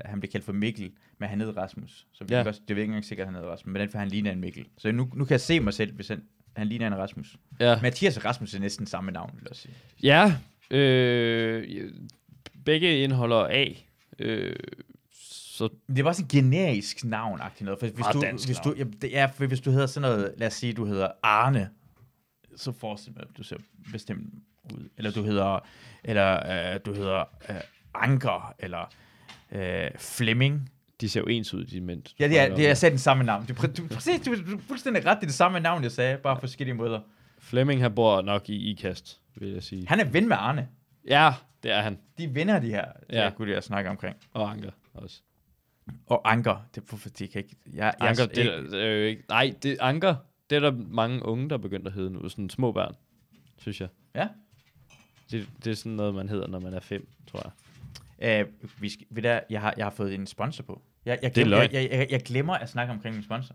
han 0.05 0.21
blev 0.21 0.31
kaldt 0.31 0.45
for 0.45 0.53
Mikkel, 0.53 0.93
men 1.19 1.29
han 1.29 1.41
hed 1.41 1.57
Rasmus. 1.57 2.07
Så 2.13 2.25
Ja. 2.31 2.37
ja. 2.39 2.43
det, 2.43 2.61
er 2.69 2.71
ikke 2.71 2.83
engang 2.83 3.05
sikkert, 3.05 3.29
at 3.29 3.35
han 3.35 3.43
hed 3.43 3.51
Rasmus, 3.51 3.73
men 3.73 3.81
den 3.81 3.91
for 3.91 3.99
han 3.99 4.09
ligner 4.09 4.33
en 4.33 4.41
Mikkel. 4.41 4.67
Så 4.79 4.93
nu, 4.93 5.09
nu 5.15 5.25
kan 5.25 5.33
jeg 5.33 5.41
se 5.41 5.61
mig 5.61 5.75
selv, 5.75 5.93
hvis 5.95 6.09
han, 6.09 6.23
han 6.57 6.67
ligner 6.67 6.87
en 6.87 6.97
Rasmus. 6.99 7.37
ja. 7.61 7.81
Mathias 7.83 8.17
og 8.17 8.25
Rasmus 8.25 8.55
er 8.55 8.59
næsten 8.61 8.87
samme 8.87 9.13
navn, 9.13 9.31
vil 9.35 9.41
jeg 9.43 9.51
også 9.51 9.63
sige. 9.63 9.75
Ja, 10.03 10.35
øh, 10.71 11.91
begge 12.65 12.99
indeholder 13.03 13.47
A. 13.51 13.67
Øh, 14.19 14.57
så 15.61 15.69
Det 15.97 16.05
var 16.05 16.13
sådan 16.13 16.25
et 16.25 16.31
generisk 16.31 17.05
navn 17.05 17.41
noget. 17.61 17.79
For 17.81 17.87
hvis 17.87 18.07
du, 18.13 18.21
dansk 18.21 18.49
hvis 18.49 18.59
du, 18.59 18.75
ja, 18.79 18.85
det 19.03 19.19
er, 19.19 19.27
for 19.27 19.47
hvis 19.47 19.61
du 19.61 19.71
hedder 19.71 19.87
sådan 19.87 20.11
noget, 20.11 20.35
lad 20.37 20.47
os 20.47 20.55
sige, 20.55 20.73
du 20.73 20.85
hedder 20.85 21.09
Arne, 21.23 21.71
så 22.57 22.73
forestil 22.73 23.13
mig, 23.13 23.23
at 23.23 23.37
du 23.37 23.43
ser 23.43 23.57
bestemt 23.93 24.35
ud. 24.75 24.89
Eller 24.97 25.11
du 25.11 25.23
hedder, 25.23 25.59
eller 26.05 26.73
øh, 26.75 26.81
du 26.87 26.95
hedder 26.95 27.25
øh, 27.49 27.57
Anker, 27.95 28.55
eller 28.59 28.93
øh, 29.53 29.91
Flemming. 29.99 30.71
de 31.01 31.09
ser 31.09 31.21
jo 31.21 31.27
ens 31.27 31.55
ud, 31.55 31.65
de 31.65 31.81
mænd. 31.81 32.03
Ja, 32.21 32.29
det 32.29 32.41
er, 32.41 32.49
det 32.49 32.65
er, 32.65 32.69
jeg 32.69 32.77
sagde 32.77 32.91
den 32.91 32.99
samme 32.99 33.25
navn. 33.25 33.47
Du, 33.47 33.55
du, 33.67 33.89
præcis, 33.95 34.21
du, 34.21 34.35
du, 34.51 34.57
er 34.57 34.61
fuldstændig 34.69 35.07
ret, 35.07 35.17
det 35.17 35.23
er 35.23 35.27
det 35.27 35.35
samme 35.35 35.61
navn, 35.61 35.83
jeg 35.83 35.93
sagde, 35.93 36.19
bare 36.19 36.37
på 36.37 36.41
forskellige 36.41 36.75
måder. 36.75 37.01
Flemming, 37.39 37.83
han 37.83 37.95
bor 37.95 38.23
nok 38.23 38.49
i 38.49 38.71
IKAST, 38.71 39.21
vil 39.37 39.49
jeg 39.49 39.63
sige. 39.63 39.89
Han 39.89 40.01
er 40.01 40.05
ven 40.05 40.29
med 40.29 40.37
Arne. 40.37 40.69
Ja, 41.09 41.33
det 41.63 41.71
er 41.71 41.81
han. 41.81 41.99
De 42.19 42.25
er 42.25 42.29
venner, 42.29 42.61
de 42.61 42.69
her, 42.69 42.85
ja. 43.13 43.31
kunne 43.31 43.51
jeg 43.51 43.63
snakke 43.63 43.91
omkring. 43.91 44.17
Og 44.33 44.51
Anker 44.51 44.71
også. 44.95 45.23
Og 46.07 46.33
Anker, 46.33 46.57
det, 46.75 46.83
hvorfor, 46.89 47.09
det 47.09 47.31
kan 47.31 47.43
ikke... 47.43 47.57
Jeg, 47.73 47.95
jeg, 48.01 48.09
Anker, 48.09 48.27
det, 48.27 48.37
det 48.71 48.83
er 48.87 48.87
jo 48.91 49.05
ikke... 49.05 49.23
Nej, 49.29 49.55
det, 49.63 49.77
Anker, 49.81 50.15
det 50.51 50.57
er 50.57 50.61
der 50.61 50.73
mange 50.89 51.25
unge, 51.25 51.49
der 51.49 51.55
er 51.55 51.61
begyndt 51.61 51.87
at 51.87 51.93
hedde 51.93 52.11
nu. 52.11 52.29
Sådan 52.29 52.51
små 52.51 52.73
børn, 52.73 52.95
synes 53.59 53.81
jeg. 53.81 53.89
Ja. 54.15 54.29
Det, 55.31 55.49
det 55.65 55.71
er 55.71 55.75
sådan 55.75 55.93
noget, 55.93 56.15
man 56.15 56.29
hedder, 56.29 56.47
når 56.47 56.59
man 56.61 56.75
er 56.75 56.81
fem, 56.81 57.09
tror 57.31 57.53
Øh, 58.23 58.29
jeg. 58.29 58.47
vi 58.81 58.89
skal, 58.89 59.07
ved 59.11 59.23
der, 59.23 59.41
jeg, 59.51 59.61
har, 59.61 59.75
jeg 59.77 59.85
har 59.87 59.91
fået 59.91 60.15
en 60.15 60.27
sponsor 60.27 60.63
på. 60.65 60.83
Jeg, 61.05 61.19
jeg, 61.23 61.35
Det 61.35 61.41
er 61.41 61.45
glemmer, 61.45 61.63
jeg, 61.63 61.73
jeg, 61.73 61.89
jeg, 61.91 62.07
jeg 62.11 62.21
glemmer 62.23 62.55
at 62.55 62.69
snakke 62.69 62.93
omkring 62.93 63.15
min 63.15 63.25
sponsor. 63.25 63.55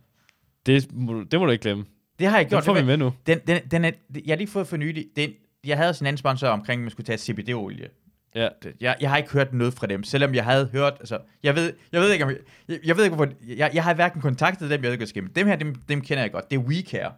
Det 0.65 0.93
må, 0.93 1.13
du- 1.13 1.23
det 1.23 1.39
må 1.39 1.45
du 1.45 1.51
ikke 1.51 1.61
glemme. 1.61 1.85
Det 2.19 2.27
har 2.27 2.37
jeg 2.37 2.45
Den 2.45 2.49
gjort. 2.49 2.63
får 2.63 2.73
Det 2.73 2.81
vi 2.83 2.85
med 2.87 2.97
nu. 2.97 3.13
Den, 3.27 3.39
den, 3.47 3.61
den 3.71 3.85
er, 3.85 3.91
jeg 4.13 4.21
har 4.31 4.35
lige 4.35 4.47
fået 4.47 4.67
for 4.67 4.77
nylig. 4.77 5.07
Den, 5.15 5.29
jeg 5.65 5.77
havde 5.77 5.89
også 5.89 6.03
en 6.03 6.07
anden 6.07 6.17
sponsor 6.17 6.47
omkring, 6.47 6.79
at 6.79 6.83
man 6.83 6.91
skulle 6.91 7.05
tage 7.05 7.17
CBD-olie. 7.17 7.87
Ja. 8.35 8.49
Det- 8.63 8.75
Jeg, 8.81 8.95
jeg 9.01 9.09
har 9.09 9.17
ikke 9.17 9.31
hørt 9.31 9.53
noget 9.53 9.73
fra 9.73 9.87
dem, 9.87 10.03
selvom 10.03 10.35
jeg 10.35 10.43
havde 10.43 10.65
hørt, 10.71 10.93
altså, 10.99 11.19
jeg 11.43 11.55
ved, 11.55 11.73
jeg 11.91 12.01
ved 12.01 12.11
ikke, 12.11 12.25
om 12.25 12.31
jeg, 12.31 12.79
jeg, 12.85 12.97
ved 12.97 13.03
ikke, 13.03 13.15
hvorfor, 13.15 13.33
jeg, 13.47 13.71
jeg 13.73 13.83
har 13.83 13.93
hverken 13.93 14.21
kontaktet 14.21 14.69
dem, 14.69 14.83
jeg 14.83 14.91
ved 14.91 14.99
ikke, 14.99 15.21
hvad 15.21 15.29
dem 15.35 15.47
her, 15.47 15.55
dem, 15.55 15.75
dem 15.75 16.01
kender 16.01 16.23
jeg 16.23 16.31
godt. 16.31 16.51
Det 16.51 16.57
er 16.57 16.61
WeCare. 16.63 17.13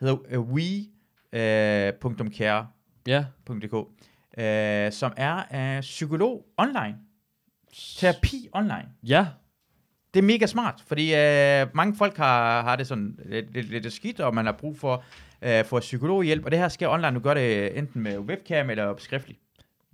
hedder 0.00 0.38
uh, 0.38 0.52
we.care.dk, 0.52 2.40
Ja. 3.06 3.24
uh, 4.86 4.92
som 4.92 5.12
er 5.16 5.76
uh, 5.76 5.80
psykolog 5.80 6.44
online. 6.56 6.96
Terapi 7.98 8.48
online. 8.52 8.88
Ja. 9.02 9.26
Det 10.14 10.20
er 10.20 10.24
mega 10.24 10.46
smart, 10.46 10.82
fordi 10.86 11.14
øh, 11.14 11.66
mange 11.74 11.96
folk 11.96 12.16
har, 12.16 12.62
har 12.62 12.76
det 12.76 12.86
sådan 12.86 13.18
lidt, 13.26 13.52
lidt, 13.52 13.70
lidt 13.70 13.92
skidt, 13.92 14.20
og 14.20 14.34
man 14.34 14.44
har 14.46 14.52
brug 14.52 14.78
for, 14.78 15.04
øh, 15.42 15.64
for 15.64 15.80
psykologhjælp, 15.80 16.44
og 16.44 16.50
det 16.50 16.58
her 16.58 16.68
sker 16.68 16.88
online. 16.88 17.14
Du 17.14 17.20
gør 17.20 17.34
det 17.34 17.78
enten 17.78 18.02
med 18.02 18.18
webcam 18.18 18.70
eller 18.70 18.94
skriftligt. 18.98 19.40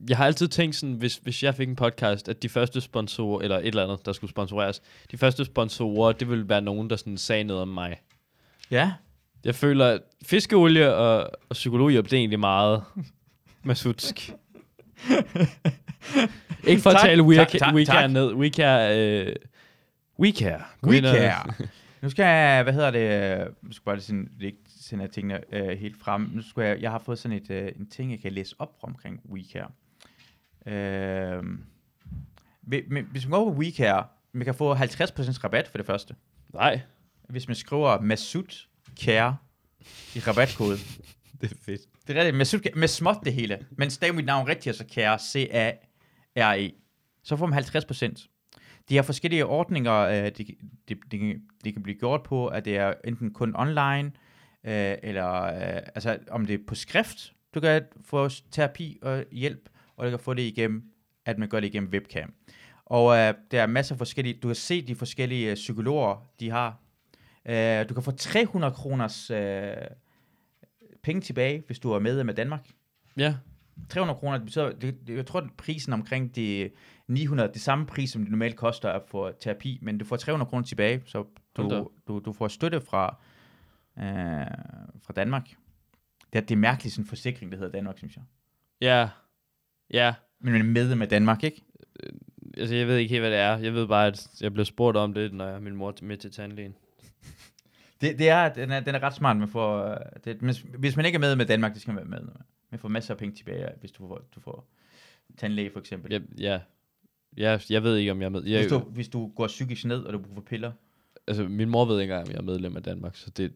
Jeg 0.08 0.16
har 0.16 0.26
altid 0.26 0.48
tænkt 0.48 0.76
sådan, 0.76 0.94
hvis, 0.94 1.16
hvis 1.16 1.42
jeg 1.42 1.54
fik 1.54 1.68
en 1.68 1.76
podcast, 1.76 2.28
at 2.28 2.42
de 2.42 2.48
første 2.48 2.80
sponsorer, 2.80 3.40
eller 3.42 3.58
et 3.58 3.66
eller 3.66 3.84
andet, 3.84 4.06
der 4.06 4.12
skulle 4.12 4.30
sponsoreres, 4.30 4.82
de 5.10 5.16
første 5.18 5.44
sponsorer, 5.44 6.12
det 6.12 6.30
ville 6.30 6.48
være 6.48 6.60
nogen, 6.62 6.90
der 6.90 6.96
sådan 6.96 7.16
sagde 7.18 7.44
noget 7.44 7.62
om 7.62 7.68
mig. 7.68 8.00
Ja. 8.70 8.92
Jeg 9.44 9.54
føler, 9.54 9.86
at 9.86 10.00
fiskeolie 10.24 10.94
og, 10.94 11.20
og 11.48 11.52
psykologhjælp, 11.52 12.04
det 12.04 12.12
er 12.12 12.18
egentlig 12.18 12.40
meget 12.40 12.82
masutsk. 13.64 14.30
Ikke 16.66 16.82
for 16.82 16.90
at 16.90 16.96
Tak, 16.96 17.04
tale 17.06 17.22
tak, 17.22 17.28
WeCare, 17.28 17.58
tak, 17.58 17.74
WeCare 17.74 18.02
tak. 18.02 18.10
ned. 18.10 18.32
WeCare, 18.34 18.98
øh, 19.26 19.34
WeCare. 20.20 20.62
Gå 20.80 20.90
ind 20.90 21.06
og- 21.06 21.12
WeCare. 21.12 21.52
Nu 22.02 22.10
skal 22.10 22.22
jeg, 22.24 22.62
hvad 22.62 22.72
hedder 22.72 22.90
det, 22.90 23.48
nu 23.62 23.72
skal 23.72 23.82
jeg 23.86 23.94
bare 23.94 24.00
sådan, 24.00 24.28
ikke 24.40 24.58
sende 24.80 25.08
tingene 25.08 25.54
øh, 25.54 25.78
helt 25.78 25.96
frem. 26.00 26.30
Nu 26.34 26.42
skal 26.42 26.62
jeg, 26.64 26.80
jeg 26.80 26.90
har 26.90 26.98
fået 26.98 27.18
sådan 27.18 27.36
et, 27.36 27.50
øh, 27.50 27.72
en 27.76 27.86
ting, 27.90 28.10
jeg 28.10 28.20
kan 28.20 28.32
læse 28.32 28.54
op 28.58 28.72
omkring 28.82 29.20
WeCare. 29.30 29.68
Øh, 30.66 31.44
men 32.62 33.08
hvis 33.10 33.26
man 33.26 33.38
går 33.38 33.52
på 33.52 33.58
WeCare, 33.58 34.06
man 34.32 34.44
kan 34.44 34.54
få 34.54 34.74
50% 34.74 34.78
rabat 35.44 35.68
for 35.68 35.78
det 35.78 35.86
første. 35.86 36.14
Nej, 36.54 36.80
Hvis 37.28 37.48
man 37.48 37.54
skriver 37.54 38.00
Masud 38.00 38.66
Care 39.00 39.36
i 40.14 40.18
rabatkode. 40.18 40.76
det 41.40 41.52
er 41.52 41.56
fedt. 41.62 41.80
Det 42.06 42.16
er 42.16 42.20
rigtigt, 42.20 42.36
Masud 42.36 42.60
Care, 42.60 42.72
med 42.74 42.88
småt 42.88 43.16
det 43.24 43.32
hele. 43.32 43.66
Men 43.70 43.90
stav 43.90 44.14
mit 44.14 44.24
navn 44.24 44.48
rigtigt, 44.48 44.66
altså 44.66 44.84
Care, 44.94 45.18
C-A-R-E. 45.18 46.70
Så 47.22 47.36
får 47.36 47.46
man 47.46 47.64
50%. 47.64 48.28
De 48.88 48.96
har 48.96 49.02
forskellige 49.02 49.46
ordninger, 49.46 49.94
øh, 49.94 50.30
de, 50.38 50.46
de, 50.88 50.96
de, 51.10 51.40
de 51.64 51.72
kan 51.72 51.82
blive 51.82 51.98
gjort 51.98 52.22
på, 52.22 52.46
at 52.46 52.64
det 52.64 52.76
er 52.76 52.94
enten 53.04 53.32
kun 53.32 53.56
online, 53.56 54.12
øh, 54.64 54.94
eller 55.02 55.42
øh, 55.42 55.82
altså 55.94 56.18
om 56.30 56.46
det 56.46 56.54
er 56.54 56.64
på 56.66 56.74
skrift, 56.74 57.32
du 57.54 57.60
kan 57.60 57.82
få 58.04 58.28
terapi 58.50 58.98
og 59.02 59.24
hjælp, 59.32 59.68
og 59.96 60.04
du 60.04 60.10
kan 60.10 60.18
få 60.18 60.34
det 60.34 60.42
igennem, 60.42 60.92
at 61.24 61.38
man 61.38 61.48
gør 61.48 61.60
det 61.60 61.66
igennem 61.66 61.90
webcam. 61.90 62.34
Og 62.84 63.16
øh, 63.16 63.34
der 63.50 63.62
er 63.62 63.66
masser 63.66 63.94
af 63.94 63.98
forskellige, 63.98 64.38
du 64.42 64.48
kan 64.48 64.54
se 64.54 64.82
de 64.82 64.94
forskellige 64.94 65.50
øh, 65.50 65.54
psykologer, 65.54 66.26
de 66.40 66.50
har. 66.50 66.78
Øh, 67.46 67.88
du 67.88 67.94
kan 67.94 68.02
få 68.02 68.10
300 68.10 68.74
kroners 68.74 69.30
øh, 69.30 69.76
penge 71.02 71.20
tilbage, 71.20 71.62
hvis 71.66 71.78
du 71.78 71.92
er 71.92 71.98
medlem 71.98 72.28
af 72.28 72.34
Danmark. 72.34 72.70
Ja, 73.16 73.34
300 73.88 74.18
kroner, 74.18 74.36
det 74.36 74.44
betyder, 74.44 74.72
det, 74.72 75.06
det, 75.06 75.16
jeg 75.16 75.26
tror, 75.26 75.40
at 75.40 75.52
prisen 75.56 75.92
omkring 75.92 76.36
de 76.36 76.70
900, 77.08 77.52
det 77.52 77.60
samme 77.60 77.86
pris, 77.86 78.10
som 78.10 78.22
det 78.22 78.30
normalt 78.30 78.56
koster 78.56 78.90
at 78.90 79.02
få 79.06 79.32
terapi, 79.32 79.78
men 79.82 79.98
du 79.98 80.04
får 80.04 80.16
300 80.16 80.48
kroner 80.48 80.64
tilbage, 80.64 81.02
så 81.06 81.24
du, 81.56 81.88
du, 82.08 82.18
du 82.18 82.32
får 82.32 82.48
støtte 82.48 82.80
fra, 82.80 83.16
øh, 83.98 84.04
fra 85.02 85.12
Danmark. 85.16 85.48
Det 86.32 86.38
er, 86.38 86.40
det 86.40 86.50
er 86.50 86.56
mærkeligt, 86.56 86.94
sådan 86.94 87.04
en 87.04 87.08
forsikring, 87.08 87.52
der 87.52 87.58
hedder 87.58 87.72
Danmark, 87.72 87.98
synes 87.98 88.16
jeg. 88.16 88.24
ja, 88.80 89.08
ja. 89.92 90.14
Men 90.40 90.52
man 90.52 90.60
er 90.60 90.64
medlem 90.64 91.02
af 91.02 91.08
Danmark, 91.08 91.44
ikke? 91.44 91.62
Altså, 92.56 92.74
jeg 92.74 92.86
ved 92.86 92.96
ikke 92.96 93.10
helt, 93.10 93.22
hvad 93.22 93.30
det 93.30 93.38
er. 93.38 93.58
Jeg 93.58 93.74
ved 93.74 93.86
bare, 93.86 94.06
at 94.06 94.28
jeg 94.40 94.52
blev 94.52 94.64
spurgt 94.64 94.96
om 94.96 95.14
det, 95.14 95.32
når 95.32 95.46
jeg 95.46 95.62
min 95.62 95.76
mor 95.76 95.94
med 96.02 96.16
til 96.16 96.32
tandlægen. 96.32 96.74
Det, 98.00 98.18
det 98.18 98.28
er, 98.28 98.48
den 98.48 98.70
er, 98.70 98.80
den 98.80 98.94
er 98.94 99.02
ret 99.02 99.14
smart, 99.14 99.36
man 99.36 99.48
får, 99.48 99.84
øh, 99.84 99.96
det, 100.24 100.36
hvis, 100.36 100.64
hvis 100.78 100.96
man 100.96 101.06
ikke 101.06 101.16
er 101.16 101.20
med 101.20 101.36
med 101.36 101.46
Danmark, 101.46 101.72
det 101.74 101.82
skal 101.82 101.94
man 101.94 102.10
være 102.10 102.20
med. 102.20 102.28
Man 102.70 102.80
får 102.80 102.88
masser 102.88 103.14
af 103.14 103.18
penge 103.18 103.36
tilbage, 103.36 103.68
hvis 103.80 103.92
du 103.92 104.08
får, 104.08 104.28
du 104.34 104.40
får 104.40 104.68
tandlæge 105.36 105.70
for 105.70 105.80
eksempel. 105.80 106.12
Jeg, 106.12 106.22
ja. 106.38 106.60
Ja, 107.36 107.58
jeg 107.70 107.82
ved 107.82 107.96
ikke, 107.96 108.12
om 108.12 108.20
jeg 108.20 108.26
er 108.26 108.30
med. 108.30 108.44
Jeg, 108.44 108.60
Hvis, 108.60 108.72
du, 108.72 108.78
hvis 108.78 109.08
du 109.08 109.32
går 109.36 109.46
psykisk 109.46 109.84
ned, 109.84 109.98
og 109.98 110.12
du 110.12 110.18
bruger 110.18 110.40
piller. 110.40 110.72
altså, 111.26 111.44
min 111.44 111.68
mor 111.68 111.84
ved 111.84 112.00
ikke 112.00 112.12
engang, 112.14 112.28
om 112.28 112.32
jeg 112.32 112.38
er 112.38 112.42
medlem 112.42 112.76
af 112.76 112.82
Danmark, 112.82 113.16
så, 113.16 113.30
det, 113.30 113.52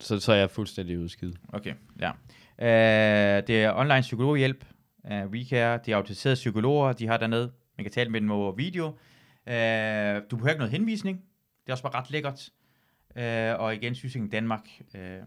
så, 0.00 0.20
så 0.20 0.32
er 0.32 0.36
jeg 0.36 0.50
fuldstændig 0.50 0.98
udskidt. 0.98 1.36
Okay, 1.52 1.74
ja. 2.00 2.10
Uh, 2.58 3.46
det 3.46 3.62
er 3.62 3.72
online 3.74 4.00
psykologhjælp. 4.00 4.64
Øh, 5.06 5.24
uh, 5.24 5.30
WeCare, 5.30 5.80
de 5.86 5.92
er 5.92 5.96
autoriserede 5.96 6.34
psykologer, 6.34 6.92
de 6.92 7.06
har 7.06 7.16
dernede. 7.16 7.52
Man 7.76 7.84
kan 7.84 7.92
tale 7.92 8.10
med 8.10 8.20
dem 8.20 8.30
over 8.30 8.52
video. 8.52 8.86
Uh, 8.86 10.30
du 10.30 10.36
behøver 10.36 10.48
ikke 10.48 10.58
noget 10.58 10.70
henvisning. 10.70 11.24
Det 11.64 11.68
er 11.68 11.72
også 11.72 11.82
bare 11.82 11.94
ret 11.94 12.10
lækkert. 12.10 12.50
Uh, 13.16 13.62
og 13.62 13.74
igen, 13.74 13.94
Syssing 13.94 14.32
Danmark, 14.32 14.68
uh, 14.94 15.26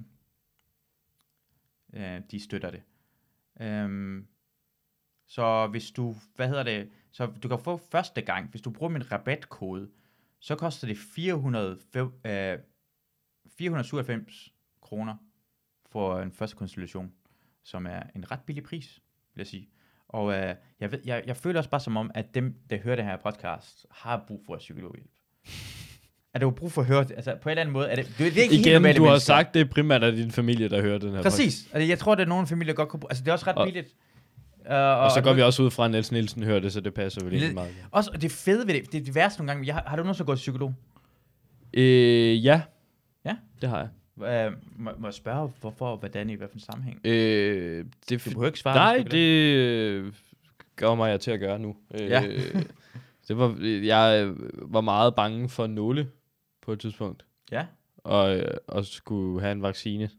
uh, 1.93 2.19
de 2.31 2.39
støtter 2.43 2.71
det. 2.71 2.83
Um, 3.85 4.27
så 5.27 5.67
hvis 5.67 5.91
du, 5.91 6.15
hvad 6.35 6.47
hedder 6.47 6.63
det, 6.63 6.89
så 7.11 7.25
du 7.25 7.47
kan 7.47 7.59
få 7.59 7.77
første 7.77 8.21
gang, 8.21 8.49
hvis 8.49 8.61
du 8.61 8.69
bruger 8.69 8.91
min 8.91 9.11
rabatkode, 9.11 9.89
så 10.39 10.55
koster 10.55 10.87
det 10.87 10.97
400, 10.97 11.79
uh, 11.95 12.59
497 13.57 14.53
kroner 14.81 15.15
for 15.85 16.19
en 16.19 16.31
første 16.31 16.55
konsultation, 16.55 17.13
som 17.63 17.85
er 17.85 18.03
en 18.15 18.31
ret 18.31 18.41
billig 18.45 18.63
pris, 18.63 19.02
vil 19.35 19.41
jeg 19.41 19.47
sige. 19.47 19.69
Og 20.09 20.33
øh, 20.33 20.55
jeg, 20.79 20.91
ved, 20.91 20.99
jeg, 21.05 21.23
jeg 21.27 21.37
føler 21.37 21.59
også 21.59 21.69
bare 21.69 21.81
som 21.81 21.97
om, 21.97 22.11
at 22.15 22.35
dem, 22.35 22.55
der 22.69 22.77
hører 22.83 22.95
det 22.95 23.05
her 23.05 23.17
podcast, 23.17 23.85
har 23.91 24.23
brug 24.27 24.41
for 24.45 24.57
psykologhjælp. 24.57 25.09
Er 26.33 26.39
du 26.39 26.49
brug 26.51 26.71
for 26.71 26.81
at 26.81 26.87
høre 26.87 27.03
det? 27.03 27.11
Altså, 27.11 27.35
på 27.41 27.49
en 27.49 27.51
eller 27.51 27.61
anden 27.61 27.73
måde, 27.73 27.87
er 27.89 27.95
det, 27.95 28.05
det, 28.17 28.21
er- 28.21 28.25
ikke 28.25 28.41
helt 28.41 28.53
Igen, 28.53 28.73
normale 28.73 28.97
du 28.97 29.03
har 29.03 29.09
mennesker. 29.11 29.25
sagt, 29.33 29.53
det 29.53 29.61
er 29.61 29.65
primært 29.65 30.03
af 30.03 30.11
din 30.11 30.31
familie, 30.31 30.69
der 30.69 30.81
hører 30.81 30.97
den 30.97 31.13
her 31.13 31.21
Præcis. 31.21 31.67
Altså, 31.73 31.87
jeg 31.89 31.99
tror, 31.99 32.15
det 32.15 32.23
er 32.23 32.27
nogle 32.27 32.47
familier 32.47 32.73
godt 32.73 32.89
kunne 32.89 32.99
bruge. 32.99 33.11
Altså, 33.11 33.23
det 33.23 33.29
er 33.29 33.33
også 33.33 33.47
ret 33.47 33.55
Og- 33.55 33.65
billigt. 33.67 33.87
Uh, 34.59 34.63
podcast. 34.65 34.77
Og 34.99 35.11
så 35.11 35.21
går 35.21 35.33
vi 35.33 35.41
også 35.41 35.63
ud 35.63 35.71
fra, 35.71 35.85
at 35.85 35.91
Niels 35.91 36.11
Nielsen 36.11 36.43
hører 36.43 36.59
det, 36.59 36.73
så 36.73 36.81
det 36.81 36.93
passer 36.93 37.23
vel 37.23 37.33
egentlig 37.33 37.53
meget. 37.53 37.75
Også, 37.91 38.11
og 38.13 38.21
det 38.21 38.31
fede 38.31 38.67
ved 38.67 38.73
det, 38.73 38.91
det 38.91 39.01
er 39.01 39.05
det 39.05 39.15
værste 39.15 39.39
nogle 39.39 39.51
gange, 39.53 39.67
jeg 39.67 39.75
har, 39.75 39.83
har 39.87 39.95
du 39.95 40.03
nogensinde 40.03 40.25
gået 40.25 40.35
psykolog? 40.37 40.73
Øh, 41.73 42.45
ja. 42.45 42.61
Ja? 43.25 43.35
Det 43.61 43.69
har 43.69 43.77
jeg. 43.79 43.87
Uh, 44.15 44.25
må, 44.81 44.91
må 44.97 45.07
jeg 45.07 45.13
spørge, 45.13 45.51
hvorfor 45.61 45.87
og 45.87 45.97
hvordan 45.97 46.29
i 46.29 46.33
hvilken 46.35 46.59
sammenhæng? 46.59 47.01
Øh, 47.05 47.85
det, 48.09 48.25
Du 48.25 48.29
behøver 48.29 48.45
ikke 48.47 48.59
svare. 48.59 48.75
Nej, 48.75 49.03
det 49.11 49.55
øh, 49.55 50.13
gør 50.75 50.95
mig 50.95 51.19
til 51.19 51.31
at 51.31 51.39
gøre 51.39 51.59
nu. 51.59 51.75
Øh, 51.93 52.09
Ja. 52.09 52.23
det 53.27 53.37
var, 53.37 53.57
jeg 53.63 54.25
øh, 54.25 54.37
var 54.73 54.81
meget 54.81 55.15
bange 55.15 55.49
for 55.49 55.67
nåle 55.67 56.09
på 56.61 56.71
et 56.71 56.79
tidspunkt, 56.79 57.25
Ja, 57.51 57.65
og, 57.97 58.37
øh, 58.37 58.57
og 58.67 58.85
skulle 58.85 59.41
have 59.41 59.51
en 59.51 59.61
vaccine. 59.61 60.09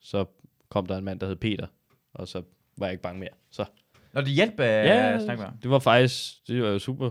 Så 0.00 0.24
kom 0.68 0.86
der 0.86 0.96
en 0.98 1.04
mand, 1.04 1.20
der 1.20 1.26
hed 1.26 1.36
Peter, 1.36 1.66
og 2.14 2.28
så 2.28 2.42
var 2.78 2.86
jeg 2.86 2.92
ikke 2.92 3.02
bange 3.02 3.20
mere. 3.20 3.30
Så 3.50 3.64
Når 4.12 4.20
det 4.20 4.30
hjælper 4.30 4.64
uh, 4.64 4.86
Ja. 4.86 5.24
snakke 5.24 5.42
med 5.42 5.50
det 5.62 5.70
var 5.70 5.78
faktisk, 5.78 6.48
det 6.48 6.62
var 6.62 6.78
super 6.78 7.10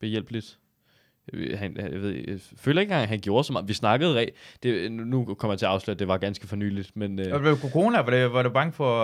behjælpeligt. 0.00 0.58
Jeg, 1.32 1.58
han, 1.58 1.76
jeg, 1.76 2.02
ved, 2.02 2.10
jeg 2.28 2.40
føler 2.56 2.80
ikke 2.80 2.90
engang, 2.90 3.02
at 3.02 3.08
han 3.08 3.20
gjorde 3.20 3.44
så 3.44 3.52
meget. 3.52 3.68
Vi 3.68 3.72
snakkede 3.72 4.22
re- 4.22 4.58
det, 4.62 4.92
Nu 4.92 5.34
kommer 5.34 5.52
jeg 5.52 5.58
til 5.58 5.66
at 5.66 5.72
afsløre, 5.72 5.94
at 5.94 5.98
det 5.98 6.08
var 6.08 6.18
ganske 6.18 6.46
for 6.46 6.56
nyligt, 6.56 6.96
men... 6.96 7.18
Og 7.18 7.26
Øh, 7.26 7.40
blev 7.40 7.56
corona, 7.56 8.00
var, 8.00 8.10
det, 8.10 8.32
var 8.32 8.42
du 8.42 8.50
bange 8.50 8.72
for, 8.72 8.94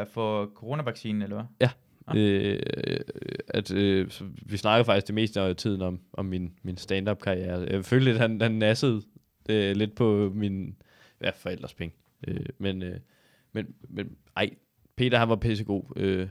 uh, 0.00 0.06
for 0.06 0.50
coronavaccinen, 0.54 1.22
eller 1.22 1.36
hvad? 1.36 1.68
øh, 2.16 2.58
at 3.48 3.72
øh, 3.72 4.10
vi 4.42 4.56
snakkede 4.56 4.84
faktisk 4.84 5.06
det 5.06 5.14
meste 5.14 5.40
af 5.40 5.56
tiden 5.56 5.82
om, 5.82 6.00
om 6.12 6.24
min, 6.26 6.52
min 6.62 6.76
stand-up 6.76 7.20
karriere. 7.20 7.66
Jeg 7.70 7.84
følte 7.84 8.04
lidt, 8.04 8.18
han, 8.18 8.40
han 8.40 8.52
nassede 8.52 9.02
øh, 9.48 9.76
lidt 9.76 9.94
på 9.94 10.32
min 10.34 10.76
ja, 11.22 11.30
forældres 11.30 11.74
penge. 11.74 11.96
Øh, 12.28 12.46
men, 12.58 12.82
øh, 12.82 12.96
men, 13.52 13.66
men 13.88 14.16
ej, 14.36 14.50
Peter 14.96 15.18
han 15.18 15.28
var 15.28 15.36
pissegod. 15.36 15.82
Øh, 15.96 16.28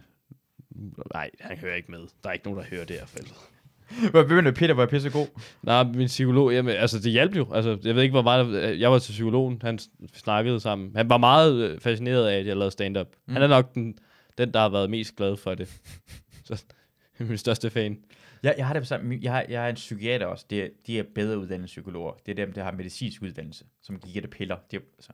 nej, 1.14 1.30
han 1.40 1.58
hører 1.58 1.76
ikke 1.76 1.92
med. 1.92 2.00
Der 2.24 2.30
er 2.30 2.34
ikke 2.34 2.46
nogen, 2.46 2.60
der 2.60 2.66
hører 2.66 2.86
det 2.86 2.96
her 2.96 3.06
forældre. 3.06 3.36
Hvor 4.12 4.24
begyndte 4.24 4.52
Peter 4.52 4.74
var 4.74 4.86
pisse 4.86 5.10
god. 5.10 5.28
Nej, 5.64 5.84
min 5.84 6.08
psykolog, 6.08 6.54
jamen, 6.54 6.76
altså 6.76 7.00
det 7.00 7.12
hjalp 7.12 7.36
jo. 7.36 7.54
Altså, 7.54 7.78
jeg 7.84 7.96
ved 7.96 8.04
ikke, 8.04 8.14
hvor 8.14 8.22
meget, 8.22 8.80
jeg 8.80 8.92
var 8.92 9.00
til 9.00 9.12
psykologen, 9.12 9.60
han 9.64 9.80
snakkede 10.14 10.60
sammen. 10.60 10.92
Han 10.96 11.10
var 11.10 11.18
meget 11.18 11.56
øh, 11.56 11.80
fascineret 11.80 12.28
af, 12.28 12.38
at 12.40 12.48
jeg 12.48 12.58
lavede 12.58 12.72
stand-up. 12.72 13.08
Mm. 13.28 13.34
Han 13.34 13.44
er 13.44 13.48
nok 13.48 13.74
den, 13.76 13.98
den, 14.38 14.54
der 14.54 14.60
har 14.60 14.70
været 14.70 14.90
mest 14.90 15.16
glad 15.16 15.38
for 15.38 15.56
det. 15.56 15.70
Så, 16.46 16.64
Min 17.20 17.38
største 17.38 17.70
fan. 17.70 17.98
Jeg, 18.44 18.56
jeg 18.58 18.68
har 18.68 18.74
det 18.74 18.82
på 18.82 18.86
samme, 18.88 19.20
jeg 19.22 19.32
har, 19.32 19.46
jeg 19.50 19.62
har 19.62 19.70
en 19.70 19.76
psykiater 19.76 20.26
også, 20.26 20.46
det 20.50 20.64
er, 20.64 20.68
de 20.88 21.00
er 21.00 21.04
bedre 21.16 21.38
uddannede 21.40 21.68
psykologer. 21.68 22.14
Det 22.26 22.32
er 22.40 22.46
dem, 22.46 22.54
der 22.54 22.64
har 22.64 22.72
medicinsk 22.72 23.22
uddannelse, 23.22 23.66
som 23.84 24.00
giver 24.00 24.22
det 24.22 24.30
piller. 24.30 24.56
Det 24.72 24.78
er, 24.78 24.82
altså, 24.98 25.12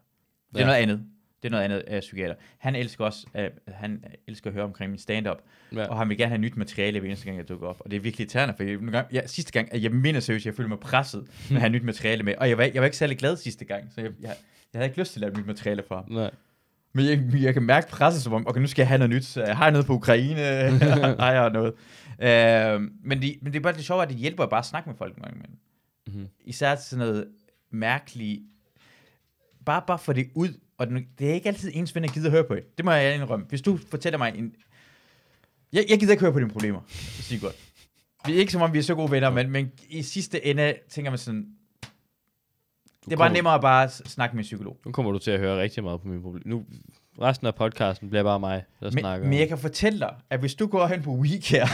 det 0.54 0.56
er 0.56 0.60
Ja. 0.60 0.66
noget 0.66 0.80
andet. 0.82 1.06
Det 1.44 1.50
er 1.50 1.52
noget 1.52 1.64
andet 1.64 1.78
af 1.80 2.00
psykiater. 2.00 2.36
Han 2.58 2.76
elsker 2.76 3.06
også, 3.06 3.28
uh, 3.36 3.74
han 3.74 4.04
elsker 4.28 4.50
at 4.50 4.54
høre 4.54 4.64
omkring 4.64 4.92
min 4.92 5.00
stand-up, 5.00 5.38
Ja. 5.76 5.86
og 5.88 5.98
han 5.98 6.10
vil 6.10 6.18
gerne 6.18 6.30
have 6.30 6.38
nyt 6.42 6.58
materiale 6.58 7.00
hver 7.00 7.08
eneste 7.10 7.26
gang, 7.26 7.38
jeg 7.38 7.50
dukker 7.50 7.68
op. 7.68 7.78
Og 7.80 7.92
det 7.92 7.98
er 7.98 8.02
virkelig 8.02 8.24
irriterende, 8.24 8.54
for 8.58 8.64
jeg, 8.64 8.78
gange, 8.80 9.04
ja, 9.14 9.28
sidste 9.28 9.52
gang, 9.52 9.82
jeg 9.84 9.92
mener 9.92 10.20
seriøst, 10.20 10.46
jeg 10.46 10.54
følte 10.56 10.70
mig 10.70 10.80
presset 10.80 11.28
med 11.50 11.56
at 11.58 11.62
have 11.62 11.70
nyt 11.70 11.84
materiale 11.84 12.24
med. 12.24 12.34
Og 12.38 12.50
jeg 12.50 12.58
var, 12.58 12.64
jeg 12.64 12.82
var 12.82 12.86
ikke 12.86 12.98
særlig 12.98 13.18
glad 13.18 13.38
sidste 13.38 13.66
gang, 13.66 13.92
så 13.96 14.02
jeg, 14.02 14.12
jeg, 14.22 14.36
jeg 14.74 14.80
havde 14.80 14.86
ikke 14.86 15.00
lyst 15.00 15.14
til 15.14 15.20
at 15.26 15.32
lave 15.34 15.40
nyt 15.42 15.48
materiale 15.48 15.84
for 15.88 15.96
ham. 15.96 16.06
Nej. 16.12 16.32
Men 16.94 17.06
jeg, 17.06 17.42
jeg 17.44 17.54
kan 17.54 17.64
mærke 17.64 17.88
presset 17.90 18.22
som 18.24 18.34
om, 18.34 18.48
okay, 18.48 18.62
nu 18.62 18.68
skal 18.68 18.82
jeg 18.82 18.88
have 18.88 18.98
noget 18.98 19.10
nyt. 19.10 19.26
Så 19.26 19.46
Har 19.54 19.66
jeg 19.66 19.72
noget 19.72 19.86
på 19.88 19.94
Ukraine? 19.94 20.40
har 21.20 21.32
jeg 21.32 21.50
noget? 21.50 21.74
Øh, 22.22 22.82
men, 23.04 23.22
de, 23.22 23.38
men 23.42 23.54
det 23.54 23.60
er 23.60 23.64
bare 23.64 23.74
det 23.74 23.86
sjove, 23.86 24.04
at 24.04 24.10
det 24.10 24.18
hjælper 24.18 24.46
bare 24.46 24.60
at 24.60 24.66
snakke 24.66 24.90
med 24.90 24.98
folk. 24.98 25.18
mange 25.18 25.36
imellem. 25.36 25.58
Mhm. 26.08 26.28
Især 26.46 26.76
sådan 26.76 27.06
noget 27.06 27.28
mærkeligt. 27.72 28.42
Bare, 29.66 29.84
bare 29.88 30.00
få 30.00 30.14
det 30.14 30.30
ud. 30.36 30.50
Og 30.84 30.90
den- 30.90 31.08
det 31.20 31.30
er 31.30 31.34
ikke 31.34 31.50
altid 31.50 31.72
ens 31.74 31.96
venner 31.96 32.10
gider 32.10 32.28
at 32.28 32.32
høre 32.32 32.44
på 32.44 32.56
det. 32.56 32.78
Det 32.78 32.86
må 32.86 32.92
jeg 32.92 33.16
indrømme. 33.16 33.46
Hvis 33.50 33.62
du 33.62 33.80
fortæller 33.90 34.18
mig 34.18 34.34
en... 34.38 34.54
Jeg, 35.74 35.86
jeg 35.90 36.00
gider 36.00 36.12
ikke 36.12 36.22
høre 36.22 36.34
på 36.34 36.40
dine 36.40 36.50
problemer, 36.50 36.80
Sigurd. 36.90 37.54
Vi 38.26 38.34
er 38.36 38.40
ikke 38.40 38.52
som 38.52 38.62
om, 38.62 38.74
vi 38.74 38.78
er 38.78 38.84
så 38.84 38.96
gode 38.96 39.12
venner, 39.12 39.30
men, 39.30 39.50
men 39.52 39.72
i 39.90 40.02
sidste 40.02 40.46
ende 40.46 40.74
tænker 40.90 41.12
man 41.12 41.18
sådan, 41.18 41.46
det 43.06 43.14
er 43.14 43.18
bare 43.18 43.28
kommer- 43.28 43.34
nemmere 43.38 43.54
at 43.56 43.62
bare 43.62 43.90
snakke 43.90 44.36
med 44.36 44.44
en 44.44 44.46
psykolog. 44.46 44.78
Nu 44.86 44.92
kommer 44.92 45.12
du 45.12 45.20
til 45.20 45.32
at 45.32 45.40
høre 45.40 45.62
rigtig 45.62 45.84
meget 45.84 46.02
på 46.02 46.08
mine 46.08 46.22
problemer. 46.22 46.44
Nu, 46.56 46.66
resten 47.22 47.48
af 47.48 47.56
podcasten 47.56 48.10
bliver 48.10 48.24
bare 48.24 48.40
mig, 48.40 48.64
der 48.80 48.92
snakker. 48.92 49.20
Men, 49.24 49.30
men 49.30 49.40
jeg 49.40 49.48
kan 49.48 49.58
fortælle 49.58 50.00
dig, 50.00 50.16
at 50.30 50.40
hvis 50.40 50.56
du 50.56 50.68
går 50.68 50.88
hen 50.88 51.02
på 51.04 51.12
WeCare 51.12 51.68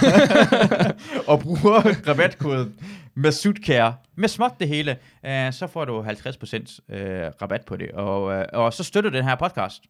og 1.32 1.39
bruger 1.39 2.07
rabatkoden 2.07 2.76
Masudcare 3.20 3.95
med 4.15 4.28
småt 4.30 4.59
det 4.59 4.67
hele, 4.67 4.97
øh, 5.26 5.53
så 5.53 5.67
får 5.67 5.86
du 5.86 6.01
50% 6.03 6.93
øh, 6.95 7.32
rabat 7.41 7.65
på 7.65 7.78
det. 7.78 7.91
Og, 7.91 8.34
øh, 8.34 8.45
og 8.53 8.74
så 8.74 8.84
støtter 8.84 9.09
du 9.09 9.17
den 9.17 9.26
her 9.26 9.36
podcast. 9.36 9.84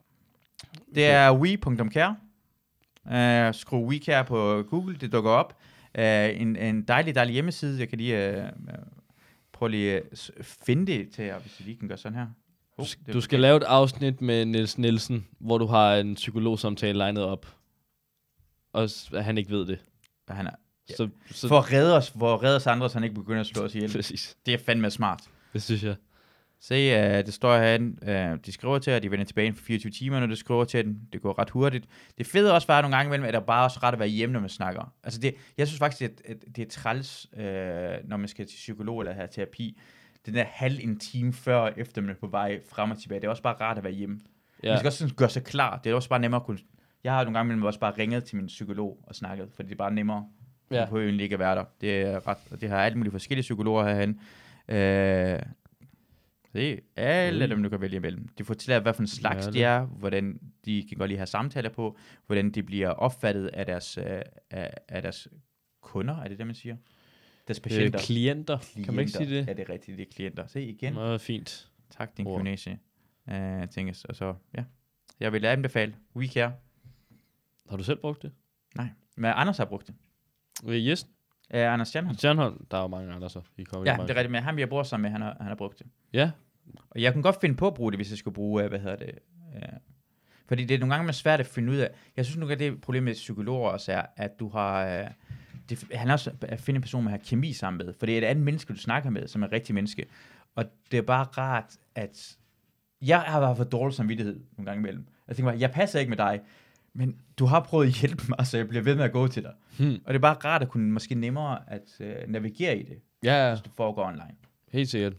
Det 0.96 1.06
er 1.06 1.34
we.care. 1.34 2.16
Øh, 3.12 3.54
skru 3.54 3.88
WeCare 3.88 4.26
på 4.26 4.64
Google, 4.70 4.98
det 4.98 5.12
dukker 5.12 5.32
op. 5.32 5.58
Øh, 5.96 6.42
en, 6.42 6.56
en 6.56 6.82
dejlig, 6.82 7.16
dejlig 7.16 7.34
hjemmeside. 7.34 7.80
Jeg 7.80 7.90
kan 7.90 7.98
lige 7.98 8.28
øh, 8.28 8.44
øh, 8.46 8.52
prøve 9.54 9.72
lige 9.72 9.96
at 9.96 10.32
finde 10.42 10.88
det 10.92 11.12
til 11.12 11.26
jer, 11.26 11.40
hvis 11.40 11.60
jeg 11.60 11.66
lige 11.66 11.80
kan 11.80 11.88
gøre 11.88 11.98
sådan 11.98 12.18
her. 12.18 12.26
Du, 12.78 12.82
Oh, 12.82 13.14
du 13.14 13.22
skal 13.22 13.40
lave 13.40 13.58
et 13.58 13.64
afsnit 13.64 14.22
med 14.22 14.46
Niels 14.46 14.78
Nielsen, 14.78 15.28
hvor 15.40 15.58
du 15.58 15.66
har 15.66 15.96
en 15.96 16.16
psykologsamtale 16.16 16.98
legnet 16.98 17.24
op. 17.24 17.48
Og 18.74 18.90
han 19.14 19.38
ikke 19.38 19.52
ved 19.52 19.66
det. 19.66 19.80
Han 20.28 20.48
er, 20.48 20.52
Så, 20.98 21.10
så 21.32 21.48
for 21.48 21.58
at 21.58 21.74
redde 21.74 21.98
os, 21.98 22.12
for 22.20 22.34
at 22.34 22.44
redde 22.44 22.56
os 22.56 22.68
andre, 22.68 22.90
så 22.90 22.96
han 22.96 23.04
ikke 23.04 23.16
begynder 23.16 23.40
at 23.40 23.48
slå 23.48 23.64
os 23.64 23.76
ihjel. 23.76 23.92
præcis. 23.92 24.38
Det 24.46 24.54
er 24.54 24.58
fandme 24.58 24.92
smart. 24.92 25.22
Det 25.54 25.64
synes 25.64 25.84
jeg. 25.84 25.96
Se, 26.62 26.76
uh, 26.76 27.26
det 27.26 27.34
står 27.34 27.58
herinde, 27.58 27.98
uh, 28.34 28.40
de 28.46 28.52
skriver 28.52 28.80
til, 28.80 28.92
at 28.92 29.04
de 29.04 29.12
vender 29.12 29.26
tilbage 29.26 29.46
inden 29.48 29.58
for 29.58 29.66
24 29.66 29.92
timer, 29.92 30.20
når 30.20 30.28
de 30.28 30.36
skriver 30.36 30.64
til 30.64 30.86
den. 30.86 31.02
Det 31.14 31.22
går 31.22 31.40
ret 31.40 31.50
hurtigt. 31.50 31.86
Det 32.18 32.28
fede 32.28 32.54
også 32.54 32.68
bare 32.68 32.82
nogle 32.82 32.96
gange 32.96 33.10
imellem, 33.10 33.28
at 33.28 33.34
der 33.34 33.40
bare 33.40 33.64
også 33.64 33.80
ret 33.84 33.94
at 33.94 34.00
være 34.00 34.08
hjemme, 34.08 34.34
når 34.34 34.40
man 34.40 34.50
snakker. 34.50 34.94
Altså 35.04 35.20
det, 35.20 35.36
jeg 35.58 35.68
synes 35.68 35.80
faktisk, 35.80 36.02
at, 36.02 36.22
at 36.26 36.56
det 36.56 36.62
er 36.62 36.70
træls, 36.70 37.28
uh, 37.34 37.40
når 38.10 38.18
man 38.18 38.28
skal 38.28 38.48
til 38.48 38.56
psykolog 38.56 39.00
eller 39.00 39.14
have 39.14 39.28
terapi. 39.32 39.80
Den 40.26 40.34
der 40.34 40.44
halv 40.48 40.80
en 40.82 41.00
time 41.00 41.34
før 41.34 41.56
og 41.56 41.74
efter, 41.78 42.02
man 42.02 42.10
er 42.10 42.16
på 42.20 42.28
vej 42.28 42.60
frem 42.70 42.92
og 42.92 43.02
tilbage. 43.02 43.22
Det 43.22 43.28
er 43.28 43.32
også 43.32 43.44
bare 43.44 43.56
rart 43.62 43.78
at 43.78 43.84
være 43.84 43.94
hjemme. 43.94 44.20
Ja. 44.64 44.70
Man 44.70 44.78
skal 44.78 44.88
også 44.88 45.00
sådan 45.00 45.16
gøre 45.16 45.30
sig 45.30 45.44
klar. 45.44 45.80
Det 45.84 45.90
er 45.90 45.96
også 45.96 46.10
bare 46.10 46.20
nemmere 46.20 46.42
at 46.42 46.46
kunne... 46.46 46.60
Jeg 47.04 47.14
har 47.14 47.24
nogle 47.24 47.38
gange 47.38 47.48
imellem 47.48 47.64
også 47.64 47.80
bare 47.80 47.94
ringet 47.98 48.24
til 48.24 48.38
min 48.38 48.48
psykolog 48.48 49.00
og 49.04 49.16
snakket, 49.16 49.50
fordi 49.56 49.68
det 49.68 49.74
er 49.74 49.78
bare 49.78 49.94
nemmere. 49.94 50.26
Ja. 50.72 50.82
Du 50.82 50.86
behøver 50.86 51.04
egentlig 51.06 51.24
ikke 51.24 51.34
at 51.34 51.40
være 51.40 51.56
der. 51.56 51.66
Det 51.82 52.02
er 52.02 52.28
ret, 52.28 52.62
det 52.62 52.70
har 52.70 52.78
alle 52.84 52.98
mulige 52.98 53.12
forskellige 53.12 53.42
psykologer 53.42 53.84
herhen. 53.84 54.20
Øh, 54.68 55.40
se, 56.54 56.82
alle 56.96 57.46
Ui. 57.46 57.50
dem, 57.50 57.64
du 57.64 57.70
kan 57.70 57.82
vælge 57.82 57.96
imellem. 57.96 58.28
De 58.38 58.44
fortæller, 58.46 58.80
hvad 58.80 58.94
for 58.94 59.02
en 59.02 59.08
slags 59.08 59.46
Ja, 59.46 59.52
de 59.52 59.58
det. 59.58 59.64
er, 59.64 59.86
hvordan 59.86 60.40
de 60.66 60.86
kan 60.90 60.98
godt 60.98 61.10
lide 61.10 61.18
at 61.18 61.20
have 61.20 61.28
samtaler 61.28 61.70
på, 61.70 61.98
hvordan 62.26 62.52
de 62.52 62.64
bliver 62.64 62.90
opfattet 62.90 63.48
af 63.48 63.66
deres, 63.66 63.98
øh, 63.98 64.22
af, 64.52 64.74
af 64.88 65.02
deres 65.02 65.28
kunder, 65.82 66.18
er 66.22 66.28
det 66.28 66.38
det, 66.38 66.46
man 66.48 66.56
siger? 66.56 66.76
Deres 67.48 67.58
Øh, 67.60 67.64
patienter. 67.64 68.00
klienter. 68.00 68.58
Kan 68.86 68.94
man 68.94 69.00
ikke 69.00 69.12
sige 69.12 69.30
det? 69.30 69.48
Ja, 69.48 69.54
det 69.54 69.60
er 69.70 69.74
rigtigt, 69.74 69.98
det 69.98 70.08
er 70.08 70.12
klienter. 70.16 70.48
Se 70.48 70.64
igen. 70.64 70.94
Meget 70.94 71.22
fint. 71.22 71.70
Tak, 71.98 72.18
din 72.18 72.26
gymnasie. 72.26 72.80
Uh, 73.32 73.68
tænkes. 73.72 74.06
Og 74.06 74.16
så, 74.16 74.34
ja. 74.58 74.64
Jeg 75.20 75.34
vil 75.34 75.46
anbefale 75.46 75.96
WeCare. 76.16 76.54
Har 77.70 77.78
du 77.78 77.84
selv 77.84 77.98
brugt 77.98 78.22
det? 78.22 78.32
Nej, 78.76 78.88
men 79.18 79.32
Anders 79.36 79.58
har 79.58 79.66
brugt 79.66 79.88
det. 79.88 79.96
Øh, 80.66 80.76
Yes. 80.76 81.08
Uh, 81.54 81.60
Anders 81.60 81.88
Stjernholm. 81.88 82.18
Stjernholm, 82.18 82.66
der 82.72 82.78
er 82.78 82.82
jo 82.82 82.88
mange 82.88 83.14
andre 83.14 83.30
så. 83.30 83.42
I 83.58 83.64
kommer 83.64 83.92
Ja, 83.92 83.98
det 84.02 84.10
er 84.10 84.16
rigtigt, 84.16 84.32
men 84.32 84.44
ham, 84.44 84.60
jeg 84.60 84.70
bor 84.70 84.84
sammen 84.84 85.04
med, 85.04 85.12
han 85.12 85.22
har, 85.22 85.36
han 85.40 85.48
har 85.48 85.56
brugt 85.56 85.80
det. 85.80 85.88
Ja, 86.14 86.32
Og 86.90 87.02
jeg 87.02 87.14
kunne 87.14 87.24
godt 87.24 87.38
finde 87.42 87.56
på 87.56 87.68
at 87.68 87.74
bruge 87.74 87.92
det, 87.92 87.98
hvis 87.98 88.10
jeg 88.10 88.18
skulle 88.18 88.36
bruge, 88.36 88.64
øh, 88.64 88.70
hvad 88.70 88.80
hedder 88.80 88.96
det, 88.96 89.20
øh, 89.56 89.62
fordi 90.48 90.66
det 90.66 90.76
er 90.76 90.80
nogle 90.80 90.94
gange 90.94 91.04
man 91.04 91.10
er 91.10 91.14
svært 91.14 91.40
at 91.40 91.46
finde 91.46 91.72
ud 91.72 91.78
af. 91.78 91.90
Jeg 92.18 92.26
synes 92.26 92.38
nogle 92.38 92.52
af 92.52 92.58
det 92.58 92.82
problem 92.82 93.04
med 93.04 93.14
psykologer 93.14 93.70
også 93.70 93.92
er, 93.92 94.02
at 94.18 94.40
du 94.40 94.50
har, 94.50 94.86
øh, 94.86 95.08
det 95.70 95.88
handler 95.94 96.14
også 96.14 96.32
at 96.42 96.60
finde 96.60 96.76
en 96.78 96.82
person, 96.82 97.04
man 97.04 97.12
har 97.12 97.18
kemi 97.30 97.54
sammen 97.54 97.86
med, 97.86 97.94
for 98.00 98.06
det 98.06 98.14
er 98.14 98.18
et 98.18 98.24
andet 98.26 98.46
menneske, 98.46 98.74
du 98.74 98.80
snakker 98.80 99.10
med, 99.10 99.28
som 99.28 99.42
er 99.44 99.48
et 99.48 99.52
rigtigt 99.54 99.74
menneske. 99.74 100.06
Og 100.56 100.66
det 100.92 100.98
er 100.98 101.02
bare 101.02 101.24
rart, 101.24 101.78
at 101.96 102.38
jeg 103.02 103.20
har 103.20 103.40
været 103.40 103.58
for 103.58 103.64
dårlig 103.64 103.96
samvittighed 103.96 104.40
nogle 104.58 104.72
gange 104.72 104.80
imellem. 104.80 105.08
Jeg 105.28 105.36
tænker 105.36 105.52
bare, 105.52 105.60
jeg 105.60 105.72
passer 105.72 106.00
ikke 106.00 106.10
med 106.10 106.18
dig, 106.18 106.40
men 106.94 107.16
du 107.40 107.46
har 107.46 107.60
prøvet 107.60 107.88
at 107.88 107.94
hjælpe 107.94 108.24
mig, 108.30 108.48
så 108.48 108.58
jeg 108.58 108.68
bliver 108.68 108.84
ved 108.84 108.96
med 108.96 109.04
at 109.04 109.12
gå 109.12 109.28
til 109.28 109.44
dig. 109.44 109.54
Hmm. 109.78 109.90
Og 110.06 110.14
det 110.14 110.16
er 110.16 110.20
bare 110.20 110.34
rart 110.46 110.62
at 110.62 110.70
kunne 110.70 110.92
måske 110.92 111.16
nemmere 111.16 111.60
at 111.68 111.84
øh, 112.00 112.16
navigere 112.28 112.78
i 112.78 112.84
det, 112.84 112.98
ja, 113.24 113.50
hvis 113.50 113.62
du 113.62 113.70
foregår 113.78 114.06
online. 114.08 114.36
helt 114.72 114.90
sikkert. 114.90 115.14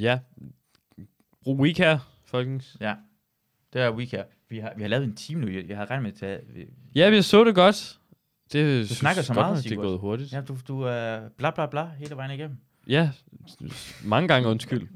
Ja. 0.00 0.18
Brug 1.42 1.60
WeCare, 1.60 2.00
folkens. 2.24 2.76
Ja, 2.80 2.94
det 3.72 3.82
er 3.82 3.90
WeCare. 3.90 4.24
Vi 4.48 4.58
har, 4.58 4.72
vi 4.76 4.82
har 4.82 4.88
lavet 4.88 5.04
en 5.04 5.16
time 5.16 5.40
nu. 5.40 5.48
Jeg, 5.48 5.68
jeg 5.68 5.76
havde 5.76 5.90
regnet 5.90 6.02
med 6.02 6.12
at 6.12 6.18
tage... 6.18 6.40
Vi, 6.54 6.66
Ja, 6.94 7.10
vi 7.10 7.22
så 7.22 7.44
det 7.44 7.54
godt. 7.54 7.98
Det 8.52 8.90
Du 8.90 8.94
snakker 8.94 9.22
så 9.22 9.32
meget, 9.32 9.64
Det 9.64 9.72
er 9.72 9.76
gået 9.76 9.98
hurtigt. 9.98 10.32
ja, 10.32 10.40
du, 10.40 10.56
du 10.68 10.80
er 10.82 11.28
bla 11.28 11.50
bla 11.50 11.66
bla 11.66 11.84
hele 11.98 12.16
vejen 12.16 12.30
igennem. 12.30 12.56
Ja, 12.88 13.10
mange 14.04 14.28
gange 14.28 14.48
undskyld. 14.48 14.88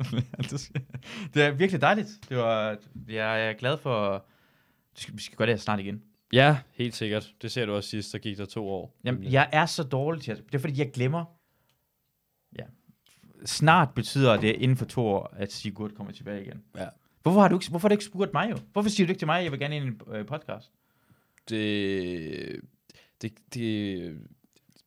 det 1.35 1.43
er 1.43 1.51
virkelig 1.51 1.81
dejligt. 1.81 2.09
Det 2.29 2.37
var, 2.37 2.77
jeg 3.09 3.49
er 3.49 3.53
glad 3.53 3.79
for... 3.79 4.27
det 5.01 5.03
skal- 5.03 5.17
Vi 5.17 5.23
skal 5.23 5.37
gøre 5.37 5.47
det 5.47 5.55
her 5.55 5.61
snart 5.61 5.81
igen. 5.81 6.03
Ja, 6.33 6.59
helt 6.75 6.95
sikkert. 6.97 7.35
Det 7.43 7.53
ser 7.53 7.67
du 7.67 7.73
også 7.75 7.89
sidst, 7.91 8.13
der 8.13 8.19
gik 8.19 8.39
der 8.39 8.45
to 8.45 8.69
år. 8.69 8.97
Jamen, 9.05 9.25
jeg 9.33 9.49
er 9.53 9.67
så 9.67 9.83
dårlig 9.83 10.23
til 10.23 10.33
at... 10.33 10.39
Det 10.47 10.55
er 10.55 10.59
fordi, 10.59 10.79
jeg 10.79 10.91
glemmer... 10.93 11.25
Ja. 12.59 12.65
Snart 13.45 13.95
betyder 13.95 14.37
det 14.41 14.57
inden 14.57 14.77
for 14.77 14.85
to 14.85 15.07
år, 15.07 15.35
at 15.37 15.53
Sigurd 15.53 15.91
kommer 15.91 16.13
tilbage 16.13 16.43
igen. 16.43 16.63
Ja. 16.77 16.87
Hvorfor 17.23 17.41
har 17.41 17.49
du 17.49 17.57
ikke, 17.57 17.71
hvorfor 17.71 17.89
har 17.89 17.89
du 17.89 17.93
ikke 17.95 18.05
spurgt 18.05 18.33
mig 18.33 18.51
jo? 18.51 18.57
Hvorfor 18.73 18.89
siger 18.91 19.07
du 19.07 19.11
ikke 19.11 19.21
til 19.21 19.27
mig, 19.27 19.39
at 19.39 19.45
jeg 19.45 19.53
vil 19.53 19.61
gerne 19.61 19.77
ind 19.77 19.85
i 19.85 19.89
en 19.89 20.01
øh, 20.15 20.27
podcast? 20.27 20.71
Det, 21.49 22.61
det, 23.23 23.33
det, 23.55 24.19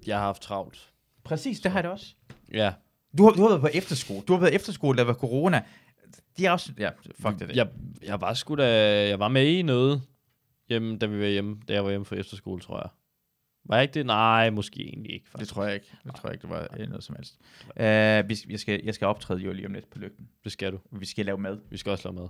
jeg 0.08 0.18
har 0.18 0.26
haft 0.26 0.42
travlt. 0.42 0.90
Præcis, 1.24 1.60
det 1.60 1.72
har 1.72 1.78
jeg 1.80 1.84
da 1.84 1.90
også. 1.90 2.16
Ja, 2.54 2.74
Du 3.18 3.24
har, 3.24 3.32
du 3.32 3.42
har 3.42 3.50
været 3.50 3.62
på 3.62 3.70
efterskole. 3.74 4.22
Du 4.28 4.34
har 4.34 4.40
været 4.40 4.56
efterskole, 4.56 4.98
der 4.98 5.04
var 5.04 5.14
corona. 5.14 5.64
De 6.38 6.46
er 6.46 6.52
også... 6.52 6.72
Ja, 6.78 6.90
fuck 7.20 7.40
det. 7.40 7.56
jeg, 7.56 7.68
jeg 8.04 8.22
var 8.22 8.34
sgu 8.34 8.56
da, 8.56 9.08
jeg 9.10 9.20
var 9.20 9.28
med 9.28 9.48
i 9.48 9.62
noget 9.62 10.02
hjemme, 10.70 10.98
da 10.98 11.06
vi 11.06 11.20
var 11.20 11.26
hjemme, 11.28 11.60
da 11.68 11.74
jeg 11.74 11.84
var 11.84 11.90
hjemme 11.90 12.06
fra 12.06 12.16
efterskole, 12.16 12.62
tror 12.62 12.78
jeg. 12.78 12.90
Var 13.66 13.76
jeg 13.76 13.84
ikke 13.84 13.94
det? 13.94 14.06
Nej, 14.06 14.50
måske 14.50 14.82
egentlig 14.84 15.14
ikke. 15.14 15.24
Det 15.24 15.32
Faktisk. 15.32 15.52
tror 15.54 15.64
jeg 15.66 15.74
ikke. 15.74 15.88
Det 16.04 16.16
tror 16.16 16.30
jeg 16.30 16.34
ikke, 16.34 16.42
det 16.42 16.50
var 16.50 16.68
øh, 16.80 16.88
noget 16.88 17.04
som 17.04 17.16
helst. 17.16 17.36
Uh, 17.70 18.30
vi, 18.30 18.36
skal- 18.36 18.50
jeg, 18.52 18.60
skal, 18.60 18.82
jeg 18.84 18.94
skal 18.96 19.08
optræde 19.08 19.40
jo 19.40 19.54
lige 19.54 19.66
om 19.68 19.74
lidt 19.74 19.90
på 19.90 20.00
lygten. 20.00 20.30
Det 20.44 20.52
skal 20.52 20.72
du. 20.72 20.80
Vi 20.92 21.06
skal 21.06 21.26
lave 21.26 21.38
mad. 21.38 21.60
Vi 21.70 21.78
skal 21.78 21.90
også 21.92 22.08
lave 22.12 22.16
mad. 22.22 22.28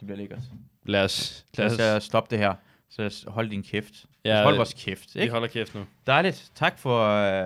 Det 0.00 0.06
bliver 0.06 0.16
lækkert. 0.16 0.38
Lad 0.86 1.04
os, 1.04 1.46
lad 1.58 1.66
Lad 1.68 1.74
os, 1.74 1.96
os 1.96 2.02
uh, 2.04 2.06
stoppe 2.06 2.30
det 2.30 2.38
her. 2.38 2.54
Så 2.88 3.24
hold 3.28 3.50
din 3.50 3.62
kæft. 3.62 4.06
Ja, 4.24 4.36
ja, 4.38 4.42
hold 4.44 4.56
vores 4.56 4.74
kæft. 4.74 5.14
vi 5.14 5.20
Ikke? 5.20 5.32
holder 5.32 5.48
kæft 5.48 5.74
nu. 5.74 5.84
Dejligt. 6.06 6.52
Tak 6.54 6.78
for, 6.78 6.98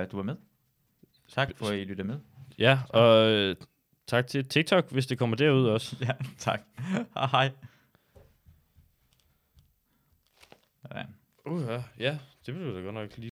uh, 0.02 0.10
du 0.10 0.16
var 0.16 0.22
med. 0.22 0.36
Tak 1.28 1.50
for, 1.56 1.66
at 1.66 1.78
I 1.78 1.84
lyttede 1.84 2.08
med. 2.08 2.16
Ja, 2.58 2.78
og 2.88 3.30
øh, 3.30 3.56
tak 4.06 4.26
til 4.26 4.48
TikTok, 4.48 4.90
hvis 4.90 5.06
det 5.06 5.18
kommer 5.18 5.36
derud 5.36 5.66
også. 5.66 5.96
Ja, 6.06 6.12
tak. 6.38 6.60
Hej. 7.32 7.50
Ja. 10.94 11.02
Uh, 11.46 11.82
ja, 11.98 12.18
det 12.46 12.54
vil 12.54 12.62
du 12.62 12.76
da 12.76 12.80
godt 12.80 12.94
nok 12.94 13.16
lige 13.16 13.30